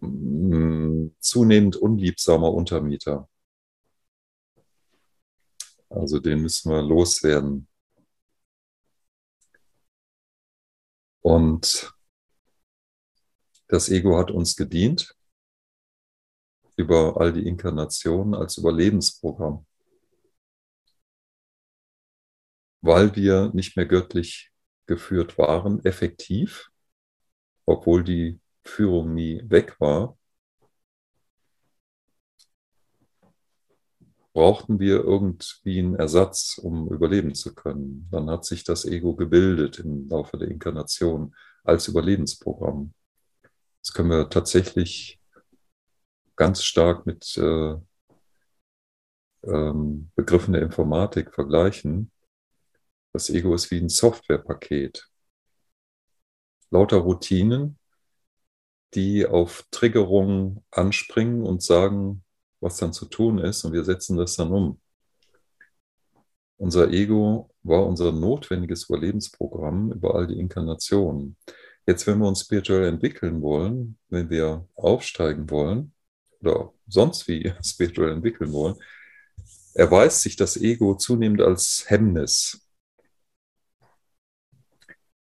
zunehmend 0.00 1.76
unliebsamer 1.76 2.52
Untermieter. 2.52 3.28
Also 5.88 6.18
den 6.18 6.42
müssen 6.42 6.70
wir 6.70 6.82
loswerden. 6.82 7.68
Und 11.20 11.94
das 13.68 13.88
Ego 13.88 14.18
hat 14.18 14.30
uns 14.30 14.56
gedient 14.56 15.16
über 16.76 17.20
all 17.20 17.32
die 17.32 17.46
Inkarnationen 17.46 18.34
als 18.34 18.58
Überlebensprogramm, 18.58 19.64
weil 22.82 23.14
wir 23.16 23.50
nicht 23.54 23.76
mehr 23.76 23.86
göttlich 23.86 24.52
geführt 24.86 25.38
waren, 25.38 25.84
effektiv, 25.84 26.70
obwohl 27.64 28.04
die 28.04 28.40
Führung 28.64 29.14
nie 29.14 29.42
weg 29.48 29.78
war, 29.80 30.16
brauchten 34.34 34.80
wir 34.80 35.04
irgendwie 35.04 35.78
einen 35.78 35.94
Ersatz, 35.94 36.58
um 36.58 36.88
überleben 36.92 37.34
zu 37.34 37.54
können. 37.54 38.08
Dann 38.10 38.28
hat 38.28 38.44
sich 38.44 38.64
das 38.64 38.84
Ego 38.84 39.14
gebildet 39.14 39.78
im 39.78 40.08
Laufe 40.08 40.36
der 40.36 40.48
Inkarnation 40.48 41.34
als 41.62 41.88
Überlebensprogramm. 41.88 42.92
Das 43.80 43.92
können 43.92 44.10
wir 44.10 44.28
tatsächlich 44.28 45.20
ganz 46.36 46.64
stark 46.64 47.06
mit 47.06 47.36
äh, 47.38 47.76
ähm, 49.44 50.10
Begriffen 50.16 50.52
der 50.52 50.62
Informatik 50.62 51.32
vergleichen. 51.32 52.10
Das 53.12 53.30
Ego 53.30 53.54
ist 53.54 53.70
wie 53.70 53.78
ein 53.78 53.88
Softwarepaket. 53.88 55.08
Lauter 56.70 56.96
Routinen, 56.96 57.78
die 58.94 59.26
auf 59.26 59.66
Triggerungen 59.70 60.64
anspringen 60.70 61.42
und 61.42 61.62
sagen, 61.62 62.22
was 62.60 62.76
dann 62.78 62.92
zu 62.92 63.06
tun 63.06 63.38
ist, 63.38 63.64
und 63.64 63.72
wir 63.72 63.84
setzen 63.84 64.16
das 64.16 64.36
dann 64.36 64.52
um. 64.52 64.80
Unser 66.56 66.90
Ego 66.90 67.50
war 67.62 67.84
unser 67.86 68.12
notwendiges 68.12 68.84
Überlebensprogramm 68.84 69.92
über 69.92 70.14
all 70.14 70.26
die 70.26 70.38
Inkarnationen. 70.38 71.36
Jetzt, 71.86 72.06
wenn 72.06 72.18
wir 72.18 72.28
uns 72.28 72.40
spirituell 72.42 72.86
entwickeln 72.86 73.42
wollen, 73.42 73.98
wenn 74.08 74.30
wir 74.30 74.66
aufsteigen 74.74 75.50
wollen 75.50 75.92
oder 76.40 76.72
sonst 76.86 77.28
wie 77.28 77.52
spirituell 77.62 78.12
entwickeln 78.12 78.52
wollen, 78.52 78.76
erweist 79.74 80.22
sich 80.22 80.36
das 80.36 80.56
Ego 80.56 80.94
zunehmend 80.96 81.42
als 81.42 81.84
Hemmnis. 81.88 82.66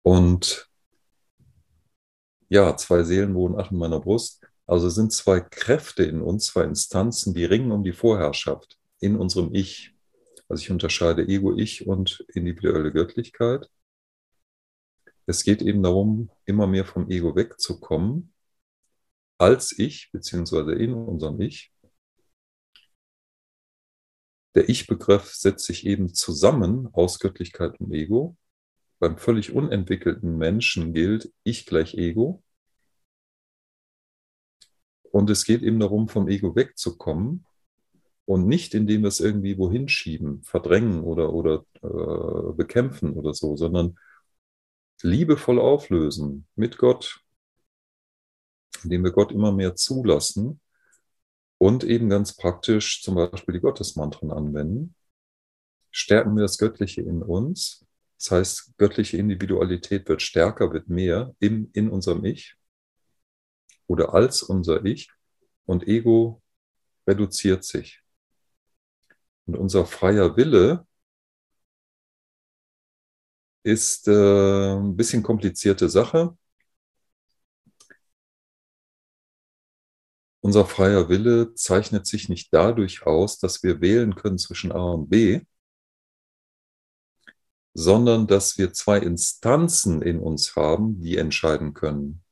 Und 0.03 0.70
ja, 2.51 2.77
zwei 2.77 3.05
Seelen 3.05 3.35
wohnen 3.35 3.55
ach 3.57 3.71
in 3.71 3.79
meiner 3.79 4.01
Brust. 4.01 4.45
Also 4.67 4.89
sind 4.89 5.13
zwei 5.13 5.41
Kräfte 5.41 6.03
in 6.03 6.21
uns, 6.21 6.47
zwei 6.47 6.65
Instanzen, 6.65 7.33
die 7.33 7.45
ringen 7.45 7.73
um 7.73 7.83
die 7.83 7.93
Vorherrschaft 7.93 8.79
in 9.01 9.17
unserem 9.17 9.55
Ich. 9.55 9.95
Also 10.49 10.63
ich 10.63 10.71
unterscheide 10.71 11.27
Ego-Ich 11.27 11.87
und 11.87 12.25
individuelle 12.35 12.93
Göttlichkeit. 12.93 13.71
Es 15.27 15.45
geht 15.45 15.63
eben 15.63 15.83
darum, 15.83 16.31
immer 16.45 16.67
mehr 16.67 16.85
vom 16.85 17.09
Ego 17.09 17.37
wegzukommen, 17.37 18.35
als 19.39 19.79
Ich, 19.79 20.11
beziehungsweise 20.13 20.75
in 20.75 20.93
unserem 20.93 21.41
Ich. 21.41 21.73
Der 24.57 24.69
Ich-Begriff 24.69 25.33
setzt 25.35 25.67
sich 25.67 25.87
eben 25.87 26.13
zusammen 26.15 26.89
aus 26.93 27.21
Göttlichkeit 27.21 27.79
und 27.79 27.93
Ego. 27.93 28.37
Beim 29.01 29.17
völlig 29.17 29.53
unentwickelten 29.53 30.37
Menschen 30.37 30.93
gilt 30.93 31.33
Ich 31.43 31.67
gleich 31.67 31.95
Ego. 31.95 32.45
Und 35.03 35.31
es 35.31 35.45
geht 35.45 35.63
eben 35.63 35.81
darum, 35.81 36.09
vom 36.09 36.29
Ego 36.29 36.55
wegzukommen 36.55 37.45
und 38.27 38.47
nicht, 38.47 38.75
indem 38.75 39.03
wir 39.03 39.09
es 39.09 39.19
irgendwie 39.19 39.59
wohin 39.59 39.89
schieben, 39.89 40.43
verdrängen 40.45 41.03
oder, 41.03 41.33
oder 41.33 41.65
äh, 41.83 42.53
bekämpfen 42.53 43.15
oder 43.15 43.35
so, 43.35 43.57
sondern 43.57 43.99
liebevoll 45.03 45.59
auflösen 45.59 46.47
mit 46.55 46.79
Gott, 46.79 47.25
indem 48.85 49.03
wir 49.03 49.13
Gott 49.13 49.33
immer 49.33 49.51
mehr 49.51 49.75
zulassen 49.75 50.61
und 51.59 51.85
eben 51.85 52.11
ganz 52.11 52.37
praktisch 52.37 53.03
zum 53.03 53.15
Beispiel 53.15 53.55
die 53.55 53.61
Gottesmantren 53.61 54.31
anwenden, 54.31 54.95
stärken 55.91 56.37
wir 56.37 56.43
das 56.43 56.59
Göttliche 56.59 57.01
in 57.01 57.23
uns. 57.23 57.87
Das 58.21 58.31
heißt, 58.33 58.75
göttliche 58.77 59.17
Individualität 59.17 60.07
wird 60.09 60.21
stärker, 60.21 60.73
wird 60.75 60.89
mehr 60.89 61.35
im, 61.41 61.71
in 61.73 61.89
unserem 61.91 62.23
Ich 62.27 62.55
oder 63.87 64.13
als 64.13 64.43
unser 64.43 64.85
Ich 64.85 65.11
und 65.65 65.89
Ego 65.89 66.43
reduziert 67.07 67.65
sich. 67.65 68.03
Und 69.47 69.57
unser 69.57 69.87
freier 69.87 70.37
Wille 70.37 70.87
ist 73.63 74.07
äh, 74.09 74.75
ein 74.75 74.97
bisschen 74.97 75.23
komplizierte 75.23 75.89
Sache. 75.89 76.37
Unser 80.43 80.67
freier 80.67 81.09
Wille 81.09 81.55
zeichnet 81.55 82.07
sich 82.07 82.29
nicht 82.29 82.53
dadurch 82.53 83.07
aus, 83.07 83.39
dass 83.39 83.63
wir 83.63 83.81
wählen 83.81 84.15
können 84.15 84.39
zwischen 84.39 84.73
A 84.73 84.93
und 84.93 85.09
B, 85.09 85.41
sondern 87.75 88.27
dass 88.27 88.59
wir 88.59 88.73
zwei 88.73 88.99
Instanzen 88.99 90.03
in 90.03 90.19
uns 90.19 90.57
haben, 90.57 91.01
die 91.01 91.17
entscheiden 91.17 91.75
können. 91.75 92.23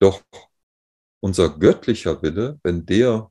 Doch 0.00 0.22
unser 1.20 1.48
göttlicher 1.58 2.22
Wille, 2.22 2.58
wenn 2.64 2.84
der 2.84 3.30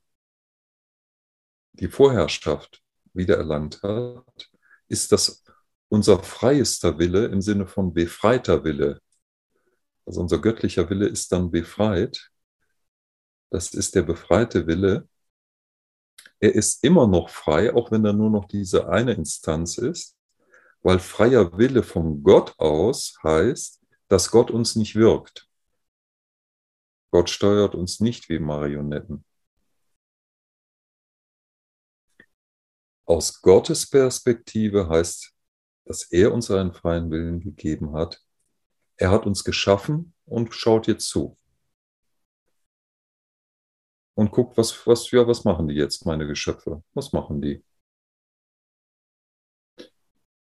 die 1.73 1.87
Vorherrschaft 1.89 2.81
wiedererlangt 3.13 3.81
hat, 3.83 4.49
ist 4.87 5.11
das 5.11 5.43
unser 5.89 6.23
freiester 6.23 6.97
Wille 6.99 7.25
im 7.25 7.41
Sinne 7.41 7.67
von 7.67 7.93
befreiter 7.93 8.63
Wille. 8.63 9.01
Also 10.05 10.21
unser 10.21 10.39
göttlicher 10.39 10.89
Wille 10.89 11.07
ist 11.07 11.31
dann 11.31 11.51
befreit. 11.51 12.31
Das 13.49 13.73
ist 13.73 13.95
der 13.95 14.03
befreite 14.03 14.67
Wille. 14.67 15.09
Er 16.41 16.55
ist 16.55 16.83
immer 16.83 17.07
noch 17.07 17.29
frei, 17.29 17.73
auch 17.73 17.91
wenn 17.91 18.03
er 18.03 18.13
nur 18.13 18.31
noch 18.31 18.45
diese 18.45 18.89
eine 18.89 19.13
Instanz 19.13 19.77
ist, 19.77 20.17
weil 20.81 20.97
freier 20.97 21.55
Wille 21.57 21.83
von 21.83 22.23
Gott 22.23 22.57
aus 22.57 23.15
heißt, 23.23 23.79
dass 24.07 24.31
Gott 24.31 24.49
uns 24.49 24.75
nicht 24.75 24.95
wirkt. 24.95 25.47
Gott 27.11 27.29
steuert 27.29 27.75
uns 27.75 27.99
nicht 27.99 28.27
wie 28.27 28.39
Marionetten. 28.39 29.23
Aus 33.05 33.41
Gottes 33.41 33.87
Perspektive 33.87 34.89
heißt, 34.89 35.35
dass 35.85 36.11
er 36.11 36.33
uns 36.33 36.49
einen 36.49 36.73
freien 36.73 37.11
Willen 37.11 37.39
gegeben 37.39 37.93
hat. 37.93 38.19
Er 38.97 39.11
hat 39.11 39.27
uns 39.27 39.43
geschaffen 39.43 40.15
und 40.25 40.55
schaut 40.55 40.87
jetzt 40.87 41.07
zu. 41.07 41.37
Und 44.15 44.31
guckt, 44.31 44.57
was, 44.57 44.85
was, 44.85 45.09
ja, 45.11 45.27
was 45.27 45.43
machen 45.45 45.67
die 45.67 45.75
jetzt, 45.75 46.05
meine 46.05 46.27
Geschöpfe? 46.27 46.83
Was 46.93 47.13
machen 47.13 47.41
die? 47.41 47.63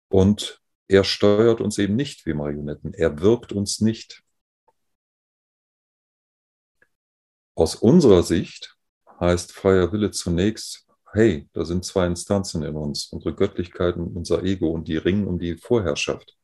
Und 0.10 0.62
er 0.88 1.04
steuert 1.04 1.60
uns 1.60 1.78
eben 1.78 1.96
nicht 1.96 2.26
wie 2.26 2.34
Marionetten. 2.34 2.94
Er 2.94 3.20
wirkt 3.20 3.52
uns 3.52 3.82
nicht. 3.82 4.24
Aus 7.56 7.76
unserer 7.76 8.24
Sicht 8.24 8.78
heißt 9.20 9.52
freier 9.52 9.92
Wille 9.92 10.12
zunächst, 10.12 10.88
hey, 11.12 11.50
da 11.54 11.66
sind 11.66 11.84
zwei 11.84 12.06
Instanzen 12.06 12.64
in 12.64 12.76
uns, 12.76 13.08
unsere 13.08 13.36
Göttlichkeit 13.36 13.96
und 13.98 14.16
unser 14.16 14.44
Ego 14.44 14.70
und 14.70 14.88
die 14.88 14.98
ringen 14.98 15.28
um 15.28 15.40
die 15.40 15.58
Vorherrschaft. 15.58 16.38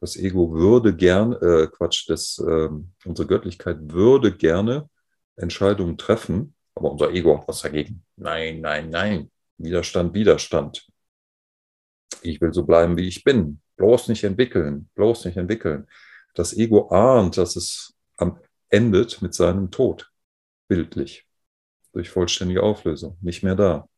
Das 0.00 0.16
Ego 0.16 0.52
würde 0.52 0.94
gern, 0.94 1.32
äh, 1.34 1.68
Quatsch, 1.68 2.08
das, 2.08 2.38
äh, 2.38 2.68
unsere 3.04 3.28
Göttlichkeit 3.28 3.78
würde 3.80 4.34
gerne 4.36 4.88
Entscheidungen 5.36 5.98
treffen, 5.98 6.54
aber 6.74 6.92
unser 6.92 7.10
Ego 7.10 7.38
hat 7.38 7.48
was 7.48 7.62
dagegen. 7.62 8.04
Nein, 8.16 8.60
nein, 8.60 8.90
nein. 8.90 9.30
Widerstand, 9.58 10.14
Widerstand. 10.14 10.86
Ich 12.22 12.40
will 12.40 12.52
so 12.52 12.64
bleiben, 12.64 12.96
wie 12.96 13.08
ich 13.08 13.24
bin. 13.24 13.60
Bloß 13.76 14.08
nicht 14.08 14.24
entwickeln, 14.24 14.88
bloß 14.94 15.24
nicht 15.26 15.36
entwickeln. 15.36 15.86
Das 16.34 16.56
Ego 16.56 16.88
ahnt, 16.88 17.36
dass 17.36 17.56
es 17.56 17.94
am 18.16 18.38
endet 18.68 19.22
mit 19.22 19.34
seinem 19.34 19.70
Tod 19.70 20.10
bildlich, 20.68 21.26
durch 21.92 22.10
vollständige 22.10 22.62
Auflösung, 22.62 23.16
nicht 23.20 23.42
mehr 23.42 23.54
da. 23.54 23.88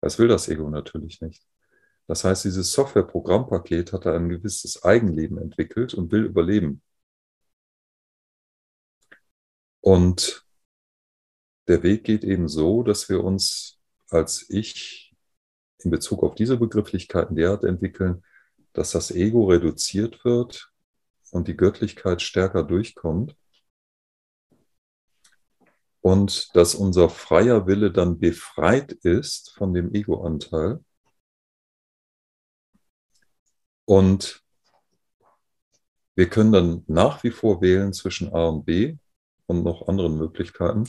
Das 0.00 0.18
will 0.18 0.28
das 0.28 0.48
Ego 0.48 0.70
natürlich 0.70 1.20
nicht. 1.20 1.42
Das 2.06 2.24
heißt, 2.24 2.44
dieses 2.44 2.72
Software-Programmpaket 2.72 3.92
hat 3.92 4.06
ein 4.06 4.28
gewisses 4.28 4.82
Eigenleben 4.84 5.38
entwickelt 5.38 5.94
und 5.94 6.12
will 6.12 6.24
überleben. 6.24 6.82
Und 9.86 10.44
der 11.68 11.84
Weg 11.84 12.02
geht 12.02 12.24
eben 12.24 12.48
so, 12.48 12.82
dass 12.82 13.08
wir 13.08 13.22
uns 13.22 13.78
als 14.10 14.50
Ich 14.50 15.14
in 15.78 15.92
Bezug 15.92 16.24
auf 16.24 16.34
diese 16.34 16.56
Begrifflichkeiten 16.56 17.36
derart 17.36 17.62
entwickeln, 17.62 18.24
dass 18.72 18.90
das 18.90 19.12
Ego 19.12 19.44
reduziert 19.44 20.24
wird 20.24 20.72
und 21.30 21.46
die 21.46 21.56
Göttlichkeit 21.56 22.20
stärker 22.20 22.64
durchkommt 22.64 23.36
und 26.00 26.56
dass 26.56 26.74
unser 26.74 27.08
freier 27.08 27.68
Wille 27.68 27.92
dann 27.92 28.18
befreit 28.18 28.90
ist 28.90 29.54
von 29.54 29.72
dem 29.72 29.94
Ego-Anteil. 29.94 30.84
Und 33.84 34.42
wir 36.16 36.28
können 36.28 36.50
dann 36.50 36.84
nach 36.88 37.22
wie 37.22 37.30
vor 37.30 37.60
wählen 37.60 37.92
zwischen 37.92 38.34
A 38.34 38.46
und 38.48 38.64
B 38.64 38.98
und 39.46 39.62
noch 39.62 39.88
anderen 39.88 40.16
Möglichkeiten. 40.18 40.84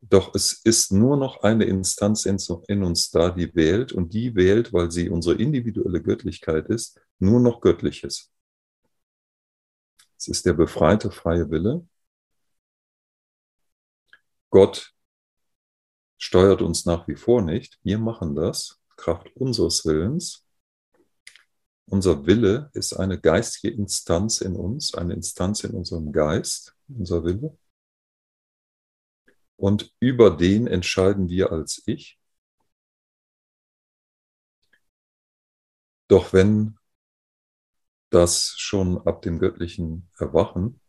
Doch 0.00 0.34
es 0.34 0.52
ist 0.52 0.92
nur 0.92 1.16
noch 1.16 1.42
eine 1.42 1.64
Instanz 1.64 2.26
in, 2.26 2.84
uns 2.84 3.10
da, 3.10 3.30
die 3.30 3.54
wählt 3.54 3.92
und 3.92 4.12
die 4.12 4.34
wählt, 4.34 4.72
weil 4.72 4.90
sie 4.90 5.08
unsere 5.08 5.36
individuelle 5.36 6.02
Göttlichkeit 6.02 6.68
ist, 6.68 7.00
nur 7.18 7.40
noch 7.40 7.60
Göttliches. 7.62 8.30
Es 10.18 10.28
ist 10.28 10.44
der 10.44 10.52
befreite 10.52 11.10
freie 11.10 11.50
Wille. 11.50 11.86
Gott 14.50 14.92
steuert 16.18 16.62
uns 16.62 16.84
nach 16.84 17.08
wie 17.08 17.16
vor 17.16 17.42
nicht. 17.42 17.78
Wir 17.82 17.98
machen 17.98 18.34
das, 18.34 18.80
Kraft 18.96 19.34
unseres 19.36 19.84
Willens. 19.84 20.43
Unser 21.86 22.26
Wille 22.26 22.70
ist 22.72 22.94
eine 22.94 23.20
geistige 23.20 23.74
Instanz 23.74 24.40
in 24.40 24.56
uns, 24.56 24.94
eine 24.94 25.14
Instanz 25.14 25.64
in 25.64 25.72
unserem 25.72 26.12
Geist, 26.12 26.74
unser 26.88 27.24
Wille 27.24 27.56
und 29.56 29.94
über 30.00 30.30
den 30.30 30.66
entscheiden 30.66 31.28
wir 31.28 31.52
als 31.52 31.82
Ich. 31.86 32.18
Doch 36.08 36.32
wenn 36.32 36.78
das 38.10 38.54
schon 38.58 38.98
ab 39.06 39.22
dem 39.22 39.38
göttlichen 39.38 40.10
Erwachen 40.18 40.80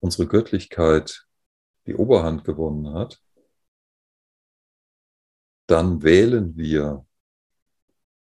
unsere 0.00 0.26
Göttlichkeit 0.26 1.26
die 1.86 1.94
Oberhand 1.94 2.44
gewonnen 2.44 2.92
hat, 2.92 3.22
dann 5.66 6.02
wählen 6.02 6.56
wir 6.56 7.06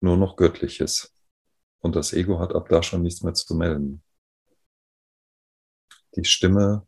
nur 0.01 0.17
noch 0.17 0.35
Göttliches. 0.35 1.14
Und 1.85 1.95
das 1.95 2.13
Ego 2.13 2.39
hat 2.39 2.55
ab 2.55 2.67
da 2.67 2.81
schon 2.81 3.03
nichts 3.03 3.21
mehr 3.21 3.35
zu 3.35 3.53
melden. 3.53 4.01
Die 6.15 6.25
Stimme 6.25 6.87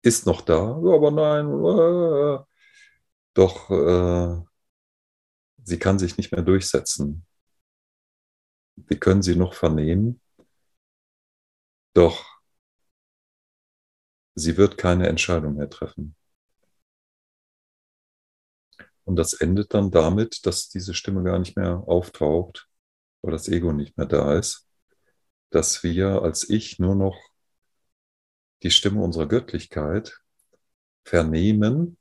ist 0.00 0.24
noch 0.24 0.40
da, 0.40 0.58
aber 0.76 1.10
nein, 1.10 1.46
äh, 1.52 2.44
doch 3.34 3.68
äh, 3.70 4.42
sie 5.64 5.78
kann 5.78 5.98
sich 5.98 6.16
nicht 6.16 6.32
mehr 6.32 6.40
durchsetzen. 6.40 7.26
Wir 8.76 8.98
können 8.98 9.20
sie 9.20 9.36
noch 9.36 9.52
vernehmen, 9.52 10.22
doch 11.92 12.24
sie 14.34 14.56
wird 14.56 14.78
keine 14.78 15.08
Entscheidung 15.08 15.56
mehr 15.56 15.68
treffen. 15.68 16.16
Und 19.04 19.16
das 19.16 19.34
endet 19.34 19.74
dann 19.74 19.90
damit, 19.90 20.46
dass 20.46 20.70
diese 20.70 20.94
Stimme 20.94 21.22
gar 21.22 21.38
nicht 21.38 21.54
mehr 21.54 21.82
auftaucht, 21.86 22.67
weil 23.22 23.32
das 23.32 23.48
Ego 23.48 23.72
nicht 23.72 23.96
mehr 23.96 24.06
da 24.06 24.34
ist, 24.38 24.68
dass 25.50 25.82
wir 25.82 26.22
als 26.22 26.48
Ich 26.48 26.78
nur 26.78 26.94
noch 26.94 27.18
die 28.62 28.70
Stimme 28.70 29.02
unserer 29.02 29.26
Göttlichkeit 29.26 30.20
vernehmen, 31.04 31.96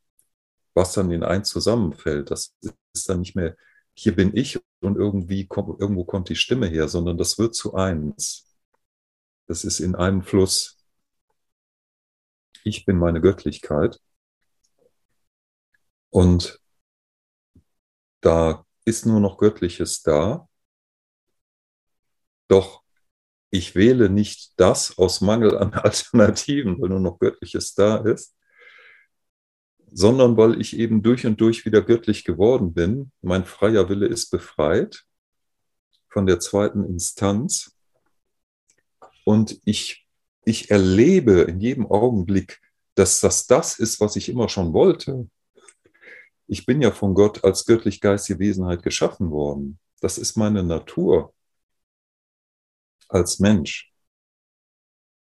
was 0.74 0.94
dann 0.94 1.12
in 1.12 1.24
eins 1.24 1.50
zusammenfällt. 1.50 2.32
Das 2.32 2.56
ist 2.94 3.10
dann 3.10 3.20
nicht 3.20 3.36
mehr, 3.36 3.56
hier 3.94 4.16
bin 4.16 4.36
ich 4.36 4.60
und 4.82 4.96
irgendwie 4.98 5.48
kommt, 5.48 5.80
irgendwo 5.80 6.04
kommt 6.04 6.30
die 6.30 6.36
Stimme 6.36 6.68
her, 6.68 6.88
sondern 6.88 7.18
das 7.18 7.40
wird 7.40 7.56
zu 7.56 7.74
eins. 7.74 8.48
Das 9.48 9.64
ist 9.64 9.80
in 9.80 9.96
einem 9.96 10.24
Fluss. 10.24 10.78
Ich 12.64 12.86
bin 12.86 12.98
meine 12.98 13.22
Göttlichkeit. 13.22 14.00
Und 16.10 16.60
da 18.22 18.66
ist 18.86 19.06
nur 19.06 19.20
noch 19.20 19.38
Göttliches 19.38 20.02
da. 20.02 20.47
Doch 22.48 22.84
ich 23.50 23.76
wähle 23.76 24.10
nicht 24.10 24.54
das 24.58 24.98
aus 24.98 25.22
Mangel 25.22 25.58
an 25.58 25.74
Alternativen, 25.74 26.82
weil 26.82 26.90
nur 26.90 27.00
noch 27.00 27.20
Göttliches 27.20 27.74
da 27.74 27.98
ist, 27.98 28.36
sondern 29.92 30.38
weil 30.38 30.60
ich 30.60 30.78
eben 30.78 31.02
durch 31.02 31.26
und 31.26 31.40
durch 31.40 31.66
wieder 31.66 31.82
göttlich 31.82 32.24
geworden 32.24 32.74
bin. 32.74 33.12
Mein 33.22 33.46
freier 33.46 33.90
Wille 33.90 34.08
ist 34.08 34.30
befreit 34.30 35.06
von 36.10 36.26
der 36.26 36.40
zweiten 36.40 36.84
Instanz 36.84 37.78
und 39.24 39.60
ich, 39.66 40.08
ich 40.46 40.72
erlebe 40.72 41.42
in 41.42 41.60
jedem 41.60 41.88
Augenblick, 41.88 42.62
dass 42.96 43.20
das 43.20 43.48
das 43.48 43.80
ist, 43.80 44.00
was 44.02 44.16
ich 44.16 44.30
immer 44.30 44.50
schon 44.50 44.74
wollte. 44.74 45.30
Ich 46.48 46.66
bin 46.66 46.82
ja 46.82 46.92
von 46.92 47.14
Gott 47.14 47.44
als 47.44 47.66
göttlich-geistige 47.66 48.40
Wesenheit 48.40 48.84
geschaffen 48.84 49.32
worden. 49.32 49.80
Das 50.00 50.18
ist 50.18 50.38
meine 50.38 50.64
Natur 50.64 51.34
als 53.08 53.40
Mensch. 53.40 53.94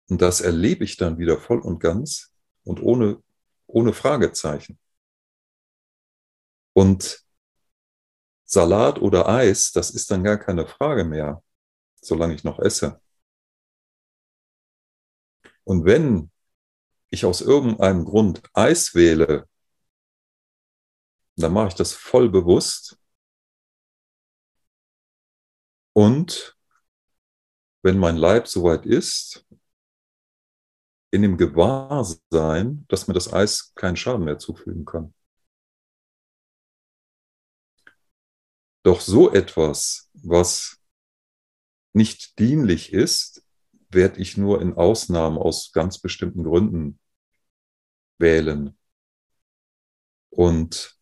Und 0.10 0.22
das 0.22 0.42
erlebe 0.42 0.84
ich 0.84 0.98
dann 0.98 1.18
wieder 1.18 1.40
voll 1.40 1.60
und 1.60 1.80
ganz 1.80 2.34
und 2.64 2.82
ohne, 2.82 3.22
ohne 3.66 3.94
Fragezeichen. 3.94 4.80
Und 6.74 7.26
Salat 8.46 9.00
oder 9.00 9.28
Eis, 9.28 9.72
das 9.72 9.90
ist 9.92 10.10
dann 10.10 10.24
gar 10.24 10.38
keine 10.38 10.66
Frage 10.68 11.04
mehr, 11.04 11.44
solange 12.02 12.34
ich 12.34 12.44
noch 12.44 12.60
esse. 12.60 13.02
Und 15.66 15.84
wenn 15.84 16.32
ich 17.10 17.26
aus 17.26 17.42
irgendeinem 17.42 18.06
Grund 18.06 18.42
Eis 18.54 18.96
wähle, 18.96 19.50
dann 21.36 21.54
mache 21.54 21.70
ich 21.70 21.76
das 21.76 21.94
voll 21.94 22.30
bewusst 22.30 22.98
und 25.94 26.57
wenn 27.88 28.00
mein 28.00 28.18
Leib 28.18 28.50
soweit 28.50 28.86
ist, 28.86 29.46
in 31.10 31.22
dem 31.22 31.38
Gewahrsein, 31.38 32.86
dass 32.90 33.08
mir 33.08 33.14
das 33.14 33.32
Eis 33.32 33.72
keinen 33.76 33.96
Schaden 33.96 34.26
mehr 34.26 34.40
zufügen 34.40 34.84
kann. 34.84 35.14
Doch 38.84 39.00
so 39.00 39.32
etwas, 39.32 40.10
was 40.16 40.82
nicht 41.94 42.38
dienlich 42.40 42.92
ist, 42.92 43.48
werde 43.88 44.20
ich 44.20 44.36
nur 44.36 44.62
in 44.62 44.74
Ausnahmen 44.74 45.38
aus 45.38 45.72
ganz 45.72 45.98
bestimmten 45.98 46.44
Gründen 46.44 47.00
wählen. 48.18 48.78
Und 50.30 51.00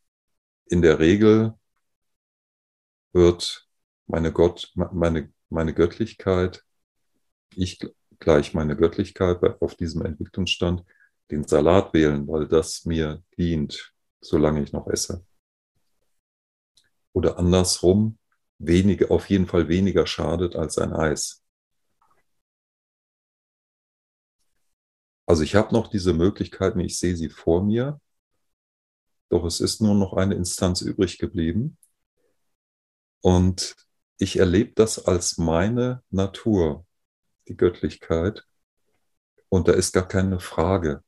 in 0.68 0.84
der 0.84 1.00
Regel 1.00 1.58
wird 3.12 3.68
meine 4.06 4.32
Gott, 4.32 4.72
meine, 4.76 5.34
meine 5.50 5.74
Göttlichkeit 5.74 6.64
ich 7.58 7.80
gleich 8.20 8.54
meine 8.54 8.76
Göttlichkeit 8.76 9.42
auf 9.62 9.76
diesem 9.76 10.06
Entwicklungsstand 10.06 10.84
den 11.32 11.48
Salat 11.48 11.94
wählen, 11.94 12.28
weil 12.28 12.48
das 12.48 12.86
mir 12.86 13.24
dient, 13.38 13.94
solange 14.22 14.62
ich 14.62 14.72
noch 14.74 14.88
esse. 14.88 15.26
Oder 17.14 17.40
andersrum, 17.40 18.18
wenige, 18.58 19.12
auf 19.12 19.30
jeden 19.30 19.48
Fall 19.48 19.68
weniger 19.68 20.06
schadet 20.06 20.56
als 20.56 20.78
ein 20.78 20.94
Eis. 20.94 21.44
Also 25.26 25.44
ich 25.44 25.56
habe 25.56 25.74
noch 25.74 25.88
diese 25.88 26.14
Möglichkeiten, 26.14 26.80
ich 26.80 27.00
sehe 27.00 27.16
sie 27.16 27.30
vor 27.30 27.64
mir, 27.64 28.00
doch 29.30 29.44
es 29.46 29.60
ist 29.60 29.82
nur 29.82 29.96
noch 29.96 30.14
eine 30.14 30.36
Instanz 30.36 30.82
übrig 30.82 31.18
geblieben. 31.18 31.78
Und 33.22 33.76
ich 34.18 34.38
erlebe 34.38 34.74
das 34.76 35.06
als 35.06 35.38
meine 35.38 36.04
Natur 36.12 36.86
die 37.48 37.58
Göttlichkeit. 37.58 38.44
Und 39.50 39.68
da 39.68 39.74
ist 39.74 39.94
gar 39.94 40.08
keine 40.08 40.40
Frage. 40.40 41.04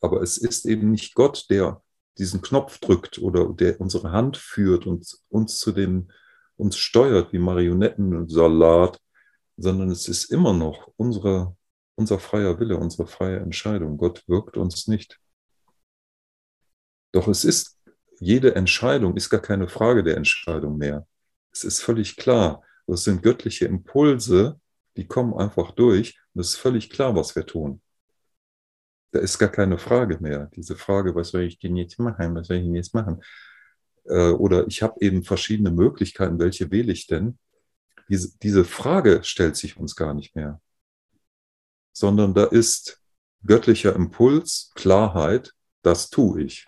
Aber 0.00 0.22
es 0.22 0.38
ist 0.38 0.66
eben 0.66 0.90
nicht 0.90 1.14
Gott, 1.14 1.46
der 1.50 1.82
diesen 2.18 2.40
Knopf 2.40 2.78
drückt 2.78 3.18
oder 3.18 3.52
der 3.52 3.80
unsere 3.80 4.12
Hand 4.12 4.36
führt 4.36 4.86
und 4.86 5.06
uns 5.28 5.58
zu 5.58 5.72
dem, 5.72 6.10
uns 6.56 6.76
steuert 6.76 7.32
wie 7.32 7.38
Marionetten 7.38 8.16
und 8.16 8.30
Salat, 8.30 9.00
sondern 9.56 9.90
es 9.90 10.08
ist 10.08 10.30
immer 10.30 10.52
noch 10.52 10.90
unsere, 10.96 11.56
unser 11.94 12.18
freier 12.18 12.58
Wille, 12.58 12.76
unsere 12.76 13.06
freie 13.06 13.38
Entscheidung. 13.38 13.96
Gott 13.98 14.24
wirkt 14.26 14.56
uns 14.56 14.86
nicht. 14.86 15.18
Doch 17.12 17.28
es 17.28 17.44
ist, 17.44 17.78
jede 18.20 18.54
Entscheidung 18.54 19.16
ist 19.16 19.30
gar 19.30 19.40
keine 19.40 19.68
Frage 19.68 20.02
der 20.02 20.16
Entscheidung 20.16 20.76
mehr. 20.78 21.06
Es 21.52 21.64
ist 21.64 21.80
völlig 21.80 22.16
klar. 22.16 22.62
Das 22.86 23.04
sind 23.04 23.22
göttliche 23.22 23.66
Impulse, 23.66 24.60
die 24.96 25.06
kommen 25.06 25.34
einfach 25.34 25.72
durch 25.72 26.18
und 26.34 26.40
es 26.40 26.50
ist 26.50 26.56
völlig 26.56 26.90
klar, 26.90 27.14
was 27.14 27.36
wir 27.36 27.46
tun. 27.46 27.80
Da 29.12 29.20
ist 29.20 29.38
gar 29.38 29.48
keine 29.48 29.78
Frage 29.78 30.18
mehr. 30.20 30.50
Diese 30.54 30.76
Frage, 30.76 31.14
was 31.14 31.30
soll 31.30 31.42
ich 31.42 31.58
denn 31.58 31.76
jetzt 31.76 31.98
machen? 31.98 32.34
Was 32.34 32.48
soll 32.48 32.56
ich 32.58 32.64
denn 32.64 32.74
jetzt 32.74 32.94
machen? 32.94 33.22
Äh, 34.04 34.30
oder 34.30 34.66
ich 34.66 34.82
habe 34.82 35.00
eben 35.00 35.22
verschiedene 35.22 35.70
Möglichkeiten, 35.70 36.38
welche 36.38 36.70
wähle 36.70 36.92
ich 36.92 37.06
denn? 37.06 37.38
Diese, 38.08 38.36
diese 38.38 38.64
Frage 38.64 39.22
stellt 39.24 39.56
sich 39.56 39.76
uns 39.76 39.96
gar 39.96 40.14
nicht 40.14 40.36
mehr. 40.36 40.60
Sondern 41.92 42.34
da 42.34 42.44
ist 42.44 43.02
göttlicher 43.44 43.94
Impuls, 43.94 44.72
Klarheit, 44.74 45.54
das 45.82 46.10
tue 46.10 46.42
ich. 46.42 46.66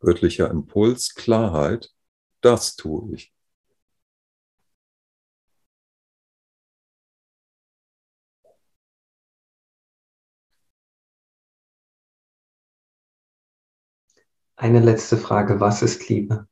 Göttlicher 0.00 0.50
Impuls, 0.50 1.14
Klarheit, 1.14 1.90
das 2.40 2.76
tue 2.76 3.14
ich. 3.14 3.32
Eine 14.60 14.80
letzte 14.80 15.16
Frage, 15.16 15.58
was 15.58 15.80
ist 15.80 16.06
Liebe? 16.10 16.46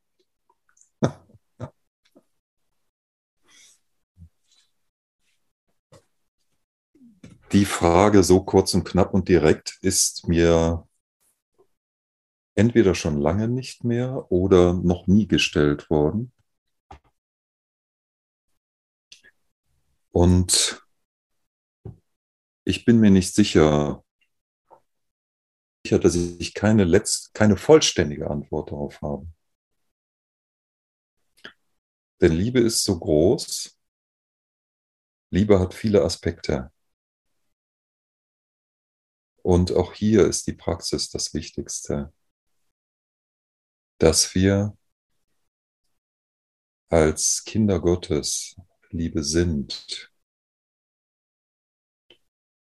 Die 7.51 7.65
Frage 7.65 8.23
so 8.23 8.43
kurz 8.43 8.73
und 8.73 8.83
knapp 8.83 9.13
und 9.13 9.29
direkt 9.29 9.77
ist 9.83 10.27
mir 10.27 10.87
entweder 12.55 12.95
schon 12.95 13.21
lange 13.21 13.47
nicht 13.47 13.83
mehr 13.83 14.31
oder 14.31 14.73
noch 14.73 15.05
nie 15.05 15.27
gestellt 15.27 15.91
worden. 15.91 16.31
Und 20.09 20.83
ich 22.63 22.85
bin 22.85 22.99
mir 22.99 23.11
nicht 23.11 23.35
sicher, 23.35 24.03
dass 25.83 26.15
ich 26.15 26.53
keine, 26.53 26.83
letzt, 26.83 27.33
keine 27.33 27.57
vollständige 27.57 28.29
Antwort 28.29 28.71
darauf 28.71 29.01
habe. 29.01 29.27
Denn 32.21 32.33
Liebe 32.33 32.59
ist 32.59 32.83
so 32.83 32.99
groß. 32.99 33.77
Liebe 35.31 35.59
hat 35.59 35.73
viele 35.73 36.03
Aspekte. 36.03 36.71
Und 39.41 39.71
auch 39.71 39.93
hier 39.93 40.27
ist 40.27 40.47
die 40.47 40.53
Praxis 40.53 41.09
das 41.09 41.33
Wichtigste, 41.33 42.13
dass 43.97 44.35
wir 44.35 44.77
als 46.89 47.43
Kinder 47.45 47.79
Gottes 47.79 48.55
Liebe 48.89 49.23
sind 49.23 50.11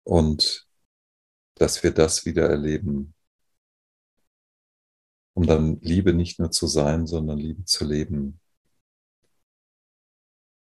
und 0.04 0.65
dass 1.56 1.84
wir 1.84 1.92
das 1.92 2.26
wieder 2.26 2.50
erleben, 2.50 3.14
um 5.34 5.46
dann 5.48 5.80
Liebe 5.82 6.14
nicht 6.14 6.40
nur 6.40 6.52
zu 6.52 6.68
sein, 6.68 7.08
sondern 7.08 7.38
Liebe 7.38 7.66
zu 7.66 7.86
leben. 7.86 8.40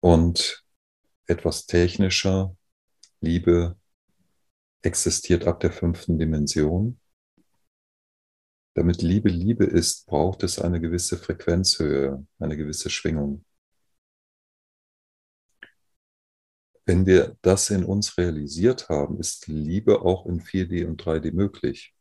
Und 0.02 0.66
etwas 1.28 1.66
technischer, 1.66 2.56
Liebe 3.22 3.78
existiert 4.82 5.48
ab 5.48 5.62
der 5.62 5.72
fünften 5.72 6.20
Dimension. 6.20 7.00
Damit 8.76 9.02
Liebe 9.02 9.30
Liebe 9.30 9.66
ist, 9.66 10.06
braucht 10.08 10.44
es 10.44 10.60
eine 10.60 10.82
gewisse 10.82 11.18
Frequenzhöhe, 11.18 12.26
eine 12.40 12.58
gewisse 12.58 12.90
Schwingung. 12.90 13.46
Wenn 16.86 17.06
wir 17.06 17.38
das 17.42 17.70
in 17.70 17.86
uns 17.86 18.18
realisiert 18.18 18.90
haben, 18.90 19.20
ist 19.20 19.48
Liebe 19.48 20.02
auch 20.02 20.26
in 20.26 20.42
4D 20.42 20.86
und 20.86 21.02
3D 21.02 21.32
möglich. 21.32 21.96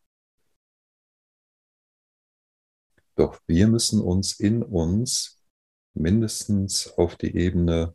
Doch 3.15 3.41
wir 3.47 3.69
müssen 3.69 4.01
uns 4.01 4.41
in 4.41 4.63
uns 4.63 5.41
mindestens 5.95 6.89
auf 6.99 7.17
die 7.17 7.37
Ebene 7.37 7.95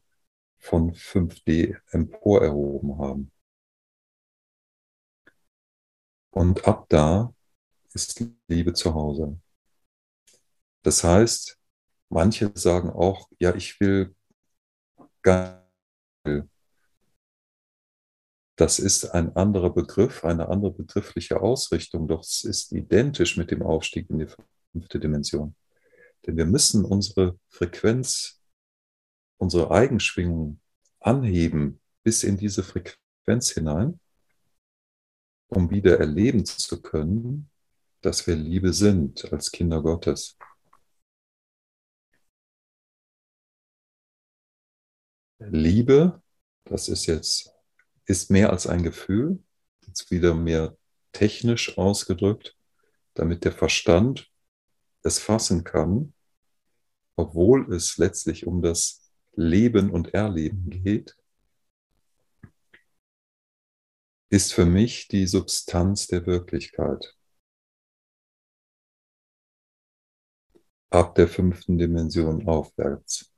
von 0.59 0.93
5D 0.93 1.77
emporerhoben 1.91 2.97
haben. 2.97 3.31
Und 6.31 6.68
ab 6.68 6.85
da 6.89 7.34
ist 7.93 8.23
Liebe 8.47 8.73
zu 8.73 8.93
Hause. 8.93 9.39
Das 10.84 11.03
heißt, 11.03 11.57
manche 12.09 12.51
sagen 12.55 12.89
auch, 12.91 13.27
ja, 13.39 13.55
ich 13.55 13.80
will 13.80 14.15
gar 15.22 15.68
das 18.58 18.80
ist 18.80 19.06
ein 19.06 19.36
anderer 19.36 19.70
Begriff, 19.70 20.26
eine 20.26 20.50
andere 20.50 20.72
begriffliche 20.72 21.40
Ausrichtung, 21.40 22.08
doch 22.08 22.22
es 22.22 22.44
ist 22.44 22.72
identisch 22.72 23.38
mit 23.38 23.52
dem 23.52 23.62
Aufstieg 23.62 24.10
in 24.10 24.18
die 24.18 24.28
fünfte 24.74 25.00
Dimension. 25.00 25.56
Denn 26.26 26.38
wir 26.38 26.46
müssen 26.48 26.84
unsere 26.84 27.40
Frequenz, 27.50 28.42
unsere 29.38 29.70
Eigenschwingung 29.70 30.60
anheben 31.00 31.80
bis 32.04 32.24
in 32.24 32.36
diese 32.36 32.64
Frequenz 32.64 33.52
hinein, 33.52 34.00
um 35.50 35.70
wieder 35.70 36.00
erleben 36.00 36.44
zu 36.44 36.82
können, 36.82 37.52
dass 38.02 38.26
wir 38.26 38.36
Liebe 38.36 38.74
sind 38.74 39.32
als 39.32 39.52
Kinder 39.52 39.84
Gottes. 39.84 40.36
Liebe, 45.38 46.24
das 46.66 46.90
ist 46.90 47.06
jetzt 47.06 47.57
ist 48.08 48.32
mehr 48.32 48.50
als 48.50 48.66
ein 48.66 48.84
Gefühl, 48.84 49.44
jetzt 49.86 50.10
wieder 50.10 50.34
mehr 50.34 50.76
technisch 51.12 51.78
ausgedrückt, 51.78 52.58
damit 53.14 53.44
der 53.44 53.52
Verstand 53.52 54.32
es 55.04 55.20
fassen 55.20 55.64
kann, 55.64 56.14
obwohl 57.16 57.74
es 57.74 57.98
letztlich 57.98 58.48
um 58.48 58.62
das 58.62 59.12
Leben 59.34 59.92
und 59.92 60.14
Erleben 60.14 60.70
geht, 60.70 61.16
ist 64.30 64.54
für 64.54 64.66
mich 64.66 65.08
die 65.08 65.28
Substanz 65.28 66.08
der 66.08 66.26
Wirklichkeit. 66.26 67.16
Ab 70.90 71.16
der 71.16 71.28
fünften 71.28 71.78
Dimension 71.78 72.48
aufwärts. 72.48 73.34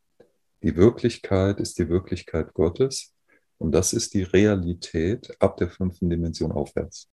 Die 0.61 0.75
Wirklichkeit 0.75 1.59
ist 1.59 1.79
die 1.79 1.89
Wirklichkeit 1.89 2.53
Gottes 2.53 3.15
und 3.59 3.73
das 3.73 3.93
ist 3.93 4.13
die 4.13 4.23
Realität 4.23 5.35
ab 5.39 5.57
der 5.57 5.69
fünften 5.69 6.09
Dimension 6.09 6.51
aufwärts. 6.51 7.09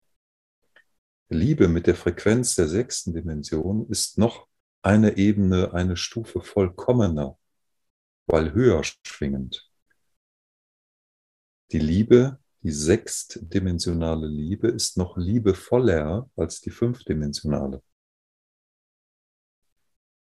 Liebe 1.29 1.67
mit 1.69 1.89
der 1.89 1.97
Frequenz 1.97 2.55
der 2.55 2.69
sechsten 2.69 3.13
Dimension 3.13 3.89
ist 3.91 4.17
noch 4.17 4.47
eine 4.81 5.17
Ebene, 5.17 5.75
eine 5.75 5.97
Stufe 5.97 6.41
vollkommener, 6.41 7.37
weil 8.27 8.55
höher 8.55 8.83
schwingend. 8.85 9.69
Die 11.73 11.81
Liebe, 11.81 12.39
die 12.63 12.71
sechstdimensionale 12.71 14.29
Liebe 14.29 14.69
ist 14.69 14.97
noch 14.97 15.17
liebevoller 15.17 16.31
als 16.37 16.61
die 16.61 16.71
fünfdimensionale. 16.71 17.83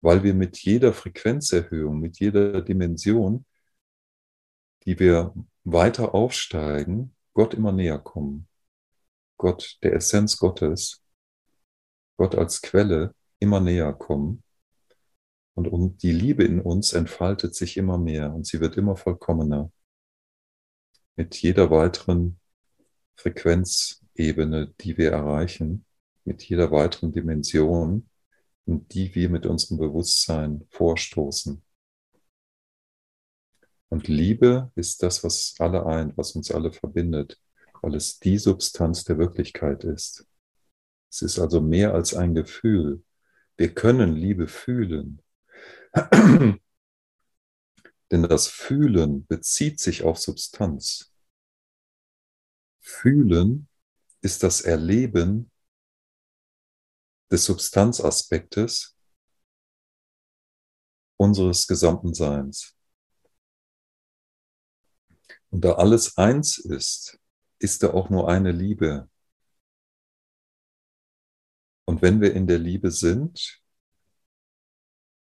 Weil 0.02 0.24
wir 0.24 0.34
mit 0.34 0.58
jeder 0.58 0.92
Frequenzerhöhung, 0.92 2.00
mit 2.00 2.20
jeder 2.20 2.64
Dimension, 2.64 3.46
die 4.86 4.98
wir 4.98 5.36
weiter 5.66 6.16
aufsteigen, 6.16 7.16
Gott 7.34 7.54
immer 7.54 7.72
näher 7.72 8.00
kommen. 8.00 8.48
Gott, 9.38 9.78
der 9.84 9.94
Essenz 9.94 10.38
Gottes, 10.38 11.04
Gott 12.18 12.36
als 12.36 12.62
Quelle 12.62 13.14
immer 13.40 13.60
näher 13.60 13.92
kommen. 13.92 14.44
Und, 15.56 16.04
die 16.04 16.12
Liebe 16.12 16.44
in 16.44 16.62
uns 16.62 16.94
entfaltet 16.94 17.56
sich 17.56 17.78
immer 17.78 17.98
mehr 17.98 18.34
und 18.34 18.46
sie 18.46 18.60
wird 18.60 18.78
immer 18.78 18.96
vollkommener. 18.96 19.72
Mit 21.16 21.36
jeder 21.42 21.72
weiteren 21.72 22.40
Frequenzebene, 23.16 24.74
die 24.82 24.98
wir 24.98 25.12
erreichen, 25.12 25.86
mit 26.26 26.44
jeder 26.44 26.72
weiteren 26.72 27.14
Dimension, 27.14 28.10
in 28.66 28.88
die 28.90 29.16
wir 29.16 29.30
mit 29.30 29.46
unserem 29.46 29.78
Bewusstsein 29.78 30.68
vorstoßen. 30.72 31.65
Und 33.90 34.08
Liebe 34.08 34.72
ist 34.76 35.04
das, 35.04 35.24
was 35.24 35.56
alle 35.60 35.86
eint, 35.86 36.18
was 36.18 36.32
uns 36.32 36.52
alle 36.52 36.72
verbindet, 36.72 37.40
weil 37.82 37.96
es 37.96 38.20
die 38.20 38.38
Substanz 38.38 39.04
der 39.04 39.18
Wirklichkeit 39.18 39.84
ist. 39.84 40.28
Es 41.10 41.22
ist 41.22 41.40
also 41.40 41.62
mehr 41.62 41.94
als 41.94 42.14
ein 42.14 42.34
Gefühl. 42.34 43.04
Wir 43.58 43.74
können 43.74 44.16
Liebe 44.16 44.48
fühlen. 44.48 45.22
Denn 48.12 48.24
das 48.24 48.48
Fühlen 48.48 49.26
bezieht 49.28 49.80
sich 49.80 50.04
auf 50.04 50.20
Substanz. 50.20 51.14
Fühlen 52.82 53.68
ist 54.22 54.44
das 54.44 54.62
Erleben 54.62 55.52
des 57.32 57.46
Substanzaspektes 57.46 58.96
unseres 61.18 61.66
gesamten 61.68 62.14
Seins. 62.14 62.75
Und 65.56 65.62
da 65.62 65.76
alles 65.76 66.18
eins 66.18 66.58
ist, 66.58 67.18
ist 67.60 67.82
da 67.82 67.94
auch 67.94 68.10
nur 68.10 68.28
eine 68.28 68.52
Liebe. 68.52 69.10
Und 71.86 72.02
wenn 72.02 72.20
wir 72.20 72.34
in 72.34 72.46
der 72.46 72.60
Liebe 72.60 72.92
sind, 72.92 73.64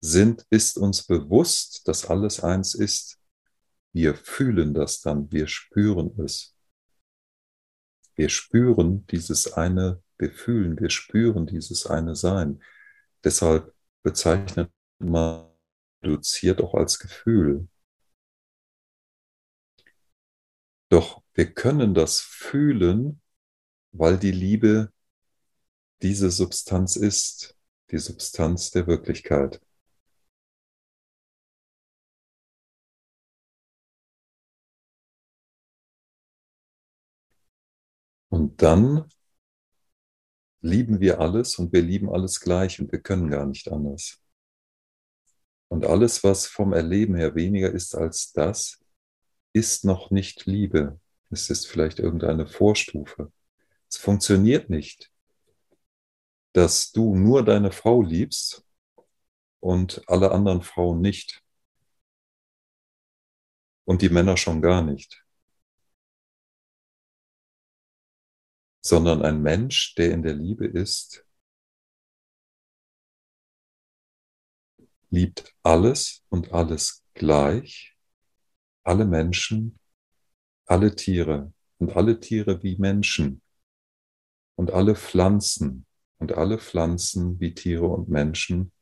sind, 0.01 0.47
ist 0.49 0.79
uns 0.79 1.03
bewusst, 1.03 1.89
dass 1.89 2.09
alles 2.09 2.45
eins 2.45 2.75
ist. 2.75 3.19
Wir 3.93 4.15
fühlen 4.15 4.73
das 4.73 5.01
dann, 5.01 5.33
wir 5.33 5.49
spüren 5.49 6.17
es. 6.25 6.55
Wir 8.15 8.29
spüren 8.29 9.09
dieses 9.09 9.55
eine, 9.55 10.01
wir 10.17 10.31
fühlen, 10.31 10.79
wir 10.79 10.91
spüren 10.91 11.49
dieses 11.49 11.87
eine 11.87 12.15
Sein. 12.15 12.63
Deshalb 13.25 13.75
bezeichnet 14.05 14.71
man 15.01 15.51
reduziert 16.05 16.61
auch 16.61 16.75
als 16.75 17.01
Gefühl. 17.01 17.69
Doch 20.91 21.23
wir 21.35 21.55
können 21.55 21.95
das 21.95 22.21
fühlen, 22.21 23.23
weil 23.93 24.19
die 24.19 24.33
Liebe 24.33 24.93
diese 26.03 26.31
Substanz 26.31 26.97
ist, 26.97 27.57
die 27.93 27.99
Substanz 27.99 28.73
der 28.73 28.87
Wirklichkeit. 28.89 29.61
Und 38.29 38.61
dann 38.63 39.09
lieben 40.61 41.01
wir 41.01 41.21
alles 41.21 41.57
und 41.59 41.73
wir 41.73 41.83
lieben 41.83 42.11
alles 42.11 42.41
gleich 42.41 42.81
und 42.81 42.91
wir 42.91 43.01
können 43.01 43.31
gar 43.31 43.47
nicht 43.47 43.71
anders. 43.71 44.21
Und 45.69 45.85
alles, 45.85 46.25
was 46.25 46.47
vom 46.47 46.73
Erleben 46.73 47.15
her 47.15 47.37
weniger 47.37 47.71
ist 47.71 47.95
als 47.95 48.33
das, 48.33 48.80
ist 49.53 49.85
noch 49.85 50.11
nicht 50.11 50.47
Liebe. 50.47 51.01
Es 51.31 51.51
ist 51.51 51.67
vielleicht 51.67 51.99
irgendeine 51.99 52.47
Vorstufe. 52.47 53.33
Es 53.89 53.97
funktioniert 53.97 54.71
nicht, 54.71 55.11
dass 56.53 56.93
du 56.93 57.15
nur 57.15 57.45
deine 57.45 57.73
Frau 57.73 58.03
liebst 58.03 58.65
und 59.61 60.03
alle 60.09 60.33
anderen 60.33 60.63
Frauen 60.63 61.01
nicht. 61.01 61.43
Und 63.85 64.03
die 64.03 64.09
Männer 64.09 64.37
schon 64.37 64.63
gar 64.63 64.83
nicht. 64.83 65.25
sondern 68.83 69.23
ein 69.23 69.43
Mensch, 69.43 69.95
der 69.95 70.13
in 70.13 70.23
der 70.23 70.35
Liebe 70.35 70.67
ist, 70.67 71.25
liebt 75.11 75.55
alles 75.63 76.23
und 76.29 76.53
alles 76.53 77.05
gleich, 77.15 77.97
alle 78.85 79.05
Menschen, 79.05 79.79
alle 80.67 80.95
Tiere 80.95 81.53
und 81.79 81.97
alle 81.97 82.21
Tiere 82.21 82.63
wie 82.63 82.77
Menschen 82.77 83.43
und 84.57 84.71
alle 84.71 84.95
Pflanzen 84.95 85.87
und 86.19 86.33
alle 86.33 86.59
Pflanzen 86.59 87.41
wie 87.41 87.55
Tiere 87.55 87.87
und 87.87 88.09
Menschen 88.09 88.73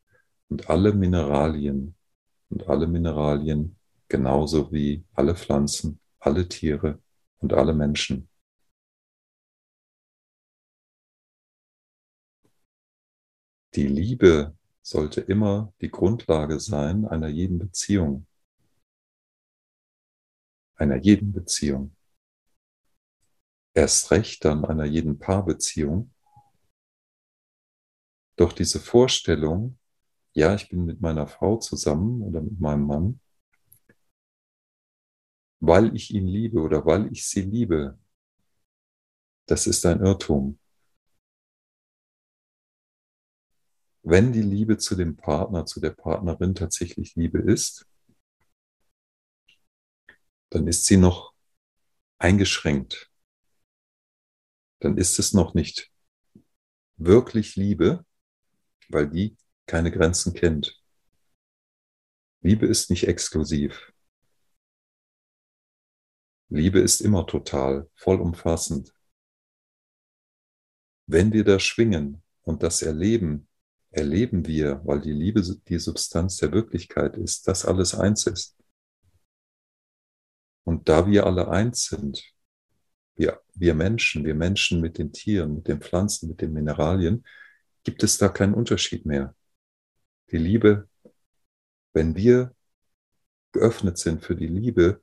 und 0.49 0.69
alle 0.71 0.93
Mineralien 0.93 1.95
und 2.51 2.69
alle 2.69 2.87
Mineralien 2.87 3.77
genauso 4.09 4.73
wie 4.73 5.05
alle 5.15 5.35
Pflanzen, 5.35 6.01
alle 6.19 6.49
Tiere 6.49 7.01
und 7.39 7.53
alle 7.53 7.75
Menschen. 7.75 8.29
Die 13.75 13.87
Liebe 13.87 14.57
sollte 14.83 15.21
immer 15.21 15.73
die 15.81 15.91
Grundlage 15.91 16.59
sein 16.59 17.05
einer 17.05 17.29
jeden 17.29 17.59
Beziehung. 17.59 18.27
Einer 20.79 20.97
jeden 20.97 21.33
Beziehung. 21.33 21.95
Erst 23.75 24.11
recht 24.11 24.45
dann 24.45 24.65
einer 24.65 24.85
jeden 24.87 25.19
Paarbeziehung. 25.19 26.13
Doch 28.37 28.53
diese 28.53 28.81
Vorstellung, 28.81 29.79
ja, 30.33 30.55
ich 30.55 30.69
bin 30.69 30.85
mit 30.85 31.01
meiner 31.01 31.27
Frau 31.27 31.59
zusammen 31.59 32.23
oder 32.23 32.41
mit 32.41 32.59
meinem 32.61 32.87
Mann, 32.87 33.21
weil 35.61 35.95
ich 35.95 36.15
ihn 36.15 36.27
liebe 36.27 36.61
oder 36.61 36.87
weil 36.87 37.13
ich 37.13 37.27
sie 37.27 37.43
liebe, 37.43 37.99
das 39.47 39.67
ist 39.67 39.85
ein 39.85 40.01
Irrtum. 40.01 40.59
wenn 44.09 44.33
die 44.33 44.43
Liebe 44.43 44.79
zu 44.79 44.97
dem 44.97 45.17
Partner, 45.17 45.67
zu 45.67 45.81
der 45.81 45.91
Partnerin 45.91 46.55
tatsächlich 46.55 47.15
Liebe 47.15 47.39
ist, 47.39 47.87
dann 50.51 50.67
ist 50.67 50.87
sie 50.87 50.97
noch 50.97 51.35
eingeschränkt. 52.19 53.11
Dann 54.81 54.97
ist 54.97 55.19
es 55.19 55.33
noch 55.33 55.55
nicht 55.55 55.91
wirklich 56.97 57.57
Liebe, 57.57 58.05
weil 58.89 59.09
die 59.09 59.37
keine 59.67 59.91
Grenzen 59.91 60.35
kennt. 60.35 60.83
Liebe 62.41 62.67
ist 62.67 62.91
nicht 62.91 63.07
exklusiv. 63.07 63.93
Liebe 66.49 66.81
ist 66.81 67.01
immer 67.01 67.27
total, 67.27 67.91
vollumfassend. 67.95 68.95
Wenn 71.07 71.33
wir 71.33 71.45
da 71.45 71.59
schwingen 71.59 72.23
und 72.43 72.63
das 72.63 72.83
erleben, 72.83 73.49
erleben 73.91 74.47
wir, 74.47 74.81
weil 74.85 75.01
die 75.01 75.13
Liebe 75.13 75.43
die 75.43 75.79
Substanz 75.79 76.39
der 76.39 76.53
Wirklichkeit 76.53 77.17
ist, 77.17 77.49
dass 77.49 77.65
alles 77.65 77.95
eins 77.95 78.27
ist. 78.27 78.58
Und 80.69 80.87
da 80.91 81.07
wir 81.07 81.25
alle 81.25 81.49
eins 81.49 81.87
sind, 81.87 82.23
wir, 83.15 83.41
wir 83.55 83.73
Menschen, 83.73 84.27
wir 84.27 84.35
Menschen 84.35 84.83
mit 84.83 84.99
den 84.99 85.15
Tieren, 85.15 85.55
mit 85.55 85.67
den 85.67 85.81
Pflanzen, 85.81 86.29
mit 86.29 86.43
den 86.43 86.53
Mineralien, 86.53 87.25
gibt 87.85 88.03
es 88.03 88.19
da 88.19 88.29
keinen 88.29 88.53
Unterschied 88.53 89.07
mehr. 89.07 89.35
Die 90.31 90.37
Liebe, 90.37 90.87
wenn 91.95 92.17
wir 92.17 92.55
geöffnet 93.53 93.97
sind 93.97 94.23
für 94.23 94.37
die 94.37 94.47
Liebe, 94.47 95.03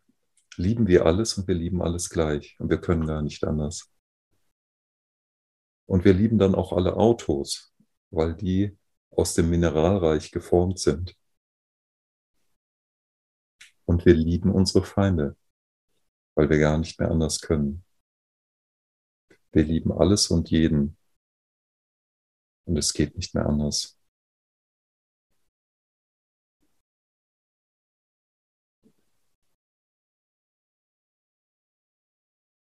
lieben 0.56 0.86
wir 0.86 1.08
alles 1.08 1.36
und 1.36 1.48
wir 1.48 1.56
lieben 1.56 1.82
alles 1.82 2.12
gleich 2.12 2.56
und 2.60 2.70
wir 2.70 2.80
können 2.80 3.08
gar 3.08 3.24
nicht 3.24 3.44
anders. 3.44 3.92
Und 5.88 6.06
wir 6.06 6.14
lieben 6.14 6.38
dann 6.38 6.54
auch 6.54 6.74
alle 6.74 6.96
Autos, 6.96 7.74
weil 8.12 8.36
die 8.36 8.78
aus 9.10 9.34
dem 9.34 9.50
Mineralreich 9.50 10.32
geformt 10.32 10.78
sind. 10.78 11.16
Und 13.86 14.06
wir 14.06 14.14
lieben 14.14 14.52
unsere 14.52 14.86
Feinde, 14.86 15.36
weil 16.36 16.50
wir 16.50 16.60
gar 16.60 16.78
nicht 16.78 17.00
mehr 17.00 17.10
anders 17.10 17.42
können. 17.42 17.84
Wir 19.52 19.64
lieben 19.64 19.92
alles 19.92 20.28
und 20.30 20.52
jeden. 20.52 20.98
Und 22.66 22.78
es 22.78 22.94
geht 22.94 23.16
nicht 23.16 23.34
mehr 23.34 23.46
anders. 23.46 23.98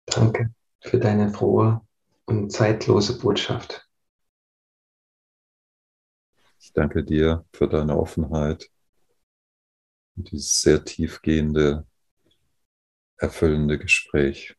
Danke 0.06 0.54
für 0.80 0.98
deine 0.98 1.30
frohe 1.30 1.80
und 2.26 2.50
zeitlose 2.50 3.18
Botschaft. 3.18 3.88
Ich 6.60 6.72
danke 6.72 7.04
dir 7.04 7.44
für 7.52 7.68
deine 7.68 7.96
Offenheit 7.96 8.70
und 10.16 10.30
dieses 10.30 10.60
sehr 10.60 10.84
tiefgehende, 10.84 11.86
erfüllende 13.18 13.78
Gespräch. 13.78 14.56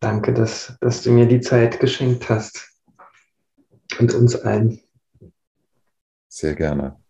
Danke, 0.00 0.32
dass, 0.32 0.76
dass 0.80 1.02
du 1.02 1.10
mir 1.10 1.26
die 1.26 1.40
Zeit 1.40 1.80
geschenkt 1.80 2.28
hast 2.28 2.72
und 3.98 4.14
uns 4.14 4.36
allen. 4.36 4.80
Sehr 6.28 6.54
gerne. 6.54 7.02